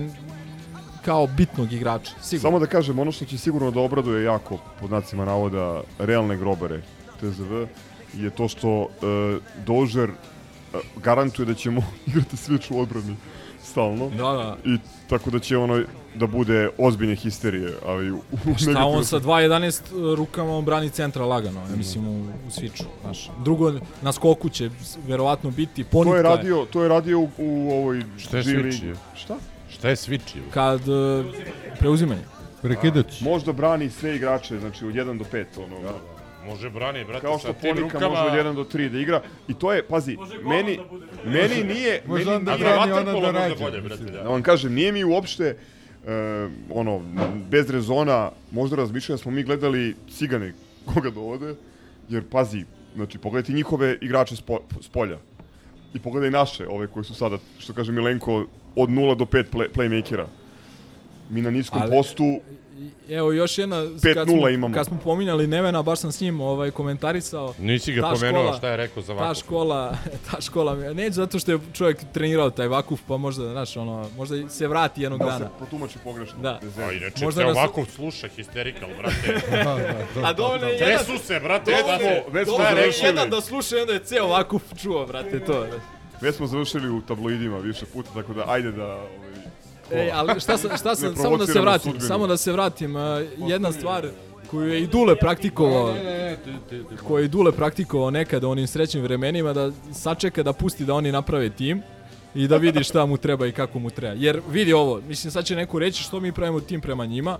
kao 1.04 1.26
bitnog 1.26 1.72
igrača, 1.72 2.12
sigurno. 2.22 2.50
Samo 2.50 2.58
da 2.58 2.66
kažem, 2.66 2.98
ono 2.98 3.12
što 3.12 3.24
će 3.24 3.38
sigurno 3.38 3.70
da 3.70 3.80
obraduje 3.80 4.24
jako, 4.24 4.58
pod 4.80 4.88
znacima 4.88 5.24
navoda, 5.24 5.80
realne 5.98 6.36
grobare 6.36 6.80
TZV, 7.20 7.64
je 8.14 8.30
to 8.30 8.48
što 8.48 8.80
uh, 8.80 8.88
Dožer 9.66 10.10
uh, 10.10 10.80
garantuje 11.02 11.46
da 11.46 11.54
ćemo 11.54 11.82
igrati 12.06 12.36
switch 12.36 12.72
u 12.72 12.80
odbrani 12.80 13.16
stalno. 13.72 14.08
Da, 14.08 14.32
da. 14.32 14.56
I 14.64 14.78
tako 15.08 15.30
da 15.30 15.38
će 15.38 15.56
ono 15.56 15.82
da 16.14 16.26
bude 16.26 16.68
ozbiljne 16.78 17.14
histerije, 17.14 17.72
ali 17.86 18.10
u, 18.10 18.16
u 18.16 18.58
Šta 18.58 18.84
on 18.84 19.04
sa 19.04 19.20
2.11 19.20 20.14
rukama 20.14 20.56
on 20.56 20.64
brani 20.64 20.90
centra 20.90 21.24
lagano, 21.24 21.60
ja 21.70 21.76
mislim 21.76 22.08
u, 22.08 22.20
u 22.20 22.50
switchu, 22.50 22.84
znaš. 23.02 23.30
Drugo, 23.44 23.72
na 24.02 24.12
skoku 24.12 24.48
će 24.48 24.70
verovatno 25.06 25.50
biti 25.50 25.84
ponitka. 25.84 26.12
To 26.12 26.16
je 26.16 26.22
radio, 26.22 26.66
to 26.72 26.82
je 26.82 26.88
radio 26.88 27.20
u, 27.20 27.28
u 27.38 27.72
ovoj 27.72 28.02
Šta 28.18 28.38
je 28.38 28.58
ligi. 28.58 28.94
Šta? 29.16 29.36
Šta 29.70 29.88
je 29.88 29.96
switch? 29.96 30.36
Kad 30.50 30.88
uh, 30.88 31.26
preuzimanje. 31.78 32.22
Prekidač. 32.62 33.20
Možda 33.20 33.52
brani 33.52 33.90
sve 33.90 34.16
igrače, 34.16 34.58
znači 34.58 34.86
od 34.86 34.94
1 34.94 35.18
do 35.18 35.24
5, 35.32 35.44
ono. 35.56 35.76
Može 36.46 36.70
brani, 36.70 37.04
brate, 37.04 37.20
Kao 37.20 37.34
sa 37.34 37.42
što 37.42 37.52
tim 37.52 37.76
Ponika 37.76 37.98
rukama- 37.98 38.08
može 38.10 38.40
od 38.40 38.46
1 38.46 38.54
do 38.54 38.64
3 38.64 38.88
da 38.88 38.98
igra. 38.98 39.22
I 39.48 39.54
to 39.54 39.72
je, 39.72 39.82
pazi, 39.84 40.16
meni, 40.44 40.78
meni 41.24 41.64
nije... 41.64 42.02
Može 42.06 42.24
meni 42.24 42.36
onda 42.36 42.54
nije- 42.54 42.64
brani 42.64 42.92
ona 42.92 43.12
da 43.12 43.30
rađe. 43.32 43.54
bolje, 43.56 43.80
brate, 43.80 44.04
da. 44.04 44.10
Da 44.12 44.28
vam 44.28 44.42
kažem, 44.42 44.74
nije 44.74 44.92
mi 44.92 45.04
uopšte 45.04 45.44
e, 45.44 45.56
ono, 46.70 47.02
bez 47.50 47.70
rezona 47.70 48.30
možda 48.50 48.76
razmišljam 48.76 49.16
da 49.16 49.22
smo 49.22 49.30
mi 49.30 49.42
gledali 49.42 49.94
cigane 50.10 50.52
koga 50.86 51.10
dovode, 51.10 51.54
jer 52.08 52.22
pazi, 52.24 52.64
znači 52.94 53.18
pogledajte 53.18 53.52
njihove 53.52 53.98
igrače 54.00 54.36
spo, 54.36 54.58
s 54.80 54.88
polja 54.88 55.18
i 55.94 55.98
pogledaj 55.98 56.30
naše, 56.30 56.66
ove 56.68 56.86
koji 56.86 57.04
su 57.04 57.14
sada, 57.14 57.38
što 57.58 57.72
kaže 57.72 57.92
Milenko, 57.92 58.46
od 58.76 58.88
0 58.88 59.14
do 59.14 59.24
5 59.24 59.44
play, 59.52 59.66
playmakera. 59.70 60.26
Mi 61.30 61.42
na 61.42 61.50
niskom 61.50 61.82
Ali- 61.82 61.90
postu 61.90 62.40
Evo 63.10 63.32
još 63.32 63.58
jedna, 63.58 63.76
5:0 63.76 64.14
kad 64.14 64.28
smo, 64.28 64.48
imamo. 64.48 64.74
kad 64.74 64.86
smo 64.86 64.98
pominjali 64.98 65.46
Nevena, 65.46 65.82
baš 65.82 65.98
sam 65.98 66.12
s 66.12 66.20
njim 66.20 66.40
ovaj, 66.40 66.70
komentarisao. 66.70 67.54
Nisi 67.58 67.92
ga 67.92 68.02
Ta 68.02 68.10
pomenuo 68.10 68.42
škola- 68.42 68.58
šta 68.58 68.68
je 68.68 68.76
rekao 68.76 69.02
za 69.02 69.06
Ta 69.08 69.20
Vakuf. 69.20 69.38
škola, 69.38 69.96
ta 70.30 70.40
škola, 70.40 70.74
mi- 70.74 70.94
neće 70.94 71.12
zato 71.12 71.38
što 71.38 71.52
je 71.52 71.58
čovjek 71.72 71.98
trenirao 72.12 72.50
taj 72.50 72.68
Vakuf, 72.68 73.00
pa 73.08 73.16
možda, 73.16 73.44
znaš, 73.46 73.76
ono, 73.76 74.08
možda 74.16 74.48
se 74.48 74.68
vrati 74.68 75.02
jednog 75.02 75.18
da 75.20 75.26
dana. 75.26 75.38
se 75.38 75.50
protumači 75.58 75.98
pogrešno. 75.98 76.38
Da. 76.38 76.60
A 76.78 76.92
inače, 76.92 77.24
Možda 77.24 77.44
nas- 77.44 77.56
Vakuf 77.56 77.90
sluša 77.90 78.28
histerikal, 78.28 78.88
brate. 78.92 79.40
A 80.24 80.32
dovoljno 80.32 80.66
je 80.66 80.72
jedan, 80.72 80.88
Tresu 80.88 81.18
se, 81.18 81.40
brate, 81.40 81.70
da 81.70 81.98
se... 81.98 82.22
već 82.28 82.48
smo 82.94 83.06
jedan 83.06 83.30
da 83.30 83.40
sluša 83.40 83.76
i 83.76 83.80
onda 83.80 83.92
je 83.92 84.00
ceo 84.00 84.26
Vakuf 84.26 84.62
čuo, 84.76 85.06
brate, 85.06 85.40
to. 85.40 85.66
Već 86.20 86.34
smo 86.34 86.46
završili 86.46 86.90
u 86.90 87.00
tabloidima 87.00 87.58
više 87.58 87.86
puta, 87.86 88.10
tako 88.14 88.34
da 88.34 88.44
ajde 88.48 88.72
da... 88.72 88.86
Ovaj, 88.86 89.32
Ej, 89.92 90.10
ali 90.14 90.40
šta 90.40 90.58
sam, 90.58 90.70
šta 90.76 90.94
sam, 91.00 91.16
samo 91.16 91.36
da 91.36 91.46
se 91.46 91.60
vratim, 91.60 91.92
sudbinu. 91.92 92.08
samo 92.08 92.26
da 92.26 92.36
se 92.36 92.52
vratim, 92.52 92.96
uh, 92.96 93.02
jedna 93.48 93.72
stvar 93.72 94.06
koju 94.50 94.68
je 94.68 94.82
i 94.82 94.86
Dule 94.86 95.16
praktikovao, 95.16 95.94
koju 97.08 97.18
je 97.18 97.24
i 97.24 97.28
Dule 97.28 97.52
praktikovao 97.52 98.10
nekada 98.10 98.48
onim 98.48 98.66
srećnim 98.66 99.02
vremenima, 99.02 99.52
da 99.52 99.70
sačeka 99.92 100.42
da 100.42 100.52
pusti 100.52 100.84
da 100.84 100.94
oni 100.94 101.12
naprave 101.12 101.50
tim 101.50 101.82
i 102.34 102.48
da 102.48 102.56
vidi 102.56 102.84
šta 102.84 103.06
mu 103.06 103.16
treba 103.16 103.46
i 103.46 103.52
kako 103.52 103.78
mu 103.78 103.90
treba. 103.90 104.14
Jer 104.18 104.40
vidi 104.50 104.72
ovo, 104.72 105.00
mislim 105.08 105.30
sad 105.30 105.44
će 105.44 105.56
neko 105.56 105.78
reći 105.78 106.02
što 106.02 106.20
mi 106.20 106.32
pravimo 106.32 106.60
tim 106.60 106.80
prema 106.80 107.06
njima, 107.06 107.38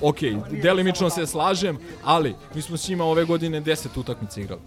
ok, 0.00 0.18
delimično 0.62 1.10
se 1.10 1.26
slažem, 1.26 1.78
ali 2.04 2.34
mi 2.54 2.62
smo 2.62 2.76
s 2.76 2.88
njima 2.88 3.04
ove 3.04 3.24
godine 3.24 3.60
10 3.60 3.86
utakmica 3.96 4.40
igrali. 4.40 4.60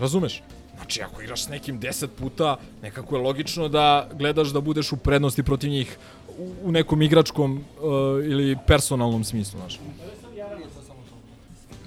Razumeš? 0.00 0.42
Znači, 0.76 1.02
ako 1.02 1.22
igraš 1.22 1.44
s 1.44 1.48
nekim 1.48 1.80
10 1.80 2.06
puta, 2.18 2.56
nekako 2.82 3.16
je 3.16 3.22
logično 3.22 3.68
da 3.68 4.08
gledaš 4.12 4.48
da 4.48 4.60
budeš 4.60 4.92
u 4.92 4.96
prednosti 4.96 5.42
protiv 5.42 5.70
njih 5.70 5.96
u, 6.64 6.72
nekom 6.72 7.02
igračkom 7.02 7.54
uh, 7.54 7.60
ili 8.24 8.56
personalnom 8.66 9.24
smislu, 9.24 9.60
znaš. 9.60 9.80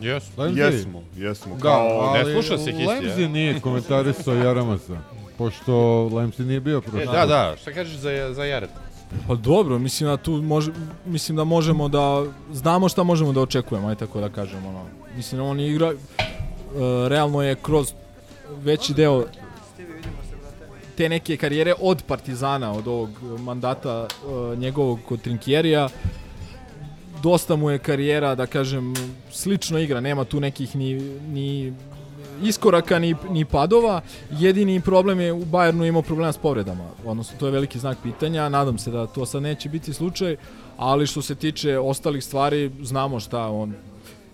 Jes. 0.01 0.23
Lemzi. 0.37 0.59
Jesmo, 0.59 1.03
jesmo. 1.17 1.55
Da, 1.55 1.61
Kao, 1.61 1.99
ali 1.99 2.19
ne 2.19 2.33
sluša 2.33 2.57
se 2.57 2.71
Histi, 2.71 2.87
Lemzi 2.87 3.27
nije 3.27 3.59
komentarisao 3.59 4.33
Jaramasa, 4.33 4.97
pošto 5.37 6.05
Lemzi 6.13 6.43
nije 6.43 6.59
bio 6.59 6.81
prošle. 6.81 7.03
E, 7.03 7.05
da, 7.05 7.25
da, 7.25 7.55
šta 7.61 7.73
kažeš 7.73 7.95
za, 7.97 8.33
za 8.33 8.45
Jared? 8.45 8.69
Pa 9.27 9.35
dobro, 9.35 9.79
mislim 9.79 10.09
da 10.09 10.17
tu 10.17 10.31
može, 10.31 10.71
mislim 11.05 11.37
da 11.37 11.43
možemo 11.43 11.87
da 11.87 12.23
znamo 12.51 12.89
šta 12.89 13.03
možemo 13.03 13.33
da 13.33 13.41
očekujemo, 13.41 13.87
aj 13.87 13.95
tako 13.95 14.21
da 14.21 14.29
kažem, 14.29 14.65
ono. 14.65 14.85
Mislim 15.15 15.41
on 15.41 15.59
igra 15.59 15.87
uh, 15.89 15.97
realno 17.07 17.41
je 17.41 17.55
kroz 17.55 17.93
veći 18.63 18.93
deo 18.93 19.25
te 20.99 21.09
neke 21.09 21.37
karijere 21.37 21.73
od 21.79 22.03
Partizana, 22.07 22.71
od 22.71 22.87
ovog 22.87 23.09
mandata 23.39 24.01
uh, 24.03 24.57
njegovog 24.57 24.99
kod 25.07 25.21
Trinkjerija, 25.21 25.87
dosta 27.23 27.55
mu 27.55 27.69
je 27.69 27.79
karijera, 27.79 28.35
da 28.35 28.45
kažem, 28.45 28.93
slično 29.31 29.79
igra, 29.79 30.01
nema 30.01 30.25
tu 30.25 30.39
nekih 30.39 30.75
ni, 30.75 30.93
ni 31.31 31.73
iskoraka 32.43 32.99
ni, 32.99 33.15
ni 33.29 33.45
padova. 33.45 34.01
Jedini 34.31 34.81
problem 34.81 35.19
je 35.19 35.33
u 35.33 35.45
Bayernu 35.45 35.87
imao 35.87 36.01
problema 36.01 36.33
s 36.33 36.37
povredama. 36.37 36.89
Odnosno, 37.05 37.39
to 37.39 37.45
je 37.45 37.51
veliki 37.51 37.79
znak 37.79 37.97
pitanja. 38.03 38.49
Nadam 38.49 38.77
se 38.77 38.91
da 38.91 39.07
to 39.07 39.25
sad 39.25 39.41
neće 39.41 39.69
biti 39.69 39.93
slučaj. 39.93 40.35
Ali 40.77 41.07
što 41.07 41.21
se 41.21 41.35
tiče 41.35 41.79
ostalih 41.79 42.23
stvari, 42.23 42.71
znamo 42.81 43.19
šta 43.19 43.47
on 43.47 43.73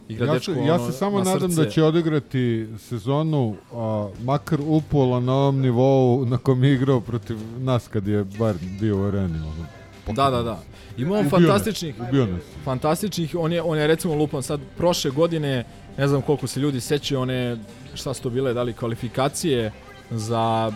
igra 0.10 0.26
Ja 0.26 0.34
dečko 0.34 0.54
se, 0.54 0.60
ja 0.60 0.76
ono, 0.76 0.92
se 0.92 0.98
samo 0.98 1.18
na 1.18 1.24
nadam 1.24 1.52
srce. 1.52 1.64
da 1.64 1.70
će 1.70 1.84
odigrati 1.84 2.68
sezonu 2.80 3.56
a, 3.74 4.10
makar 4.24 4.60
upola 4.62 5.20
na 5.20 5.34
ovom 5.34 5.60
nivou 5.60 6.26
na 6.26 6.38
kom 6.38 6.64
je 6.64 6.74
igrao 6.74 7.02
protiv 7.02 7.38
nas 7.58 7.88
kad 7.88 8.08
je 8.08 8.24
bar 8.24 8.56
bio 8.80 9.02
u 9.02 9.04
areni. 9.04 9.40
Ono. 9.40 9.66
Da, 10.14 10.30
da, 10.30 10.42
da. 10.44 10.60
Imamo 10.98 11.20
Ubio 11.20 11.30
fantastičnih, 11.30 12.00
nas, 12.00 12.10
ubio 12.10 12.26
nas. 12.26 12.42
fantastičnih, 12.64 13.36
on 13.40 13.54
je, 13.54 13.62
on 13.62 13.78
je 13.78 13.88
recimo 13.88 14.16
lupan 14.16 14.44
sad 14.44 14.60
prošle 14.78 15.12
godine, 15.12 15.64
ne 15.98 16.08
znam 16.08 16.22
koliko 16.22 16.48
se 16.48 16.60
ljudi 16.60 16.82
sećaju, 16.82 17.22
one, 17.22 17.58
šta 17.94 18.14
su 18.14 18.22
to 18.22 18.30
bile, 18.30 18.54
da 18.54 18.64
li 18.64 18.74
kvalifikacije 18.74 19.72
za 20.12 20.72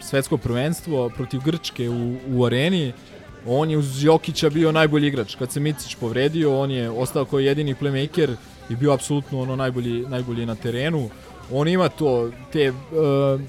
svetsko 0.00 0.36
prvenstvo 0.36 1.08
protiv 1.08 1.40
Grčke 1.44 1.88
u, 1.90 2.16
u 2.28 2.44
areni, 2.44 2.92
on 3.46 3.70
je 3.70 3.78
uz 3.78 4.04
Jokića 4.04 4.50
bio 4.50 4.72
najbolji 4.72 5.06
igrač. 5.06 5.34
Kad 5.34 5.52
se 5.52 5.60
Micić 5.60 5.94
povredio, 5.94 6.60
on 6.60 6.70
je 6.70 6.90
ostao 6.90 7.24
kao 7.24 7.38
jedini 7.38 7.74
playmaker 7.74 8.34
i 8.70 8.76
bio 8.76 8.92
apsolutno 8.92 9.40
ono 9.40 9.56
najbolji, 9.56 10.04
najbolji 10.08 10.46
na 10.46 10.54
terenu. 10.54 11.10
On 11.52 11.68
ima 11.68 11.88
to, 11.88 12.30
te, 12.52 12.70
uh, 12.70 13.40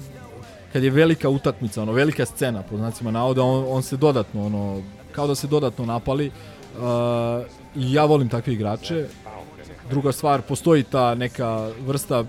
kad 0.72 0.84
je 0.84 0.90
velika 0.90 1.28
utakmica, 1.28 1.82
ono 1.82 1.92
velika 1.92 2.26
scena 2.26 2.62
po 2.62 2.76
znacima 2.76 3.10
navoda, 3.10 3.42
on, 3.42 3.64
on 3.68 3.82
se 3.82 3.96
dodatno 3.96 4.46
ono 4.46 4.82
kao 5.12 5.26
da 5.26 5.34
se 5.34 5.46
dodatno 5.46 5.86
napali. 5.86 6.26
Uh, 6.26 6.82
I 7.76 7.92
ja 7.92 8.04
volim 8.04 8.28
takve 8.28 8.52
igrače. 8.52 9.06
Druga 9.90 10.12
stvar, 10.12 10.42
postoji 10.42 10.82
ta 10.82 11.14
neka 11.14 11.70
vrsta 11.86 12.20
uh, 12.20 12.26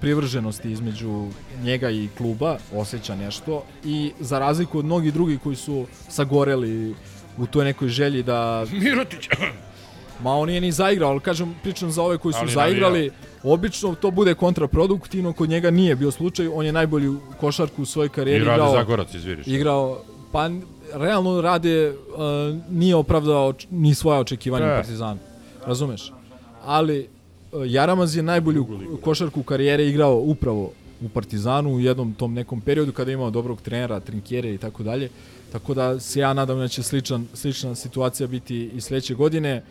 privrženosti 0.00 0.70
između 0.70 1.26
njega 1.62 1.90
i 1.90 2.08
kluba, 2.18 2.58
osjeća 2.74 3.16
nešto 3.16 3.64
i 3.84 4.12
za 4.20 4.38
razliku 4.38 4.78
od 4.78 4.84
mnogih 4.84 5.12
drugih 5.12 5.40
koji 5.42 5.56
su 5.56 5.86
sagoreli 6.08 6.94
u 7.38 7.46
toj 7.46 7.64
nekoj 7.64 7.88
želji 7.88 8.22
da... 8.22 8.66
Mirotić! 8.72 9.28
Ma 10.22 10.34
on 10.34 10.48
nije 10.48 10.60
ni 10.60 10.72
zaigrao, 10.72 11.10
ali 11.10 11.20
kažem, 11.20 11.54
pričam 11.62 11.90
za 11.90 12.02
ove 12.02 12.18
koji 12.18 12.32
su 12.32 12.38
Ali 12.40 12.52
zaigrali, 12.52 13.10
obično 13.42 13.94
to 13.94 14.10
bude 14.10 14.34
kontraproduktivno, 14.34 15.32
kod 15.32 15.48
njega 15.48 15.70
nije 15.70 15.96
bio 15.96 16.10
slučaj, 16.10 16.48
on 16.48 16.66
je 16.66 16.72
najbolji 16.72 17.08
u 17.08 17.20
košarku 17.40 17.82
u 17.82 17.86
svojoj 17.86 18.08
karijeri 18.08 18.44
I 18.44 18.46
Rade 18.46 18.56
igrao. 18.56 18.72
Zagorac, 18.72 19.14
izviriš. 19.14 19.46
Igrao, 19.46 20.00
pa 20.32 20.50
realno 20.94 21.40
Rade 21.40 21.90
uh, 21.90 21.96
nije 22.70 22.96
opravdao 22.96 23.54
ni 23.70 23.94
svoja 23.94 24.20
očekivanja 24.20 24.66
E. 24.66 24.76
Partizanu. 24.76 25.18
Razumeš? 25.66 26.12
Ali 26.64 27.08
uh, 27.52 27.62
Jaramaz 27.66 28.16
je 28.16 28.22
najbolju 28.22 28.66
košarku 29.04 29.42
karijere 29.42 29.86
igrao 29.86 30.16
upravo 30.16 30.72
u 31.00 31.08
Partizanu 31.08 31.74
u 31.74 31.80
jednom 31.80 32.14
tom 32.14 32.34
nekom 32.34 32.60
periodu 32.60 32.92
kada 32.92 33.10
je 33.10 33.14
imao 33.14 33.30
dobrog 33.30 33.60
trenera, 33.60 34.00
trinkjere 34.00 34.54
i 34.54 34.58
tako 34.58 34.82
dalje. 34.82 35.08
Tako 35.52 35.74
da 35.74 36.00
se 36.00 36.20
ja 36.20 36.32
nadam 36.32 36.58
da 36.58 36.68
će 36.68 36.82
sličan, 36.82 37.26
slična 37.34 37.74
situacija 37.74 38.26
biti 38.26 38.70
i 38.74 38.80
sledeće 38.80 39.14
godine. 39.14 39.62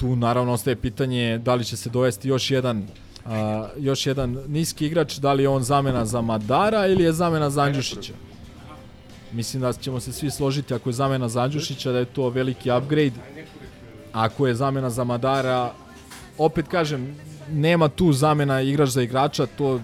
Tu 0.00 0.16
naravno 0.16 0.52
ostaje 0.52 0.76
pitanje 0.76 1.38
da 1.38 1.54
li 1.54 1.64
će 1.64 1.76
se 1.76 1.90
dovesti 1.90 2.28
još 2.28 2.50
jedan 2.50 2.86
a, 3.26 3.68
još 3.78 4.06
jedan 4.06 4.38
niski 4.48 4.86
igrač, 4.86 5.16
da 5.16 5.32
li 5.32 5.42
je 5.42 5.48
on 5.48 5.62
zamena 5.62 6.04
za 6.04 6.20
Madara 6.20 6.86
ili 6.86 7.04
je 7.04 7.12
zamena 7.12 7.50
za 7.50 7.62
Andjušića. 7.62 8.12
Mislim 9.32 9.60
da 9.62 9.72
ćemo 9.72 10.00
se 10.00 10.12
svi 10.12 10.30
složiti 10.30 10.74
ako 10.74 10.88
je 10.88 10.92
zamena 10.92 11.28
za 11.28 11.42
Andjušića 11.42 11.92
da 11.92 11.98
je 11.98 12.04
to 12.04 12.28
veliki 12.28 12.70
upgrade. 12.70 13.20
Ako 14.12 14.46
je 14.46 14.54
zamena 14.54 14.90
za 14.90 15.04
Madara, 15.04 15.72
opet 16.38 16.68
kažem, 16.68 17.16
nema 17.50 17.88
tu 17.88 18.12
zamena 18.12 18.60
igrač 18.60 18.88
za 18.88 19.02
igrača, 19.02 19.46
to 19.46 19.80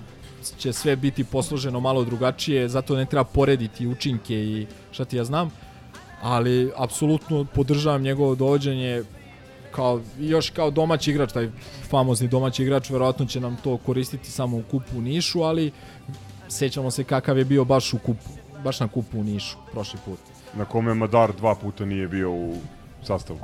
će 0.58 0.72
sve 0.72 0.96
biti 0.96 1.24
posloženo 1.24 1.80
malo 1.80 2.04
drugačije, 2.04 2.68
zato 2.68 2.96
ne 2.96 3.06
treba 3.06 3.24
porediti 3.24 3.86
učinke 3.86 4.34
i 4.34 4.66
šta 4.90 5.04
ti 5.04 5.16
ja 5.16 5.24
znam, 5.24 5.50
ali 6.22 6.72
apsolutno 6.76 7.44
podržavam 7.54 8.02
njegovo 8.02 8.34
dovođenje 8.34 9.02
kao, 9.76 10.00
još 10.18 10.50
kao 10.50 10.70
domaći 10.70 11.10
igrač, 11.10 11.32
taj 11.32 11.50
famozni 11.88 12.28
domaći 12.28 12.62
igrač, 12.62 12.90
verovatno 12.90 13.26
će 13.26 13.40
nam 13.40 13.56
to 13.64 13.76
koristiti 13.76 14.30
samo 14.30 14.56
u 14.56 14.62
kupu 14.70 14.98
u 14.98 15.00
Nišu, 15.00 15.42
ali 15.42 15.72
sećamo 16.48 16.90
se 16.90 17.04
kakav 17.04 17.38
je 17.38 17.44
bio 17.44 17.64
baš 17.64 17.92
u 17.94 17.98
kupu, 17.98 18.30
baš 18.64 18.80
na 18.80 18.88
kupu 18.88 19.20
u 19.20 19.24
Nišu 19.24 19.56
prošli 19.72 19.98
put. 20.04 20.18
Na 20.54 20.64
kome 20.64 20.94
Madar 20.94 21.32
dva 21.36 21.54
puta 21.54 21.84
nije 21.84 22.08
bio 22.08 22.32
u 22.32 22.54
sastavu. 23.02 23.38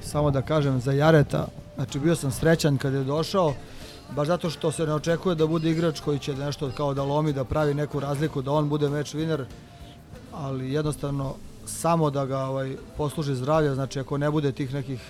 Samo 0.00 0.30
da 0.30 0.42
kažem 0.42 0.80
za 0.80 0.92
Jareta, 0.92 1.48
znači 1.74 1.98
bio 1.98 2.16
sam 2.16 2.30
srećan 2.30 2.76
kad 2.78 2.94
je 2.94 3.04
došao, 3.04 3.54
baš 4.16 4.26
zato 4.26 4.50
što 4.50 4.72
se 4.72 4.86
ne 4.86 4.94
očekuje 4.94 5.34
da 5.34 5.46
bude 5.46 5.70
igrač 5.70 6.00
koji 6.00 6.18
će 6.18 6.34
nešto 6.34 6.70
kao 6.76 6.94
da 6.94 7.02
lomi, 7.02 7.32
da 7.32 7.44
pravi 7.44 7.74
neku 7.74 8.00
razliku, 8.00 8.42
da 8.42 8.52
on 8.52 8.68
bude 8.68 8.88
meč 8.88 9.14
winner, 9.14 9.44
ali 10.32 10.72
jednostavno 10.72 11.34
samo 11.68 12.10
da 12.10 12.26
ga 12.26 12.38
ovaj, 12.38 12.76
posluži 12.96 13.34
zdravlja, 13.34 13.74
znači 13.74 14.00
ako 14.00 14.18
ne 14.18 14.30
bude 14.30 14.52
tih 14.52 14.74
nekih 14.74 15.00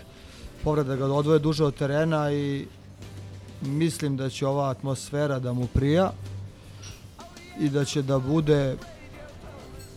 povreda, 0.65 0.89
da 0.89 0.97
ga 0.97 1.15
odvoje 1.15 1.39
duže 1.39 1.65
od 1.65 1.75
terena 1.75 2.33
i 2.33 2.67
mislim 3.63 4.17
da 4.17 4.31
će 4.31 4.47
ova 4.47 4.71
atmosfera 4.71 5.39
da 5.39 5.53
mu 5.53 5.67
prija 5.67 6.13
i 7.61 7.69
da 7.69 7.85
će 7.85 8.03
da 8.03 8.19
bude 8.19 8.77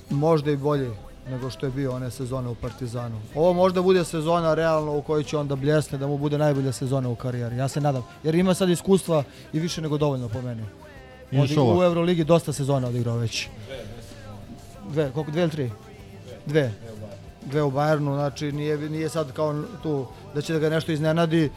možda 0.10 0.52
i 0.52 0.58
bolji 0.58 0.90
nego 1.30 1.50
što 1.50 1.66
je 1.66 1.72
bio 1.72 1.92
one 1.92 2.12
sezone 2.12 2.50
u 2.50 2.56
Partizanu. 2.56 3.22
Ovo 3.36 3.54
možda 3.54 3.82
bude 3.82 4.06
sezona 4.06 4.54
realno 4.54 4.98
u 4.98 5.02
kojoj 5.02 5.24
će 5.24 5.38
on 5.38 5.48
da 5.48 5.56
bljesne, 5.56 5.98
da 5.98 6.08
mu 6.08 6.18
bude 6.18 6.38
najbolja 6.38 6.72
sezona 6.72 7.10
u 7.10 7.16
karijeri. 7.16 7.58
Ja 7.58 7.68
se 7.68 7.82
nadam. 7.82 8.04
Jer 8.24 8.36
ima 8.36 8.54
sad 8.54 8.70
iskustva 8.70 9.24
i 9.54 9.60
više 9.60 9.82
nego 9.82 9.98
dovoljno 9.98 10.30
po 10.30 10.42
meni. 10.42 10.64
Inšallah. 11.32 11.78
u 11.78 11.84
Euroligi 11.84 12.24
dosta 12.24 12.54
sezona 12.54 12.88
odigrao 12.88 13.18
već. 13.18 13.48
Dve, 14.90 15.12
koliko, 15.12 15.32
dve 15.32 15.42
ili 15.42 15.52
tri? 15.52 15.72
Dve. 16.46 16.72
Dve 17.44 17.64
u 17.64 17.72
Bayernu, 17.72 18.14
znači 18.16 18.52
nije, 18.52 18.78
nije 18.80 19.10
sad 19.10 19.32
kao 19.32 19.54
tu 19.84 20.06
da 20.36 20.42
će 20.42 20.54
da 20.54 20.60
ga 20.60 20.70
nešto 20.70 20.92
iznenadi. 20.92 21.50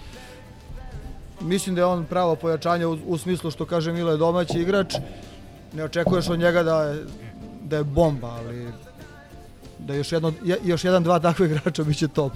Mislim 1.41 1.75
da 1.75 1.81
je 1.81 1.87
on 1.87 2.05
pravo 2.05 2.37
pojačanje 2.37 2.87
u, 2.87 2.99
u 3.07 3.19
smislu 3.19 3.51
što 3.51 3.67
kaže 3.67 3.93
Milo 3.93 4.11
je 4.11 4.17
domaći 4.17 4.59
igrač. 4.59 4.95
Ne 5.73 5.85
očekuješ 5.85 6.29
od 6.29 6.39
njega 6.39 6.63
da 6.63 6.83
je, 6.83 7.05
da 7.63 7.77
je 7.77 7.85
bomba, 7.85 8.29
ali 8.31 8.69
da 9.79 9.95
još, 9.95 10.13
jedno, 10.13 10.33
je- 10.45 10.59
još 10.65 10.85
jedan, 10.85 11.03
dva 11.03 11.19
takve 11.19 11.47
igrača 11.47 11.85
biće 11.85 12.09
top. 12.09 12.33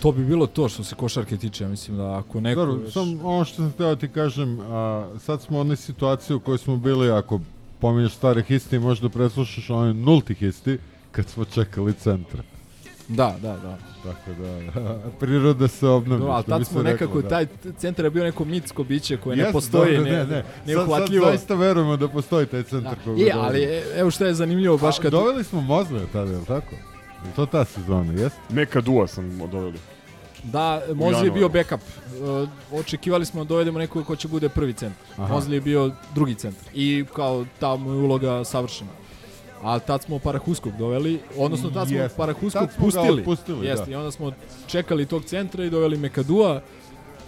To 0.00 0.12
bi 0.12 0.24
bilo 0.24 0.46
to 0.46 0.68
što 0.68 0.84
se 0.84 0.94
košarke 0.94 1.36
tiče, 1.36 1.64
ja 1.64 1.70
mislim 1.70 1.96
da 1.96 2.18
ako 2.18 2.40
neko... 2.40 2.60
Dobro, 2.60 2.82
još- 2.82 2.92
sam 2.92 3.20
ono 3.24 3.44
što 3.44 3.56
sam 3.56 3.70
htio 3.70 3.96
ti 3.96 4.08
kažem, 4.08 4.60
a, 4.62 5.08
sad 5.18 5.42
smo 5.42 5.58
u 5.58 5.60
onoj 5.60 5.76
situaciji 5.76 6.36
u 6.36 6.40
kojoj 6.40 6.58
smo 6.58 6.76
bili, 6.76 7.10
ako 7.10 7.40
pominješ 7.80 8.12
stare 8.12 8.42
histi, 8.42 8.78
možda 8.78 9.08
preslušaš 9.08 9.70
onaj 9.70 9.94
nulti 9.94 10.34
histi, 10.34 10.78
kad 11.12 11.28
smo 11.28 11.44
čekali 11.44 11.92
centra. 11.92 12.42
Da, 13.08 13.36
da, 13.42 13.56
da. 13.56 13.78
Tako 14.02 14.30
da, 14.42 14.98
priroda 15.20 15.68
se 15.68 15.88
obnavlja. 15.88 16.24
No, 16.26 16.30
ali 16.30 16.44
tad 16.44 16.66
smo 16.66 16.82
nekako, 16.82 17.22
da. 17.22 17.28
taj 17.28 17.46
centar 17.78 18.04
je 18.04 18.10
bio 18.10 18.24
neko 18.24 18.44
mitsko 18.44 18.84
biće 18.84 19.16
koje 19.16 19.36
ne 19.36 19.42
Jeste, 19.42 19.52
postoji, 19.52 19.96
dobro, 19.96 20.12
ne, 20.12 20.18
ne, 20.18 20.26
ne. 20.26 20.44
neuhvatljivo. 20.66 21.24
Sad, 21.24 21.32
sad 21.32 21.38
zaista 21.38 21.54
verujemo 21.54 21.96
da 21.96 22.08
postoji 22.08 22.46
taj 22.46 22.62
centar 22.62 22.96
Da. 22.96 23.02
koga 23.04 23.20
Je, 23.22 23.32
dolazi. 23.32 23.48
ali 23.48 23.62
e, 23.62 23.82
evo 23.96 24.10
šta 24.10 24.26
je 24.26 24.34
zanimljivo, 24.34 24.78
baš 24.78 24.98
A, 24.98 25.02
kad... 25.02 25.10
Doveli 25.12 25.44
smo 25.44 25.60
Mozlija 25.60 26.06
tada, 26.12 26.30
je 26.30 26.36
li 26.38 26.44
tako? 26.46 26.74
Je 27.26 27.32
to 27.36 27.46
ta 27.46 27.64
sezona, 27.64 28.12
jeste? 28.12 28.38
Neka 28.50 28.80
dua 28.80 29.06
sam 29.06 29.38
doveli. 29.50 29.78
Da, 30.52 30.82
Mozli 30.94 31.26
je 31.26 31.30
bio 31.30 31.48
backup. 31.48 31.80
Uh, 31.80 32.78
očekivali 32.80 33.26
smo 33.26 33.44
da 33.44 33.48
dovedemo 33.48 33.78
nekoga 33.78 34.04
ko 34.04 34.16
će 34.16 34.28
bude 34.28 34.48
prvi 34.48 34.72
centar. 34.72 35.06
Aha. 35.16 35.34
Mozli 35.34 35.56
je 35.56 35.60
bio 35.60 35.90
drugi 36.14 36.34
centar. 36.34 36.68
I 36.74 37.04
kao 37.14 37.44
ta 37.60 37.76
mu 37.76 37.90
je 37.90 37.96
uloga 37.96 38.44
savršena. 38.44 38.90
A 39.62 39.78
tad 39.78 40.02
smo 40.02 40.18
Parahuskog 40.18 40.72
doveli, 40.78 41.20
odnosno 41.36 41.70
tad 41.70 41.88
smo 41.88 41.96
Jeste. 41.96 42.16
Parahuskog 42.16 42.62
Tad 42.62 42.72
smo 42.72 42.86
ga 42.86 42.92
pustili. 42.92 43.20
otpustili, 43.20 43.66
Jeste, 43.66 43.86
da. 43.86 43.92
i 43.92 43.94
onda 43.94 44.10
smo 44.10 44.32
čekali 44.66 45.06
tog 45.06 45.24
centra 45.24 45.64
i 45.64 45.70
doveli 45.70 45.96
Mekadua. 45.96 46.60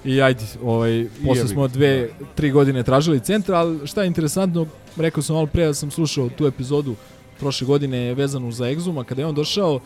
I 0.05 0.23
ajde, 0.23 0.45
ovaj, 0.63 1.07
posle 1.27 1.49
smo 1.49 1.69
dve, 1.69 2.09
tri 2.35 2.51
godine 2.51 2.83
tražili 2.83 3.21
centra, 3.21 3.59
ali 3.59 3.87
šta 3.87 4.03
je 4.03 4.07
interesantno, 4.07 4.67
rekao 4.97 5.23
sam 5.23 5.35
malo 5.37 5.47
pre 5.47 5.67
da 5.67 5.75
sam 5.75 5.91
slušao 5.91 6.29
tu 6.29 6.47
epizodu 6.47 6.95
prošle 7.41 7.67
godine 7.67 8.15
vezanu 8.15 8.53
za 8.53 8.65
Exuma, 8.65 9.05
kada 9.05 9.23
je 9.23 9.27
on 9.27 9.35
došao 9.35 9.81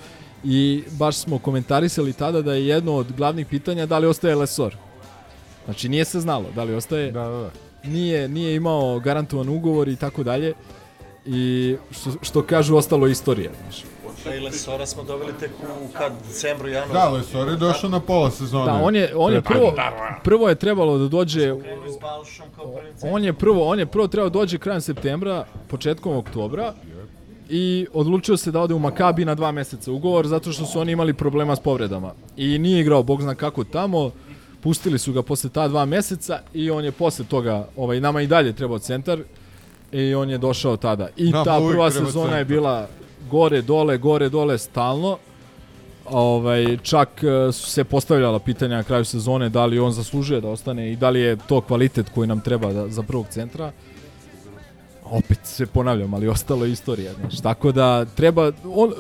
i 0.44 0.82
baš 0.90 1.16
smo 1.16 1.38
komentarisali 1.38 2.12
tada 2.12 2.42
da 2.42 2.54
je 2.54 2.66
jedno 2.66 2.94
od 2.94 3.12
glavnih 3.16 3.46
pitanja 3.46 3.86
da 3.86 3.98
li 3.98 4.06
ostaje 4.06 4.34
Lesor. 4.34 4.76
Znači 5.64 5.88
nije 5.88 6.04
se 6.04 6.20
znalo 6.20 6.44
da 6.54 6.64
li 6.64 6.74
ostaje. 6.74 7.12
Da, 7.12 7.22
da, 7.22 7.38
da. 7.38 7.50
Nije, 7.84 8.28
nije 8.28 8.54
imao 8.54 8.98
garantovan 8.98 9.48
ugovor 9.48 9.88
i 9.88 9.96
tako 9.96 10.22
dalje. 10.22 10.54
I 11.26 11.76
što, 11.90 12.10
što 12.22 12.42
kažu 12.42 12.76
ostalo 12.76 13.06
je 13.06 13.12
istorija. 13.12 13.50
Znači. 13.62 13.84
Da, 14.24 14.34
i 14.34 14.40
Lesora 14.40 14.86
smo 14.86 15.02
doveli 15.02 15.32
tek 15.40 15.50
u 15.84 15.92
kad, 15.92 16.12
decembru, 16.28 16.68
januaru. 16.68 16.92
Da, 16.92 17.08
Lesor 17.08 17.48
je 17.48 17.56
došao 17.56 17.90
na 17.90 18.00
pola 18.00 18.30
sezone. 18.30 18.64
Da, 18.64 18.72
on 18.82 18.96
je, 18.96 19.12
on 19.16 19.32
je 19.32 19.42
prvo, 19.42 19.74
prvo 20.24 20.48
je 20.48 20.54
trebalo 20.54 20.98
da 20.98 21.08
dođe 21.08 21.54
on 23.02 23.24
je 23.24 23.32
prvo, 23.32 23.68
on 23.68 23.78
je 23.78 23.86
prvo 23.86 24.08
trebao 24.08 24.28
da 24.28 24.38
dođe 24.38 24.58
krajem 24.58 24.80
septembra, 24.80 25.46
početkom 25.68 26.16
oktobra 26.16 26.74
i 27.48 27.86
odlučio 27.92 28.36
se 28.36 28.50
da 28.50 28.60
ode 28.60 28.74
u 28.74 28.78
Makabi 28.78 29.24
na 29.24 29.34
dva 29.34 29.52
meseca 29.52 29.92
ugovor 29.92 30.26
zato 30.26 30.52
što 30.52 30.66
su 30.66 30.80
oni 30.80 30.92
imali 30.92 31.14
problema 31.14 31.56
s 31.56 31.60
povredama. 31.60 32.12
I 32.36 32.58
nije 32.58 32.80
igrao 32.80 33.02
bog 33.02 33.22
zna 33.22 33.34
kako 33.34 33.64
tamo, 33.64 34.10
pustili 34.60 34.98
su 34.98 35.12
ga 35.12 35.22
posle 35.22 35.50
ta 35.50 35.68
dva 35.68 35.84
meseca 35.84 36.40
i 36.54 36.70
on 36.70 36.84
je 36.84 36.92
posle 36.92 37.24
toga, 37.24 37.68
ovaj, 37.76 38.00
nama 38.00 38.22
i 38.22 38.26
dalje 38.26 38.52
trebao 38.52 38.78
centar 38.78 39.18
i 39.92 40.14
on 40.14 40.30
je 40.30 40.38
došao 40.38 40.76
tada. 40.76 41.08
I 41.16 41.30
Nama 41.30 41.44
ta 41.44 41.58
prva 41.70 41.90
sezona 41.90 42.36
je 42.36 42.44
centar. 42.44 42.44
bila 42.44 42.88
gore, 43.30 43.62
dole, 43.62 43.98
gore, 43.98 44.28
dole, 44.28 44.58
stalno. 44.58 45.18
Ovaj, 46.04 46.76
čak 46.82 47.08
e, 47.22 47.52
su 47.52 47.70
se 47.70 47.84
postavljala 47.84 48.38
pitanja 48.38 48.76
na 48.76 48.82
kraju 48.82 49.04
sezone 49.04 49.48
da 49.48 49.66
li 49.66 49.78
on 49.78 49.92
zaslužuje 49.92 50.40
da 50.40 50.48
ostane 50.48 50.92
i 50.92 50.96
da 50.96 51.10
li 51.10 51.20
je 51.20 51.36
to 51.48 51.60
kvalitet 51.60 52.06
koji 52.14 52.28
nam 52.28 52.40
treba 52.40 52.72
da, 52.72 52.88
za 52.88 53.02
prvog 53.02 53.26
centra. 53.30 53.72
Opet 55.18 55.38
se 55.44 55.66
ponavljam, 55.66 56.14
ali 56.14 56.28
ostalo 56.28 56.64
je 56.64 56.72
istorija. 56.72 57.12
Znaš. 57.12 57.40
Tako 57.40 57.72
da 57.72 58.04
treba, 58.04 58.52
on, 58.64 58.92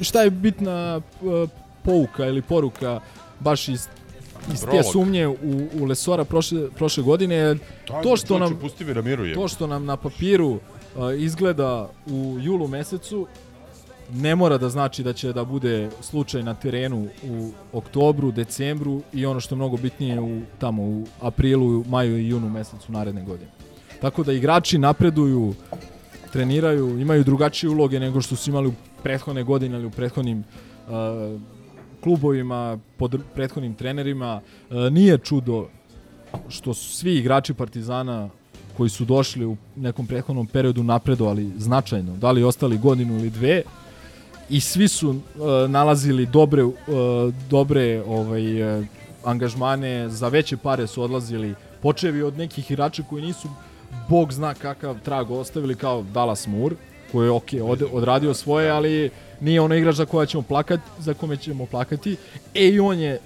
šta 0.00 0.22
je 0.22 0.30
bitna 0.30 1.00
pouka 1.84 2.26
ili 2.26 2.42
poruka 2.42 3.00
baš 3.40 3.68
iz 3.68 3.88
iz 4.52 4.64
te 4.70 4.82
sumnje 4.82 5.28
u, 5.28 5.34
u 5.80 5.84
Lesora 5.84 6.24
prošle, 6.24 6.70
prošle 6.70 7.02
godine 7.02 7.34
je 7.34 7.54
Da, 7.54 8.02
to 8.02 8.16
što 8.16 8.26
čovječe, 8.26 8.50
nam 8.50 8.60
pusti 8.60 8.84
me 8.84 8.94
na 8.94 9.02
miru, 9.02 9.24
jebote. 9.24 9.42
to 9.42 9.48
što 9.48 9.66
nam 9.66 9.84
na 9.84 9.96
papiru 9.96 10.48
uh, 10.48 10.60
izgleda 11.18 11.90
u 12.06 12.36
julu 12.40 12.68
mesecu 12.68 13.26
ne 14.10 14.34
mora 14.36 14.58
da 14.58 14.68
znači 14.68 15.02
da 15.02 15.12
će 15.12 15.32
da 15.32 15.44
bude 15.44 15.90
slučaj 16.00 16.42
na 16.42 16.54
terenu 16.54 17.08
u 17.22 17.50
oktobru, 17.72 18.32
decembru 18.32 19.02
i 19.12 19.26
ono 19.26 19.40
što 19.40 19.54
je 19.54 19.56
mnogo 19.56 19.76
bitnije 19.76 20.20
u 20.20 20.40
tamo 20.58 20.82
u 20.82 21.06
aprilu, 21.20 21.84
maju 21.88 22.18
i 22.18 22.28
junu 22.28 22.48
mesecu 22.48 22.92
naredne 22.92 23.22
godine. 23.22 23.50
Tako 24.02 24.24
da 24.24 24.32
igrači 24.32 24.78
napreduju, 24.78 25.54
treniraju, 26.32 26.98
imaju 26.98 27.24
drugačije 27.24 27.70
uloge 27.70 28.00
nego 28.00 28.20
što 28.20 28.36
su 28.36 28.50
imali 28.50 28.68
u 28.68 28.72
prethodne 29.02 29.42
godine 29.42 29.78
ili 29.78 29.86
u 29.86 29.90
prethodnim 29.90 30.38
uh, 30.38 31.40
klubovima, 32.00 32.78
pod 32.96 33.20
prethodnim 33.34 33.74
trenerima. 33.74 34.40
Uh, 34.70 34.76
nije 34.92 35.18
čudo 35.18 35.68
što 36.48 36.74
su 36.74 36.96
svi 36.96 37.14
igrači 37.16 37.54
Partizana 37.54 38.28
koji 38.76 38.90
su 38.90 39.04
došli 39.04 39.46
u 39.46 39.56
nekom 39.76 40.06
prethodnom 40.06 40.46
periodu 40.46 40.82
napredovali 40.82 41.52
značajno, 41.58 42.16
da 42.16 42.30
li 42.30 42.44
ostali 42.44 42.78
godinu 42.78 43.18
ili 43.18 43.30
dve 43.30 43.62
i 44.50 44.60
svi 44.60 44.88
su 44.88 45.10
uh, 45.10 45.16
nalazili 45.68 46.26
dobre 46.26 46.64
uh, 46.64 46.74
dobre 47.50 48.02
ovaj 48.06 48.78
uh, 48.78 48.84
angažmane, 49.24 50.08
za 50.08 50.28
veće 50.28 50.56
pare 50.56 50.86
su 50.86 51.02
odlazili, 51.02 51.54
počevi 51.82 52.22
od 52.22 52.38
nekih 52.38 52.70
igrača 52.70 53.02
koji 53.02 53.22
nisu 53.22 53.48
bog 54.08 54.32
zna 54.32 54.54
kakav 54.54 55.00
trag 55.04 55.30
ostavili 55.30 55.74
kao 55.74 56.02
Dallas 56.02 56.46
Moore, 56.46 56.76
koji 57.12 57.26
je 57.26 57.30
ok, 57.30 57.48
od, 57.62 57.82
odradio 57.92 58.34
svoje, 58.34 58.70
ali 58.70 59.10
nije 59.40 59.60
ono 59.60 59.74
igrač 59.74 59.94
za 59.94 60.04
koja 60.06 60.26
ćemo 60.26 60.42
plakati, 60.42 60.82
za 60.98 61.14
kome 61.14 61.36
ćemo 61.36 61.66
plakati. 61.66 62.16
E 62.54 62.68
i 62.68 62.80
on 62.80 62.98
je 62.98 63.18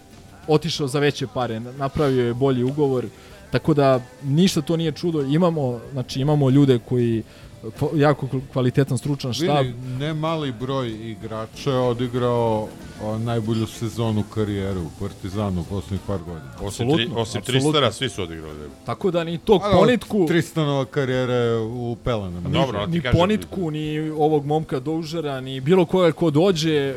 otišao 0.49 0.87
za 0.87 0.99
veće 0.99 1.27
pare, 1.35 1.61
napravio 1.61 2.27
je 2.27 2.35
bolji 2.35 2.63
ugovor, 2.63 3.07
tako 3.51 3.75
da 3.75 4.01
ništa 4.23 4.61
to 4.61 4.77
nije 4.77 4.93
čudo. 4.93 5.23
Imamo, 5.23 5.81
znači 5.93 6.21
imamo 6.21 6.51
ljude 6.51 6.79
koji 6.89 7.23
kva- 7.23 7.46
jako 7.95 8.29
kvalitetan 8.53 8.99
stručan 8.99 9.33
štab. 9.33 9.67
Vidi, 9.67 9.79
ne 9.99 10.15
mali 10.15 10.53
broj 10.53 11.11
igrača 11.11 11.71
je 11.71 11.79
odigrao 11.79 12.69
o, 13.03 13.19
najbolju 13.19 13.67
sezonu 13.67 14.25
karijere 14.35 14.81
u 14.81 14.91
Partizanu 15.01 15.61
u 15.61 15.65
poslednjih 15.65 16.01
par 16.07 16.19
godina. 16.19 16.51
Osim, 16.61 16.95
tri, 16.95 17.09
osim 17.17 17.43
Tristara, 17.43 17.93
svi 17.93 18.09
su 18.09 18.23
odigrali. 18.23 18.71
Tako 18.87 19.11
da 19.11 19.25
ni 19.25 19.39
tog 19.39 19.63
A, 19.65 19.69
da, 19.69 19.77
ponitku... 19.77 20.27
Tristanova 20.29 20.85
karijera 20.85 21.35
je 21.35 21.59
u 21.61 21.97
Pelenama. 22.05 22.49
Ni, 22.49 22.87
ni 22.87 23.03
ponitku, 23.13 23.71
ni 23.71 24.11
ovog 24.11 24.47
momka 24.47 24.81
Doužera, 24.81 25.41
ni 25.41 25.61
bilo 25.61 25.85
koga 25.85 26.13
ko 26.13 26.31
dođe, 26.31 26.95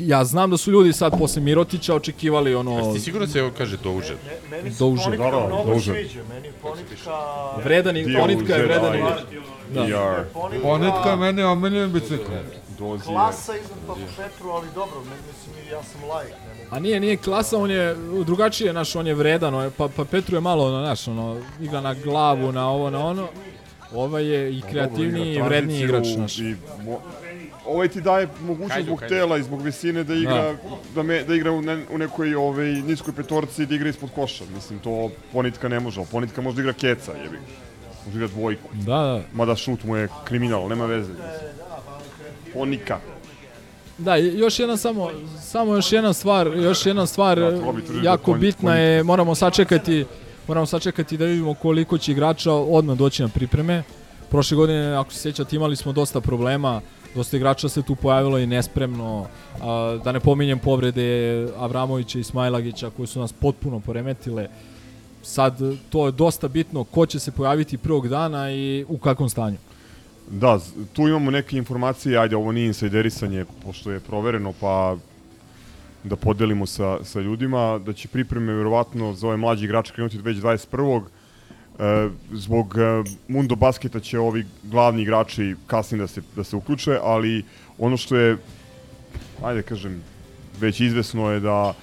ja 0.00 0.24
znam 0.24 0.50
da 0.50 0.56
su 0.56 0.70
ljudi 0.70 0.92
sad 0.92 1.18
posle 1.18 1.42
Mirotića 1.42 1.94
očekivali 1.94 2.54
ono... 2.54 2.70
Jesi 2.72 2.92
ti 2.92 3.00
siguran 3.00 3.26
da 3.26 3.32
se 3.32 3.50
kaže 3.58 3.76
Doužer? 3.76 4.16
Meni 4.50 4.72
se 4.72 4.78
Doužer. 4.78 5.04
Ponitka 5.06 5.24
Da, 5.26 5.36
da, 5.38 5.46
mnogo 5.46 5.64
Doužer. 5.64 5.94
sviđa, 5.96 6.20
meni 6.24 6.48
Ponitka... 6.62 7.10
Vredan 7.64 7.96
i- 7.96 8.14
Ponitka 8.14 8.54
je 8.54 8.62
vredan 8.62 8.94
igrač. 8.94 9.20
Da. 9.70 9.82
Da. 9.82 10.24
Ponitka 10.62 11.10
je 11.10 11.16
meni 11.16 11.42
omiljen 11.42 11.92
bicikl. 11.92 12.32
Klasa 13.04 13.52
iznad 13.54 13.78
Papa 13.86 14.00
Petru, 14.18 14.50
ali 14.50 14.66
dobro, 14.74 15.00
me- 15.00 15.16
mislim, 15.18 15.72
ja 15.72 15.82
sam 15.82 16.08
lajk. 16.08 16.28
mogu- 16.28 16.68
A 16.70 16.80
nije, 16.80 17.00
nije 17.00 17.16
klasa, 17.16 17.58
on 17.58 17.70
je 17.70 17.96
drugačije, 18.22 18.72
naš, 18.72 18.96
on 18.96 19.06
je 19.06 19.14
vredan, 19.14 19.54
on 19.54 19.64
je- 19.64 19.70
pa, 19.70 19.88
pa 19.88 20.04
Petru 20.04 20.36
je 20.36 20.40
malo, 20.40 20.66
ono, 20.66 20.80
naš, 20.80 21.08
ono, 21.08 21.40
igra 21.60 21.80
na 21.80 21.94
glavu, 21.94 22.52
na 22.52 22.70
ovo, 22.70 22.90
na 22.90 23.06
ono. 23.06 23.28
Ovaj 23.92 24.24
je 24.24 24.52
i 24.52 24.62
kreativniji 24.62 25.34
i 25.34 25.42
vredniji 25.42 25.80
igrač, 25.80 26.06
naš. 26.16 26.38
I, 26.38 26.54
mo, 26.84 26.98
ovaj 27.66 27.88
ti 27.88 28.00
daje 28.00 28.28
mogućnost 28.40 28.82
zbog 28.82 29.00
hajdu. 29.00 29.14
tela 29.14 29.38
i 29.38 29.42
zbog 29.42 29.62
visine 29.62 30.04
da 30.04 30.14
igra, 30.14 30.34
Da. 30.34 30.54
da, 30.94 31.02
me, 31.02 31.22
da 31.22 31.34
igra 31.34 31.52
u, 31.52 31.62
ne, 31.62 31.84
u 31.90 31.98
nekoj 31.98 32.34
ovaj, 32.34 32.66
niskoj 32.66 33.14
petorci 33.14 33.62
i 33.62 33.66
da 33.66 33.74
igra 33.74 33.88
ispod 33.88 34.10
koša. 34.14 34.44
Mislim, 34.54 34.78
to 34.78 35.10
Ponitka 35.32 35.68
ne 35.68 35.80
može, 35.80 36.00
ali 36.00 36.08
Ponitka 36.10 36.40
može 36.40 36.56
da 36.56 36.62
igra 36.62 36.72
keca, 36.72 37.12
jebi. 37.14 37.38
Može 38.06 38.18
da 38.18 38.24
igra 38.24 38.28
dvojku. 38.28 38.68
Da, 38.74 38.82
da. 38.84 39.20
Mada 39.32 39.56
šut 39.56 39.84
mu 39.84 39.96
je 39.96 40.08
kriminal, 40.24 40.68
nema 40.68 40.86
veze. 40.86 41.12
Ponika. 42.54 42.98
Da, 43.98 44.14
još 44.16 44.58
jedna 44.58 44.76
samo, 44.76 45.10
samo 45.42 45.74
još 45.74 45.92
jedna 45.92 46.12
stvar, 46.12 46.46
još 46.48 46.86
jedna 46.86 47.06
stvar 47.06 47.38
Da, 47.38 47.46
jako 48.02 48.32
da 48.32 48.32
konj- 48.32 48.40
bitna 48.40 48.74
je, 48.74 49.02
moramo 49.02 49.34
sačekati, 49.34 50.04
moramo 50.48 50.66
sačekati 50.66 51.16
da 51.16 51.24
vidimo 51.24 51.54
koliko 51.54 51.98
će 51.98 52.12
igrača 52.12 52.52
odmah 52.52 52.96
doći 52.96 53.22
na 53.22 53.28
pripreme. 53.28 53.82
Prošle 54.30 54.56
godine, 54.56 54.94
ako 54.94 55.12
se 55.12 55.20
sjećate, 55.20 55.56
imali 55.56 55.76
smo 55.76 55.92
dosta 55.92 56.20
problema, 56.20 56.80
dosta 57.14 57.36
igrača 57.36 57.68
se 57.68 57.82
tu 57.82 57.94
pojavilo 57.94 58.38
i 58.38 58.46
nespremno, 58.46 59.26
a, 59.62 59.98
da 60.04 60.12
ne 60.12 60.20
pominjem 60.20 60.58
povrede 60.58 61.48
Avramovića 61.58 62.18
i 62.18 62.24
Smajlagića 62.24 62.90
koji 62.90 63.06
su 63.06 63.20
nas 63.20 63.32
potpuno 63.32 63.80
poremetile. 63.80 64.48
Sad, 65.22 65.58
to 65.90 66.06
je 66.06 66.12
dosta 66.12 66.48
bitno 66.48 66.84
ko 66.84 67.06
će 67.06 67.18
se 67.18 67.32
pojaviti 67.32 67.78
prvog 67.78 68.08
dana 68.08 68.52
i 68.52 68.84
u 68.88 68.98
kakvom 68.98 69.28
stanju. 69.28 69.56
Da, 70.30 70.58
tu 70.92 71.08
imamo 71.08 71.30
neke 71.30 71.56
informacije, 71.56 72.18
ajde, 72.18 72.36
ovo 72.36 72.52
nije 72.52 72.66
insajderisanje, 72.66 73.44
pošto 73.64 73.90
je 73.90 74.00
provereno, 74.00 74.52
pa 74.60 74.96
da 76.04 76.16
podelimo 76.16 76.66
sa, 76.66 77.04
sa 77.04 77.20
ljudima, 77.20 77.78
da 77.78 77.92
će 77.92 78.08
pripreme 78.08 78.52
verovatno 78.52 79.12
za 79.12 79.26
ove 79.26 79.36
mlađe 79.36 79.64
igrače 79.64 79.92
krenuti 79.92 80.18
već 80.18 80.36
21. 80.36 81.02
E, 81.78 82.08
zbog 82.32 82.74
e, 82.78 83.04
Mundo 83.28 83.56
Basketa 83.56 84.00
će 84.00 84.18
ovi 84.18 84.44
glavni 84.62 85.02
igrači 85.02 85.54
kasnije 85.66 86.00
da 86.00 86.06
se, 86.06 86.22
da 86.36 86.44
se 86.44 86.56
uključe, 86.56 86.98
ali 87.02 87.44
ono 87.78 87.96
što 87.96 88.16
je, 88.16 88.36
ajde 89.44 89.62
kažem, 89.62 90.02
već 90.60 90.80
izvesno 90.80 91.30
je 91.30 91.40
da 91.40 91.74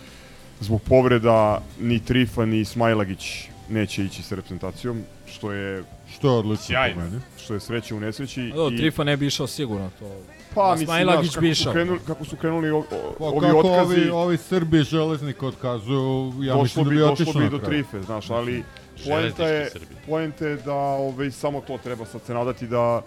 zbog 0.60 0.82
povreda 0.82 1.62
ni 1.80 2.00
Trifa 2.00 2.46
ni 2.46 2.66
Smajlagić 2.66 3.48
neće 3.70 4.04
ići 4.06 4.24
sa 4.24 4.36
reprezentacijom, 4.36 5.02
što 5.26 5.52
je 5.52 5.84
Što 6.14 6.28
je 6.28 6.38
odlično 6.38 6.66
Sjajno. 6.66 6.96
po 6.96 7.02
meni. 7.02 7.22
Što 7.44 7.54
je 7.54 7.60
sreće 7.60 7.96
u 7.96 8.00
nesreći. 8.00 8.52
A 8.54 8.56
Do, 8.56 8.70
Trifa 8.70 9.04
ne 9.04 9.18
bi 9.18 9.28
išao 9.28 9.48
sigurno 9.48 9.90
to. 10.00 10.12
Pa, 10.56 10.68
A 10.68 10.72
mislim, 10.72 10.86
Smailagić 10.88 11.32
znaš, 11.32 11.42
bi 11.42 11.48
kako 11.48 11.56
su 11.56 11.62
išao. 11.62 11.74
krenuli, 11.74 12.00
kako 12.08 12.26
su 12.26 12.36
krenuli 12.36 12.70
o, 12.72 12.78
o, 12.78 12.86
Pa 13.20 13.26
ovi 13.26 13.40
kako 13.42 13.58
otkazi, 13.60 13.94
ovi, 14.00 14.10
ovi 14.10 14.38
Srbi 14.38 14.84
železnik 14.84 15.44
otkazuju, 15.44 16.34
ja 16.42 16.54
došlo 16.54 16.64
mislim 16.64 16.84
da 16.86 16.90
bi, 16.90 16.96
bi 16.96 17.00
došlo 17.00 17.14
otišao 17.14 17.34
bi 17.34 17.44
na 17.44 17.50
do 17.50 17.60
kraju. 17.60 17.84
trife, 17.84 18.02
znaš, 18.02 18.30
ali 18.30 18.64
poenta 19.06 19.48
je, 19.48 19.72
poenta 20.06 20.48
je 20.48 20.56
da 20.56 20.74
ovaj, 20.74 21.32
samo 21.32 21.62
to 21.62 21.78
treba 21.78 22.06
sad 22.06 22.22
se 22.26 22.34
nadati 22.34 22.68
da, 22.68 23.02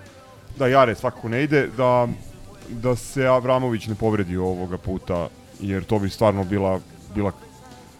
da 0.58 0.66
Jare 0.66 0.94
svakako 0.94 1.28
ne 1.28 1.42
ide, 1.42 1.66
da, 1.76 2.08
da 2.68 2.96
se 2.96 3.26
Avramović 3.26 3.86
ne 3.86 3.94
povredi 3.94 4.36
ovoga 4.36 4.78
puta, 4.78 5.28
jer 5.60 5.84
to 5.84 5.98
bi 5.98 6.10
stvarno 6.10 6.44
bila, 6.44 6.80
bila 7.14 7.32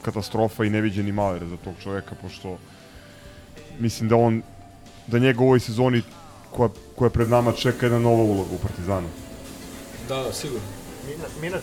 katastrofa 0.03 0.65
i 0.65 0.71
neviđeni 0.71 1.13
maler 1.13 1.49
za 1.49 1.57
tog 1.57 1.75
čoveka, 1.83 2.15
pošto 2.23 2.59
mislim 3.79 4.09
da 4.09 4.17
on, 4.17 4.43
da 5.07 5.19
njega 5.19 5.41
u 5.41 5.47
ovoj 5.47 5.61
sezoni 5.61 6.03
koja, 6.51 6.69
koja 6.97 7.11
pred 7.11 7.31
nama 7.31 7.53
čeka 7.53 7.87
jedna 7.87 7.99
nova 7.99 8.23
uloga 8.23 8.51
u 8.55 8.59
Partizanu. 8.59 9.09
Da, 10.09 10.33
sigurno. 10.33 10.84
Mi 11.07 11.17
na, 11.17 11.25
mi 11.43 11.51
na 11.51 11.57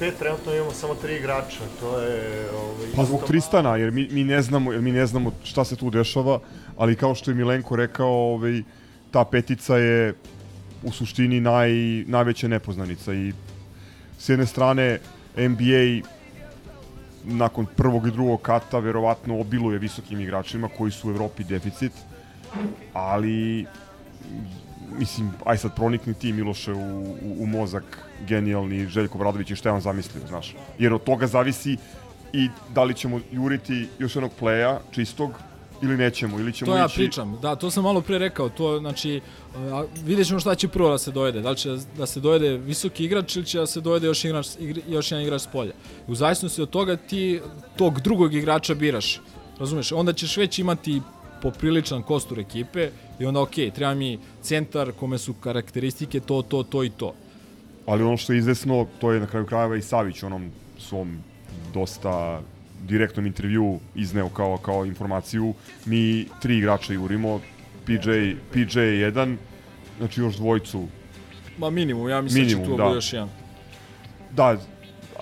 4-5 0.00 0.12
trenutno 0.18 0.54
imamo 0.54 0.70
samo 0.70 0.94
tri 0.94 1.16
igrača, 1.16 1.60
to 1.80 2.00
je... 2.00 2.50
Ovaj, 2.50 2.86
Pa 2.96 3.04
zbog 3.04 3.24
Tristana, 3.26 3.76
jer 3.76 3.92
mi, 3.92 4.08
mi 4.10 4.24
ne 4.24 4.42
znamo, 4.42 4.72
jer 4.72 4.82
mi 4.82 4.92
ne 4.92 5.06
znamo 5.06 5.32
šta 5.44 5.64
se 5.64 5.76
tu 5.76 5.90
dešava, 5.90 6.40
ali 6.76 6.96
kao 6.96 7.14
što 7.14 7.30
je 7.30 7.34
Milenko 7.34 7.76
rekao, 7.76 8.08
ovaj, 8.08 8.62
ta 9.10 9.24
petica 9.24 9.76
je 9.76 10.14
u 10.82 10.92
suštini 10.92 11.40
naj, 11.40 11.70
najveća 12.06 12.48
nepoznanica 12.48 13.14
i 13.14 13.32
s 14.18 14.28
jedne 14.28 14.46
strane 14.46 14.98
NBA 15.36 16.08
nakon 17.24 17.66
prvog 17.76 18.06
i 18.06 18.10
drugog 18.10 18.42
kata 18.42 18.78
verovatno 18.78 19.40
obiluje 19.40 19.78
visokim 19.78 20.20
igračima 20.20 20.68
koji 20.78 20.90
su 20.90 21.08
u 21.08 21.10
Evropi 21.10 21.44
deficit, 21.44 21.92
ali 22.92 23.66
mislim, 24.98 25.30
aj 25.44 25.58
sad 25.58 25.74
pronikni 25.76 26.14
ti 26.14 26.32
Miloše 26.32 26.72
u, 26.72 27.00
u, 27.02 27.36
u 27.38 27.46
mozak 27.46 27.98
genijalni 28.28 28.86
Željko 28.86 29.18
Bradović 29.18 29.50
i 29.50 29.56
šta 29.56 29.68
je 29.68 29.72
on 29.72 29.80
zamislio, 29.80 30.26
znaš. 30.28 30.54
Jer 30.78 30.94
od 30.94 31.04
toga 31.04 31.26
zavisi 31.26 31.76
i 32.32 32.48
da 32.74 32.84
li 32.84 32.94
ćemo 32.94 33.20
juriti 33.32 33.88
još 33.98 34.16
jednog 34.16 34.32
pleja 34.38 34.80
čistog 34.90 35.30
ili 35.82 35.96
nećemo, 35.96 36.40
ili 36.40 36.52
ćemo 36.52 36.72
To 36.72 36.78
ja 36.78 36.86
ići... 36.86 36.94
pričam, 36.94 37.38
da, 37.42 37.56
to 37.56 37.70
sam 37.70 37.84
malo 37.84 38.00
pre 38.00 38.18
rekao, 38.18 38.48
to 38.48 38.78
znači, 38.78 39.20
a, 39.56 39.84
vidjet 40.04 40.28
ćemo 40.28 40.40
šta 40.40 40.54
će 40.54 40.68
prvo 40.68 40.90
da 40.90 40.98
se 40.98 41.10
dovede, 41.10 41.40
da 41.40 41.50
li 41.50 41.56
će 41.56 41.76
da 41.96 42.06
se 42.06 42.20
dovede 42.20 42.56
visoki 42.56 43.04
igrač 43.04 43.36
ili 43.36 43.46
će 43.46 43.58
da 43.58 43.66
se 43.66 43.80
dovede 43.80 44.06
još, 44.06 44.24
igrač, 44.24 44.46
igr, 44.58 44.80
još 44.88 45.10
jedan 45.10 45.22
igrač 45.22 45.42
s 45.42 45.46
polja. 45.46 45.72
U 46.06 46.14
zavisnosti 46.14 46.62
od 46.62 46.70
toga 46.70 46.96
ti 46.96 47.40
tog 47.76 48.00
drugog 48.00 48.34
igrača 48.34 48.74
biraš, 48.74 49.20
razumeš, 49.58 49.92
onda 49.92 50.12
ćeš 50.12 50.36
već 50.36 50.58
imati 50.58 51.00
popriličan 51.42 52.02
kostur 52.02 52.38
ekipe 52.38 52.90
i 53.18 53.26
onda 53.26 53.40
ok, 53.40 53.54
treba 53.74 53.94
mi 53.94 54.18
centar 54.42 54.92
kome 54.92 55.18
su 55.18 55.34
karakteristike 55.34 56.20
to, 56.20 56.42
to, 56.42 56.62
to 56.62 56.84
i 56.84 56.90
to. 56.90 57.14
Ali 57.86 58.02
ono 58.02 58.16
što 58.16 58.32
je 58.32 58.38
izvesno, 58.38 58.86
to 59.00 59.12
je 59.12 59.20
na 59.20 59.26
kraju 59.26 59.46
krajeva 59.46 59.76
i 59.76 59.82
Savić 59.82 60.22
u 60.22 60.26
onom 60.26 60.50
svom 60.78 61.18
dosta 61.74 62.40
direktnom 62.82 63.26
intervju 63.26 63.78
izneo 63.94 64.28
kao, 64.28 64.56
kao 64.56 64.84
informaciju. 64.84 65.54
Mi 65.84 66.26
tri 66.42 66.58
igrača 66.58 66.92
jurimo, 66.92 67.40
PJ, 67.86 68.10
PJ 68.52 68.80
je 68.80 69.00
jedan, 69.00 69.38
znači 69.98 70.20
još 70.20 70.36
dvojicu. 70.36 70.86
Ma 71.58 71.70
minimum, 71.70 72.08
ja 72.08 72.20
mislim 72.20 72.44
Minimum, 72.44 72.64
da 72.64 72.70
će 72.70 72.76
tu 72.76 72.88
da. 72.88 72.94
još 72.94 73.12
jedan. 73.12 73.28
Da, 74.30 74.58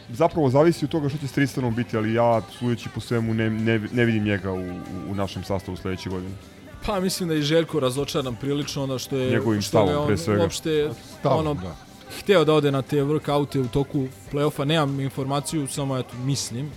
zapravo 0.08 0.50
zavisi 0.50 0.84
od 0.84 0.90
toga 0.90 1.08
što 1.08 1.18
će 1.18 1.26
s 1.26 1.32
Tristanom 1.32 1.74
biti, 1.74 1.96
ali 1.96 2.14
ja, 2.14 2.42
sudeći 2.58 2.88
po 2.94 3.00
svemu, 3.00 3.34
ne, 3.34 3.50
ne, 3.50 3.80
ne 3.92 4.04
vidim 4.04 4.24
njega 4.24 4.52
u, 4.52 4.64
u, 5.10 5.14
našem 5.14 5.44
sastavu 5.44 5.76
sledeće 5.76 6.10
godine. 6.10 6.34
Pa 6.86 7.00
mislim 7.00 7.28
da 7.28 7.34
je 7.34 7.42
Željko 7.42 7.80
razočaran 7.80 8.36
prilično 8.36 8.82
ono 8.82 8.98
što 8.98 9.16
je 9.16 9.30
Njegovim 9.30 9.62
što 9.62 9.68
stavom, 9.68 9.96
on 10.00 10.06
pre 10.06 10.16
svega. 10.16 10.42
uopšte 10.42 10.90
Stavom, 11.20 11.38
ono 11.38 11.54
da. 11.54 11.91
Hteo 12.20 12.44
da 12.44 12.54
ode 12.54 12.70
na 12.70 12.82
te 12.82 12.96
workoute 12.96 13.60
u 13.60 13.68
toku 13.68 14.06
play-offa, 14.32 14.64
nemam 14.64 15.00
informaciju, 15.00 15.68
samo 15.68 15.98
eto 15.98 16.16
mislim. 16.24 16.70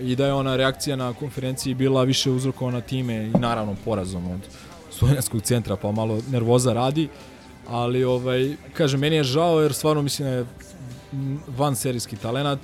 I 0.00 0.16
da 0.16 0.26
je 0.26 0.32
ona 0.32 0.56
reakcija 0.56 0.96
na 0.96 1.12
konferenciji 1.12 1.74
bila 1.74 2.04
više 2.04 2.30
uzrokovana 2.30 2.80
time 2.80 3.26
i 3.26 3.30
naravno 3.30 3.76
porazom 3.84 4.30
od 4.30 4.40
studenskog 4.90 5.42
centra 5.42 5.76
pa 5.76 5.92
malo 5.92 6.18
nervoza 6.30 6.72
radi. 6.72 7.08
Ali 7.68 8.04
ovaj 8.04 8.56
kažem 8.72 9.00
meni 9.00 9.16
je 9.16 9.24
žao 9.24 9.60
jer 9.60 9.72
stvarno 9.72 10.02
mislim 10.02 10.28
da 10.28 10.34
je 10.34 10.46
van 11.56 11.76
serijski 11.76 12.16
talenat 12.16 12.58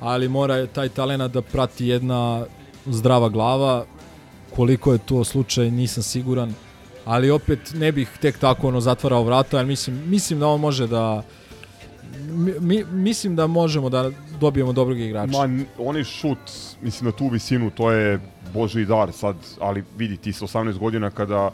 ali 0.00 0.28
mora 0.28 0.66
taj 0.66 0.88
talenat 0.88 1.32
da 1.32 1.42
prati 1.42 1.86
jedna 1.86 2.46
zdrava 2.86 3.28
glava. 3.28 3.84
Koliko 4.56 4.92
je 4.92 4.98
to 4.98 5.24
slučaj 5.24 5.70
nisam 5.70 6.02
siguran 6.02 6.54
ali 7.04 7.30
opet 7.30 7.74
ne 7.74 7.92
bih 7.92 8.08
tek 8.20 8.38
tako 8.38 8.68
ono 8.68 8.80
zatvarao 8.80 9.22
vrata 9.22 9.56
jer 9.56 9.66
mislim, 9.66 10.02
mislim 10.06 10.40
da 10.40 10.46
on 10.48 10.60
može 10.60 10.86
da 10.86 11.22
mi, 12.28 12.52
mi, 12.60 12.84
mislim 12.84 13.36
da 13.36 13.46
možemo 13.46 13.88
da 13.88 14.10
dobijemo 14.40 14.72
dobrog 14.72 14.98
igrača. 14.98 15.32
Ma, 15.38 15.48
onaj 15.78 16.04
šut, 16.04 16.38
mislim 16.82 17.06
na 17.06 17.12
tu 17.12 17.28
visinu, 17.28 17.70
to 17.70 17.90
je 17.90 18.20
boži 18.54 18.84
dar 18.84 19.12
sad, 19.12 19.36
ali 19.60 19.84
vidi 19.96 20.16
ti 20.16 20.32
sa 20.32 20.44
18 20.46 20.78
godina 20.78 21.10
kada 21.10 21.50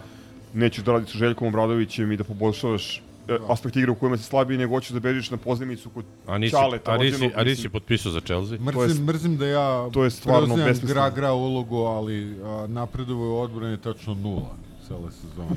nećeš 0.54 0.84
da 0.84 0.92
radiš 0.92 1.12
sa 1.12 1.18
Željkom 1.18 1.48
Obradovićem 1.48 2.12
i 2.12 2.16
da 2.16 2.24
poboljšavaš 2.24 2.96
e, 2.96 3.02
aspekt 3.48 3.76
igre 3.76 3.90
u 3.90 3.94
kojima 3.94 4.16
si 4.16 4.24
slabiji, 4.24 4.58
nego 4.58 4.74
hoćeš 4.74 4.90
da 4.90 5.00
bežiš 5.00 5.30
na 5.30 5.36
pozemicu 5.36 5.90
kod 5.90 6.04
A 6.26 6.38
nisi, 6.38 6.50
Ćaleta. 6.50 6.92
a 6.92 6.96
nisi, 7.42 7.66
a 7.66 7.70
potpisao 7.70 8.12
za 8.12 8.20
Chelsea? 8.20 8.58
To 8.58 8.82
je- 8.82 8.88
Mrzim, 8.88 9.04
mrzim 9.04 9.36
da 9.36 9.46
ja 9.46 9.88
to 9.92 10.04
je 10.04 10.10
stvarno 10.10 10.56
besmisleno. 10.56 10.94
gra, 10.94 11.10
gra 11.10 11.32
ulogu, 11.32 11.76
ali 11.76 12.36
a, 12.44 12.66
napredovo 12.68 13.24
je 13.26 13.42
odbrane 13.42 13.76
tačno 13.76 14.14
nula 14.14 14.56
cele 14.90 15.10
sezone. 15.10 15.56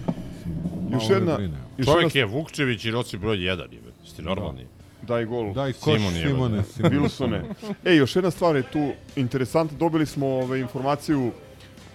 Još 0.91 1.09
jedna, 1.09 1.35
brine. 1.35 1.57
još 1.77 1.87
Čovjek 1.87 2.15
jedna, 2.15 2.19
je 2.19 2.25
Vukčević 2.25 2.85
i 2.85 2.91
nosi 2.91 3.17
broj 3.17 3.37
1, 3.37 3.47
jebe. 3.47 3.91
Ste 4.05 4.21
normalni? 4.21 4.65
daj 5.07 5.25
gol. 5.25 5.53
Daj 5.53 5.73
koš 5.73 5.93
Simon 5.93 6.15
je, 6.15 6.27
Simone, 6.27 6.57
da. 6.57 6.63
Simone. 6.63 6.95
Wilsone. 6.95 7.41
Ej, 7.85 7.97
još 7.97 8.15
jedna 8.15 8.31
stvar 8.31 8.55
je 8.55 8.63
tu 8.63 8.91
interesantna. 9.15 9.77
Dobili 9.77 10.05
smo 10.05 10.27
ove, 10.27 10.59
informaciju 10.59 11.31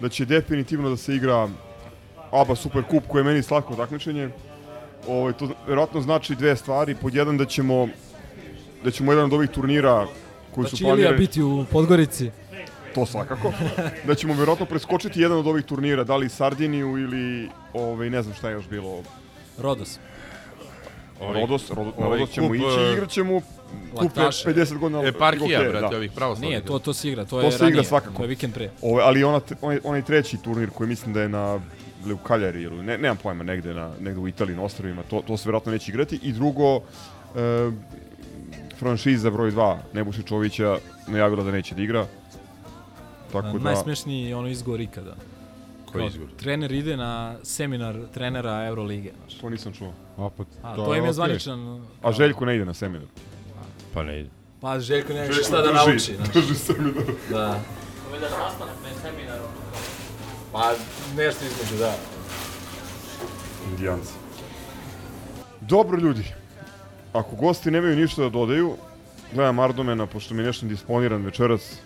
da 0.01 0.09
će 0.09 0.24
definitivno 0.24 0.90
da 0.90 0.97
se 0.97 1.15
igra 1.15 1.48
ABA 2.31 2.55
Super 2.56 2.82
Kup, 2.82 3.05
koje 3.09 3.20
je 3.20 3.24
meni 3.24 3.43
slatko 3.43 3.74
takmičenje. 3.74 4.31
Ovaj 5.09 5.32
to 5.32 5.48
verovatno 5.66 6.01
znači 6.01 6.35
dve 6.35 6.56
stvari. 6.56 6.94
Pod 6.94 7.15
jedan 7.15 7.36
da 7.36 7.44
ćemo 7.44 7.89
da 8.85 8.90
ćemo 8.90 9.12
jedan 9.12 9.24
od 9.24 9.32
ovih 9.32 9.51
turnira 9.51 10.06
koji 10.55 10.65
Da 10.65 10.70
su 10.70 10.77
će 10.77 10.85
Ilija 10.85 10.94
planirani, 10.94 11.19
biti 11.19 11.43
u 11.43 11.65
Podgorici. 11.73 12.31
To 13.01 13.07
svakako, 13.07 13.53
da 14.07 14.15
ćemo 14.15 14.35
verovatno 14.35 14.66
preskočiti 14.66 15.20
jedan 15.20 15.39
od 15.39 15.47
ovih 15.47 15.65
turnira, 15.65 16.05
da 16.05 16.16
li 16.16 16.29
Sardiniju 16.29 16.99
ili 16.99 17.49
ovaj, 17.73 18.11
ne 18.11 18.23
znam 18.23 18.35
šta 18.35 18.49
je 18.49 18.53
još 18.53 18.69
bilo. 18.69 19.03
Rodos. 19.59 19.99
Ovaj- 21.20 21.41
Rodos, 21.41 21.70
Rodos, 21.70 21.95
na 21.99 22.07
ovaj 22.07 22.19
Rodos 22.19 22.35
ćemo 22.35 22.47
kup, 22.49 22.57
ići 22.57 22.65
e, 22.81 22.91
i 22.91 22.93
igrat 22.93 23.11
ćemo 23.11 23.41
kup 23.41 24.03
je 24.03 24.05
Laktaša. 24.05 24.49
50 24.51 24.79
godina. 24.79 25.03
Eparhija, 25.07 25.59
hokeja, 25.59 25.70
brate, 25.70 25.91
da. 25.91 25.97
ovih 25.97 26.12
pravoslavnih. 26.12 26.49
Nije, 26.49 26.65
to, 26.65 26.79
to 26.79 26.95
se 26.95 27.09
igra, 27.09 27.25
to, 27.25 27.31
To 27.31 27.41
je 27.41 27.51
se 27.51 27.57
igra 27.57 27.66
ranije, 27.66 27.85
svakako. 27.85 28.16
to 28.16 28.23
je 28.23 28.29
vikend 28.29 28.55
pre. 28.55 28.70
Ove, 28.83 29.03
ali 29.03 29.25
ona, 29.25 29.41
onaj, 29.61 29.79
onaj 29.85 30.03
treći 30.03 30.37
turnir 30.43 30.70
koji 30.70 30.89
mislim 30.89 31.15
da 31.15 31.23
je 31.23 31.29
na 31.29 31.61
ili 32.05 32.15
u 32.15 32.16
Kaljari 32.19 32.62
ili 32.62 32.83
ne, 32.83 32.99
nemam 32.99 33.16
pojma 33.16 33.45
negde, 33.45 33.75
na, 33.75 33.91
negde 34.01 34.20
u 34.20 34.29
Italiji 34.29 34.57
na 34.57 34.62
ostrovima, 34.62 35.03
to, 35.03 35.23
to 35.27 35.37
se 35.37 35.49
verovatno 35.49 35.73
neće 35.73 35.91
igrati. 35.91 36.20
I 36.23 36.33
drugo, 36.33 36.77
e, 36.77 36.81
franšiza 38.79 39.31
broj 39.31 39.51
2 39.51 39.77
Nebojša 39.93 40.23
Čovića 40.23 40.79
najavila 41.07 41.43
da 41.45 41.51
neće 41.51 41.75
da 41.75 41.83
igra. 41.83 42.07
Tako 43.33 43.59
da, 43.59 43.65
Najsmešniji 43.65 44.25
je 44.25 44.37
ono 44.37 44.49
izgovor 44.49 44.81
ikada. 44.81 45.17
Koji 45.87 46.03
Kao, 46.03 46.09
izgovor? 46.09 46.33
Trener 46.37 46.73
ide 46.73 46.97
na 46.97 47.37
seminar 47.43 47.97
trenera 48.15 48.67
Eurolige. 48.67 49.13
Znaš. 49.19 49.41
to 49.41 49.51
nisam 49.51 49.73
čuo. 49.73 49.93
A, 50.19 50.31
to 50.77 50.85
to, 50.85 50.95
je 50.95 50.99
im 50.99 51.05
je 51.05 51.11
okej. 51.11 51.13
zvaničan... 51.15 51.87
A 52.03 52.13
Željko 52.13 52.45
ne 52.45 52.57
ide 52.57 52.65
na 52.65 52.75
seminar. 52.75 53.09
Pa 53.95 54.03
ne 54.03 54.21
ide. 54.21 54.29
Pa 54.61 54.81
Željko 54.81 55.13
više 55.13 55.25
Željko 55.25 55.45
šta 55.45 55.57
da 55.57 55.63
drži- 55.63 55.75
nauči. 55.75 56.15
Znaš. 56.17 56.29
drži 56.29 56.55
seminar. 56.55 57.05
Da. 57.31 57.61
Ovo 58.09 58.19
da 58.21 58.29
sastanak 58.29 58.75
na 58.83 59.01
seminaru. 59.03 59.45
Pa 60.53 60.73
nešto 61.17 61.45
između, 61.45 61.77
da. 61.79 61.95
Indijanci. 63.71 64.13
Dobro 65.61 65.99
ljudi, 65.99 66.25
ako 67.13 67.37
gosti 67.37 67.71
nemaju 67.71 67.97
ništa 67.97 68.23
da 68.23 68.29
dodaju, 68.29 68.77
gledam 69.35 69.59
Ardomena, 69.59 70.07
pošto 70.07 70.35
mi 70.35 70.43
je 70.43 70.47
nešto 70.47 70.67
disponiran 70.67 71.25
večeras, 71.25 71.79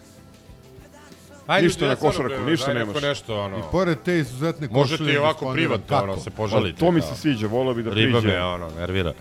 Ajde, 1.46 1.66
Ništa 1.66 1.86
na 1.86 1.96
košarku, 1.96 2.28
prema, 2.28 2.50
ništa 2.50 2.74
nemaš. 2.74 3.02
nešto, 3.02 3.40
ono... 3.40 3.58
I 3.58 3.62
pored 3.72 3.98
te 4.04 4.18
izuzetne 4.18 4.68
košulje... 4.68 4.80
Možete 4.80 5.12
i 5.12 5.16
ovako 5.16 5.52
privatno, 5.52 5.96
ono, 5.98 6.16
se 6.16 6.30
požalite. 6.30 6.78
to 6.78 6.90
mi 6.90 7.00
se 7.00 7.14
sviđa, 7.14 7.46
volao 7.46 7.74
bi 7.74 7.82
da 7.82 7.90
Riba 7.90 8.20
priđe. 8.20 8.34
me, 8.34 8.44
ono, 8.44 8.70
nervira. 8.70 9.12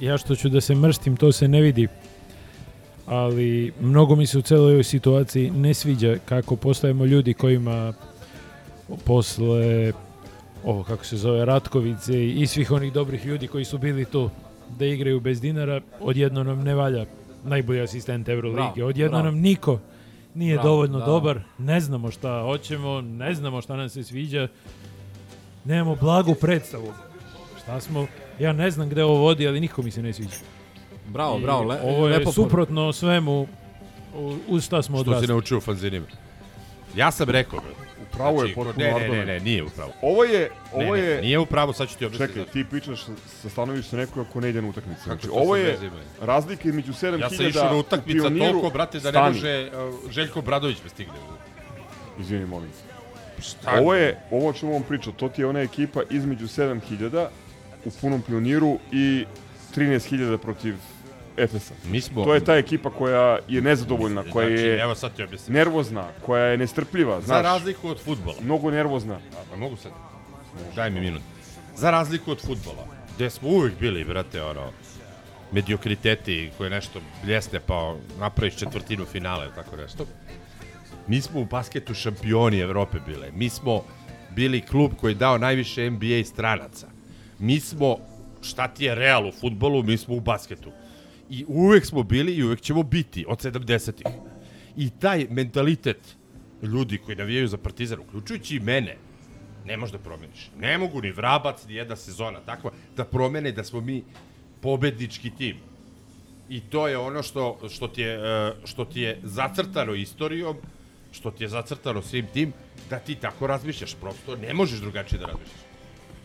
Ja 0.00 0.18
što 0.18 0.36
ću 0.36 0.48
da 0.48 0.60
se 0.60 0.74
mrstim, 0.74 1.16
to 1.16 1.32
se 1.32 1.48
ne 1.48 1.60
vidi. 1.60 1.88
Ali 3.06 3.72
mnogo 3.80 4.16
mi 4.16 4.26
se 4.26 4.38
u 4.38 4.42
celoj 4.42 4.70
ovoj 4.70 4.84
situaciji 4.84 5.50
ne 5.50 5.74
sviđa 5.74 6.16
kako 6.24 6.56
postajemo 6.56 7.04
ljudi 7.04 7.34
kojima 7.34 7.92
posle 9.04 9.92
ovo 10.64 10.82
kako 10.82 11.04
se 11.04 11.16
zove 11.16 11.44
Ratkovice 11.44 12.26
i 12.26 12.46
svih 12.46 12.70
onih 12.70 12.92
dobrih 12.92 13.26
ljudi 13.26 13.48
koji 13.48 13.64
su 13.64 13.78
bili 13.78 14.04
tu 14.04 14.30
da 14.78 14.86
igraju 14.86 15.20
bez 15.20 15.40
dinara, 15.40 15.80
odjedno 16.00 16.42
nam 16.44 16.62
ne 16.62 16.74
valja 16.74 17.06
najbolji 17.44 17.80
asistent. 17.80 18.26
Bravo, 18.26 18.72
Odjedno 18.82 19.10
bravo. 19.10 19.24
nam 19.24 19.34
niko 19.34 19.78
nije 20.34 20.54
Bravo, 20.54 20.68
dovoljno 20.68 20.98
da. 20.98 21.04
dobar, 21.04 21.40
ne 21.58 21.80
znamo 21.80 22.10
šta 22.10 22.40
hoćemo, 22.42 23.00
ne 23.00 23.34
znamo 23.34 23.60
šta 23.60 23.76
nam 23.76 23.88
se 23.88 24.04
sviđa, 24.04 24.48
nemamo 25.64 25.96
blagu 25.96 26.34
predstavu. 26.34 26.92
Šta 27.62 27.80
smo, 27.80 28.06
ja 28.38 28.52
ne 28.52 28.70
znam 28.70 28.88
gde 28.88 29.04
ovo 29.04 29.14
vodi, 29.16 29.48
ali 29.48 29.60
niko 29.60 29.82
mi 29.82 29.90
se 29.90 30.02
ne 30.02 30.12
sviđa. 30.12 30.36
Bravo, 31.06 31.38
I 31.38 31.42
bravo, 31.42 31.62
le, 31.62 31.80
ovo 31.82 32.08
je 32.08 32.18
lepo 32.18 32.32
suprotno 32.32 32.92
svemu 32.92 33.46
u- 34.14 34.36
uz 34.48 34.64
šta 34.64 34.82
smo 34.82 34.96
Što 34.96 35.04
si 35.04 35.08
odrasli. 35.08 35.26
naučio 35.28 35.58
u 35.58 35.62
fanzinima. 35.62 36.06
Ja 36.96 37.10
sam 37.10 37.30
rekao, 37.30 37.60
bre. 38.14 38.22
Upravo 38.22 38.42
je 38.42 38.54
Znači, 38.54 38.54
potpuno 38.54 38.74
ne, 38.76 39.08
ne, 39.08 39.08
ne, 39.08 39.26
ne, 39.26 39.40
nije 39.40 39.64
upravo. 39.64 39.92
Ovo 40.02 40.24
je, 40.24 40.40
Ne, 40.40 40.84
ovo 40.84 40.96
ne, 40.96 41.00
je... 41.00 41.22
nije 41.22 41.38
upravo, 41.38 41.72
sad 41.72 41.88
ću 41.88 41.98
ti 41.98 42.04
objasniti. 42.04 42.32
Čekaj, 42.32 42.52
ti 42.52 42.64
pričaš 42.70 43.04
sa, 43.04 43.12
sa 43.42 43.48
stanovišta 43.48 43.96
nekoga 43.96 44.30
ko 44.32 44.40
ne 44.40 44.48
ide 44.48 44.62
na 44.62 44.68
utakmice. 44.68 45.02
Znači, 45.04 45.28
ovo 45.32 45.56
je 45.56 45.78
razlika 46.20 46.68
između 46.68 46.92
7000 46.92 47.20
Ja 47.20 47.30
sam 47.30 47.46
išao 47.46 47.64
na 47.64 47.76
utakmica 47.76 48.18
u 48.18 48.30
Pioniru, 48.30 48.50
toliko, 48.50 48.70
brate, 48.70 49.00
da 49.00 49.10
ne 49.10 49.20
može 49.20 49.70
uh, 49.70 50.10
Željko 50.10 50.40
Bradović 50.40 50.78
me 50.84 50.90
stigne. 50.90 51.12
Izvini, 52.20 52.46
molim. 52.46 52.70
Šta? 53.38 53.78
Ovo 53.80 53.94
je, 53.94 54.20
ovo 54.30 54.48
o 54.48 54.52
čemu 54.52 54.76
on 54.76 54.82
priča, 54.82 55.10
to 55.16 55.28
ti 55.28 55.42
je 55.42 55.46
ona 55.46 55.60
ekipa 55.60 56.02
između 56.10 56.46
7000 56.46 57.26
u 57.84 57.90
punom 58.00 58.22
pioniru 58.22 58.78
i 58.92 59.24
13000 59.76 60.36
protiv 60.36 60.74
Efesa. 61.36 61.74
Mi 61.84 62.00
smo... 62.00 62.24
To 62.24 62.34
je 62.34 62.44
ta 62.44 62.54
ekipa 62.56 62.90
koja 62.90 63.38
je 63.48 63.60
nezadovoljna, 63.62 64.24
koja 64.32 64.48
Znači, 64.48 64.62
je 64.62 64.78
evo 64.80 64.94
sad 64.94 65.16
ti 65.16 65.22
objasnim. 65.22 65.54
nervozna, 65.54 66.08
koja 66.26 66.44
je 66.44 66.58
nestrpljiva, 66.58 67.20
Za 67.20 67.26
znaš. 67.26 67.42
razliku 67.42 67.88
od 67.88 68.00
futbola. 68.00 68.36
Mnogo 68.42 68.70
nervozna. 68.70 69.14
A, 69.14 69.42
pa 69.50 69.56
mogu 69.56 69.76
sad? 69.76 69.92
Daj 70.76 70.90
mi 70.90 71.00
minut. 71.00 71.22
Za 71.76 71.90
razliku 71.90 72.30
od 72.30 72.46
futbola, 72.46 72.86
gde 73.16 73.30
smo 73.30 73.48
uvek 73.48 73.72
bili, 73.80 74.04
brate, 74.04 74.42
ono, 74.42 74.70
mediokriteti 75.52 76.50
koje 76.58 76.70
nešto 76.70 77.00
bljesne 77.24 77.60
pa 77.66 77.94
napraviš 78.20 78.56
četvrtinu 78.56 79.04
finale, 79.04 79.48
tako 79.54 79.76
nešto. 79.76 80.06
Mi 81.06 81.20
smo 81.20 81.40
u 81.40 81.44
basketu 81.44 81.94
šampioni 81.94 82.58
Evrope 82.58 82.98
bile. 83.06 83.30
Mi 83.32 83.48
smo 83.48 83.82
bili 84.30 84.60
klub 84.60 84.92
koji 85.00 85.10
je 85.12 85.14
dao 85.14 85.38
najviše 85.38 85.90
NBA 85.90 86.24
stranaca. 86.24 86.86
Mi 87.38 87.60
smo, 87.60 87.96
šta 88.42 88.68
ti 88.68 88.84
je 88.84 88.94
real 88.94 89.28
u 89.28 89.32
futbolu, 89.32 89.82
mi 89.82 89.96
smo 89.96 90.14
u 90.14 90.20
basketu. 90.20 90.70
I 91.30 91.44
uvek 91.48 91.86
smo 91.86 92.02
bili 92.02 92.34
i 92.34 92.44
uvek 92.44 92.60
ćemo 92.60 92.82
biti 92.82 93.24
od 93.28 93.38
70-ih. 93.38 94.06
I 94.76 94.90
taj 94.90 95.26
mentalitet 95.30 96.16
ljudi 96.62 96.98
koji 96.98 97.16
navijaju 97.16 97.48
za 97.48 97.56
Partizan, 97.56 97.98
uključujući 97.98 98.56
i 98.56 98.60
mene, 98.60 98.96
ne 99.64 99.76
možeš 99.76 99.92
da 99.92 99.98
promeniš. 99.98 100.50
Ne 100.58 100.78
mogu 100.78 101.02
ni 101.02 101.12
Vrabac, 101.12 101.66
ni 101.66 101.74
jedna 101.74 101.96
sezona 101.96 102.40
takva, 102.40 102.70
da 102.96 103.04
promene 103.04 103.52
da 103.52 103.64
smo 103.64 103.80
mi 103.80 104.02
pobednički 104.60 105.30
tim. 105.30 105.56
I 106.48 106.60
to 106.60 106.88
je 106.88 106.98
ono 106.98 107.22
što, 107.22 107.58
što, 107.70 107.88
ti 107.88 108.02
je, 108.02 108.14
e, 108.14 108.52
što 108.64 108.84
ti 108.84 109.00
je 109.00 109.18
zacrtano 109.22 109.94
istorijom, 109.94 110.56
što 111.12 111.30
ti 111.30 111.44
je 111.44 111.48
zacrtano 111.48 112.02
svim 112.02 112.26
tim, 112.32 112.52
da 112.90 112.98
ti 112.98 113.14
tako 113.14 113.46
razmišljaš. 113.46 113.94
Prosto 114.00 114.36
ne 114.36 114.54
možeš 114.54 114.80
drugačije 114.80 115.18
da 115.18 115.26
razmišljaš. 115.26 115.63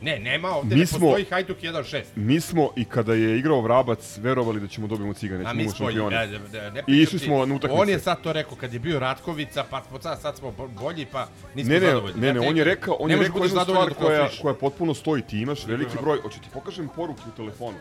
Ne, 0.02 0.20
nema, 0.20 0.50
ovde 0.50 0.76
Mi 0.76 0.80
ne 0.80 0.86
smo- 0.88 1.00
postoji 1.00 1.26
Hajduk 1.26 1.58
1-6. 1.58 2.04
Mi 2.16 2.40
smo 2.42 2.70
i 2.76 2.86
kada 2.86 3.14
je 3.14 3.40
igrao 3.40 3.62
Vrabac 3.62 4.18
verovali 4.18 4.60
da 4.60 4.68
ćemo 4.68 4.88
dobijemo 4.88 5.14
cigane, 5.14 5.46
A 5.46 5.54
mi 5.54 5.64
smo, 5.64 5.72
šampione. 5.78 6.16
ja, 6.16 6.24
ja, 6.24 6.40
ne 6.70 6.84
I 6.88 6.94
išli 6.94 7.20
smo 7.20 7.46
na 7.46 7.56
utakmice. 7.56 7.82
On 7.82 7.90
je 7.90 8.00
sad 8.00 8.22
to 8.22 8.34
rekao, 8.34 8.56
kad 8.56 8.74
je 8.74 8.80
bio 8.80 9.00
Ratkovica, 9.00 9.64
pa 9.64 9.84
sad, 10.02 10.22
sad 10.22 10.38
smo 10.38 10.52
bo- 10.52 10.68
bolji, 10.70 11.06
pa 11.06 11.28
nismo 11.56 11.74
Ne, 11.74 11.80
ne, 11.80 11.86
zadovoljni. 11.88 12.22
ne, 12.22 12.34
ne, 12.34 12.40
on 12.40 12.58
je 12.58 12.64
rekao, 12.64 12.94
on 12.94 13.12
je 13.12 13.18
rekao 13.18 13.34
budeš 13.34 13.52
jednu 13.52 13.64
stvar 13.64 13.94
koja, 13.96 14.30
koja 14.42 14.54
potpuno 14.54 14.94
stoji. 14.94 15.22
Ti 15.22 15.40
imaš 15.40 15.66
veliki 15.66 15.98
broj, 16.02 16.18
hoće 16.22 16.40
ti 16.40 16.48
pokažem 16.54 16.90
poruke 16.96 17.22
u 17.28 17.38
telefonu. 17.38 17.78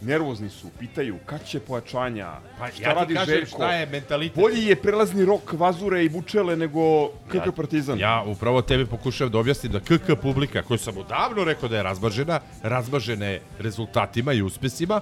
Nervozni 0.00 0.50
su, 0.50 0.68
pitaju 0.78 1.18
kad 1.26 1.44
će 1.46 1.60
pojačanja, 1.60 2.32
Pa 2.58 2.68
šta 2.68 2.82
ja 2.82 2.92
radi 2.92 3.14
kažem 3.14 3.34
Željko. 3.34 3.48
šta 3.48 3.72
je 3.72 3.86
mentalitet. 3.86 4.36
Bolji 4.36 4.66
je 4.66 4.76
prelazni 4.76 5.24
rok 5.24 5.52
Vazure 5.52 6.04
i 6.04 6.08
Vučele 6.08 6.56
nego 6.56 7.08
KK 7.08 7.56
Partizan. 7.56 7.98
Ja 7.98 8.22
upravo 8.26 8.62
tebi 8.62 8.86
pokušavam 8.86 9.32
da 9.32 9.38
objasnim 9.38 9.72
da 9.72 9.80
KK 9.80 10.20
publika, 10.22 10.62
koju 10.62 10.78
sam 10.78 10.98
odavno 10.98 11.44
rekao 11.44 11.68
da 11.68 11.76
je 11.76 11.82
razmažena, 11.82 12.40
razmažena 12.62 13.26
je 13.26 13.42
rezultatima 13.58 14.32
i 14.32 14.42
uspesima. 14.42 15.00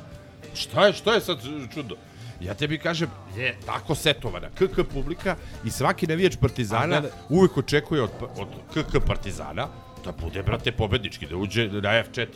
Šta 0.55 0.87
je, 0.87 0.93
šta 0.93 1.15
je 1.15 1.21
sad 1.21 1.39
čudno? 1.75 1.97
Ja 2.41 2.55
tebi 2.55 2.79
kažem, 2.79 3.09
je 3.37 3.57
tako 3.67 3.95
setovana 3.95 4.49
KK 4.51 4.81
publika 4.93 5.37
i 5.65 5.71
svaki 5.71 6.07
navijač 6.07 6.37
Partizana 6.37 6.87
gledaj. 6.87 7.11
uvek 7.29 7.57
očekuje 7.57 8.03
od, 8.03 8.11
od 8.37 8.49
KK 8.75 9.07
Partizana 9.07 9.69
da 10.05 10.13
bude, 10.13 10.43
brate, 10.43 10.73
pobednički, 10.73 11.27
da 11.27 11.37
uđe 11.37 11.69
na 11.69 12.03
F4. 12.05 12.27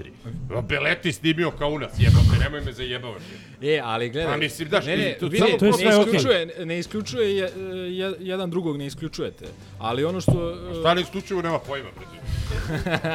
Beleti 0.69 1.13
snimio 1.13 1.51
kao 1.51 1.69
u 1.69 1.79
nas, 1.79 1.93
jebate, 1.99 2.45
nemoj 2.45 2.61
me 2.61 2.73
zajebavaš. 2.73 3.23
E, 3.63 3.81
ali 3.85 4.11
gledaj. 4.11 4.33
Pa 4.33 4.37
mislim, 4.39 4.69
daš, 4.69 4.87
ne, 4.87 4.97
ne, 4.97 5.17
to- 5.21 5.27
vidi, 5.27 5.59
to 5.59 5.67
je 5.67 5.73
sve 5.73 5.85
ne 5.85 6.01
isključuje, 6.01 6.47
ne 6.65 6.79
isključuje 6.79 7.37
je, 7.37 7.51
je, 7.91 8.15
jedan 8.21 8.51
drugog 8.51 8.77
ne 8.77 8.87
isključujete. 8.87 9.45
Ali 9.79 10.05
ono 10.05 10.21
što... 10.21 10.57
Šta 10.81 10.95
ne 10.95 11.01
isključivo 11.01 11.43
nema 11.43 11.59
pojma, 11.59 11.89
brate. 11.97 12.19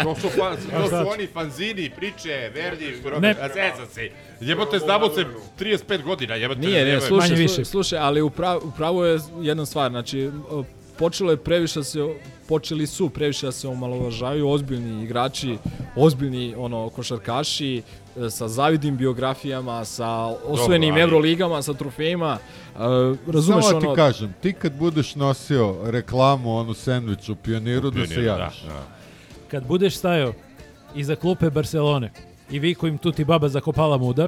To 0.04 0.16
su, 0.16 0.30
fan, 0.30 0.58
A 0.74 0.82
to 0.82 0.88
su 0.88 1.10
oni 1.10 1.28
fanzini, 1.28 1.92
priče, 1.98 2.52
Verdi, 2.56 2.86
Ne. 2.86 3.10
Robert, 3.10 3.40
a 3.42 3.48
zezam 3.48 3.88
se. 3.94 4.10
Jebote, 4.42 4.80
znamo 4.80 5.10
se 5.10 5.26
35 5.60 6.04
godina, 6.04 6.36
jebote. 6.36 6.60
Nije, 6.60 6.86
ne, 6.86 7.02
slušaj, 7.02 7.38
slušaj, 7.38 7.66
slušaj, 7.66 8.00
ali 8.00 8.22
upravo, 8.22 8.62
upravo 8.64 9.06
je 9.06 9.20
jedna 9.42 9.66
stvar, 9.66 9.92
znači, 9.92 10.30
počelo 11.04 11.32
je 11.32 11.38
previše 11.38 11.80
da 11.80 11.84
se, 11.84 12.00
počeli 12.48 12.88
su 12.88 13.10
previše 13.10 13.46
da 13.46 13.52
se 13.52 13.68
omalovažavaju 13.68 14.50
ozbiljni 14.50 15.04
igrači, 15.04 15.58
ozbiljni 15.96 16.56
ono, 16.58 16.90
košarkaši, 16.90 17.82
e, 17.82 18.30
sa 18.30 18.48
zavidnim 18.48 18.98
biografijama, 18.98 19.86
sa 19.86 20.08
osvojenim 20.48 20.98
Evroligama, 20.98 21.62
sa 21.62 21.74
trofejima, 21.74 22.38
e, 22.40 22.80
razumeš 23.28 23.66
Samo 23.66 23.80
ti 23.80 23.88
ono... 23.88 23.96
kažem, 23.96 24.34
ti 24.42 24.54
kad 24.54 24.78
budeš 24.80 25.16
nosio 25.16 25.76
reklamu, 25.84 26.58
onu 26.58 26.74
sandvič 26.74 27.30
u 27.30 27.36
pioniru, 27.36 27.92
da 27.92 28.08
se 28.08 28.14
Pioniru, 28.14 28.28
javiš. 28.28 28.62
Da, 28.62 28.74
da. 28.74 28.84
Kad 29.52 29.68
budeš 29.68 29.98
stajao 29.98 30.34
iza 30.96 31.16
klupe 31.16 31.50
Barcelone 31.50 32.12
i 32.52 32.60
vi 32.60 32.76
kojim 32.76 32.98
tu 32.98 33.12
ti 33.12 33.26
baba 33.26 33.50
zakopala 33.50 33.98
muda, 33.98 34.28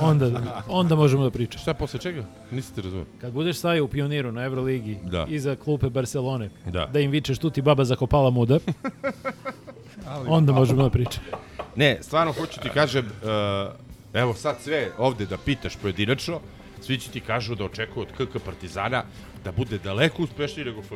onda, 0.00 0.30
onda 0.68 0.94
možemo 0.94 1.24
da 1.24 1.30
pričaš. 1.30 1.62
Šta 1.62 1.74
posle 1.74 2.00
čega? 2.00 2.24
Nisi 2.50 2.74
ti 2.74 2.82
razumio. 2.82 3.06
Kad 3.20 3.32
budeš 3.32 3.56
stajao 3.56 3.84
u 3.84 3.88
pioniru 3.88 4.32
na 4.32 4.44
Euroligi 4.44 4.98
Da. 5.02 5.26
iza 5.28 5.56
klupe 5.56 5.88
Barcelone, 5.88 6.50
Da. 6.66 6.86
da 6.86 7.00
im 7.00 7.10
vičeš 7.10 7.38
tu 7.38 7.50
ti 7.50 7.62
baba 7.62 7.84
zakopala 7.84 8.30
muda, 8.30 8.58
onda 10.28 10.52
možemo 10.52 10.82
da 10.82 10.90
pričamo. 10.90 11.26
Ne, 11.76 11.98
stvarno 12.00 12.32
hoću 12.32 12.60
ti 12.60 12.68
kažem, 12.68 13.06
uh, 13.06 13.72
evo 14.14 14.34
sad 14.34 14.56
sve 14.60 14.90
ovde 14.98 15.26
da 15.26 15.36
pitaš 15.38 15.76
pojedinačno, 15.76 16.40
svi 16.80 16.98
će 16.98 17.10
ti 17.10 17.20
kažu 17.20 17.54
da 17.54 17.64
očekuju 17.64 18.06
od 18.10 18.28
KK 18.28 18.44
Partizana 18.44 19.02
da 19.44 19.52
bude 19.52 19.78
daleko 19.78 20.22
uspešniji 20.22 20.64
nego 20.64 20.82
FK. 20.82 20.94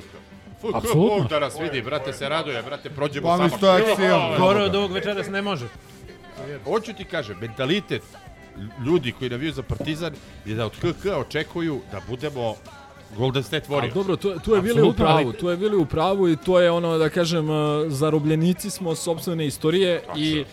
FK 0.59 0.74
Apsolutno. 0.74 1.18
Bog 1.18 1.28
da 1.28 1.39
nas 1.40 1.60
vidi, 1.60 1.82
brate 1.82 2.12
se 2.12 2.28
raduje, 2.28 2.62
brate 2.62 2.90
prođemo 2.90 3.26
Pa 3.28 3.36
mi 3.36 3.51
samo. 3.51 3.59
sto. 3.59 3.76
Gore 4.39 4.62
od 4.62 4.74
ovog 4.74 4.93
večeras 4.93 5.28
ne 5.28 5.43
može. 5.43 5.66
Hoću 6.64 6.93
ti 6.93 7.05
kažem, 7.05 7.36
mentalitet 7.40 8.02
ljudi 8.86 9.12
koji 9.12 9.31
naviju 9.31 9.52
za 9.52 9.62
Partizan 9.62 10.12
je 10.44 10.55
da 10.55 10.66
od 10.66 10.72
KK 10.72 11.06
očekuju 11.20 11.81
da 11.93 12.01
budemo 12.09 12.55
Golden 13.16 13.43
State 13.43 13.68
Warriors. 13.68 13.94
dobro, 13.94 14.16
tu, 14.16 14.40
tu 14.44 14.55
je 14.55 14.62
bili 14.62 14.82
u 14.82 14.93
pravu, 14.93 15.32
tu 15.32 15.48
je 15.48 15.56
bili 15.56 15.76
u 15.76 15.86
pravu 15.86 16.28
i 16.28 16.36
to 16.36 16.60
je 16.60 16.70
ono 16.70 16.98
da 16.98 17.09
kažem 17.09 17.51
e, 17.51 17.55
zarobljenici 17.89 18.70
smo 18.70 18.94
sopstvene 18.94 19.47
istorije 19.47 20.02
i 20.16 20.40
e, 20.40 20.44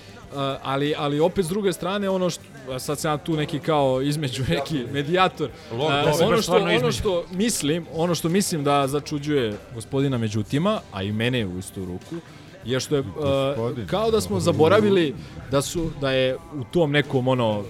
ali 0.63 0.95
ali 0.97 1.19
opet 1.19 1.45
s 1.45 1.49
druge 1.49 1.73
strane 1.73 2.09
ono 2.09 2.29
što 2.29 2.43
a 2.69 2.79
sad 2.79 2.99
sam 2.99 3.19
tu 3.19 3.35
neki 3.35 3.59
kao 3.59 4.01
između 4.01 4.43
neki 4.49 4.85
medijator. 4.93 5.49
Dover. 5.71 6.05
ono 6.23 6.41
što 6.41 6.55
ono 6.55 6.91
što 6.91 7.25
mislim, 7.31 7.85
ono 7.93 8.15
što 8.15 8.29
mislim 8.29 8.63
da 8.63 8.87
začuđuje 8.87 9.57
gospodina 9.73 10.17
Međutima, 10.17 10.79
a 10.91 11.03
i 11.03 11.11
mene 11.11 11.45
u 11.45 11.57
istu 11.57 11.85
ruku, 11.85 12.15
je 12.65 12.79
što 12.79 12.95
je 12.95 13.03
Gospodin. 13.15 13.87
kao 13.87 14.11
da 14.11 14.21
smo 14.21 14.39
zaboravili 14.39 15.15
da 15.51 15.61
su 15.61 15.91
da 16.01 16.11
je 16.11 16.35
u 16.35 16.63
tom 16.71 16.91
nekom 16.91 17.27
ono 17.27 17.63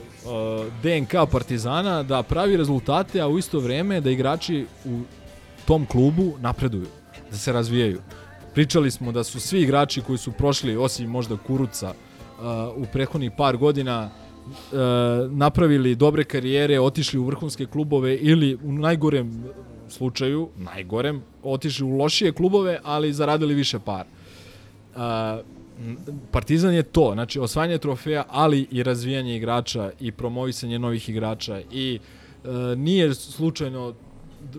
DNK 0.84 1.32
Partizana 1.32 2.04
da 2.04 2.24
pravi 2.24 2.58
rezultate, 2.58 3.22
a 3.22 3.28
u 3.28 3.38
isto 3.38 3.60
vreme 3.60 4.02
da 4.02 4.12
igrači 4.12 4.66
u 4.86 5.00
tom 5.66 5.86
klubu 5.86 6.34
napreduju, 6.40 6.88
da 7.32 7.38
se 7.38 7.52
razvijaju. 7.52 8.02
Pričali 8.54 8.92
smo 8.92 9.12
da 9.12 9.24
su 9.24 9.40
svi 9.40 9.62
igrači 9.62 10.02
koji 10.02 10.18
su 10.18 10.32
prošli, 10.32 10.78
osim 10.78 11.10
možda 11.10 11.38
Kuruca, 11.38 11.90
uh, 11.90 12.84
u 12.84 12.86
prethodnih 12.94 13.32
par 13.38 13.58
godina 13.58 14.10
uh, 14.10 14.80
napravili 15.32 15.96
dobre 15.96 16.24
karijere, 16.24 16.80
otišli 16.80 17.20
u 17.20 17.26
vrhunske 17.26 17.66
klubove 17.66 18.16
ili 18.16 18.58
u 18.64 18.72
najgorem 18.72 19.44
slučaju, 19.90 20.50
najgorem, 20.58 21.24
otišli 21.44 21.86
u 21.86 21.98
lošije 21.98 22.32
klubove, 22.32 22.80
ali 22.84 23.14
zaradili 23.14 23.54
više 23.54 23.80
para. 23.80 24.06
Partizan 26.32 26.74
je 26.74 26.84
to, 26.84 27.12
znači 27.14 27.40
osvajanje 27.40 27.78
trofeja, 27.78 28.24
ali 28.30 28.68
i 28.72 28.84
razvijanje 28.84 29.36
igrača 29.36 29.92
i 30.00 30.12
promovisanje 30.12 30.80
novih 30.80 31.10
igrača 31.10 31.62
i 31.72 32.00
e, 32.44 32.76
nije 32.76 33.16
slučajno 33.16 33.94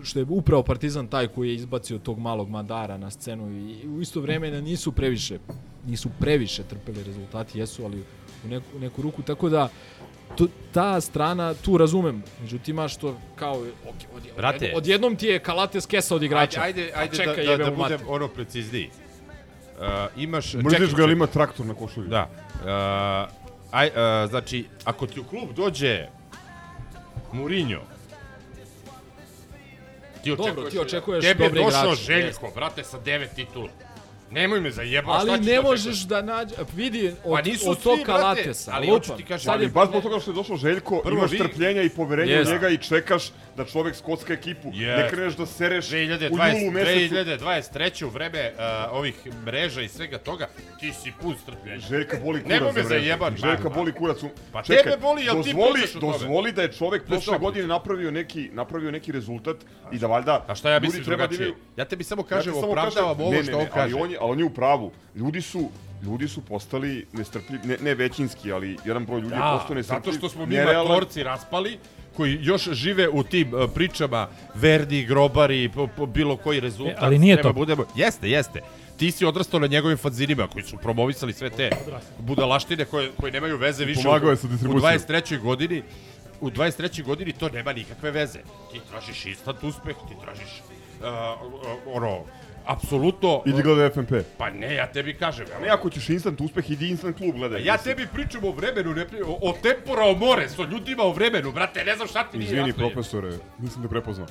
što 0.03 0.19
je 0.19 0.25
upravo 0.29 0.63
Partizan 0.63 1.07
taj 1.07 1.27
koji 1.27 1.49
je 1.49 1.55
izbacio 1.55 1.97
tog 1.97 2.19
malog 2.19 2.49
Madara 2.49 2.97
na 2.97 3.11
scenu 3.11 3.51
i 3.51 3.87
u 3.87 4.01
isto 4.01 4.21
vreme 4.21 4.51
da 4.51 4.61
nisu 4.61 4.91
previše 4.91 5.39
nisu 5.85 6.09
previše 6.19 6.63
trpeli 6.63 7.03
rezultati, 7.03 7.59
jesu, 7.59 7.85
ali 7.85 8.03
u 8.45 8.47
neku, 8.47 8.65
u 8.75 8.79
neku 8.79 9.01
ruku, 9.01 9.21
tako 9.21 9.49
da 9.49 9.69
tu, 10.35 10.47
ta 10.71 11.01
strana, 11.01 11.53
tu 11.53 11.77
razumem, 11.77 12.23
međutim, 12.41 12.79
a 12.79 12.87
što 12.87 13.17
kao, 13.35 13.59
ok, 13.59 14.15
od, 14.15 14.23
Brate. 14.37 14.71
od, 14.71 14.77
odjednom 14.77 15.15
ti 15.15 15.27
je 15.27 15.39
Kalates 15.39 15.85
kesa 15.85 16.15
od 16.15 16.23
igrača. 16.23 16.61
Ajde, 16.61 16.81
ajde, 16.81 16.93
A 16.95 16.99
ajde 16.99 17.17
čekaj, 17.17 17.45
da, 17.45 17.57
da, 17.57 17.63
da 17.63 17.71
budem 17.71 17.99
ono 18.07 18.27
precizniji. 18.27 18.89
Uh, 19.83 19.87
imaš... 20.17 20.53
Mrziš 20.53 20.79
čekaj, 20.79 20.95
ga, 20.95 21.03
ali 21.03 21.13
ima 21.13 21.27
traktor 21.27 21.65
na 21.65 21.73
košulji. 21.73 22.09
Da. 22.09 22.29
Uh, 22.55 23.33
aj, 23.71 23.87
uh, 23.87 24.29
znači, 24.29 24.65
ako 24.85 25.07
ti 25.07 25.19
u 25.19 25.23
klub 25.23 25.53
dođe 25.55 26.07
Mourinho, 27.31 27.81
ti 30.23 30.35
Dobro, 30.35 30.69
ti 30.69 30.79
očekuješ 30.79 31.25
Tebi 31.25 31.43
je 31.43 31.49
dobre 31.49 31.63
došao 31.63 31.83
igrače, 31.83 32.03
Željko, 32.03 32.51
brate, 32.55 32.83
sa 32.83 32.99
devet 32.99 33.35
titula. 33.35 33.69
Nemoj 34.33 34.61
me 34.61 34.71
zajebati. 34.71 35.17
Ali 35.21 35.39
ne 35.41 35.61
možeš 35.61 35.97
da 35.99 36.21
nađe, 36.23 36.55
vidi, 36.75 37.11
od, 37.23 37.33
Pa 37.33 37.41
nisu 37.41 37.71
od 37.71 37.77
tog 37.77 37.95
svi, 37.95 38.03
brate, 38.05 38.21
Kalatesa, 38.21 38.71
ali 38.73 38.87
hoću 38.87 39.11
ti 39.13 39.23
kažem, 39.23 39.51
Ali 39.51 39.67
baš 39.67 39.87
zbog 39.89 40.03
toga 40.03 40.19
što 40.19 40.31
je 40.31 40.35
došao 40.35 40.57
Željko, 40.57 40.99
Prvo 40.99 41.17
imaš 41.17 41.31
vi- 41.31 41.37
strpljenja 41.37 41.81
i 41.81 41.89
poverenja 41.89 42.33
Jest. 42.33 42.51
u 42.51 42.53
njega 42.53 42.69
i 42.69 42.77
čekaš 42.79 43.23
da 43.57 43.65
čovek 43.65 43.95
skocka 43.95 44.33
ekipu. 44.33 44.71
Jest. 44.73 45.03
Ne 45.03 45.09
kreneš 45.09 45.33
da 45.35 45.45
sereš 45.45 45.87
u 45.87 45.91
2020, 45.91 46.29
julu 46.53 46.71
mesecu. 46.71 47.15
2023. 47.15 48.03
u 48.03 48.09
vreme 48.09 48.51
uh, 48.51 48.59
ovih 48.91 49.15
mreža 49.37 49.81
i 49.81 49.89
svega 49.89 50.17
toga, 50.19 50.47
ti 50.79 50.93
si 50.93 51.11
pun 51.21 51.35
strpljenja. 51.37 51.79
Željka 51.79 52.17
boli 52.17 52.43
kurac 52.43 52.51
Nemoj 52.51 52.73
me 52.73 52.83
zajebati. 52.83 53.37
Željka 53.37 53.69
boli 53.69 53.93
kurac. 53.93 54.23
u- 54.23 54.29
Pa 54.51 54.63
Čekaj, 54.63 54.83
tebe 54.83 54.97
boli, 54.97 55.23
jel 55.23 55.33
ti 55.33 55.49
dozvoli, 55.49 55.73
pričaš 55.73 55.95
o 55.95 55.99
tome? 55.99 56.11
Dozvoli 56.13 56.51
da 56.51 56.61
je 56.61 56.71
čovek 56.71 57.01
Ne 57.01 57.07
prošle 57.07 57.37
godine 57.39 57.67
napravio 57.67 58.11
neki, 58.11 58.49
napravio 58.53 58.91
neki 58.91 59.11
rezultat 59.11 59.57
i 59.91 59.97
da 59.97 60.07
valjda 60.07 60.45
A 60.47 60.55
šta 60.55 60.69
ja 60.69 60.79
mislim 60.79 61.03
da 61.03 61.07
drugačije? 61.07 61.37
imaju- 61.37 61.55
Ja 61.77 61.85
tebi 61.85 62.03
samo 62.03 62.23
ti 62.23 62.29
kažem, 62.29 62.53
opravdavam 62.55 63.21
ovo 63.21 63.43
što 63.43 63.57
on 63.57 63.67
kaže. 63.67 63.95
Ali 64.23 64.31
on, 64.31 64.39
je, 64.39 64.43
je 64.43 64.45
u 64.45 64.49
pravu. 64.49 64.91
Ljudi 65.15 65.41
su 65.41 65.69
ljudi 66.03 66.27
su 66.27 66.41
postali 66.41 67.05
nestrpljivi, 67.13 67.67
ne, 67.67 67.77
ne 67.81 67.95
većinski, 67.95 68.51
ali 68.51 68.77
jedan 68.85 69.05
broj 69.05 69.21
ljudi 69.21 69.35
je 69.35 69.39
Da, 69.39 69.57
postao 69.57 69.75
nestrpljiv. 69.75 70.11
zato 70.13 70.17
što 70.17 70.29
smo 70.29 70.45
mi 70.45 70.55
nerealan. 70.55 70.87
matorci 70.87 71.23
raspali, 71.23 71.77
koji 72.15 72.39
još 72.41 72.69
žive 72.71 73.09
u 73.09 73.23
tim 73.23 73.53
uh, 73.53 73.69
pričama 73.75 74.27
Verdi, 74.55 75.05
Grobari, 75.05 75.69
po, 75.75 75.87
po 75.87 76.05
bilo 76.05 76.37
koji 76.37 76.59
rezultat. 76.59 76.95
E, 76.95 77.05
ali 77.05 77.19
nije 77.19 77.35
treba 77.35 77.49
to. 77.49 77.53
Budemo, 77.53 77.85
jeste, 77.95 78.29
jeste. 78.29 78.61
Ti 78.97 79.11
si 79.11 79.25
odrastao 79.25 79.59
na 79.59 79.67
njegovim 79.67 79.97
fanzinima 79.97 80.47
koji 80.47 80.63
su 80.63 80.77
promovisali 80.77 81.33
sve 81.33 81.49
te 81.49 81.69
budalaštine 82.19 82.85
koje, 82.85 83.11
koje 83.19 83.31
nemaju 83.31 83.57
veze 83.57 83.85
više. 83.85 84.03
pomagao 84.03 84.27
u, 84.27 84.31
je 84.31 84.37
sa 84.37 84.47
u 84.47 84.49
distribucijom. 84.49 84.93
23. 84.93 85.39
godini 85.41 85.83
u 86.41 86.49
23. 86.49 87.03
godini 87.03 87.31
to 87.31 87.49
nema 87.49 87.73
nikakve 87.73 88.11
veze. 88.11 88.39
Ti 88.71 88.79
tražiš 88.89 89.25
instant 89.25 89.63
uspeh, 89.63 89.95
ti 90.09 90.15
tražiš 90.23 90.61
uh, 90.99 91.05
uh, 91.07 91.95
ono, 91.95 92.19
apsolutno... 92.65 93.41
Idi 93.45 93.61
gledaj 93.61 93.89
FNP. 93.89 94.11
Pa 94.37 94.49
ne, 94.49 94.75
ja 94.75 94.91
tebi 94.91 95.13
kažem. 95.13 95.45
Ne, 95.61 95.69
ako 95.69 95.89
ćeš 95.89 96.09
instant 96.09 96.41
uspeh, 96.41 96.71
idi 96.71 96.89
instant 96.89 97.17
klub 97.17 97.35
gledaj. 97.35 97.65
Ja 97.65 97.77
tebi 97.77 98.07
pričam 98.13 98.43
o 98.43 98.51
vremenu, 98.51 98.93
ne 98.93 99.07
pri... 99.07 99.21
o, 99.21 99.37
o 99.41 99.53
tempora, 99.61 100.05
o 100.05 100.15
more, 100.15 100.49
so 100.49 100.63
ljudima 100.63 101.03
o 101.03 101.13
vremenu, 101.13 101.51
brate, 101.51 101.83
ne 101.85 101.95
znam 101.95 102.07
šta 102.07 102.23
ti 102.23 102.37
nije 102.37 102.45
Izvini, 102.47 102.69
jasno. 102.69 102.89
profesore, 102.89 103.31
nisam 103.59 103.81
te 103.81 103.87
prepoznao. 103.89 104.27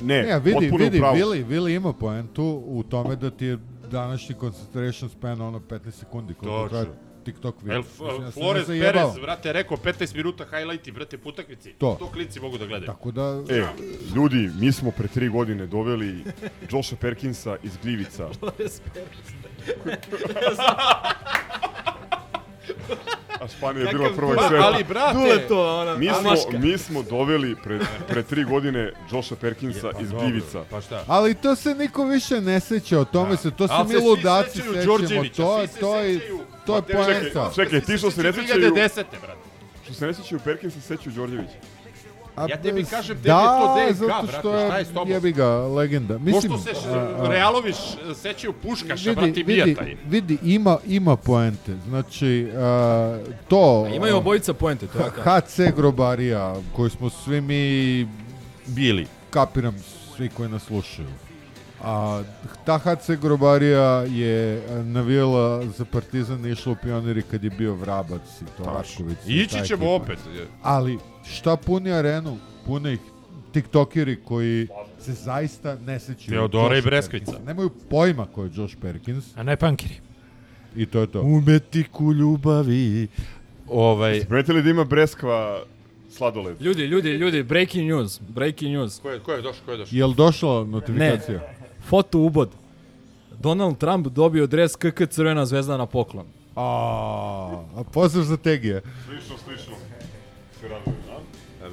Ne, 0.00 0.22
Ne, 0.22 0.38
vidi, 0.38 0.52
potpuno 0.54 0.84
vidi, 0.84 0.98
u 0.98 1.00
pravu. 1.00 1.16
Vili, 1.16 1.42
Vili 1.42 1.74
ima 1.74 1.92
poentu 1.92 2.62
u 2.66 2.82
tome 2.82 3.16
da 3.16 3.30
ti 3.30 3.46
je 3.46 3.58
današnji 3.90 4.34
concentration 4.34 5.10
span 5.10 5.40
ono 5.40 5.58
15 5.58 5.90
sekundi 5.90 6.34
Točno. 6.34 6.68
traje 6.68 6.86
TikTok 7.24 7.62
video. 7.62 7.76
El, 7.76 7.82
Mislim, 7.82 8.22
ja 8.22 8.30
Flores. 8.30 8.66
Perez, 8.66 9.18
brate, 9.22 9.52
rekao 9.52 9.76
15 9.76 10.16
minuta 10.16 10.44
highlighti, 10.44 10.92
brate, 10.92 11.18
po 11.18 11.28
utakmici. 11.28 11.72
To. 11.78 11.96
To 11.98 12.10
klinci 12.10 12.40
mogu 12.40 12.58
da 12.58 12.66
gledaju. 12.66 12.86
Tako 12.86 13.10
da... 13.10 13.42
E, 13.48 13.66
ljudi, 14.14 14.50
mi 14.60 14.72
smo 14.72 14.90
pre 14.90 15.08
tri 15.08 15.28
godine 15.28 15.66
doveli 15.66 16.24
Josha 16.70 16.96
Perkinsa 16.96 17.56
iz 17.62 17.76
Glivica. 17.82 18.28
A 23.40 23.48
Španija 23.48 23.86
je 23.86 23.92
bila 23.92 24.04
Kakav 24.04 24.16
prvog 24.16 24.36
pa, 24.36 24.48
sveta. 24.48 24.64
ali, 24.66 24.84
brate, 24.84 25.18
Dule 25.18 25.48
to, 25.48 25.80
ona, 25.80 25.96
mi 25.96 26.06
smo, 26.06 26.18
Amaška. 26.18 26.58
mi 26.58 26.78
smo 26.78 27.02
doveli 27.02 27.56
pre, 27.64 27.78
pre 28.08 28.22
tri 28.22 28.44
godine 28.44 28.92
Josha 29.12 29.36
Perkinsa 29.36 29.90
iz 30.00 30.10
dobro, 30.10 30.26
Glivica. 30.26 30.64
Pa 30.70 30.80
šta? 30.80 31.04
Ali 31.06 31.34
to 31.34 31.56
se 31.56 31.74
niko 31.74 32.04
više 32.04 32.40
ne 32.40 32.60
seća, 32.60 33.00
o 33.00 33.04
tome 33.04 33.36
se, 33.36 33.50
to 33.50 33.68
se 33.68 33.74
Ali 33.76 33.88
mi 33.88 33.94
se 33.94 34.00
svi 34.00 34.06
ludaci 34.08 34.50
sećaju 34.50 34.74
sećamo, 34.74 34.98
Đorđevića, 34.98 35.42
to, 35.42 35.58
svi 35.58 35.68
se 35.68 35.80
to, 35.80 35.96
je, 35.96 36.20
to 36.66 36.76
je 36.76 36.82
Pa 36.82 36.92
poenta. 36.92 37.50
Čekaj, 37.54 37.80
ti 37.80 37.98
što 37.98 38.10
se 38.10 38.22
ne 38.22 38.32
sećaju... 38.32 38.74
2010. 38.74 39.04
brate. 39.22 39.40
Što 39.84 39.94
se 39.94 40.06
ne 40.06 40.14
sećaju 40.14 40.40
Perkinsa, 40.44 40.80
sećaju 40.80 41.14
Đorđevića. 41.16 41.79
A, 42.36 42.46
Ja 42.48 42.62
tebi 42.62 42.84
kažem, 42.84 43.16
tebi 43.16 43.28
da, 43.28 43.40
je 43.40 43.46
to 43.60 43.92
DNK, 43.92 43.96
zato 43.96 44.26
brate, 44.26 44.38
što 44.38 44.66
šta 44.66 44.78
je 44.78 44.84
s 44.84 44.88
tobom? 44.88 45.10
jebi 45.10 45.32
ga, 45.32 45.46
legenda. 45.48 46.18
Mislim, 46.18 46.52
Pošto 46.52 46.74
se 46.74 46.88
a, 46.88 46.98
a, 47.18 47.28
Realović 47.28 47.76
sećaju 48.14 48.52
Puškaša, 48.52 49.10
vidi, 49.10 49.14
brate, 49.14 49.26
vidi, 49.32 49.44
Bijataj. 49.44 49.96
vidi, 50.06 50.38
ima, 50.42 50.78
ima 50.86 51.16
poente. 51.16 51.76
Znači, 51.88 52.50
a, 52.56 53.18
to... 53.48 53.86
Imaju 53.94 54.16
obojica 54.16 54.54
poente, 54.54 54.86
to 54.86 54.98
je 54.98 55.04
tako. 55.04 55.40
HC 55.40 55.76
Grobarija, 55.76 56.54
koju 56.76 56.90
smo 56.90 57.10
svi 57.10 57.40
mi 57.40 58.08
bili. 58.66 59.06
Kapiram 59.30 59.76
svi 60.16 60.28
koji 60.28 60.48
nas 60.48 60.62
slušaju. 60.62 61.08
A 61.82 62.22
ta 62.64 62.78
HC 62.78 63.10
Grobarija 63.10 63.86
je 64.02 64.62
a, 64.70 64.82
navijala 64.82 65.66
za 65.66 65.84
Partizan 65.84 66.46
i 66.46 66.50
išla 66.50 66.72
u 66.72 66.76
pioniri 66.82 67.22
kad 67.22 67.44
je 67.44 67.50
bio 67.50 67.74
Vrabac 67.74 68.20
i 68.40 68.44
to 68.44 68.64
Tačno. 68.64 68.72
Rašković. 68.78 69.18
I 69.26 69.32
ići 69.34 69.66
ćemo 69.66 69.92
opet. 69.94 70.18
Ali 70.62 70.98
šta 71.24 71.56
puni 71.56 71.92
arenu? 71.92 72.38
Pune 72.66 72.92
ih 72.92 73.00
tiktokeri 73.52 74.16
koji 74.24 74.68
se 74.98 75.12
zaista 75.12 75.76
ne 75.86 76.00
sećaju. 76.00 76.30
Teodora 76.30 76.78
i 76.78 76.82
Breskvica. 76.82 77.24
Perkinsa. 77.24 77.46
Nemaju 77.46 77.70
pojma 77.90 78.26
ko 78.26 78.44
je 78.44 78.50
Josh 78.54 78.76
Perkins. 78.80 79.36
A 79.36 79.42
ne 79.42 79.56
pankiri. 79.56 79.94
I 80.76 80.86
to 80.86 81.00
je 81.00 81.06
to. 81.06 81.20
Umetiku 81.22 82.12
ljubavi. 82.12 83.08
Ovaj... 83.68 84.18
Ste 84.18 84.28
primetili 84.28 84.62
da 84.62 84.70
ima 84.70 84.84
Breskva 84.84 85.62
sladoled? 86.10 86.62
Ljudi, 86.62 86.82
ljudi, 86.82 87.10
ljudi, 87.10 87.42
breaking 87.42 87.88
news, 87.88 88.20
breaking 88.28 88.72
news. 88.72 89.00
Ko 89.00 89.10
je, 89.10 89.20
ko 89.20 89.32
je 89.32 89.42
došao, 89.42 89.64
ko 89.64 89.72
je 89.72 89.78
došao? 89.78 89.96
Jel 89.96 90.14
došla 90.14 90.64
notifikacija? 90.64 91.38
Ne, 91.38 91.54
foto 91.88 92.18
ubod. 92.18 92.50
Donald 93.38 93.78
Trump 93.78 94.06
dobio 94.06 94.46
dres 94.46 94.76
KK 94.76 95.08
Crvena 95.10 95.46
zvezda 95.46 95.76
na 95.76 95.86
poklon. 95.86 96.26
A, 96.56 96.62
a 97.76 97.84
pozdrav 97.92 98.24
za 98.24 98.36
Tegije. 98.36 98.82
Slično, 99.06 99.36
slično. 99.44 99.74
Se 100.60 100.68
raduju, 100.68 100.94
da? 100.96 100.99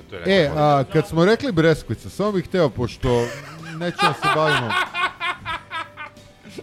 To 0.09 0.15
je 0.15 0.43
E, 0.43 0.51
a, 0.55 0.84
kad 0.93 1.07
smo 1.07 1.25
rekli 1.25 1.51
Breskvica, 1.51 2.09
samo 2.09 2.31
bih 2.31 2.45
hteo, 2.45 2.69
pošto 2.69 3.25
nećemo 3.77 4.13
se 4.13 4.27
bavimo... 4.35 4.69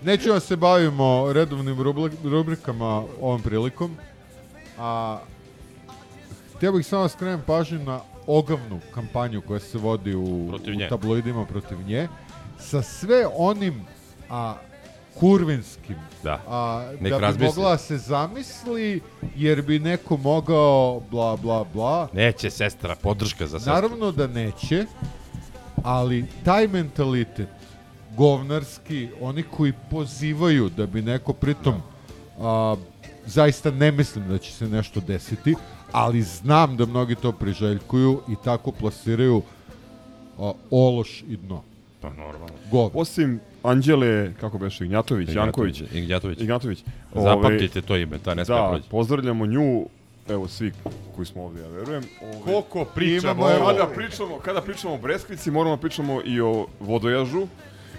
Nećemo 0.02 0.40
se 0.40 0.56
bavimo 0.56 1.32
redovnim 1.32 1.76
rubrikama 2.24 3.04
ovom 3.20 3.42
prilikom, 3.42 3.96
a 4.78 5.18
htio 6.56 6.72
bih 6.72 6.86
samo 6.86 7.02
da 7.02 7.08
skrenem 7.08 7.42
pažnju 7.46 7.78
na 7.78 8.00
ogavnu 8.26 8.80
kampanju 8.94 9.40
koja 9.40 9.60
se 9.60 9.78
vodi 9.78 10.14
u, 10.14 10.46
Protiv 10.48 10.76
u 10.76 10.88
tabloidima 10.88 11.44
protiv 11.46 11.78
nje, 11.86 12.08
sa 12.58 12.82
sve 12.82 13.26
onim 13.36 13.86
a, 14.30 14.54
kurvinskim 15.14 15.96
Da. 16.22 16.40
a, 16.48 16.90
Nek 17.00 17.12
da 17.12 17.18
bi 17.18 17.22
razmisli. 17.22 17.46
mogla 17.46 17.70
da 17.70 17.78
se 17.78 17.98
zamisli 17.98 19.00
jer 19.36 19.62
bi 19.62 19.78
neko 19.78 20.16
mogao 20.16 21.00
bla 21.10 21.36
bla 21.36 21.64
bla 21.64 22.08
Neće 22.12 22.50
sestra, 22.50 22.96
podrška 22.96 23.46
za 23.46 23.58
sestru. 23.58 23.74
Naravno 23.74 24.12
da 24.12 24.26
neće, 24.26 24.86
ali 25.82 26.24
taj 26.44 26.68
mentalitet 26.68 27.48
govnarski, 28.16 29.08
oni 29.20 29.42
koji 29.42 29.72
pozivaju 29.90 30.68
da 30.68 30.86
bi 30.86 31.02
neko 31.02 31.32
pritom 31.32 31.74
a, 32.40 32.76
zaista 33.26 33.70
ne 33.70 33.92
mislim 33.92 34.28
da 34.28 34.38
će 34.38 34.52
se 34.52 34.68
nešto 34.68 35.00
desiti, 35.00 35.54
ali 35.92 36.22
znam 36.22 36.76
da 36.76 36.86
mnogi 36.86 37.14
to 37.14 37.32
priželjkuju 37.32 38.20
i 38.28 38.34
tako 38.44 38.72
plasiraju 38.72 39.42
a, 40.38 40.52
ološ 40.70 41.22
i 41.28 41.36
dno. 41.36 41.62
Pa 42.00 42.08
normalno. 42.10 42.54
Govno. 42.70 43.00
Osim 43.00 43.40
Anđele, 43.64 44.32
kako 44.40 44.58
beše, 44.58 44.84
Ignjatović, 44.84 45.28
Janković. 45.28 45.82
Ignjatović. 45.92 46.40
Ignjatović. 46.40 46.84
Zapamtite 47.14 47.82
to 47.82 47.96
ime, 47.96 48.18
ta 48.18 48.34
ne 48.34 48.44
sme 48.44 48.54
Da, 48.54 48.68
proći. 48.70 48.88
pozdravljamo 48.90 49.46
nju, 49.46 49.86
evo 50.28 50.48
svi 50.48 50.72
koji 51.16 51.26
smo 51.26 51.44
ovdje, 51.44 51.62
ja 51.62 51.68
verujem. 51.68 52.02
Ove, 52.22 52.40
Koliko 52.44 52.84
pričamo 52.84 53.32
Imamo, 53.32 53.62
ovo. 53.62 53.66
kada 53.72 53.86
pričamo, 53.86 54.38
kada 54.38 54.60
pričamo 54.60 54.94
o 54.94 54.98
Breskvici, 54.98 55.50
moramo 55.50 55.76
da 55.76 55.80
pričamo 55.80 56.20
i 56.24 56.40
o 56.40 56.66
vodojažu. 56.80 57.46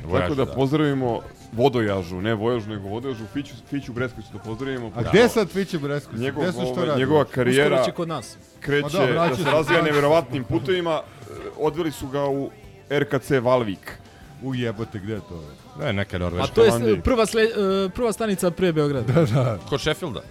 Vojažu, 0.05 0.23
tako 0.23 0.35
da, 0.35 0.45
da. 0.45 0.51
pozdravimo 0.53 1.19
vodojažu, 1.53 2.21
ne 2.21 2.33
vojažu, 2.33 2.69
nego 2.69 2.87
vodojažu, 2.87 3.25
Fiću, 3.33 3.53
Fiću 3.69 3.93
Breskvicu 3.93 4.29
da 4.33 4.39
pozdravimo. 4.39 4.91
A 4.95 5.03
gde 5.03 5.29
sad 5.29 5.49
Fiće 5.49 5.79
Breskvić? 5.79 6.21
Njegov, 6.21 6.43
Gde 6.43 6.51
su 6.51 6.59
što 6.61 6.69
ovaj, 6.71 6.85
radi? 6.85 6.99
njegova 6.99 7.25
karijera 7.25 7.65
Uskoro 7.75 7.85
će 7.85 7.91
kod 7.91 8.07
nas. 8.07 8.37
kreće 8.59 8.97
Ma 8.97 9.05
da, 9.05 9.27
da 9.29 9.35
se 9.35 9.43
razvija 9.43 9.81
neverovatnim 9.81 10.43
putevima. 10.43 11.01
Odveli 11.57 11.91
su 11.91 12.07
ga 12.07 12.25
u 12.25 12.49
RKC 12.91 13.31
Valvik. 13.41 13.97
U 14.43 14.55
jebote, 14.55 14.99
gde 14.99 15.13
je 15.13 15.19
to? 15.19 15.43
Ne, 15.79 15.93
neka 15.93 16.17
A 16.17 16.19
norveška. 16.19 16.53
to 16.53 16.63
je 16.65 17.01
prva, 17.01 17.25
sle, 17.25 17.41
e, 17.43 17.89
prva 17.95 18.13
stanica 18.13 18.51
pre 18.51 18.71
Beograda. 18.73 19.13
Da, 19.13 19.25
da. 19.25 19.57
Kod 19.69 19.81
Sheffielda. 19.81 20.21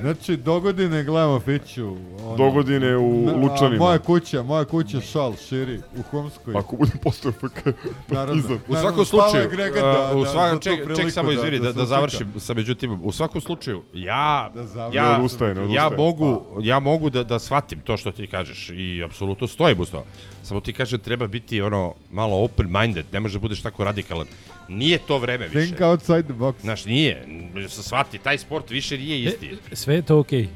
Znači, 0.00 0.36
dogodine 0.36 1.04
gledamo 1.04 1.40
Fiću. 1.40 1.86
Ono, 2.20 2.36
Dogodine 2.36 2.96
u 2.96 3.26
Na- 3.26 3.32
Lučanima. 3.32 3.76
Moja 3.78 3.98
kuća, 3.98 4.42
moja 4.42 4.64
kuća 4.64 5.00
šal 5.02 5.34
širi 5.38 5.80
u 5.96 6.02
Homskoj. 6.02 6.54
Ako 6.56 6.76
bude 6.76 6.92
postao 7.02 7.32
FK. 7.32 7.66
Naravno. 8.08 8.42
Partizan. 8.42 8.56
U 8.58 8.72
Naravno, 8.72 8.80
svakom 8.80 9.04
slučaju, 9.06 9.50
Grega 9.50 9.80
da- 9.80 10.12
u 10.14 10.24
da- 10.24 10.30
svakom, 10.30 10.58
tu 10.58 10.62
ček, 10.62 10.76
ček 10.76 10.84
priliku 10.86 11.10
samo 11.10 11.28
da- 11.28 11.34
izvini 11.34 11.58
da 11.58 11.64
da, 11.64 11.72
da, 11.72 11.86
završim 11.86 12.32
sa 12.38 12.54
međutim, 12.54 13.00
u 13.02 13.12
svakom 13.12 13.40
slučaju, 13.40 13.82
ja, 13.94 14.50
Da 14.54 14.64
završim. 14.64 14.96
ja, 14.96 15.08
Ne 15.08 15.16
odustaje, 15.16 15.54
ne 15.54 15.60
ja 15.64 15.66
odustaje. 15.86 15.96
mogu, 15.98 16.42
ja 16.60 16.78
mogu 16.80 17.10
da, 17.10 17.24
da 17.24 17.38
shvatim 17.38 17.80
to 17.80 17.96
što 17.96 18.12
ti 18.12 18.26
kažeš 18.26 18.70
i 18.70 19.02
apsolutno 19.04 19.46
stojim 19.46 19.80
uz 19.80 19.90
to. 19.90 20.04
Samo 20.42 20.60
ti 20.60 20.72
kažem 20.72 20.98
treba 21.00 21.26
biti 21.26 21.62
ono 21.62 21.94
malo 22.10 22.36
open-minded, 22.38 23.04
ne 23.12 23.20
može 23.20 23.34
da 23.34 23.40
budeš 23.40 23.62
tako 23.62 23.84
radikalan. 23.84 24.26
Nije 24.70 24.98
to 24.98 25.18
vreme 25.18 25.48
više. 25.48 25.66
Think 25.66 25.80
outside 25.80 26.22
the 26.22 26.32
box. 26.32 26.54
Znaš, 26.60 26.84
nije. 26.84 27.26
Se 27.68 27.82
shvati, 27.82 28.18
taj 28.18 28.38
sport 28.38 28.70
više 28.70 28.98
nije 28.98 29.22
isti. 29.22 29.56
E, 29.72 29.76
sve 29.76 29.94
je 29.94 30.02
to 30.02 30.18
okej. 30.18 30.48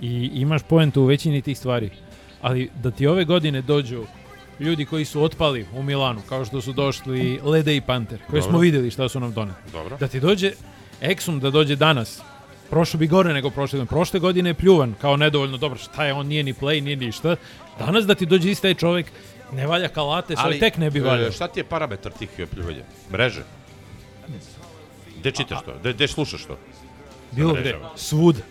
I 0.00 0.30
imaš 0.34 0.62
poentu 0.62 1.02
u 1.02 1.06
većini 1.06 1.42
tih 1.42 1.58
stvari. 1.58 1.90
Ali 2.42 2.70
da 2.82 2.90
ti 2.90 3.06
ove 3.06 3.24
godine 3.24 3.62
dođu 3.62 4.04
ljudi 4.60 4.84
koji 4.84 5.04
su 5.04 5.22
otpali 5.22 5.66
u 5.74 5.82
Milanu, 5.82 6.20
kao 6.28 6.44
što 6.44 6.60
su 6.60 6.72
došli 6.72 7.40
Lede 7.42 7.76
i 7.76 7.80
Panter, 7.80 8.18
koje 8.18 8.40
Dobro. 8.40 8.52
smo 8.52 8.58
videli 8.58 8.90
šta 8.90 9.08
su 9.08 9.20
nam 9.20 9.32
doneli. 9.32 9.58
Dobro. 9.72 9.96
Da 9.96 10.08
ti 10.08 10.20
dođe 10.20 10.52
Exum 11.02 11.40
da 11.40 11.50
dođe 11.50 11.76
danas, 11.76 12.20
prošlo 12.70 12.98
bi 12.98 13.06
gore 13.06 13.34
nego 13.34 13.50
prošle 13.50 13.76
godine. 13.76 13.88
Prošle 13.88 14.20
godine 14.20 14.50
je 14.50 14.54
pljuvan 14.54 14.94
kao 15.00 15.16
nedovoljno 15.16 15.56
dobro, 15.56 15.78
šta 15.78 16.04
je 16.04 16.12
on, 16.12 16.26
nije 16.26 16.42
ni 16.42 16.54
play, 16.54 16.80
nije 16.80 16.96
ništa. 16.96 17.36
Danas 17.78 18.06
da 18.06 18.14
ti 18.14 18.26
dođe 18.26 18.50
isti 18.50 18.62
taj 18.62 18.74
čovjek, 18.74 19.06
ne 19.52 19.66
valja 19.66 19.88
kalate, 19.88 20.36
sve 20.36 20.58
tek 20.58 20.76
ne 20.76 20.90
bi 20.90 20.98
e, 20.98 21.02
valjao. 21.02 21.32
Šta 21.32 21.48
ti 21.48 21.60
je 21.60 21.64
parametar 21.64 22.12
tih 22.12 22.28
e, 22.38 22.46
pljuvanja? 22.46 22.82
Mreže? 23.12 23.42
Gde 25.18 25.30
čitaš 25.30 25.58
to? 25.64 25.74
Gde, 25.80 25.92
gde 25.92 26.08
slušaš 26.08 26.44
to? 26.44 26.58
Bilo 27.32 27.54
gde, 27.54 27.76
svud. 27.96 28.42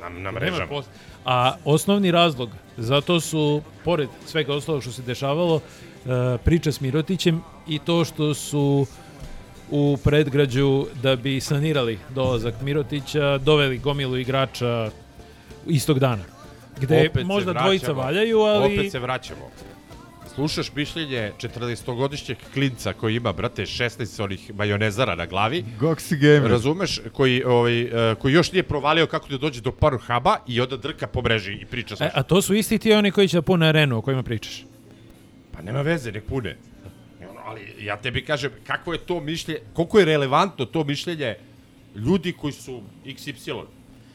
Na, 0.00 0.08
na 0.08 0.30
mrežama. 0.32 0.82
A 1.24 1.54
osnovni 1.64 2.10
razlog, 2.10 2.50
zato 2.76 3.20
su, 3.20 3.62
pored 3.84 4.08
svega 4.26 4.54
ostalog 4.54 4.82
što 4.82 4.92
se 4.92 5.02
dešavalo, 5.02 5.60
e, 5.60 6.38
priča 6.44 6.72
s 6.72 6.80
Mirotićem 6.80 7.42
i 7.68 7.78
to 7.78 8.04
što 8.04 8.34
su 8.34 8.86
u 9.70 9.98
predgrađu 10.04 10.86
da 11.02 11.16
bi 11.16 11.40
sanirali 11.40 11.98
dolazak 12.08 12.54
Mirotića, 12.62 13.38
doveli 13.38 13.78
gomilu 13.78 14.16
igrača 14.16 14.90
istog 15.66 15.98
dana. 15.98 16.24
Gde 16.80 17.08
Opet 17.10 17.26
možda 17.26 17.52
dvojica 17.52 17.92
valjaju, 17.92 18.40
ali... 18.40 18.78
Opet 18.78 18.92
se 18.92 18.98
vraćamo. 18.98 19.50
Slušaš 20.34 20.72
mišljenje 20.74 21.32
14-godišnjeg 21.38 22.36
klinca 22.54 22.92
koji 22.92 23.16
ima, 23.16 23.32
brate, 23.32 23.62
16 23.62 24.22
onih 24.22 24.54
majonezara 24.54 25.14
na 25.14 25.26
glavi. 25.26 25.64
Goxi 25.80 26.16
gamer. 26.16 26.50
Razumeš? 26.50 27.00
Koji, 27.12 27.44
ovaj, 27.44 27.80
e, 27.82 28.14
koji 28.14 28.32
još 28.32 28.52
nije 28.52 28.62
provalio 28.62 29.06
kako 29.06 29.28
da 29.28 29.38
dođe 29.38 29.60
do 29.60 29.72
Pornhuba 29.72 30.36
i 30.46 30.60
onda 30.60 30.76
drka 30.76 31.06
po 31.06 31.22
mreži 31.22 31.52
i 31.52 31.66
priča 31.66 31.96
sa 31.96 32.04
E, 32.04 32.10
a 32.14 32.22
to 32.22 32.42
su 32.42 32.54
isti 32.54 32.78
ti 32.78 32.92
oni 32.92 33.10
koji 33.10 33.28
će 33.28 33.36
da 33.36 33.42
pune 33.42 33.68
arenu 33.68 33.98
o 33.98 34.02
kojima 34.02 34.22
pričaš. 34.22 34.64
Pa 35.52 35.62
nema 35.62 35.82
veze, 35.82 36.12
nek 36.12 36.24
pune. 36.24 36.56
ali 37.44 37.74
ja 37.80 37.96
tebi 37.96 38.24
kažem, 38.24 38.50
kako 38.66 38.92
je 38.92 38.98
to 38.98 39.20
mišljenje, 39.20 39.60
koliko 39.72 39.98
je 39.98 40.04
relevantno 40.04 40.64
to 40.64 40.84
mišljenje 40.84 41.34
ljudi 41.94 42.32
koji 42.32 42.52
su 42.52 42.82
XY. 43.04 43.64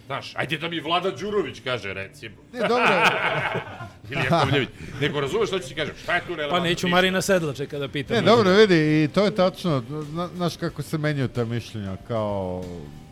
Znaš, 0.06 0.34
ajde 0.36 0.57
da 0.57 0.68
mi 0.68 0.80
Vlada 0.80 1.11
Đurović 1.11 1.60
kaže, 1.60 1.94
recimo. 1.94 2.36
Ne, 2.53 2.60
dobro. 2.60 2.86
Ili 4.11 4.22
Jakovljević. 4.23 4.69
Nego 5.02 5.19
razumeš 5.19 5.48
što 5.48 5.60
ću 5.60 5.68
ti 5.68 5.76
kažem, 5.76 5.94
šta 5.98 6.15
je 6.15 6.22
tu 6.22 6.27
relevantno? 6.30 6.57
Pa 6.57 6.64
neću? 6.64 6.88
Marina 6.88 7.22
Sedlačeka 7.22 7.80
da 7.80 7.88
pitam. 7.88 8.15
Ne, 8.15 8.22
dobro, 8.23 8.52
vidi, 8.52 8.76
i 9.03 9.07
to 9.07 9.26
je 9.26 9.32
tačno, 9.34 9.84
zna- 10.03 10.30
znaš 10.30 10.57
kako 10.57 10.82
se 10.82 10.98
menjaju 10.98 11.27
ta 11.27 11.45
mišljenja, 11.45 11.95
kao... 12.07 12.64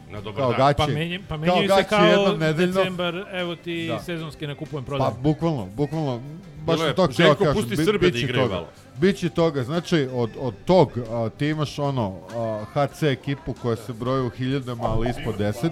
Na 0.09 0.21
dobar 0.21 0.41
kao 0.41 0.51
dan. 0.51 0.57
gaći. 0.59 0.77
Pa, 0.77 0.87
menje, 0.89 1.19
pa 1.29 1.37
menjaju 1.37 1.61
se 1.61 1.67
gaći 1.67 1.89
kao 1.89 2.05
jednom 2.05 2.39
nedeljno. 2.39 2.73
decembar, 2.73 3.25
evo 3.31 3.55
ti 3.55 3.87
Da. 3.87 3.99
sezonski 3.99 4.47
nakupujem 4.47 4.83
Pa, 4.83 4.87
prodajem. 4.87 5.13
bukvalno, 5.19 5.65
bukvalno, 5.67 6.21
baš 6.57 6.75
Bilo 6.75 6.87
je, 6.87 6.95
to 6.95 7.07
Željko, 7.11 7.35
kažem. 7.35 7.53
pusti 7.53 7.75
bi- 7.75 7.85
Srbe 7.85 8.09
da 8.09 8.17
igraju 8.19 8.41
toga. 8.41 8.55
malo. 8.55 8.67
Biće 8.95 9.29
toga, 9.29 9.63
znači 9.63 10.07
od, 10.13 10.29
od 10.39 10.53
tog 10.65 10.91
a, 11.09 11.29
ti 11.29 11.47
imaš 11.47 11.79
ono 11.79 12.19
a, 12.75 12.85
HC 12.87 13.03
ekipu 13.03 13.53
koja 13.53 13.75
se 13.75 13.93
broji 13.93 14.21
u 14.21 14.29
hiljadama, 14.29 14.83
ali 14.83 15.09
ispod 15.09 15.35
10 15.37 15.69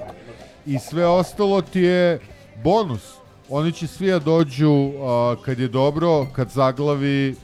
i 0.65 0.79
sve 0.79 1.05
ostalo 1.07 1.61
ti 1.61 1.79
je 1.81 2.19
bonus. 2.63 3.13
Oni 3.49 3.71
će 3.71 3.87
svi 3.87 4.07
da 4.07 4.19
dođu 4.19 4.71
a, 5.01 5.35
kad 5.45 5.59
je 5.59 5.67
dobro, 5.67 6.25
kad 6.35 6.49
zaglavi, 6.49 7.35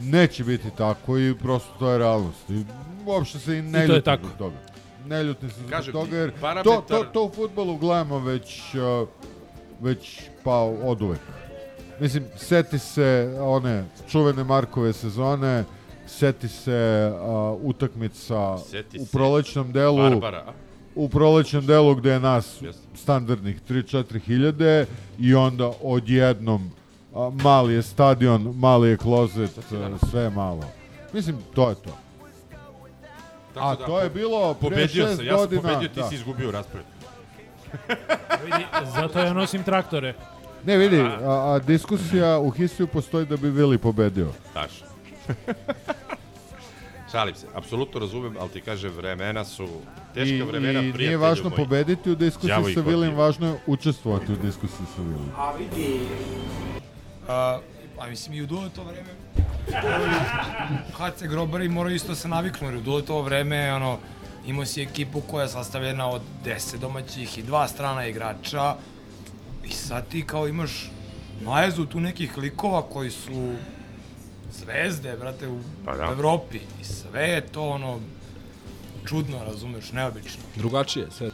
neće 0.00 0.44
biti 0.44 0.70
tako 0.70 1.18
i 1.18 1.34
prosto 1.38 1.70
to 1.78 1.90
je 1.90 1.98
realnost. 1.98 2.50
I 2.50 2.64
uopšte 3.06 3.38
se 3.38 3.58
i 3.58 3.62
ne 3.62 3.68
I 3.68 3.72
to 3.72 3.78
je 3.78 3.86
ljutim 3.86 4.02
tako. 4.02 4.22
zbog 4.26 4.38
toga. 4.38 4.56
Ne 5.06 5.24
ljutim 5.24 5.50
se 5.50 5.56
zbog 5.58 5.70
Kažem 5.70 5.92
toga 5.92 6.16
jer 6.16 6.32
parametar- 6.42 6.62
to, 6.64 6.84
to, 6.88 7.04
to 7.04 7.24
u 7.24 7.30
futbolu 7.30 7.76
gledamo 7.76 8.18
već, 8.18 8.74
a, 8.74 9.04
već 9.80 10.20
pa 10.44 10.54
od 10.62 11.02
uvek. 11.02 11.20
Mislim, 12.00 12.24
seti 12.36 12.78
se 12.78 13.36
one 13.40 13.84
čuvene 14.10 14.44
Markove 14.44 14.92
sezone, 14.92 15.64
seti 16.06 16.48
se 16.48 16.72
a, 17.14 17.56
utakmica 17.62 18.58
Seti 18.58 18.98
u 19.00 19.06
prolećnom 19.06 19.72
delu 19.72 19.96
Barbara? 20.10 20.52
U 21.00 21.08
prolećnom 21.08 21.66
delu 21.66 21.94
gde 21.94 22.10
je 22.10 22.20
nas 22.20 22.62
standardnih 22.94 23.60
3-4 23.68 24.20
hiljade 24.20 24.86
i 25.18 25.34
onda 25.34 25.72
odjednom 25.82 26.70
a, 27.14 27.30
mali 27.42 27.74
je 27.74 27.82
stadion, 27.82 28.54
mali 28.56 28.88
je 28.88 28.96
klozet, 28.96 29.58
a, 29.58 30.06
sve 30.10 30.22
je 30.22 30.30
malo. 30.30 30.64
Mislim, 31.12 31.36
to 31.54 31.68
je 31.68 31.74
to. 31.74 31.98
Tako 33.54 33.66
A 33.66 33.76
da, 33.76 33.86
to 33.86 34.00
je 34.00 34.10
bilo 34.10 34.54
pre 34.54 34.70
Pobedio 34.70 35.06
šest 35.06 35.16
sam, 35.16 35.26
ja 35.26 35.32
sam 35.32 35.40
godina, 35.40 35.62
pobedio, 35.62 35.88
ti 35.88 36.00
da. 36.00 36.08
si 36.08 36.14
izgubio 36.14 36.48
u 36.48 36.52
raspravi. 36.52 36.86
Vidi, 38.44 38.64
zato 38.94 39.18
ja 39.18 39.32
nosim 39.32 39.62
traktore. 39.62 40.14
Ne, 40.64 40.76
vidi, 40.76 41.00
a, 41.00 41.54
a 41.54 41.58
diskusija 41.58 42.38
u 42.38 42.50
Histiju 42.50 42.86
postoji 42.86 43.26
da 43.26 43.36
bi 43.36 43.50
Vili 43.50 43.78
pobedio. 43.78 44.28
Daš. 44.54 44.70
Šalim 47.12 47.34
se, 47.34 47.46
apsolutno 47.54 48.00
razumem, 48.00 48.36
ali 48.40 48.50
ti 48.50 48.60
kažem, 48.60 48.92
vremena 48.92 49.44
su 49.44 49.68
teška 50.14 50.34
I, 50.34 50.42
vremena, 50.42 50.80
i 50.80 50.92
prijatelju 50.92 51.06
nije 51.06 51.16
važno 51.16 51.48
moj. 51.50 51.56
pobediti 51.56 52.10
u 52.10 52.14
diskusiji 52.14 52.68
ih 52.68 52.74
sa 52.74 52.80
Vilim, 52.80 53.14
važno 53.14 53.46
je 53.46 53.60
učestvovati 53.66 54.32
u 54.32 54.36
diskusiji 54.36 54.86
sa 54.96 55.02
Vilim. 55.02 55.32
A 55.36 55.52
vidi, 55.52 56.00
a, 57.28 57.58
a 57.98 58.06
mislim 58.06 58.34
i 58.34 58.42
u 58.42 58.46
dole 58.46 58.68
to 58.76 58.84
vreme, 58.84 59.08
HC 60.92 61.22
Grobari 61.22 61.68
moraju 61.68 61.96
isto 61.96 62.14
se 62.14 62.28
naviknu, 62.28 62.68
jer 62.68 62.76
u 62.76 62.80
dole 62.80 63.02
to 63.02 63.22
vreme, 63.22 63.74
ono, 63.74 63.98
imao 64.46 64.66
si 64.66 64.82
ekipu 64.82 65.20
koja 65.20 65.42
je 65.42 65.48
sastavljena 65.48 66.10
od 66.10 66.22
10 66.44 66.78
domaćih 66.78 67.38
i 67.38 67.42
dva 67.42 67.68
strana 67.68 68.06
igrača 68.06 68.74
i 69.64 69.70
sad 69.70 70.08
ti 70.08 70.26
kao 70.26 70.48
imaš 70.48 70.90
najezu 71.40 71.86
tu 71.86 72.00
nekih 72.00 72.38
likova 72.38 72.82
koji 72.82 73.10
su 73.10 73.52
zvezde, 74.52 75.16
brate, 75.16 75.48
u 75.48 75.58
Pa 75.84 75.96
da. 75.96 76.04
Evropi 76.04 76.60
i 76.80 76.84
sve 76.84 77.22
je 77.22 77.40
to 77.40 77.68
ono 77.68 78.00
čudno, 79.06 79.44
razumeš, 79.44 79.92
neobično. 79.92 80.42
Drugačije, 80.56 81.06
sve. 81.10 81.30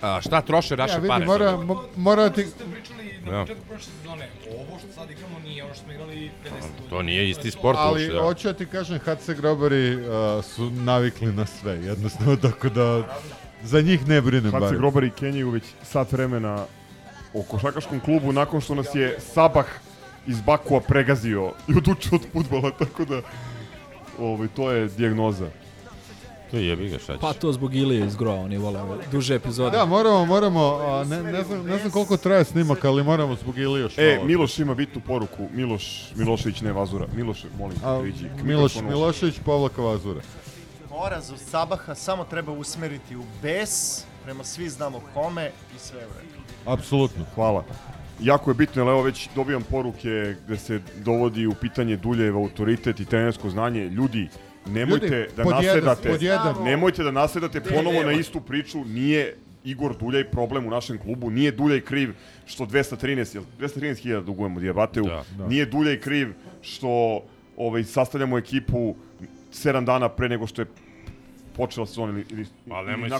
A 0.00 0.20
šta 0.20 0.40
troše 0.40 0.76
naše 0.76 0.92
Ja 0.92 0.98
vidim, 0.98 1.08
pare? 1.08 1.26
mora, 1.26 1.52
mo- 1.52 1.82
mora 1.96 2.30
ti... 2.30 2.44
Ste 2.44 2.64
pričali 2.64 3.18
na 3.24 3.32
Ja. 3.32 3.40
početku 3.40 3.64
prošle 3.68 3.92
sezone, 3.92 4.28
ovo 4.50 4.78
što 4.78 4.92
sad 4.92 5.10
igramo 5.10 5.38
nije 5.38 5.64
ono 5.64 5.74
što 5.74 5.82
smo 5.84 5.92
igrali 5.92 6.14
50 6.14 6.50
godina. 6.50 6.88
To 6.90 7.02
nije 7.02 7.30
isti 7.30 7.50
sport 7.50 7.78
Ali 7.80 8.00
uopšte, 8.02 8.14
da. 8.14 8.22
hoću 8.22 8.48
da 8.48 8.54
ti 8.54 8.66
kažem, 8.66 8.98
HC 8.98 9.30
Grobari 9.30 9.96
uh, 9.96 10.02
su 10.44 10.70
navikli 10.70 11.32
na 11.32 11.46
sve, 11.46 11.72
jednostavno, 11.74 12.36
tako 12.48 12.68
da 12.68 13.16
za 13.62 13.80
njih 13.80 14.08
ne 14.08 14.20
brinem 14.20 14.50
bar. 14.52 14.76
grobari 14.76 15.10
kenjaju 15.10 15.50
već 15.50 15.64
sat 15.82 16.12
vremena 16.12 16.64
o 17.34 17.42
košakaškom 17.42 18.00
klubu 18.00 18.32
nakon 18.32 18.60
što 18.60 18.74
nas 18.74 18.94
je 18.94 19.16
Sabah 19.20 19.66
iz 20.26 20.40
Bakua 20.40 20.80
pregazio 20.80 21.52
i 21.68 21.76
odučio 21.76 22.10
od 22.12 22.22
futbola, 22.32 22.70
tako 22.78 23.04
da 23.04 23.20
ovaj, 24.18 24.48
to 24.48 24.70
je 24.70 24.86
dijagnoza. 24.88 25.50
To 26.50 26.56
je 26.56 26.66
jebi 26.66 26.88
ga, 26.88 26.98
šta 26.98 27.12
ćeš? 27.12 27.20
Pa 27.20 27.32
to 27.32 27.52
zbog 27.52 27.74
Ilije 27.74 28.06
iz 28.06 28.16
Groa, 28.16 28.34
oni 28.40 28.58
vole 28.58 28.80
duže 29.12 29.34
epizode. 29.34 29.76
Da, 29.76 29.84
moramo, 29.84 30.24
moramo, 30.24 30.60
a, 30.60 31.04
ne, 31.04 31.22
ne, 31.22 31.44
znam, 31.44 31.66
ne 31.66 31.78
znam 31.78 31.90
koliko 31.90 32.16
traje 32.16 32.44
snimak, 32.44 32.84
ali 32.84 33.04
moramo 33.04 33.34
zbog 33.36 33.58
Ilija 33.58 33.88
što 33.88 34.00
E, 34.02 34.20
Miloš 34.24 34.58
ima 34.58 34.74
bitnu 34.74 35.00
poruku. 35.06 35.48
Miloš 35.52 36.12
Milošević, 36.14 36.60
ne 36.60 36.72
Vazura. 36.72 37.06
Miloš, 37.16 37.44
molim, 37.58 37.76
A, 37.84 37.98
priđi. 38.02 38.30
Miloš. 38.42 38.74
Milošević, 38.74 39.34
Povlaka 39.44 39.82
Vazura. 39.82 40.20
Poraz 40.88 41.30
od 41.30 41.38
Sabaha 41.38 41.94
samo 41.94 42.24
treba 42.24 42.52
usmeriti 42.52 43.16
u 43.16 43.22
bes, 43.42 44.04
prema 44.24 44.44
svi 44.44 44.68
znamo 44.68 45.00
kome 45.14 45.50
i 45.76 45.78
sve 45.78 45.98
u 45.98 46.10
redu. 46.20 46.40
Apsolutno, 46.66 47.24
hvala. 47.34 47.64
Jako 48.20 48.50
je 48.50 48.54
bitno, 48.54 48.82
jer 48.82 48.88
evo 48.88 49.02
već 49.02 49.28
dobijam 49.34 49.62
poruke 49.62 50.34
gde 50.46 50.56
se 50.56 50.80
dovodi 50.96 51.46
u 51.46 51.54
pitanje 51.54 51.96
Duljev 51.96 52.36
autoritet 52.36 53.00
i 53.00 53.04
trenersko 53.04 53.50
znanje. 53.50 53.84
Ljudi, 53.88 54.28
nemojte 54.66 55.06
Ljudi, 55.06 55.28
da 55.36 55.44
nasedate, 55.46 56.08
pod 56.08 56.22
jedan. 56.22 56.54
nemojte 56.60 57.02
da 57.02 57.10
nasedate 57.10 57.60
Ne, 57.60 57.66
ponovo 57.66 58.02
na 58.02 58.12
istu 58.12 58.40
priču. 58.40 58.84
Nije 58.84 59.34
Igor 59.64 59.96
Duljaj 59.96 60.24
problem 60.24 60.66
u 60.66 60.70
našem 60.70 60.98
klubu, 60.98 61.30
nije 61.30 61.50
Duljaj 61.52 61.80
kriv 61.80 62.14
što 62.46 62.66
213, 62.66 63.34
jel 63.34 63.44
213.000 63.58 64.24
dugujemo 64.24 64.60
Diabateu, 64.60 65.04
Da, 65.04 65.24
da. 65.32 65.46
nije 65.46 65.66
Duljaj 65.66 66.00
kriv 66.00 66.32
što 66.62 67.20
ovaj, 67.56 67.84
sastavljamo 67.84 68.38
ekipu 68.38 68.94
7 69.52 69.84
dana 69.84 70.08
pre 70.08 70.28
nego 70.28 70.46
što 70.46 70.62
je 70.62 70.66
počela 71.52 71.86
sezona 71.86 72.12
ili, 72.12 72.24
ili 72.30 72.46
Ali 72.70 72.86
nemoj 72.86 73.08
se 73.10 73.14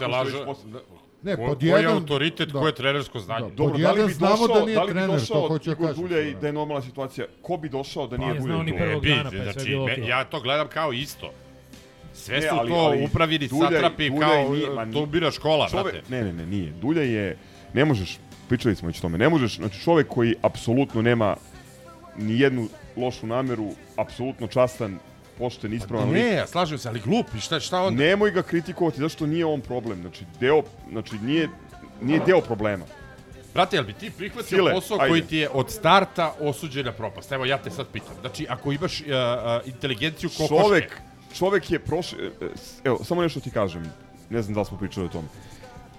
posle- 0.45 0.81
Ne, 1.27 1.37
Ko- 1.37 1.47
pod 1.47 1.59
Koji 1.59 1.69
je 1.69 1.77
jedan- 1.77 1.95
autoritet, 1.95 2.49
da. 2.49 2.59
koje 2.59 2.69
je 2.69 2.75
trenersko 2.75 3.19
znanje? 3.21 3.41
Da. 3.43 3.55
Dobro, 3.55 3.73
Pod 3.73 3.81
da 3.81 3.91
li 3.91 3.95
jedan 3.95 4.07
bi 4.09 4.15
znamo 4.15 4.37
došao, 4.37 4.49
da 4.51 4.65
nije 4.67 4.79
li 4.79 4.87
bi 4.87 4.93
trener, 4.93 5.11
došao 5.11 5.37
to 5.39 5.49
hoću 5.49 5.65
da 5.65 5.73
Igor 5.73 5.87
kažem. 5.89 6.03
Dulja 6.03 6.21
i 6.21 6.33
Da. 6.33 6.41
da 6.41 6.47
je 6.47 6.53
normalna 6.53 6.83
situacija? 6.83 7.27
Ko 7.43 7.57
bi 7.57 7.69
došao 7.71 8.07
da 8.07 8.17
nije 8.17 8.29
nije 8.29 8.41
Dulja 8.41 8.47
znao 8.47 8.63
ni 8.63 8.71
tu? 8.71 8.79
prvog 8.79 9.07
E, 9.07 9.09
dana, 9.09 9.23
bi, 9.23 9.31
pa 9.31 9.37
je 9.37 9.43
sve 9.43 9.53
znači, 9.53 9.69
bilo 9.69 9.87
me- 9.87 9.93
okej. 9.93 10.05
ja 10.07 10.25
to 10.25 10.41
gledam 10.41 10.69
kao 10.69 10.93
isto. 10.95 11.31
Sve 12.15 12.35
Ne, 12.37 12.43
su 12.43 12.49
ali- 12.53 12.71
to 12.71 12.77
ali 12.77 13.05
upravili 13.05 13.49
Dulja- 13.49 13.71
satrapi 13.71 14.09
Dulja 14.11 14.21
kao 14.23 14.49
nije- 14.49 14.71
ma 14.71 14.93
to 14.93 15.07
bira 15.07 15.31
škola, 15.31 15.69
Čovek, 15.69 15.85
brate. 15.85 16.03
ne, 16.11 16.25
ne, 16.25 16.33
ne, 16.33 16.47
nije. 16.47 16.73
Dulja 16.73 17.03
je, 17.03 17.37
ne 17.73 17.85
možeš, 17.85 18.19
pričali 18.49 18.75
smo 18.75 18.87
već 18.89 18.99
o 18.99 19.03
tome, 19.03 19.19
ne 19.19 19.29
možeš, 19.29 19.57
znači 19.57 19.81
čovek 19.81 20.07
koji 20.09 20.35
apsolutno 20.43 21.03
nema 21.03 21.37
ni 22.17 22.41
jednu 22.41 22.69
lošu 22.97 23.27
nameru, 23.27 23.69
apsolutno 23.97 24.47
častan, 24.47 24.99
pošten, 25.39 25.73
ispravan 25.73 26.09
lik. 26.09 26.23
Ne, 26.23 26.33
ja 26.33 26.47
slažem 26.47 26.79
se, 26.79 26.89
ali 26.89 27.01
glupi, 27.01 27.41
šta, 27.41 27.61
šta 27.61 27.83
onda? 27.83 28.03
Nemoj 28.03 28.31
ga 28.31 28.43
kritikovati, 28.43 29.01
zašto 29.01 29.27
nije 29.27 29.47
on 29.47 29.61
problem. 29.61 30.01
Znači, 30.01 30.25
deo, 30.41 30.63
znači 30.91 31.19
nije, 31.23 31.49
nije 32.03 32.21
deo 32.27 32.41
problema. 32.41 32.85
Brate, 33.55 33.77
jel 33.77 33.85
bi 33.85 33.93
ti 33.93 34.11
prihvatio 34.11 34.57
Sile, 34.57 34.73
posao 34.73 34.99
ajde. 35.01 35.09
koji 35.09 35.23
ti 35.23 35.37
je 35.37 35.49
od 35.49 35.71
starta 35.71 36.35
osuđen 36.41 36.87
na 36.87 36.93
propast? 36.93 37.33
Evo, 37.33 37.45
ja 37.45 37.59
te 37.59 37.71
sad 37.71 37.87
pitam. 37.93 38.15
Znači, 38.21 38.47
ako 38.49 38.73
imaš 38.73 39.01
uh, 39.01 39.07
uh, 39.07 39.69
inteligenciju 39.69 40.31
kokoške... 40.31 40.63
Čovek, 40.63 41.01
čovek 41.35 41.71
je 41.71 41.79
prošao, 41.79 42.19
evo, 42.85 43.05
samo 43.05 43.23
nešto 43.23 43.41
ti 43.41 43.51
kažem, 43.51 43.93
ne 44.31 44.43
znam 44.43 44.55
da 44.55 44.65
smo 44.65 44.79
pričali 44.79 45.07
o 45.07 45.09
tome. 45.09 45.29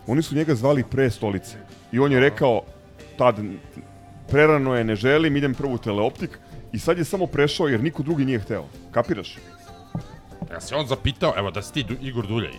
Oni 0.07 0.21
su 0.21 0.35
njega 0.35 0.55
zvali 0.55 0.83
pre 0.83 1.09
stolice 1.11 1.57
i 1.91 1.99
on 1.99 2.11
je 2.11 2.19
rekao, 2.19 2.61
tad 3.17 3.35
prerano 4.27 4.75
je, 4.75 4.83
ne 4.83 4.95
želim, 4.95 5.37
idem 5.37 5.53
prvo 5.53 5.73
u 5.73 5.77
teleoptik 5.77 6.39
i 6.71 6.79
sad 6.79 6.97
je 6.97 7.05
samo 7.05 7.27
prešao 7.27 7.67
jer 7.67 7.79
niko 7.81 8.03
drugi 8.03 8.25
nije 8.25 8.39
hteo. 8.39 8.65
Kapiraš? 8.91 9.37
Ja 10.51 10.61
se 10.61 10.75
on 10.75 10.87
zapitao, 10.87 11.33
evo, 11.37 11.51
da 11.51 11.61
si 11.61 11.73
ti 11.73 11.83
Du- 11.83 11.97
Igor 12.01 12.27
Duljaj 12.27 12.53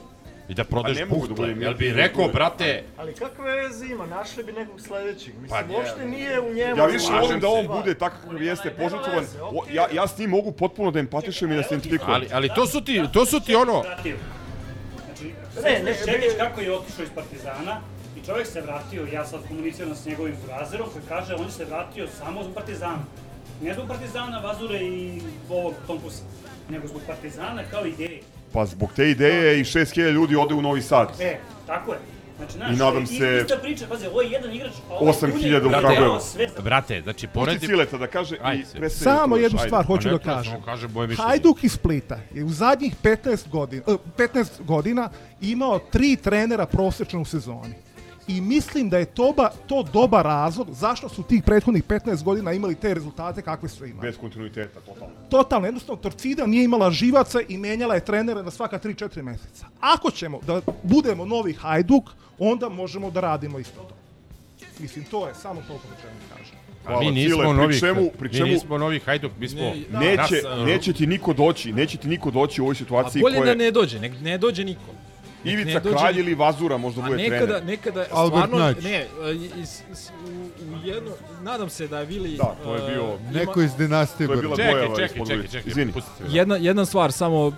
i 0.49 0.55
da 0.55 0.65
prodeš 0.65 0.99
Pa 0.99 1.05
da 1.05 1.11
buhtle, 1.11 1.35
budem 1.37 1.63
jel 1.63 1.75
bi 1.75 1.91
rekao, 1.91 2.17
Duljaj. 2.17 2.33
brate, 2.33 2.85
Ali 2.97 3.15
kakve 3.15 3.53
veze 3.53 3.87
ima? 3.87 4.07
Našli 4.07 4.45
bi 4.45 4.53
nekog 4.53 4.81
sledećeg. 4.81 5.35
Mislim, 5.35 5.65
Pa, 5.69 5.75
uopšte 5.75 6.07
nije 6.07 6.41
u 6.41 6.55
njemu. 6.55 6.77
Ja 6.77 6.87
više 6.87 7.13
volim 7.13 7.41
da 7.41 7.49
on 7.49 7.63
se. 7.63 7.69
bude 7.71 7.95
takav 7.95 8.21
kakav 8.23 8.43
jeste, 8.43 8.71
požrtvovan. 8.73 9.19
veze, 9.19 9.43
O, 9.43 9.49
okej. 9.55 9.75
Ja, 9.75 9.87
ja 9.93 10.07
s 10.07 10.19
njim 10.19 10.31
mogu 10.31 10.53
potpuno 10.53 10.91
da 10.91 10.99
empatišem 10.99 11.53
i 11.53 11.57
da 11.57 11.63
se 11.63 11.69
identifikujem. 11.69 12.15
ali, 12.15 12.29
ali 12.33 12.49
to 12.49 12.67
su 12.67 12.81
ti, 12.81 13.03
to 13.13 13.27
su 13.27 13.41
ti 13.41 13.55
ono... 13.55 13.83
Znači, 13.85 14.15
Ne, 15.65 15.83
ne, 15.85 15.95
Čekić 15.97 16.33
kako 16.39 16.61
je 16.61 16.73
otišao 16.73 17.03
iz 17.05 17.11
Partizana 17.15 17.81
i 18.17 18.27
čovjek 18.27 18.47
se 18.47 18.61
vratio, 18.61 19.07
ja 19.07 19.25
sad 19.25 19.41
komuniciram 19.49 19.95
s 19.95 20.07
njegovim 20.07 20.35
burazerom 20.43 20.89
koji 20.93 21.05
kaže 21.09 21.35
on 21.35 21.51
se 21.51 21.65
vratio 21.65 22.07
samo 22.19 22.43
zbog 22.43 22.55
Partizana. 22.55 23.05
Ne 23.63 23.75
zbog 23.75 23.89
Partizana, 23.89 24.39
Vazure 24.39 24.79
i 24.79 25.21
ovog 25.51 25.75
Tompusa, 25.87 26.23
nego 26.71 26.89
zbog 26.89 27.01
Partizana 27.07 27.63
kao 27.65 27.87
ideje. 27.87 28.21
Pa 28.53 28.67
zbog 28.67 28.91
te 28.97 29.11
ideje 29.11 29.61
i 29.61 29.65
6000 29.65 30.11
ljudi 30.11 30.37
ode 30.37 30.55
u 30.55 30.63
Novi 30.63 30.83
Sad. 30.83 31.09
E, 31.21 31.37
tako 31.67 31.93
je. 31.93 31.99
Znači, 32.39 32.57
I 32.75 32.77
nadam 32.77 33.07
se- 33.07 33.41
Ista 33.43 33.57
priča, 33.57 33.87
pazi, 33.89 34.07
ovo 34.07 34.23
je 34.23 34.31
jedan 34.31 34.55
igrač, 34.55 34.73
a 34.91 34.95
ovo 34.95 35.13
8.000 35.13 35.33
u 35.57 35.61
Dunje- 35.61 35.81
Kragujevu. 35.81 36.19
Brate, 36.59 37.01
znači 37.03 37.27
Pusti 37.27 37.35
poredi... 37.35 37.67
Cileta 37.67 37.99
da 37.99 38.07
kaže 38.07 38.37
Ajde 38.43 38.63
i 38.65 38.79
predstavi 38.79 39.17
Samo 39.17 39.37
još, 39.37 39.43
jednu 39.43 39.59
ajde. 39.59 39.69
stvar 39.69 39.87
hoću 39.87 40.09
Pa 40.09 40.13
da 40.13 40.19
kažem. 40.19 40.91
moje 40.91 41.09
mišljenje. 41.09 41.29
Hajduk 41.29 41.65
iz 41.65 41.73
Splita 41.73 42.19
je 42.35 42.45
u 42.45 42.49
zadnjih 42.49 42.95
15 42.97 43.49
godina, 43.49 43.83
eh, 43.87 43.97
15 44.17 44.61
godina 44.61 45.09
imao 45.43 45.79
tri 45.81 46.17
trenera 46.17 46.67
prosečno 46.67 47.21
u 47.21 47.25
sezoni. 47.25 47.75
I 48.29 48.41
mislim 48.41 48.91
da 48.91 48.99
je 48.99 49.05
to, 49.05 49.33
ba, 49.37 49.51
to 49.67 49.83
dobar 49.83 50.25
razlog 50.25 50.69
zašto 50.71 51.09
su 51.09 51.23
tih 51.23 51.43
prethodnih 51.43 51.85
15 51.85 52.23
godina 52.23 52.53
imali 52.53 52.75
te 52.75 52.95
rezultate 52.95 53.43
kakve 53.43 53.69
su 53.69 53.87
imali. 53.87 54.09
Bez 54.09 54.17
kontinuiteta, 54.19 54.81
totalno. 54.81 55.15
Totalno, 55.31 55.67
jednostavno 55.67 56.03
Torcida 56.03 56.47
nije 56.47 56.65
imala 56.65 56.91
živaca 56.91 57.39
i 57.49 57.59
menjala 57.59 57.95
je 57.95 58.05
trenere 58.05 58.43
na 58.43 58.51
svaka 58.51 58.79
3-4 58.79 59.23
meseca. 59.23 59.67
Ako 59.81 60.11
ćemo 60.11 60.41
da 60.47 60.61
budemo 60.83 61.25
novi 61.25 61.53
Hajduk, 61.53 62.05
onda 62.39 62.69
možemo 62.69 63.11
da 63.11 63.21
radimo 63.21 63.59
isto 63.59 63.81
to. 63.81 63.95
Mislim, 64.79 65.05
to 65.05 65.29
je 65.29 65.35
samo 65.35 65.63
toliko 65.67 65.87
da 65.87 65.95
želim 66.03 66.17
da 66.29 66.37
kažem. 66.37 66.57
A 66.85 66.87
Hvala, 66.87 67.01
mi 67.01 67.11
nismo 67.11 67.37
Cile, 67.37 67.47
pri 67.47 67.57
novi, 67.57 67.79
čemu- 67.81 68.11
pri 68.19 68.29
mi 68.29 68.35
čemu- 68.35 68.53
nismo 68.53 68.79
novi 68.79 69.01
Hajduk, 69.01 69.33
mi 69.39 69.49
smo... 69.49 69.61
Ne, 69.61 69.99
Neće, 70.01 70.43
nas, 70.45 70.67
neće 70.67 70.93
ti 70.93 71.07
niko 71.07 71.33
doći, 71.33 71.73
neće 71.73 71.99
ti 71.99 72.09
niko 72.09 72.31
doći 72.31 72.61
u 72.61 72.65
ovoj 72.65 72.73
A 72.73 72.75
situaciji 72.75 73.23
bolje 73.23 73.37
koja 73.37 73.47
da 73.47 73.55
ne 73.55 73.71
dođe, 73.71 74.01
nek 74.01 74.13
ne 74.21 74.39
dođe 74.39 74.65
niko. 74.65 74.91
Ivica 75.45 75.81
dođe 75.81 75.97
Kralj 75.97 76.19
ili 76.19 76.35
Vazura 76.35 76.77
možda 76.77 77.03
bude 77.03 77.17
nekada, 77.17 77.47
trener. 77.47 77.65
nekada 77.65 78.05
Albert 78.13 78.45
stvarno, 78.45 78.59
Nađ. 78.59 78.85
ne, 78.85 79.07
is, 79.57 79.83
is, 79.93 80.11
u, 80.27 80.31
u 80.65 80.87
jedno, 80.87 81.11
nadam 81.43 81.69
se 81.69 81.89
da 81.89 81.99
je 81.99 82.07
Vili... 82.07 82.37
Da, 82.37 82.55
to 82.65 82.75
je 82.75 82.91
bio- 82.91 83.15
uh, 83.15 83.21
Neko 83.33 83.63
iz 83.63 83.75
dinastije 83.75 84.27
To 84.27 84.33
je 84.33 84.41
bila. 84.41 84.57
Čekaj, 84.57 84.73
dojava 84.73 84.97
čekaj, 84.97 85.27
čekaj, 85.27 85.47
čekaj, 85.47 85.63
Izvini. 85.67 85.93
Jedna, 86.29 86.57
jedna 86.57 86.85
stvar, 86.85 87.13
samo 87.13 87.53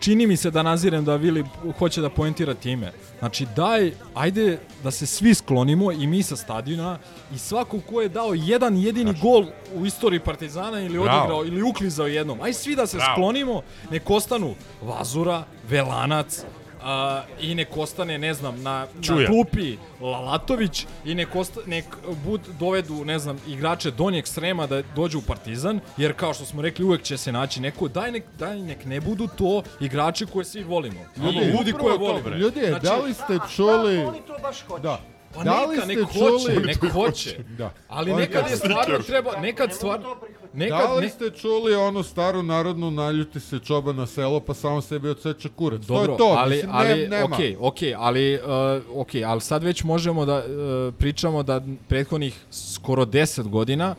čini 0.00 0.26
mi 0.26 0.36
se 0.36 0.50
da 0.50 0.62
nazirem 0.62 1.04
da 1.04 1.16
Vili 1.16 1.44
hoće 1.78 2.00
da 2.00 2.10
poentira 2.10 2.54
time. 2.54 2.92
Znači, 3.18 3.46
daj, 3.56 3.92
ajde 4.14 4.58
da 4.84 4.90
se 4.90 5.06
svi 5.06 5.34
sklonimo 5.34 5.92
i 5.92 6.06
mi 6.06 6.22
sa 6.22 6.36
stadiona 6.36 6.98
i 7.34 7.38
svako 7.38 7.80
ko 7.80 8.00
je 8.00 8.08
dao 8.08 8.34
jedan 8.34 8.76
jedini 8.76 9.14
gol 9.22 9.44
u 9.74 9.86
istoriji 9.86 10.20
Partizana 10.20 10.80
ili 10.80 10.98
Bravo. 10.98 11.18
odigrao 11.18 11.44
ili 11.44 11.62
uklizao 11.62 12.06
jednom. 12.06 12.40
Aj 12.40 12.52
svi 12.52 12.76
da 12.76 12.86
se 12.86 12.96
Bravo. 12.96 13.12
sklonimo, 13.14 13.62
nek 13.90 14.10
ostanu 14.10 14.54
Vazura, 14.82 15.44
Velanac, 15.68 16.44
a, 16.84 17.22
i 17.40 17.54
nek 17.54 17.76
ostane, 17.76 18.18
ne 18.18 18.34
znam, 18.34 18.62
na, 18.62 18.86
na 18.94 19.02
Čuja. 19.02 19.26
klupi 19.26 19.76
Lalatović 20.00 20.86
i 21.04 21.14
nek, 21.14 21.36
osta, 21.36 21.60
nek 21.66 21.84
bud, 22.24 22.40
dovedu, 22.58 23.04
ne 23.04 23.18
znam, 23.18 23.38
igrače 23.48 23.90
donjeg 23.90 24.26
srema 24.26 24.66
da 24.66 24.82
dođu 24.82 25.18
u 25.18 25.22
Partizan, 25.22 25.80
jer 25.96 26.12
kao 26.12 26.34
što 26.34 26.44
smo 26.44 26.62
rekli, 26.62 26.84
uvek 26.84 27.02
će 27.02 27.16
se 27.16 27.32
naći 27.32 27.60
neko, 27.60 27.88
daj 27.88 28.12
nek, 28.12 28.24
daj 28.38 28.58
nek 28.58 28.84
ne 28.84 29.00
budu 29.00 29.28
to 29.38 29.62
igrači 29.80 30.26
koje 30.26 30.44
svi 30.44 30.62
volimo. 30.64 31.00
Ljudi, 31.16 31.38
Ljudi, 31.38 31.72
koje 31.72 31.98
volimo. 31.98 32.28
Ljudi, 32.28 32.60
Znači, 32.68 32.86
da 32.86 32.96
li 32.96 33.14
ste 33.14 33.38
čuli... 33.54 33.98
Oni 34.04 34.20
to 34.26 34.36
baš 34.42 34.62
hoće. 34.66 34.82
Da. 34.82 35.00
Pa 35.34 35.44
da 35.44 35.64
li 35.64 35.76
neka, 35.76 35.84
ste 35.84 35.94
nek 35.94 36.12
čuli... 36.12 36.30
hoće, 36.30 36.60
nek 36.66 36.92
hoće. 36.92 37.38
Da. 37.58 37.72
Ali 37.88 38.12
Oni 38.12 38.20
nekad 38.20 38.50
je 38.50 38.56
stvarno 38.56 38.98
treba, 38.98 39.40
nekad 39.40 39.72
stvarno, 39.72 40.16
nekad, 40.52 40.78
Da 40.78 40.94
li 40.94 41.08
ste 41.08 41.30
čuli 41.30 41.74
onu 41.74 42.02
staru 42.02 42.42
narodnu 42.42 42.90
naljuti 42.90 43.40
se 43.40 43.58
čoba 43.58 43.92
na 43.92 44.06
selo 44.06 44.40
pa 44.40 44.54
samo 44.54 44.80
sebi 44.80 45.08
odseče 45.08 45.48
kurac? 45.48 45.80
Dobro, 45.80 46.06
to 46.06 46.12
je 46.12 46.18
to, 46.18 46.34
ali, 46.38 46.54
mislim, 46.56 46.70
ali, 46.74 46.88
ne, 46.88 47.08
nema. 47.08 47.34
okej, 47.34 47.56
okej, 47.60 47.94
ali, 47.98 48.34
uh, 48.34 49.00
okej, 49.00 49.24
ali 49.24 49.40
sad 49.40 49.64
već 49.64 49.84
možemo 49.84 50.24
da 50.24 50.36
uh, 50.36 50.94
pričamo 50.94 51.42
da 51.42 51.60
prethodnih 51.88 52.40
skoro 52.50 53.04
10 53.04 53.48
godina 53.48 53.94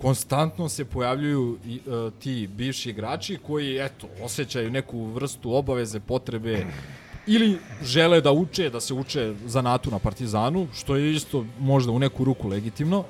konstantno 0.00 0.68
se 0.68 0.84
pojavljuju 0.84 1.58
i, 1.66 1.80
uh, 1.86 2.12
ti 2.18 2.48
bivši 2.56 2.90
igrači 2.90 3.38
koji, 3.46 3.78
eto, 3.78 4.06
osjećaju 4.22 4.70
neku 4.70 5.04
vrstu 5.04 5.54
obaveze, 5.54 6.00
potrebe 6.00 6.66
ili 7.28 7.58
žele 7.82 8.20
da 8.20 8.32
uče, 8.32 8.70
da 8.70 8.80
se 8.80 8.94
uče 8.94 9.34
zanatu 9.46 9.90
na 9.90 9.98
Partizanu, 9.98 10.68
što 10.74 10.96
je 10.96 11.12
isto 11.12 11.44
možda 11.60 11.92
u 11.92 11.98
neku 11.98 12.24
ruku 12.24 12.48
legitimno. 12.48 13.04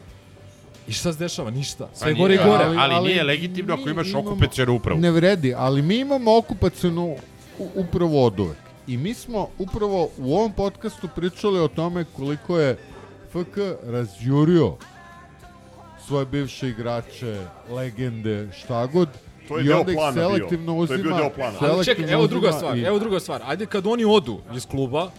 I 0.89 0.93
šta 0.93 1.13
se 1.13 1.19
dešava? 1.19 1.51
Ništa. 1.51 1.89
Sve 1.95 2.13
Pa 2.15 2.19
gore 2.19 2.35
i 2.35 2.39
gore. 2.39 2.65
Ali, 2.65 2.77
ali, 2.79 3.09
nije 3.09 3.23
legitimno 3.25 3.75
ako 3.75 3.89
imaš 3.91 4.09
imamo- 4.09 4.27
okupacionu 4.27 4.75
upravu. 4.75 5.01
Ne 5.01 5.11
vredi, 5.11 5.55
ali 5.55 5.83
mi 5.83 5.99
imamo 5.99 6.37
okupacijonu 6.37 7.17
u- 7.59 7.69
upravo 7.77 8.27
od 8.27 8.41
uvek. 8.41 8.57
I 8.87 8.97
mi 8.97 9.15
smo 9.15 9.49
upravo 9.59 10.09
u 10.19 10.35
ovom 10.35 10.53
podcastu 10.53 11.09
pričali 11.09 11.61
o 11.61 11.69
tome 11.69 12.05
koliko 12.07 12.59
je 12.59 12.77
FK 13.31 13.57
razjurio 13.85 14.75
svoje 16.01 16.27
bivše 16.27 16.69
igrače, 16.69 17.41
legende, 17.71 18.49
šta 18.55 18.87
god. 18.87 19.09
To 19.49 19.59
je 19.59 19.61
I 19.61 19.67
deo 19.67 19.79
onda 19.79 19.93
ih 19.93 19.97
plana 19.97 20.13
bio. 20.13 20.29
selektivno 20.29 20.67
To 20.77 20.83
je 20.85 20.99
bio 20.99 21.05
uzima. 21.05 21.17
deo 21.19 21.31
plana. 21.31 21.53
Ali 21.53 21.69
čekaj, 21.75 21.85
selektivno 21.85 22.13
evo 22.13 22.27
druga 22.27 22.49
uzima 22.49 22.59
stvar, 22.59 22.79
i- 22.79 22.83
evo 22.83 22.99
druga 22.99 23.21
stvar. 23.21 23.41
Ajde 23.45 23.67
kad 23.67 23.87
oni 23.87 24.05
odu 24.07 24.41
iz 24.55 24.67
kluba, 24.67 25.11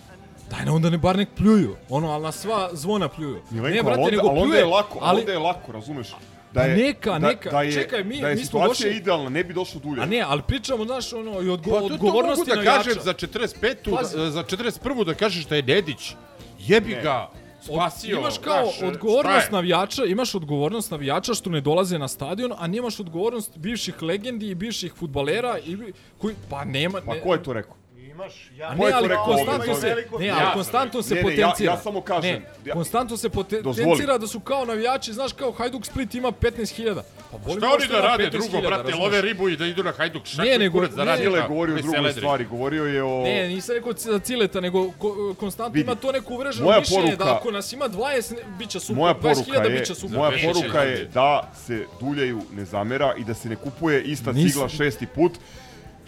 daj 0.50 0.66
na 0.66 0.74
onda 0.74 0.90
ne 0.90 0.98
bar 1.00 1.18
nek 1.18 1.30
pljuju. 1.32 1.76
Ono, 1.90 2.10
ali 2.10 2.24
na 2.24 2.32
sva 2.34 2.70
zvona 2.74 3.08
pljuju. 3.10 3.42
Milenko, 3.52 3.76
ne, 3.76 3.84
brate, 3.84 4.00
onda, 4.00 4.12
nego 4.12 4.22
ali 4.24 4.40
onda 4.40 4.46
pljuje. 4.46 4.60
je 4.60 4.66
lako, 4.68 5.00
ali 5.02 5.20
onda 5.20 5.32
je 5.32 5.40
lako, 5.40 5.72
razumeš? 5.72 6.10
Da 6.10 6.16
Pa 6.54 6.62
je, 6.62 6.78
neka, 6.78 7.12
da, 7.12 7.20
neka. 7.20 7.50
Da 7.50 7.62
je, 7.62 7.72
Čekaj, 7.74 8.04
mi- 8.04 8.22
da 8.22 8.30
je 8.30 8.36
mi 8.36 8.40
smo 8.40 8.60
situacija 8.60 8.88
došli- 8.88 8.98
idealna, 8.98 9.30
ne 9.30 9.44
bi 9.44 9.54
došlo 9.54 9.80
dulje. 9.82 10.02
A 10.02 10.06
ne, 10.06 10.22
ali 10.22 10.42
pričamo, 10.44 10.86
znaš, 10.86 11.14
ono, 11.14 11.42
i 11.42 11.50
odgo 11.50 11.56
Pa 11.64 11.76
to, 11.76 11.82
to 11.82 11.82
mogu 11.82 11.94
odgovornosti 11.96 12.50
da 12.50 12.56
navijača. 12.56 12.78
kažem 12.80 13.04
za 13.04 13.14
45. 13.14 13.92
Pazi. 13.92 14.18
da, 14.18 14.30
za 14.32 14.44
41. 14.44 15.06
da 15.06 15.14
kažeš 15.14 15.46
da 15.46 15.56
je 15.56 15.64
Nedić. 15.64 16.14
Jebi 16.60 16.92
Ne. 16.92 17.02
ga, 17.02 17.30
spasio. 17.74 18.20
Imaš 18.20 18.38
kao 18.38 18.66
znaš, 18.66 18.82
odgovornost 18.82 19.46
šta 19.46 19.46
je? 19.46 19.52
navijača, 19.52 20.06
imaš 20.06 20.36
odgovornost 20.36 20.92
navijača 20.92 21.34
što 21.34 21.50
ne 21.50 21.62
dolaze 21.62 22.00
na 22.00 22.08
stadion, 22.08 22.54
a 22.58 22.68
nemaš 22.68 23.00
odgovornost 23.00 23.58
bivših 23.58 24.02
legendi 24.02 24.50
i 24.50 24.56
bivših 24.56 24.94
fudbalera 24.94 25.60
i 25.66 25.78
koji 26.18 26.36
pa 26.50 26.66
nema 26.66 27.02
Pa 27.06 27.14
ne, 27.14 27.22
ko 27.22 27.34
je 27.34 27.44
to 27.44 27.54
rekao? 27.54 27.76
Imaš, 28.10 28.52
ja 28.54 28.74
ne, 28.76 28.92
ali 28.94 29.08
rekao 29.08 29.26
konstantno 29.26 29.76
se, 29.76 29.88
ne, 30.20 30.30
ali 30.30 30.46
konstantno 30.54 31.02
se 31.02 31.14
ne, 31.14 31.20
ja- 31.20 31.24
potencira. 31.24 31.72
ja 31.72 31.78
samo 31.78 32.02
kažem, 32.02 32.44
Ne, 32.66 32.72
konstantno 32.72 33.18
se 33.18 33.30
potencira 33.30 34.18
da 34.18 34.28
su 34.28 34.40
kao 34.40 34.66
navijači, 34.66 35.14
znaš, 35.14 35.34
kao 35.34 35.52
Hajduk 35.52 35.86
Split 35.86 36.16
ima 36.16 36.32
15.000. 36.32 37.02
Pa 37.32 37.38
boli 37.38 37.58
Šta 37.58 37.68
oni 37.70 37.88
da 37.88 38.02
rade 38.02 38.24
15.000, 38.24 38.32
drugo, 38.32 38.68
brate, 38.68 38.96
love 38.96 39.22
ribu 39.22 39.50
i 39.50 39.58
da 39.58 39.66
idu 39.66 39.84
na 39.84 39.92
Hajduk 39.92 40.26
šak 40.26 40.46
Ne, 40.46 40.58
nego- 40.58 40.78
kurac 40.78 40.92
da 40.92 41.04
radi. 41.04 41.22
Cile 41.24 41.48
govorio 41.48 41.76
o 41.76 41.82
drugoj 41.82 42.12
stvari, 42.12 42.46
govorio 42.46 42.86
je 42.86 43.04
o... 43.04 43.24
Ne, 43.24 43.48
nisam 43.48 43.76
rekao 43.76 43.94
za 43.94 44.20
Cileta, 44.20 44.60
nego 44.62 44.92
ko, 44.92 45.36
konstantno 45.40 45.82
ima 45.82 45.96
to 45.96 46.12
neko 46.12 46.34
uvreženo 46.34 46.80
mišljenje 46.80 47.16
da 47.16 47.36
ako 47.36 47.52
nas 47.52 47.74
ima 47.74 47.86
20, 47.88 48.32
ne- 48.32 48.58
bit 48.60 48.70
će 48.70 48.80
super, 48.80 48.96
Moja 48.96 49.14
20.000 49.14 49.44
poruka 49.46 49.64
je, 49.64 49.70
bit 49.70 49.88
će 49.88 49.96
super. 49.96 50.18
moja 50.18 50.32
poruka 50.44 50.82
je 50.82 50.98
26 51.00 51.14
da 51.14 51.52
se 51.58 51.86
Duljaju 52.00 52.42
ne 52.52 52.66
zamera 52.66 53.14
i 53.18 53.24
da 53.24 53.34
se 53.34 53.50
ne 53.50 53.56
kupuje 53.56 54.04
ista 54.04 54.34
cigla 54.34 54.70
šesti 54.70 55.06
put. 55.08 55.32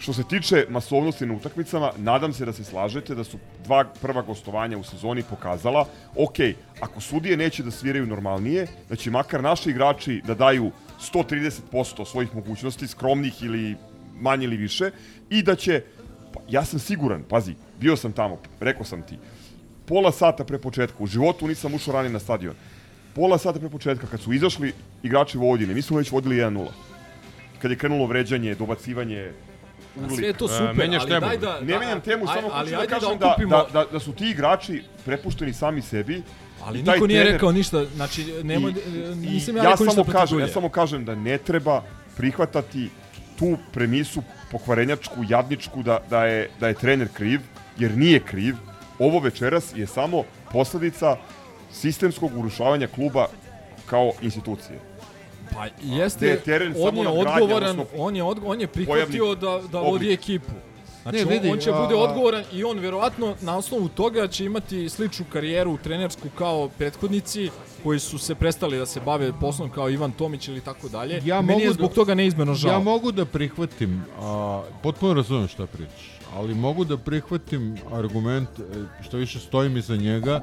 Što 0.02 0.12
se 0.12 0.24
tiče 0.24 0.66
masovnosti 0.68 1.26
na 1.26 1.34
utakmicama, 1.34 1.92
nadam 1.96 2.32
se 2.32 2.44
da 2.44 2.52
se 2.52 2.64
slažete 2.64 3.14
da 3.14 3.24
su 3.24 3.38
dva 3.64 3.84
prva 4.00 4.22
gostovanja 4.22 4.78
u 4.78 4.82
sezoni 4.82 5.22
pokazala, 5.22 5.84
ok, 6.16 6.38
ako 6.80 7.00
sudije 7.00 7.36
neće 7.36 7.62
da 7.62 7.70
sviraju 7.70 8.06
normalnije, 8.06 8.66
da 8.88 8.96
će 8.96 9.10
makar 9.10 9.42
naši 9.42 9.70
igrači 9.70 10.20
da 10.26 10.34
daju 10.34 10.72
130% 11.14 12.04
svojih 12.04 12.34
mogućnosti, 12.34 12.86
skromnih 12.86 13.42
ili 13.42 13.76
manje 14.20 14.44
ili 14.44 14.56
više, 14.56 14.90
i 15.30 15.42
da 15.42 15.54
će, 15.54 15.82
pa, 16.34 16.40
ja 16.50 16.64
sam 16.64 16.78
siguran, 16.78 17.22
pazi, 17.28 17.54
bio 17.80 17.96
sam 17.96 18.12
tamo, 18.12 18.40
rekao 18.60 18.84
sam 18.84 19.02
ti, 19.02 19.18
pola 19.86 20.12
sata 20.12 20.44
pre 20.44 20.58
početka, 20.58 20.98
u 20.98 21.06
životu 21.06 21.46
nisam 21.46 21.74
ušao 21.74 21.94
ranije 21.94 22.12
na 22.12 22.18
stadion, 22.18 22.54
pola 23.14 23.38
sata 23.38 23.60
pre 23.60 23.70
početka, 23.70 24.06
kad 24.06 24.20
su 24.20 24.32
izašli 24.32 24.72
igrači 25.02 25.38
Vojvodine, 25.38 25.74
mi 25.74 25.82
smo 25.82 25.96
već 25.96 26.10
vodili 26.10 26.36
1-0. 26.36 26.66
Kad 27.62 27.70
je 27.70 27.78
krenulo 27.78 28.06
vređanje, 28.06 28.54
dobacivanje, 28.54 29.30
A 29.94 29.98
urlik. 29.98 30.18
Sve 30.18 30.26
je 30.26 30.32
to 30.32 30.44
E, 30.44 30.48
super, 30.48 30.74
menjaš 30.76 31.02
ali 31.02 31.10
temu. 31.10 31.20
daj 31.20 31.36
da... 31.38 31.60
Ne 31.60 31.66
da- 31.66 31.78
menjam 31.78 32.00
temu, 32.00 32.24
aj- 32.24 32.34
samo 32.34 32.48
ali 32.48 32.58
hoću 32.60 32.70
da 32.72 32.80
ajde 32.80 32.90
kažem 32.90 33.18
da, 33.18 33.36
da, 33.40 33.66
da, 33.72 33.84
da 33.86 34.00
su 34.00 34.12
ti 34.12 34.24
igrači 34.26 34.82
prepušteni 35.04 35.52
sami 35.52 35.82
sebi. 35.82 36.22
Ali 36.62 36.82
niko 36.82 37.06
nije 37.06 37.20
trener- 37.20 37.32
rekao 37.32 37.52
ništa, 37.52 37.84
znači 37.86 38.34
nemoj, 38.42 38.70
I- 38.70 38.74
nisam 39.16 39.54
i 39.54 39.58
ja 39.58 39.62
rekao 39.62 39.70
ništa 39.76 39.84
samo 39.86 40.04
protiv 40.04 40.12
kažem. 40.12 40.38
Ja 40.40 40.48
samo 40.48 40.68
kažem 40.68 41.04
da 41.04 41.14
ne 41.14 41.38
treba 41.38 41.82
prihvatati 42.16 42.90
tu 43.38 43.56
premisu 43.72 44.22
pokvarenjačku, 44.50 45.24
jadničku, 45.28 45.82
da, 45.82 45.98
da, 46.10 46.24
je, 46.24 46.50
da 46.60 46.68
je 46.68 46.74
trener 46.74 47.08
kriv, 47.08 47.40
jer 47.78 47.96
nije 47.96 48.20
kriv. 48.20 48.54
Ovo 48.98 49.18
večeras 49.18 49.72
je 49.74 49.86
samo 49.86 50.22
posledica 50.52 51.16
sistemskog 51.72 52.38
urušavanja 52.38 52.86
kluba 52.86 53.26
kao 53.86 54.12
institucije. 54.22 54.78
Pa 55.54 55.66
Gde 55.78 55.94
jeste, 55.94 56.26
je 56.26 56.40
teren 56.40 56.74
on 56.78 56.96
je 56.96 57.08
odgovoran, 57.08 57.70
odnosno 57.70 57.84
on 57.96 58.16
je, 58.16 58.22
odgo, 58.22 58.46
on 58.46 58.60
je 58.60 58.66
prihvatio 58.66 59.34
da, 59.34 59.60
da 59.62 59.80
vodi 59.80 59.94
oblik. 59.96 60.10
ekipu. 60.12 60.50
Znači, 61.02 61.16
Ne, 61.16 61.22
on, 61.24 61.28
vidi, 61.28 61.50
on 61.50 61.58
će 61.58 61.70
a- 61.70 61.80
bude 61.80 61.94
odgovoran 61.96 62.44
i 62.52 62.64
on 62.64 62.78
verovatno 62.78 63.34
na 63.40 63.56
osnovu 63.56 63.88
toga 63.88 64.28
će 64.28 64.44
imati 64.44 64.88
sličnu 64.88 65.24
karijeru 65.32 65.78
trenersku 65.78 66.28
kao 66.30 66.68
prethodnici 66.68 67.50
koji 67.82 67.98
su 67.98 68.18
se 68.18 68.34
prestali 68.34 68.78
da 68.78 68.86
se 68.86 69.00
bave 69.00 69.32
poslom 69.40 69.70
kao 69.70 69.90
Ivan 69.90 70.12
Tomić 70.12 70.48
ili 70.48 70.60
tako 70.60 70.88
dalje. 70.88 71.22
Ja 71.24 71.40
Meni 71.42 71.60
je 71.60 71.66
mogu 71.66 71.74
zbog 71.74 71.88
da- 71.88 71.94
toga 71.94 72.14
neizmjerno 72.14 72.54
žao. 72.54 72.72
Ja 72.72 72.78
mogu 72.80 73.12
da 73.12 73.24
prihvatim, 73.24 74.04
a, 74.20 74.62
potpuno 74.82 75.14
razumem 75.14 75.48
šta 75.48 75.66
pričaš, 75.66 76.10
ali 76.34 76.54
mogu 76.54 76.84
da 76.84 76.96
prihvatim 76.96 77.76
argument, 77.92 78.48
e, 78.50 78.62
što 79.02 79.16
više 79.16 79.38
stojim 79.40 79.76
iza 79.76 79.96
njega, 79.96 80.40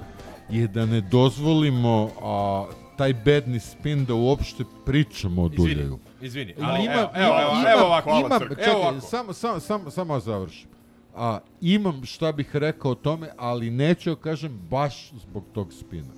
je 0.49 0.68
da 0.68 0.86
ne 0.86 1.02
dozvolimo 1.02 2.10
a, 2.22 2.65
taj 3.00 3.14
bedni 3.14 3.60
spin 3.60 4.06
da 4.06 4.14
uopšte 4.14 4.64
pričamo 4.86 5.42
o 5.44 5.46
Izvini, 5.46 5.76
Duljaju. 5.76 6.00
izvini, 6.22 6.52
I 6.52 6.56
ali 6.62 6.84
ima, 6.86 6.94
evo, 6.94 7.10
evo, 7.16 7.40
evo, 7.42 7.52
ima, 7.60 7.70
evo 7.72 7.86
ovako, 7.86 8.10
ima, 8.10 8.28
hvala, 8.28 8.48
čekaj, 8.50 8.66
evo 8.72 8.80
ovako. 8.82 9.02
samo, 9.02 9.34
samo, 9.34 9.60
samo, 9.60 9.90
samo 9.90 10.14
da 10.14 10.20
završim. 10.20 10.68
A, 11.16 11.40
imam 11.62 12.06
šta 12.06 12.32
bih 12.32 12.56
rekao 12.56 12.92
o 12.92 12.96
tome, 12.96 13.30
ali 13.38 13.70
neću 13.70 14.10
da 14.10 14.16
kažem 14.16 14.60
baš 14.70 15.12
zbog 15.12 15.44
tog 15.54 15.74
spina. 15.74 16.14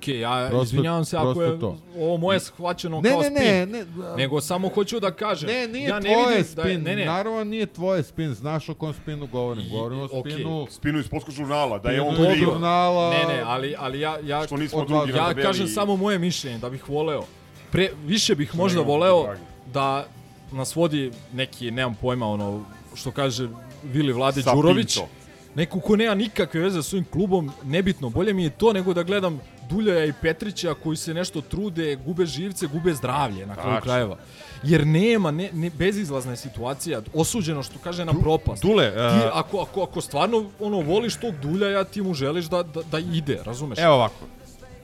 Ok, 0.00 0.08
ja 0.10 0.48
Prosto- 0.48 0.62
izvinjavam 0.64 1.04
se 1.04 1.16
ako 1.18 1.42
je 1.42 1.60
to. 1.60 1.76
ovo 1.96 2.16
moje 2.16 2.40
shvaćeno 2.40 3.00
Ne, 3.00 3.10
kao 3.10 3.20
ne, 3.20 3.26
spin. 3.26 3.38
ne, 3.40 3.66
ne, 3.66 3.84
Nego 4.16 4.40
samo 4.40 4.68
hoću 4.68 5.00
da 5.00 5.10
kažem. 5.12 5.48
Ne, 5.48 5.68
nije 5.68 5.88
ja 5.88 5.94
ne 5.96 6.00
tvoje 6.02 6.16
vidim 6.28 6.54
da 6.54 6.62
je- 6.62 6.66
spin, 6.66 6.82
ne, 6.82 6.96
ne. 6.96 7.04
naravno 7.04 7.44
nije 7.44 7.66
tvoje 7.66 8.02
spin, 8.02 8.30
znaš 8.30 8.68
o 8.68 8.74
kom 8.74 8.94
spinu 8.94 9.26
govorim, 9.26 9.64
govorim 9.70 10.00
o 10.00 10.08
okej. 10.10 10.32
spinu... 10.32 10.66
Spinu 10.70 10.98
iz 10.98 11.06
sportskog 11.06 11.34
žurnala, 11.34 11.78
da 11.78 11.90
je 11.90 12.02
on 12.02 12.14
Spinu 12.14 12.28
iz 12.28 12.34
kriv. 12.34 12.44
žurnala... 12.44 13.10
Ne, 13.10 13.24
ne, 13.26 13.42
ali, 13.42 13.74
ali 13.78 14.00
ja, 14.00 14.18
ja, 14.20 14.46
Što 14.46 14.56
nismo 14.56 14.78
Od 14.78 14.88
drugi 14.88 15.12
ja 15.12 15.34
kažem 15.34 15.68
samo 15.68 15.96
moje 15.96 16.18
mišljenje, 16.18 16.58
da 16.58 16.70
bih 16.70 16.88
voleo. 16.88 17.22
Pre, 17.70 17.88
više 18.06 18.34
bih 18.34 18.54
možda 18.54 18.80
voleo 18.80 19.22
dragi. 19.22 19.40
da 19.72 20.06
nas 20.52 20.76
vodi 20.76 21.10
neki, 21.32 21.70
nemam 21.70 21.94
pojma, 21.94 22.26
ono, 22.28 22.64
što 22.94 23.10
kaže 23.10 23.48
Vili 23.84 24.12
Vlade 24.12 24.42
Sa 24.42 24.54
Đurović. 24.54 24.94
Pinto. 24.94 25.08
Neko 25.54 25.80
ko 25.80 25.96
nema 25.96 26.14
nikakve 26.14 26.60
veze 26.60 26.82
sa 26.82 26.96
ovim 26.96 27.06
klubom, 27.06 27.50
nebitno. 27.64 28.08
Bolje 28.10 28.32
mi 28.32 28.44
je 28.44 28.50
to 28.50 28.72
nego 28.72 28.94
da 28.94 29.02
gledam 29.02 29.40
Duljaja 29.70 30.04
i 30.04 30.12
Petrića 30.14 30.74
koji 30.74 30.96
se 30.96 31.14
nešto 31.14 31.40
trude, 31.42 31.96
gube 31.96 32.26
živce, 32.26 32.66
gube 32.66 32.94
zdravlje 32.94 33.46
na 33.46 33.54
kraju 33.54 33.68
Tačno. 33.70 33.80
krajeva. 33.82 34.16
Jer 34.62 34.86
nema, 34.86 35.30
ne, 35.30 35.50
ne, 35.52 35.70
bezizlazna 35.70 36.30
je 36.30 36.36
situacija, 36.38 37.02
osuđeno 37.14 37.62
što 37.62 37.78
kaže 37.78 38.04
na 38.04 38.12
propast. 38.14 38.62
Dule, 38.62 38.90
ti, 38.90 38.98
a- 38.98 39.30
ako, 39.34 39.60
ako, 39.60 39.82
ako 39.82 40.00
stvarno 40.00 40.50
ono, 40.60 40.80
voliš 40.80 41.16
tog 41.16 41.34
Duljaja, 41.36 41.84
ti 41.84 42.02
mu 42.02 42.14
želiš 42.14 42.44
da, 42.46 42.62
da, 42.64 42.82
da 42.82 42.98
ide, 42.98 43.38
razumeš? 43.44 43.78
Evo 43.78 43.94
ovako. 43.94 44.24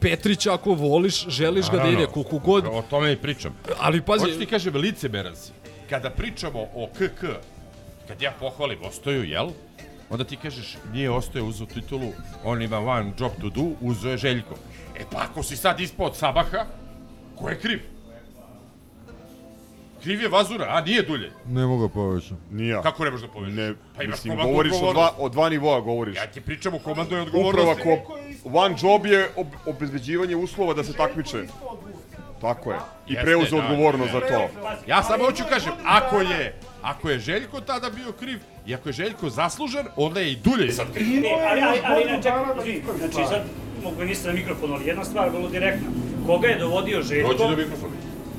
Petrića 0.01 0.55
ako 0.55 0.73
voliš, 0.73 1.27
želiš 1.29 1.65
ga 1.65 1.71
da 1.71 1.77
Naravno. 1.77 1.99
ide 1.99 2.07
koliko 2.07 2.39
god. 2.39 2.65
O 2.67 2.83
tome 2.83 3.13
i 3.13 3.17
pričam. 3.17 3.55
Ali 3.79 4.01
pazi- 4.01 4.21
Hoću 4.21 4.39
ti 4.39 4.47
kažem, 4.47 4.77
licemeran 4.77 5.37
si. 5.37 5.53
Kada 5.91 6.11
pričamo 6.11 6.61
o 6.75 6.89
KK, 6.89 7.21
kad 8.09 8.23
ja 8.23 8.33
pohvalim 8.33 8.79
Ostoju, 8.83 9.25
jel? 9.25 9.51
Onda 10.11 10.25
ti 10.25 10.37
kažeš, 10.37 10.77
nije 10.93 11.11
Ostoja 11.11 11.45
uzeo 11.45 11.67
titulu, 11.67 12.13
on 12.45 12.63
ima 12.63 12.79
one 12.79 13.13
job 13.19 13.33
to 13.41 13.49
do, 13.49 13.63
uzeo 13.81 14.11
je 14.11 14.17
Željko. 14.17 14.55
E 14.99 15.05
pa 15.13 15.19
ako 15.31 15.43
si 15.43 15.57
sad 15.57 15.81
ispod 15.81 16.17
Sabaha, 16.17 16.65
ko 17.37 17.49
je 17.49 17.59
kriv? 17.59 17.81
Kriv 20.03 20.23
je 20.23 20.29
Vazura, 20.29 20.67
a 20.69 20.81
nije 20.81 21.03
Dulje. 21.03 21.31
Ne 21.47 21.67
mogu 21.67 21.83
da 21.83 21.89
povećam. 21.89 22.39
Nije. 22.51 22.83
Kako 22.83 23.05
ne 23.05 23.11
možeš 23.11 23.27
da 23.27 23.33
povežeš? 23.33 23.57
Ne, 23.57 23.75
Pa 23.97 24.03
imaš 24.03 24.15
mislim, 24.25 24.39
govoriš 24.43 24.73
o 24.83 24.93
dva, 24.93 25.11
o 25.19 25.29
dva 25.29 25.49
nivoa, 25.49 25.81
govoriš. 25.81 26.17
Ja 26.17 26.27
ti 26.27 26.41
pričam 26.41 26.75
o 26.75 26.79
komandnoj 26.79 27.21
Upravo 27.21 27.39
odgovornosti. 27.39 27.83
ako 27.91 28.19
one 28.45 28.77
job 28.83 29.07
je 29.07 29.29
ob, 29.37 29.47
obezbeđivanje 29.67 30.37
uslova 30.37 30.75
da 30.75 30.85
se 30.85 30.93
takmiče. 30.93 31.43
Tako 32.41 32.73
je. 32.73 32.79
I 33.09 33.13
Jeste, 33.13 33.25
preuzeo 33.25 33.61
da, 33.61 33.67
odgovornost 33.67 34.13
da. 34.13 34.21
za 34.21 34.27
to. 34.27 34.49
Ja 34.87 35.03
samo 35.03 35.25
hoću 35.25 35.43
kažem, 35.49 35.73
ako 35.85 36.21
je, 36.21 36.59
ako 36.87 37.11
je 37.11 37.19
Željko 37.19 37.61
tada 37.61 37.91
bio 37.91 38.13
kriv, 38.13 38.39
i 38.67 38.75
ako 38.75 38.89
je 38.89 38.93
Željko 38.93 39.31
zaslužen, 39.31 39.87
onda 39.97 40.21
je 40.21 40.33
i 40.33 40.37
Dulje 40.37 40.73
sad 40.73 40.87
kriv. 40.95 41.25
E, 41.25 41.29
ali, 41.51 41.61
ali, 41.63 41.81
ali, 41.85 42.05
ne, 42.05 42.23
čekaj, 42.23 42.43
izvini, 42.59 42.83
znači 42.99 43.29
sad, 43.29 43.43
mogu 43.83 44.05
niste 44.05 44.29
na 44.29 44.35
mikrofonu, 44.35 44.75
ali 44.75 44.87
jedna 44.87 45.05
stvar, 45.05 45.31
vrlo 45.31 45.49
direktna. 45.49 45.89
Koga 46.27 46.49
je 46.49 46.59
dovodio 46.59 47.03
Željko? 47.03 47.35
Dođi 47.35 47.51
do 47.51 47.57
mikrofona. 47.57 47.93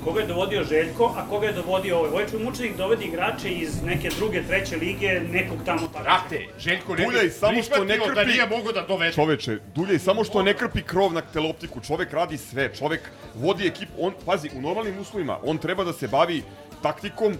Koga 0.04 0.20
je 0.22 0.28
dovodio 0.28 0.64
Željko, 0.64 1.14
a 1.18 1.30
koga 1.30 1.48
je 1.48 1.54
dovodio 1.54 1.98
ovaj? 1.98 2.10
Ovaj 2.12 2.26
mučenik 2.44 2.78
dovodi 2.78 3.06
igrače 3.06 3.50
iz 3.52 3.84
neke 3.84 4.10
druge, 4.18 4.44
treće 4.44 4.76
lige, 4.76 5.22
nekog 5.32 5.58
tamo 5.66 5.88
tako. 5.88 6.04
Brate, 6.04 6.46
Željko 6.60 6.96
ne 6.96 7.06
Duljaj 7.06 7.30
samo 7.30 7.64
što 7.64 7.84
ne 7.84 7.98
da 7.98 8.06
krpi... 8.06 8.32
nije 8.32 8.46
mogo 8.46 8.72
da 8.72 8.82
dovede. 8.82 9.14
Čoveče, 9.14 9.58
Duljaj 9.76 10.00
samo 10.00 10.24
što 10.24 10.44
ne 10.44 10.54
krpi 10.54 10.82
krov 10.82 11.14
na 11.14 11.22
teleoptiku. 11.22 11.82
Čovek 11.82 12.14
radi 12.14 12.38
sve. 12.38 12.76
Čovek 12.76 13.02
vodi 13.36 13.68
ekipu. 13.68 13.94
On, 14.00 14.14
pazi, 14.26 14.50
u 14.56 14.62
normalnim 14.62 15.00
uslovima 15.00 15.38
on 15.44 15.58
treba 15.58 15.84
da 15.84 15.94
se 15.94 16.08
bavi 16.08 16.44
taktikom, 16.82 17.38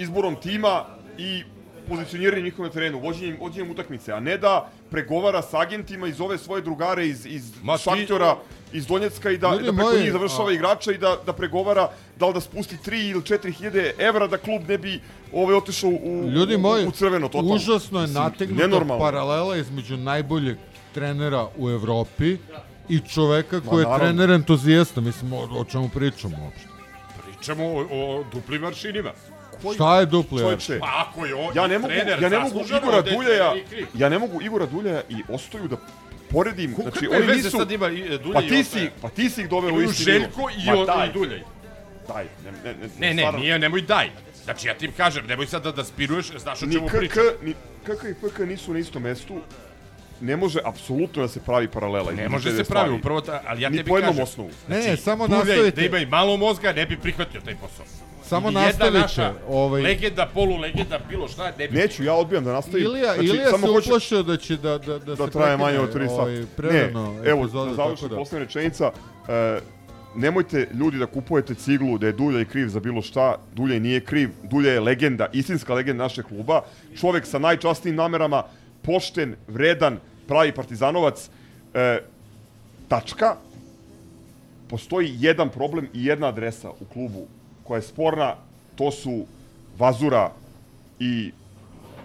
izborom 0.00 0.36
tima 0.36 0.84
i 1.18 1.42
pozicioniranjem 1.88 2.44
njihova 2.44 2.68
na 2.68 2.72
terenu, 2.72 3.00
vođenjem, 3.00 3.36
vođenjem 3.40 3.70
utakmice, 3.70 4.12
a 4.12 4.20
ne 4.20 4.36
da 4.38 4.52
pregovara 4.90 5.42
sa 5.42 5.60
agentima 5.60 6.06
iz 6.06 6.20
ove 6.20 6.38
svoje 6.38 6.62
drugare 6.62 7.06
iz, 7.06 7.26
iz 7.26 7.52
Ma 7.62 7.76
ti- 7.76 7.82
Šaktora, 7.82 8.36
iz 8.72 8.86
Donjecka 8.86 9.30
i 9.30 9.38
da, 9.38 9.50
Ljudi 9.50 9.64
da 9.64 9.72
preko 9.72 9.82
moji, 9.84 10.02
njih 10.02 10.12
završava 10.12 10.48
a- 10.48 10.52
igrača 10.52 10.92
i 10.92 10.98
da, 10.98 11.16
da 11.26 11.32
pregovara 11.32 11.88
da 12.18 12.26
li 12.26 12.34
da 12.34 12.40
spusti 12.40 12.76
3 12.78 13.10
ili 13.10 13.22
4 13.22 13.52
hiljade 13.52 13.94
evra 14.00 14.26
da 14.26 14.38
klub 14.38 14.62
ne 14.68 14.78
bi 14.78 15.00
ovaj, 15.32 15.54
otišao 15.56 15.90
u, 15.90 16.28
Ljudi 16.28 16.54
u, 16.54 16.58
moji, 16.60 16.86
u 16.86 16.90
crveno 16.92 17.28
totalno. 17.28 17.54
užasno 17.54 18.00
je 18.00 18.06
nategnuta 18.08 18.62
nenormalno. 18.62 19.00
paralela 19.00 19.56
između 19.56 19.96
najboljeg 19.96 20.56
trenera 20.94 21.46
u 21.56 21.70
Evropi 21.70 22.36
i 22.88 23.00
čoveka 23.00 23.60
koji 23.60 23.82
je 23.82 23.98
trener 23.98 24.30
entuzijasta. 24.30 25.00
Mislim, 25.00 25.32
o, 25.32 25.48
o 25.52 25.64
čemu 25.64 25.88
pričamo 25.88 26.36
uopšte? 26.44 26.68
Pričamo 27.26 27.64
o, 27.66 27.86
o 27.90 28.24
duplim 28.32 28.64
aršinima. 28.64 29.10
Šta 29.74 30.00
je 30.00 30.06
dupli 30.06 30.38
Čovječe? 30.38 30.78
Pa 30.78 31.06
ako 31.08 31.26
je 31.26 31.34
on 31.34 31.56
ja 31.56 31.66
ne 31.66 31.78
mogu, 31.78 31.88
trener 31.90 32.22
ja 32.22 32.28
ne 32.28 32.38
mogu 32.38 32.60
Igora 32.72 33.02
Duljaja, 33.02 33.54
ja 33.94 34.08
ne 34.08 34.18
mogu 34.18 34.42
Igora 34.42 34.66
Duljaja 34.66 35.02
i 35.08 35.22
Ostoju 35.28 35.68
da 35.68 35.76
poredim, 36.30 36.74
Ko- 36.74 36.82
znači 36.82 37.08
oni 37.08 37.26
nisu 37.26 37.50
sad 37.50 37.70
ima 37.70 37.88
i, 37.88 38.00
e, 38.04 38.18
Dulje 38.18 38.34
pa 38.34 38.40
i 38.40 38.48
ti 38.48 38.64
si, 38.64 38.90
pa 39.02 39.08
ti 39.08 39.30
si 39.30 39.40
ih 39.40 39.48
doveo 39.48 39.74
u 39.74 39.82
isti 39.82 40.02
Željko 40.02 40.50
i, 40.66 40.70
o, 40.72 40.84
daj, 40.86 41.08
i 41.08 41.12
Duljaj. 41.12 41.40
Daj, 42.08 42.24
ne, 42.44 42.52
ne, 42.64 42.74
ne, 42.74 42.88
Ne, 42.98 43.14
ne, 43.14 43.22
stvarno. 43.22 43.40
nije, 43.40 43.58
nemoj 43.58 43.82
daj. 43.82 44.10
Znači, 44.44 44.68
ja 44.68 44.74
ti 44.74 44.90
kažem, 44.90 45.26
nemoj 45.26 45.46
sad 45.46 45.62
da, 45.62 45.72
da 45.72 45.84
spiruješ, 45.84 46.30
znaš 46.32 46.62
o 46.62 46.66
ni 46.66 46.74
čemu 46.74 46.86
pričam. 46.88 47.22
ni 47.42 47.54
KK 47.84 48.04
i 48.04 48.14
PK 48.16 48.38
nisu 48.40 48.72
na 48.72 48.78
istom 48.78 49.02
mestu. 49.02 49.40
Ne 50.20 50.36
može 50.36 50.58
apsolutno 50.64 51.22
da 51.22 51.28
se 51.28 51.40
pravi 51.40 51.68
paralela. 51.68 52.12
Ne 52.12 52.28
može 52.28 52.52
se 52.52 52.64
pravi, 52.64 52.94
upravo 52.94 53.20
ta, 53.20 53.42
ali 53.46 53.62
ja 53.62 53.68
Ni 53.68 53.76
tebi 53.76 53.88
po 53.88 53.96
jednom 53.96 54.12
kažem. 54.12 54.22
osnovu. 54.24 54.50
Ne, 54.68 54.78
ne, 54.78 54.96
samo 54.96 55.26
Duljaj, 55.26 55.44
nastavite. 55.44 55.80
Da 55.80 55.86
ima 55.86 55.98
i 55.98 56.06
malo 56.06 56.36
mozga, 56.36 56.72
ne 56.72 56.86
bi 56.86 56.96
prihvatio 56.98 57.40
taj 57.40 57.54
posao. 57.54 57.84
Samo 58.30 58.50
nastavite, 58.50 58.98
naša 58.98 59.32
ovaj- 59.48 59.82
legenda, 59.82 60.28
polulegenda, 60.34 60.98
bilo 61.08 61.28
šta, 61.28 61.52
ne 61.58 61.68
bi... 61.68 61.76
Neću, 61.78 62.04
ja 62.04 62.14
odbijam 62.14 62.44
da 62.44 62.52
nastavim. 62.52 62.86
Ilija, 62.86 63.14
Znači, 63.14 63.28
Ilija 63.28 63.50
samo 63.50 63.66
se 63.66 63.72
hoću- 63.72 63.88
uplašio 63.88 64.22
da 64.22 64.36
će 64.36 64.56
da, 64.56 64.78
da, 64.78 64.98
da, 64.98 65.14
da 65.14 65.26
se 65.26 65.32
traje 65.32 65.56
manje 65.56 65.78
od 65.78 65.94
3 65.94 66.08
sata. 66.08 66.22
ovaj, 66.22 66.42
prerano 66.56 67.12
ne, 67.12 67.30
evo, 67.30 67.40
epizoda, 67.42 67.70
da 67.70 67.76
tako 67.76 67.88
završim 67.88 68.08
poslednja 68.08 68.46
rečenica. 68.46 68.92
E, 69.28 69.58
nemojte 70.14 70.68
ljudi 70.74 70.98
da 70.98 71.06
kupujete 71.06 71.54
ciglu 71.54 71.98
da 71.98 72.06
je 72.06 72.12
Dulja 72.12 72.44
kriv 72.44 72.68
za 72.68 72.80
bilo 72.80 73.02
šta. 73.02 73.36
Dulja 73.54 73.78
nije 73.78 74.00
kriv. 74.00 74.30
Dulja 74.42 74.72
je 74.72 74.80
legenda, 74.80 75.26
istinska 75.32 75.74
legenda 75.74 76.02
našeg 76.02 76.24
kluba. 76.24 76.62
Čovek 77.00 77.26
sa 77.26 77.38
najčastnijim 77.38 77.96
namerama, 77.96 78.42
pošten, 78.82 79.36
vredan, 79.48 79.98
pravi 80.28 80.52
partizanovac. 80.52 81.28
E, 81.74 81.98
tačka. 82.88 83.36
Postoji 84.68 85.14
jedan 85.18 85.48
problem 85.48 85.88
i 85.94 86.04
jedna 86.04 86.26
adresa 86.28 86.70
u 86.70 86.84
klubu 86.92 87.26
koja 87.70 87.78
je 87.78 87.82
sporna. 87.82 88.34
To 88.74 88.90
su 88.90 89.24
Vazura 89.78 90.32
i 91.00 91.30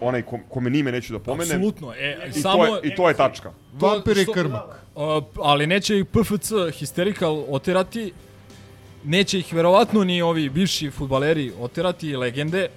onaj 0.02 0.22
kom, 0.22 0.40
kome 0.50 0.70
nime 0.70 0.92
neću 0.92 1.14
da 1.14 1.20
pomenem. 1.20 1.58
Apsolutno. 1.58 1.94
E, 1.94 2.30
I, 2.30 2.42
samo- 2.42 2.66
to 2.66 2.76
je, 2.76 2.82
I 2.84 2.96
to 2.96 3.08
je 3.10 3.16
tačka. 3.16 3.52
To 3.80 3.88
Vampir 3.88 4.18
i 4.18 4.24
što- 4.24 4.34
krmak. 4.34 4.64
Uh, 4.96 5.04
ali 5.42 5.68
neće 5.68 5.98
ih 6.00 6.06
PFC 6.06 6.52
Hysterical 6.52 7.46
oterati, 7.50 8.14
neće 9.04 9.40
ih 9.40 9.54
verovatno 9.54 10.04
ni 10.04 10.22
ovi 10.22 10.50
bivši 10.50 10.90
futbaleri 10.92 11.52
oterati, 11.60 12.16
legende, 12.16 12.68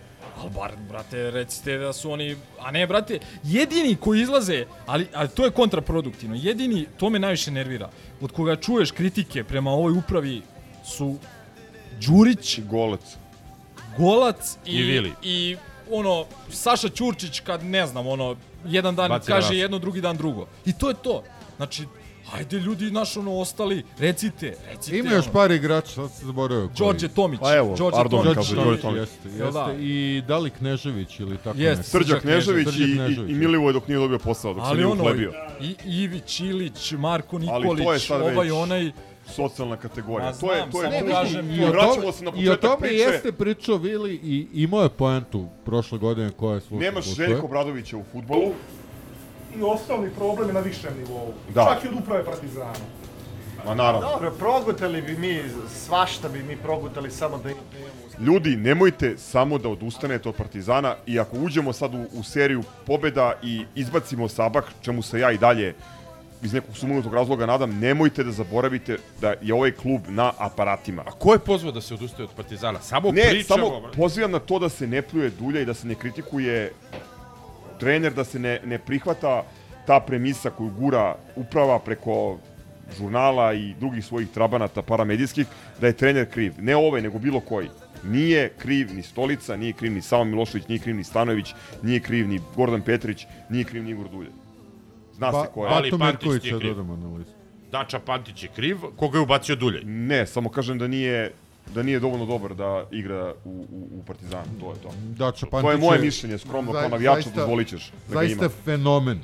ali 0.41 0.51
bar, 0.51 0.73
brate, 0.89 1.31
recite 1.31 1.77
da 1.79 1.93
su 1.93 2.11
oni, 2.11 2.37
a 2.61 2.71
ne, 2.71 2.87
brate, 2.87 3.19
jedini 3.43 3.97
koji 3.97 4.21
izlaze, 4.23 4.65
ali, 4.87 5.07
ali 5.15 5.29
to 5.29 5.45
je 5.45 5.51
kontraproduktivno, 5.51 6.37
jedini, 6.37 6.87
to 6.97 7.11
me 7.11 7.19
najviše 7.19 7.51
nervira, 7.51 7.91
od 8.21 8.33
koga 8.33 8.57
čuješ 8.57 8.91
kritike 8.91 9.45
prema 9.45 9.71
ovoj 9.71 9.93
upravi 9.93 10.43
su 10.85 11.17
Đurić, 12.07 12.61
Golec, 12.71 13.17
Golac 13.99 14.57
i, 14.67 14.73
I 14.73 14.83
Vili. 14.83 15.13
i 15.23 15.57
ono, 15.91 16.25
Saša 16.51 16.89
Ćurčić 16.89 17.41
kad, 17.41 17.65
ne 17.65 17.87
znam, 17.87 18.07
ono, 18.07 18.37
jedan 18.65 18.95
dan 18.97 19.09
Baci 19.09 19.27
kaže 19.27 19.49
nas. 19.49 19.57
jedno, 19.57 19.79
drugi 19.79 20.01
dan 20.01 20.17
drugo. 20.17 20.47
I 20.67 20.73
to 20.73 20.89
je 20.89 20.95
to. 21.03 21.23
Znači, 21.57 21.85
hajde 22.27 22.59
ljudi 22.59 22.91
naš 22.91 23.17
ono 23.17 23.39
ostali, 23.39 23.85
recite, 23.99 24.57
recite. 24.71 24.99
Ima 24.99 25.11
još 25.13 25.25
ono. 25.25 25.33
par 25.33 25.51
igrača, 25.51 25.91
sad 25.91 26.11
se 26.13 26.27
zaboravio. 26.27 26.69
Đorđe 26.79 27.09
Tomić. 27.09 27.41
Pa 27.41 27.57
evo, 27.57 27.77
Đorđe 27.79 27.97
pardon, 27.97 28.23
Tomić. 28.23 28.49
Đorđe 28.51 28.83
Tomić. 28.83 28.99
Jeste, 29.01 29.29
jeste. 29.29 29.53
da? 29.53 29.75
I 29.81 30.23
da 30.29 30.39
li 30.39 30.51
Knežević 30.51 31.21
ili 31.21 31.37
tako 31.37 31.59
Jeste. 31.59 31.77
nešto. 31.77 31.91
Srđa 31.91 32.07
Srđa 32.07 32.21
Knežević 32.21 32.69
i, 32.77 32.83
i, 32.83 32.95
Knežević, 32.95 33.31
i. 33.31 33.35
Milivoj 33.35 33.73
dok 33.73 33.89
nije 33.89 33.99
dobio 33.99 34.19
posao, 34.19 34.55
dok 34.55 34.63
se 34.63 34.69
Ali 34.69 34.77
nije 34.77 34.87
ono, 34.87 35.03
uhlebio. 35.03 35.33
i, 35.61 35.75
Ivić, 35.85 36.41
Ilić, 36.41 36.93
Marko 36.93 37.39
Nikolić, 37.39 38.11
ovaj 38.11 38.35
već 38.35 38.53
onaj, 38.53 38.93
socijalna 39.29 39.77
kategorija. 39.77 40.31
Ma 40.31 40.37
to 40.37 40.53
je, 40.53 40.59
znam, 40.59 40.71
to 40.71 40.83
je, 40.83 40.91
to 40.91 41.07
je, 41.07 41.13
kažem, 41.13 41.51
i 41.51 41.65
vraćamo 41.65 41.95
tome, 41.95 42.13
se 42.13 42.25
na 42.25 42.31
I 42.31 42.49
o 42.49 42.53
početak 42.53 42.61
tome 42.61 42.89
priče. 42.89 43.03
jeste 43.03 43.33
pričao 43.33 43.77
Vili 43.77 44.15
i 44.15 44.49
imao 44.53 44.83
je 44.83 44.89
poentu 44.89 45.47
prošle 45.65 45.99
godine 45.99 46.31
koja 46.31 46.55
je 46.55 46.61
slušao. 46.61 46.79
Nemaš 46.79 47.05
Željko 47.05 47.49
Bradovića 47.49 47.97
u 47.97 48.05
futbolu, 48.13 48.53
I 49.59 49.63
osnovni 49.63 50.11
problem 50.11 50.49
je 50.49 50.55
na 50.55 50.61
višem 50.61 50.91
nivou. 50.99 51.33
Da. 51.55 51.65
Čak 51.75 51.85
i 51.85 51.89
od 51.89 51.95
uprave 52.03 52.25
Partizana. 52.25 52.73
ma 53.67 53.75
naravno. 53.75 54.09
Dobro, 54.09 54.31
progutali 54.31 55.03
bi 55.03 55.17
mi, 55.17 55.43
svašta 55.69 56.29
bi 56.29 56.43
mi 56.43 56.57
progutali 56.57 57.11
samo 57.11 57.39
da 57.39 57.51
imamo 57.51 57.65
Ljudi, 58.21 58.57
nemojte 58.57 59.19
samo 59.19 59.59
da 59.59 59.69
odustanete 59.69 60.29
od 60.29 60.35
Partizana 60.35 60.95
i 61.07 61.21
ako 61.21 61.37
uđemo 61.37 61.73
sad 61.73 61.95
u, 61.95 62.07
u 62.13 62.23
seriju 62.23 62.63
pobeda 62.87 63.33
i 63.43 63.65
izbacimo 63.75 64.29
Sabah, 64.29 64.65
čemu 64.83 65.03
se 65.03 65.21
ja 65.21 65.33
i 65.33 65.39
dalje 65.39 65.75
iz 66.43 66.53
nekog 66.53 66.77
sumunutog 66.77 67.15
razloga 67.15 67.47
nadam, 67.47 67.79
nemojte 67.79 68.25
da 68.25 68.33
zaboravite 68.33 68.97
da 69.21 69.35
je 69.43 69.55
ovaj 69.55 69.71
klub 69.71 70.01
na 70.09 70.33
aparatima. 70.39 71.03
A 71.07 71.11
ko 71.11 71.33
je 71.33 71.39
pozvao 71.39 71.73
da 71.73 71.81
se 71.81 71.95
odustaje 71.95 72.25
od 72.25 72.35
Partizana? 72.37 72.81
Samo 72.81 73.13
ne, 73.13 73.31
pričamo. 73.31 73.67
samo 73.67 73.93
pozivam 73.97 74.31
na 74.31 74.39
to 74.39 74.59
da 74.59 74.69
se 74.69 74.87
ne 74.87 75.03
pljuje 75.03 75.31
dulja 75.31 75.61
i 75.61 75.65
da 75.65 75.75
se 75.75 75.87
ne 75.87 75.95
kritikuje 75.95 76.73
trener, 77.81 78.15
da 78.15 78.25
se 78.25 78.39
ne, 78.39 78.61
ne 78.65 78.79
prihvata 78.79 79.43
ta 79.87 80.01
premisa 80.01 80.51
koju 80.51 80.71
gura 80.71 81.15
uprava 81.37 81.79
preko 81.79 82.39
žurnala 82.99 83.53
i 83.55 83.75
drugih 83.81 84.05
svojih 84.05 84.29
trabanata 84.29 84.83
paramedijskih, 84.83 85.47
da 85.81 85.87
je 85.87 85.93
trener 85.93 86.31
kriv. 86.31 86.55
Ne 86.59 86.77
ovaj, 86.77 87.03
nego 87.03 87.19
bilo 87.19 87.41
koji. 87.41 87.69
Nije 88.05 88.49
kriv 88.59 88.95
ni 88.95 89.03
Stolica, 89.03 89.57
nije 89.57 89.73
kriv 89.73 89.93
ni 89.93 90.03
Samo 90.03 90.25
Milošević, 90.25 90.69
nije 90.69 90.79
kriv 90.79 90.97
ni 90.97 91.05
Stanojević, 91.05 91.55
nije 91.83 92.01
kriv 92.01 92.29
ni 92.29 92.41
Gordon 92.57 92.83
Petrić, 92.83 93.27
nije 93.51 93.65
kriv 93.65 93.85
ni 93.85 93.91
Igor 93.91 94.09
Dulje. 94.09 94.31
Zna 95.19 95.31
Ba- 95.31 95.43
se 95.43 95.51
ko 95.55 95.65
je. 95.65 95.71
Ali 95.71 95.91
Pantić 95.91 96.01
Mirković 96.23 96.45
je 96.45 96.53
da 96.53 96.59
kriv. 96.59 96.71
dodamo 96.71 96.97
na 96.99 97.17
listu. 97.17 97.35
Dača 97.73 97.99
Pantić 98.01 98.43
je 98.43 98.49
kriv, 98.49 98.77
koga 98.97 99.19
je 99.19 99.23
ubacio 99.23 99.57
Duljaj? 99.57 99.83
Ne, 99.85 100.27
samo 100.27 100.49
kažem 100.51 100.79
da 100.79 100.87
nije 100.89 101.33
da 101.69 101.83
nije 101.83 102.01
dovoljno 102.01 102.27
dobar 102.27 102.55
da 102.55 102.87
igra 102.93 103.35
u, 103.45 103.51
u, 103.51 103.89
u 103.93 104.03
Partizanu, 104.03 104.45
to 104.61 104.71
je 104.71 104.79
to. 104.79 104.91
Dača 104.97 105.41
to 105.41 105.47
je 105.49 105.63
Pantić 105.63 105.81
moje 105.81 105.99
je 105.99 106.03
mišljenje, 106.03 106.39
skromno, 106.39 106.73
kao 106.73 106.89
navijača 106.89 107.21
zaista- 107.21 107.37
dozvolit 107.37 107.69
ćeš 107.69 107.91
da 108.09 108.15
ga 108.15 108.21
Zaista 108.21 108.45
ima. 108.45 108.55
fenomen. 108.65 109.21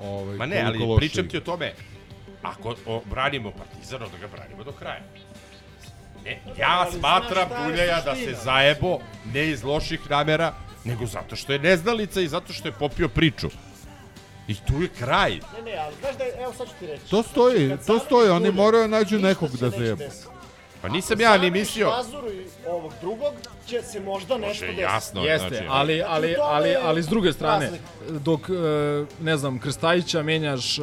Ovaj, 0.00 0.36
Ma 0.36 0.46
ne, 0.46 0.62
ali 0.62 0.78
pričam 0.96 1.28
ti 1.28 1.36
o 1.36 1.40
tome, 1.40 1.72
ako 2.42 2.74
o, 2.86 3.02
branimo 3.06 3.50
Partizan, 3.52 4.02
onda 4.02 4.18
ga 4.18 4.26
branimo 4.28 4.64
do 4.64 4.72
kraja. 4.72 5.00
Ne, 6.24 6.40
ja 6.58 6.86
smatram 6.90 7.48
Duljaja 7.64 8.00
da 8.00 8.14
se 8.16 8.34
zajebo, 8.34 8.98
ne 9.34 9.48
iz 9.48 9.64
loših 9.64 10.10
namera, 10.10 10.52
nego 10.84 11.06
zato 11.06 11.36
što 11.36 11.52
je 11.52 11.58
neznalica 11.58 12.20
i 12.20 12.28
zato 12.28 12.52
što 12.52 12.68
je 12.68 12.72
popio 12.72 13.08
priču. 13.08 13.48
I 14.48 14.54
tu 14.54 14.82
je 14.82 14.88
kraj. 14.88 15.30
Ne, 15.30 15.62
ne, 15.64 15.76
ali 15.76 15.94
znaš 16.00 16.16
da 16.16 16.24
je, 16.24 16.32
evo 16.42 16.52
sad 16.52 16.66
ću 16.68 16.72
ti 16.80 16.86
reći. 16.86 17.10
To 17.10 17.22
stoji, 17.22 17.68
Kad 17.68 17.86
to 17.86 17.98
stoji, 17.98 18.30
oni 18.30 18.50
moraju 18.52 18.88
nađu 18.88 19.18
nekog 19.18 19.50
da 19.50 19.70
zajebu. 19.70 20.02
Pa 20.82 20.88
nisam 20.88 21.14
Ako 21.14 21.22
ja 21.22 21.38
ni 21.38 21.50
mislio. 21.50 21.88
Lazuru 21.88 22.30
i 22.30 22.46
ovog 22.68 22.92
drugog, 23.00 23.32
će 23.66 23.82
se 23.82 24.00
možda 24.00 24.38
nešto 24.38 24.64
desiti. 24.66 24.80
jasno, 24.80 25.22
Jeste, 25.24 25.48
znači- 25.48 25.66
ali, 25.68 26.02
ali, 26.06 26.28
Znači, 26.28 26.40
ali, 26.42 26.68
je 26.68 26.78
ali 26.84 27.02
s 27.02 27.06
druge 27.06 27.32
strane, 27.32 27.70
dok, 28.08 28.40
e, 28.40 28.52
ne 29.20 29.36
znam, 29.36 29.58
Krstajića 29.58 30.22
menjaš 30.22 30.78
e, 30.78 30.82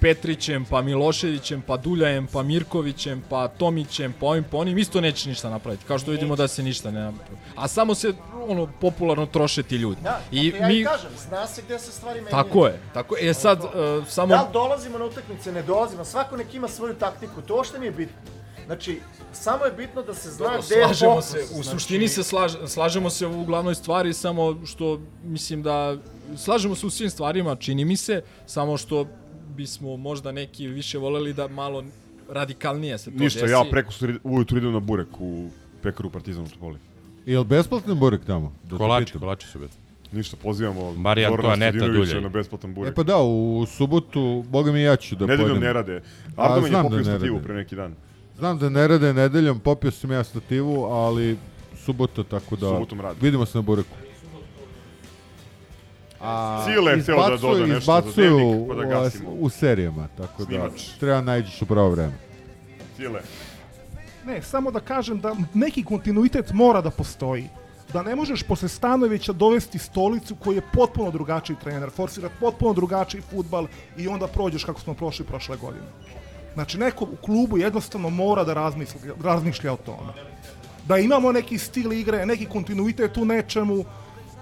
Petrićem, 0.00 0.64
pa 0.64 0.82
Miloševićem, 0.82 1.62
pa 1.66 1.76
Duljajem, 1.76 2.26
pa 2.32 2.42
Mirkovićem, 2.42 3.24
pa 3.28 3.48
Tomićem, 3.48 4.14
pa 4.20 4.26
ovim, 4.26 4.44
pa 4.50 4.56
onim, 4.56 4.78
isto 4.78 5.00
nećeš 5.00 5.24
ništa 5.24 5.50
napraviti. 5.50 5.84
Kao 5.84 5.98
što 5.98 6.10
vidimo 6.10 6.36
da 6.36 6.48
se 6.48 6.62
ništa 6.62 6.90
ne 6.90 7.00
napravi. 7.00 7.36
A 7.56 7.68
samo 7.68 7.94
se, 7.94 8.12
ono, 8.48 8.68
popularno 8.80 9.26
troše 9.26 9.62
ti 9.62 9.76
ljudi. 9.76 10.00
Da, 10.02 10.20
I 10.30 10.40
I 10.40 10.54
ja 10.60 10.68
mi, 10.68 10.74
i 10.74 10.84
kažem, 10.84 11.10
zna 11.28 11.46
se 11.46 11.62
gde 11.62 11.78
se 11.78 11.92
stvari 11.92 12.20
menjaju. 12.20 12.44
tako 12.44 12.66
je, 12.66 12.80
tako 12.94 13.16
je. 13.16 13.30
E 13.30 13.34
sad, 13.34 13.58
e, 13.64 13.66
samo... 14.08 14.34
Da 14.34 14.42
li 14.42 14.48
dolazimo 14.52 14.98
na 14.98 15.04
utakmice, 15.04 15.52
ne 15.52 15.62
dolazimo, 15.62 16.04
svako 16.04 16.36
nek 16.36 16.54
ima 16.54 16.68
svoju 16.68 16.94
taktiku, 16.94 17.42
to 17.42 17.54
uopšte 17.54 17.78
nije 17.78 17.90
bitno. 17.90 18.16
Znači, 18.66 19.00
samo 19.32 19.64
je 19.64 19.72
bitno 19.72 20.02
da 20.02 20.14
se 20.14 20.30
zna 20.30 20.46
gde 20.58 20.74
je 20.74 20.82
fokus. 20.84 20.98
se, 21.22 21.38
u 21.50 21.54
Znači, 21.54 21.68
suštini 21.70 22.08
se 22.08 22.22
slaž, 22.22 22.52
slažemo 22.66 23.10
se 23.10 23.26
u 23.26 23.44
glavnoj 23.44 23.74
stvari, 23.74 24.12
samo 24.12 24.56
što 24.66 25.00
mislim 25.24 25.62
da 25.62 25.96
slažemo 26.36 26.74
se 26.74 26.86
u 26.86 26.90
svim 26.90 27.10
stvarima, 27.10 27.56
čini 27.56 27.84
mi 27.84 27.96
se, 27.96 28.22
samo 28.46 28.76
što 28.76 29.06
bismo 29.48 29.96
možda 29.96 30.32
neki 30.32 30.66
više 30.68 30.98
voleli 30.98 31.32
da 31.32 31.48
malo 31.48 31.84
radikalnije 32.30 32.98
se 32.98 33.04
to 33.06 33.18
Ništa, 33.18 33.40
desi. 33.40 33.52
ja 33.52 33.64
preko 33.70 33.90
ujutru 34.24 34.58
idem 34.58 34.72
na 34.72 34.80
burek 34.80 35.08
u 35.20 35.48
pekaru 35.82 36.10
Partizan 36.10 36.44
u 36.44 36.48
Topoli. 36.48 36.78
Jel 37.26 37.44
besplatan 37.44 37.98
burek 37.98 38.24
tamo? 38.24 38.52
Da 38.64 38.76
Kolači, 38.76 39.04
pitam. 39.04 39.20
kolači 39.20 39.46
su 39.46 39.58
bili. 39.58 39.70
Ništa, 40.12 40.36
pozivamo 40.36 40.92
Marija 40.92 41.28
Zorana 41.30 41.48
Antoaneta 41.48 41.86
Duljaj. 41.88 42.20
na 42.20 42.28
besplatan 42.28 42.74
burek. 42.74 42.92
E 42.92 42.94
pa 42.94 43.02
da, 43.02 43.16
u 43.18 43.66
subotu, 43.68 44.44
boga 44.48 44.72
mi 44.72 44.82
ja 44.82 44.96
ću 44.96 45.16
da 45.16 45.26
Nedeljom 45.26 45.48
pojedem. 45.48 45.62
ne 45.62 45.72
rade. 45.72 46.02
A, 46.36 46.44
Ardo 46.44 46.60
mi 46.60 46.68
je 46.68 46.82
popio 46.82 46.98
da 46.98 47.04
stativu 47.04 47.40
pre 47.40 47.54
neki 47.54 47.76
dan. 47.76 47.94
Znam 48.38 48.58
da 48.58 48.68
ne 48.68 48.88
rade 48.88 49.12
nedeljom, 49.14 49.60
popio 49.60 49.90
sam 49.90 50.12
ja 50.12 50.24
stativu, 50.24 50.84
ali 50.84 51.38
subota, 51.76 52.22
tako 52.24 52.56
da 52.56 52.66
Subotom 52.68 53.00
vidimo 53.20 53.46
se 53.46 53.58
na 53.58 53.62
bureku. 53.62 53.96
A 56.20 56.64
Sile 56.66 56.92
je 56.92 57.02
hteo 57.02 57.16
da 57.20 57.36
doda 57.36 57.66
nešto 57.66 57.66
za 57.66 57.78
izbacuju 57.78 58.30
dnevnik, 58.30 58.68
pa 58.68 58.74
da 58.74 58.80
u- 58.80 58.90
gasimo. 58.90 59.30
u 59.30 59.48
serijama, 59.48 60.08
tako 60.08 60.38
da 60.38 60.46
Snimač. 60.46 60.82
treba 61.00 61.20
nađeš 61.20 61.62
u 61.62 61.66
pravo 61.66 61.90
vreme. 61.90 62.12
Sile. 62.96 63.20
Ne, 64.26 64.42
samo 64.42 64.70
da 64.70 64.80
kažem 64.80 65.20
da 65.20 65.34
neki 65.54 65.84
kontinuitet 65.84 66.52
mora 66.52 66.80
da 66.80 66.90
postoji. 66.90 67.48
Da 67.92 68.02
ne 68.02 68.16
možeš 68.16 68.42
posle 68.42 68.68
Stanovića 68.68 69.32
dovesti 69.32 69.78
stolicu 69.78 70.34
koji 70.34 70.56
je 70.56 70.62
potpuno 70.72 71.10
drugačiji 71.10 71.56
trener, 71.56 71.90
forsirati 71.90 72.34
potpuno 72.40 72.72
drugačiji 72.72 73.20
futbal 73.20 73.66
i 73.96 74.08
onda 74.08 74.26
prođeš 74.26 74.64
kako 74.64 74.80
smo 74.80 74.94
prošli 74.94 75.24
prošle 75.24 75.56
godine. 75.56 75.84
Znači, 76.56 76.78
neko 76.78 77.04
u 77.04 77.16
klubu 77.16 77.58
jednostavno 77.58 78.10
mora 78.10 78.44
da 78.44 78.54
razmisli, 78.54 79.00
razmišlja 79.24 79.72
o 79.72 79.76
tome. 79.76 80.12
Da 80.88 80.98
imamo 80.98 81.32
neki 81.32 81.58
stil 81.58 81.92
igre, 81.92 82.26
neki 82.26 82.46
kontinuitet 82.46 83.16
u 83.16 83.24
nečemu 83.24 83.84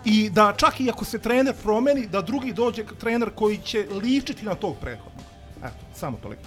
i 0.05 0.31
da 0.31 0.53
čak 0.57 0.81
i 0.81 0.91
ako 0.91 1.05
se 1.05 1.19
trener 1.19 1.55
promeni, 1.63 2.07
da 2.07 2.21
drugi 2.23 2.53
dođe 2.53 2.85
trener 3.01 3.31
koji 3.35 3.59
će 3.59 3.87
ličiti 4.03 4.45
na 4.45 4.55
tog 4.55 4.77
prethodnog. 4.81 5.25
Eto, 5.59 5.85
samo 5.95 6.19
toliko. 6.23 6.43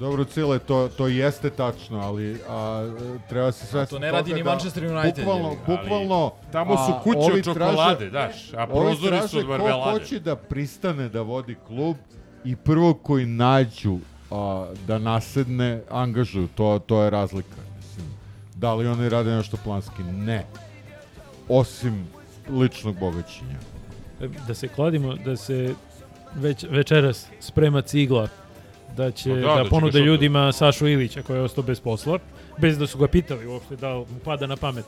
Dobro, 0.00 0.24
Cile, 0.24 0.58
to, 0.58 0.88
to 0.96 1.08
jeste 1.08 1.50
tačno, 1.50 2.00
ali 2.00 2.40
a, 2.48 2.90
treba 3.28 3.52
se 3.52 3.66
sve... 3.66 3.86
to 3.86 3.98
ne 3.98 4.12
radi 4.12 4.34
ni 4.34 4.42
Manchester 4.42 4.84
United, 4.84 5.24
Bukvalno, 5.24 5.50
ga, 5.50 5.60
ali 5.66 5.78
bukvalno... 5.78 6.32
tamo 6.52 6.76
su 6.76 6.92
kuće 7.02 7.18
od 7.18 7.32
ovi 7.32 7.42
čokolade, 7.42 8.08
znaš, 8.10 8.52
a 8.54 8.66
ovi 8.70 8.70
prozori 8.70 9.18
su 9.18 9.28
traže 9.28 9.38
od 9.38 9.48
marmelade. 9.48 9.82
Ko 9.84 9.90
hoće 9.90 10.20
da 10.20 10.36
pristane 10.36 11.08
da 11.08 11.22
vodi 11.22 11.56
klub 11.66 11.96
i 12.44 12.56
prvo 12.56 12.94
koji 12.94 13.26
nađu 13.26 13.98
a, 14.32 14.66
da 14.86 14.98
nasedne, 14.98 15.80
angažuju, 15.90 16.48
to, 16.54 16.80
to 16.86 17.02
je 17.02 17.10
razlika. 17.10 17.56
Mislim, 17.76 18.06
da 18.54 18.74
li 18.74 18.86
oni 18.86 19.08
rade 19.08 19.30
nešto 19.30 19.56
planski? 19.64 20.02
Ne. 20.02 20.44
Osim 21.48 22.06
ličnog 22.50 22.98
bogaćenja. 22.98 23.58
Da 24.46 24.54
se 24.54 24.68
kladimo, 24.68 25.14
da 25.14 25.36
se 25.36 25.74
već, 26.34 26.64
večeras 26.70 27.26
sprema 27.40 27.82
cigla 27.82 28.28
da 28.96 29.10
će 29.10 29.30
Pa 29.30 29.36
da, 29.36 29.54
da, 29.56 29.62
da 29.62 29.68
ponude 29.70 30.00
ljudima 30.00 30.52
Sašu 30.52 30.86
Ilića 30.88 31.22
koji 31.22 31.36
je 31.36 31.42
ostao 31.42 31.64
bez 31.64 31.80
posla, 31.80 32.18
bez 32.58 32.78
da 32.78 32.86
su 32.86 32.98
ga 32.98 33.08
pitali 33.08 33.46
uopšte 33.46 33.76
da 33.76 33.94
mu 33.94 34.18
pada 34.24 34.46
na 34.46 34.56
pamet 34.56 34.84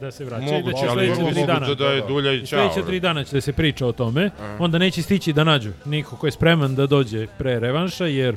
da 0.00 0.10
se 0.10 0.24
vraća 0.24 0.56
i 0.56 0.62
da 0.62 0.72
će 0.72 0.86
ali 0.88 1.14
sledeće 1.14 1.34
tri 1.34 1.46
dana. 1.46 1.74
da 1.74 1.86
je 1.86 2.02
Dulja 2.08 2.32
i 2.32 2.42
I 2.42 2.46
sledeće 2.46 2.82
tri 2.86 3.00
dana 3.00 3.24
će 3.24 3.36
da 3.36 3.40
se 3.40 3.52
priča 3.52 3.86
o 3.86 3.92
tome, 3.92 4.30
Aha. 4.40 4.56
onda 4.58 4.78
neće 4.78 5.02
stići 5.02 5.32
da 5.32 5.44
nađu 5.44 5.72
niko 5.84 6.16
ko 6.16 6.26
je 6.26 6.30
spreman 6.30 6.74
da 6.74 6.86
dođe 6.86 7.26
pre 7.38 7.60
revanša, 7.60 8.06
jer 8.06 8.36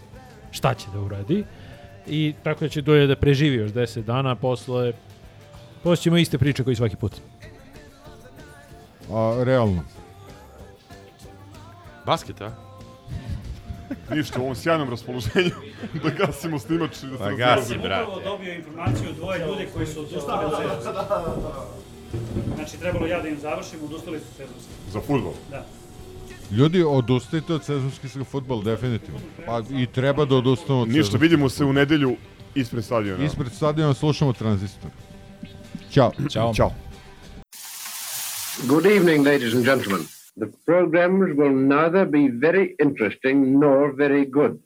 šta 0.54 0.74
će 0.74 0.86
da 0.94 1.00
uradi? 1.00 1.44
I 2.08 2.34
tako 2.44 2.60
da 2.66 2.70
će 2.70 2.82
Dulja 2.82 3.08
da 3.08 3.16
preživi 3.16 3.56
još 3.56 3.72
10 3.72 4.04
dana 4.04 4.36
posle 4.36 4.94
Posle 5.84 6.04
ćemo 6.04 6.18
iste 6.18 6.38
priče 6.38 6.64
koji 6.64 6.76
svaki 6.76 6.96
put. 6.96 7.12
A, 9.12 9.44
realno. 9.44 9.84
Basket, 12.06 12.42
a? 12.42 12.52
Ništa, 14.16 14.40
u 14.40 14.44
ovom 14.44 14.56
sjajnom 14.56 14.90
raspoloženju 14.90 15.52
da 16.04 16.10
gasimo 16.10 16.60
snimač 16.60 17.04
i 17.04 17.06
da 17.06 17.18
se 17.18 17.24
Pa 17.24 17.32
gasi, 17.32 17.78
brate. 17.78 18.04
Upravo 18.04 18.22
dobio 18.22 18.54
informaciju 18.54 19.10
od 19.10 19.16
dvoje 19.16 19.48
ljudi 19.48 19.68
koji 19.74 19.88
su 19.88 20.00
odustali 20.00 20.46
od 20.46 20.52
sezonske. 20.52 21.02
Znači, 22.56 22.80
trebalo 22.80 23.08
ja 23.08 23.22
da 23.22 23.28
im 23.28 23.40
završim, 23.40 23.80
odustali 23.84 24.20
su 24.20 24.26
sezonske. 24.26 24.72
Za 24.92 25.02
futbol? 25.02 25.34
Da. 25.52 25.66
Ljudi, 26.58 26.84
odustajte 26.84 27.54
od 27.54 27.64
sezonskog 27.64 28.28
futbola, 28.28 28.64
definitivno. 28.64 29.20
Pa 29.46 29.62
i 29.72 29.86
treba 29.86 30.26
da 30.26 30.36
odustanu 30.36 30.82
od 30.82 30.90
Ništa, 30.90 31.18
vidimo 31.18 31.50
se 31.50 31.66
u 31.66 31.74
nedelju 31.74 32.16
ispred 32.56 32.84
stadiona. 32.84 33.26
Ispred 33.26 33.52
stadiona 33.52 33.94
slušamo 33.94 34.34
tranzistor. 34.34 34.90
Ćao. 35.92 36.12
Ćao. 36.30 36.54
Ćao. 36.54 36.72
Good 38.68 38.86
evening, 38.86 39.26
ladies 39.26 39.54
and 39.54 39.66
gentlemen. 39.66 40.06
The 40.36 40.48
programs 40.66 41.38
will 41.38 41.68
neither 41.68 42.06
be 42.06 42.48
very 42.48 42.76
interesting 42.86 43.60
nor 43.60 43.96
very 43.96 44.26
good. 44.32 44.58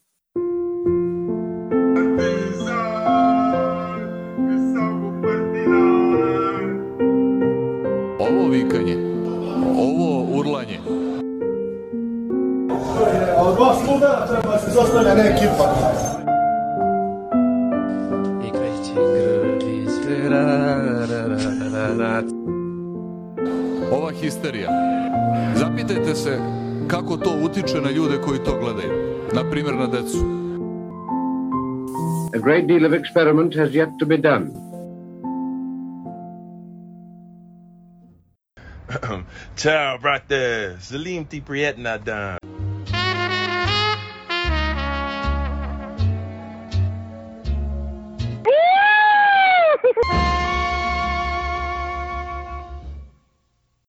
Studera 13.98 14.28
treba 14.28 14.58
se 14.58 14.72
zostavlja 14.72 15.16
ne 15.16 15.22
ekipa. 15.22 15.68
I 18.46 18.50
kreće 18.50 18.94
grli 18.94 19.88
sve 19.90 20.30
ra, 20.30 20.46
ra, 21.10 21.28
ra, 21.28 21.38
ra, 21.74 21.88
ra. 21.98 22.24
Ova 23.92 24.12
histerija. 24.12 24.70
Zapitajte 25.56 26.16
se 26.16 26.40
kako 26.88 27.18
to 27.18 27.30
utiče 27.44 27.82
na 27.82 27.92
ljude 27.92 28.22
koji 28.26 28.40
to 28.40 28.60
gledaju. 28.60 29.18
Na 29.34 29.50
primjer 29.52 29.76
na 29.76 29.88
decu. 29.88 30.18
A 32.36 32.40
great 32.44 32.68
deal 32.68 32.86
of 32.86 32.92
experiment 32.92 33.58
has 33.58 33.70
yet 33.70 33.90
to 34.00 34.06
be 34.06 34.18
done. 34.18 34.46
Ciao, 39.62 39.98
brate. 39.98 40.76
Salim 40.80 41.26
ti 41.26 41.42
prijetna 41.48 41.98
dan. 41.98 42.57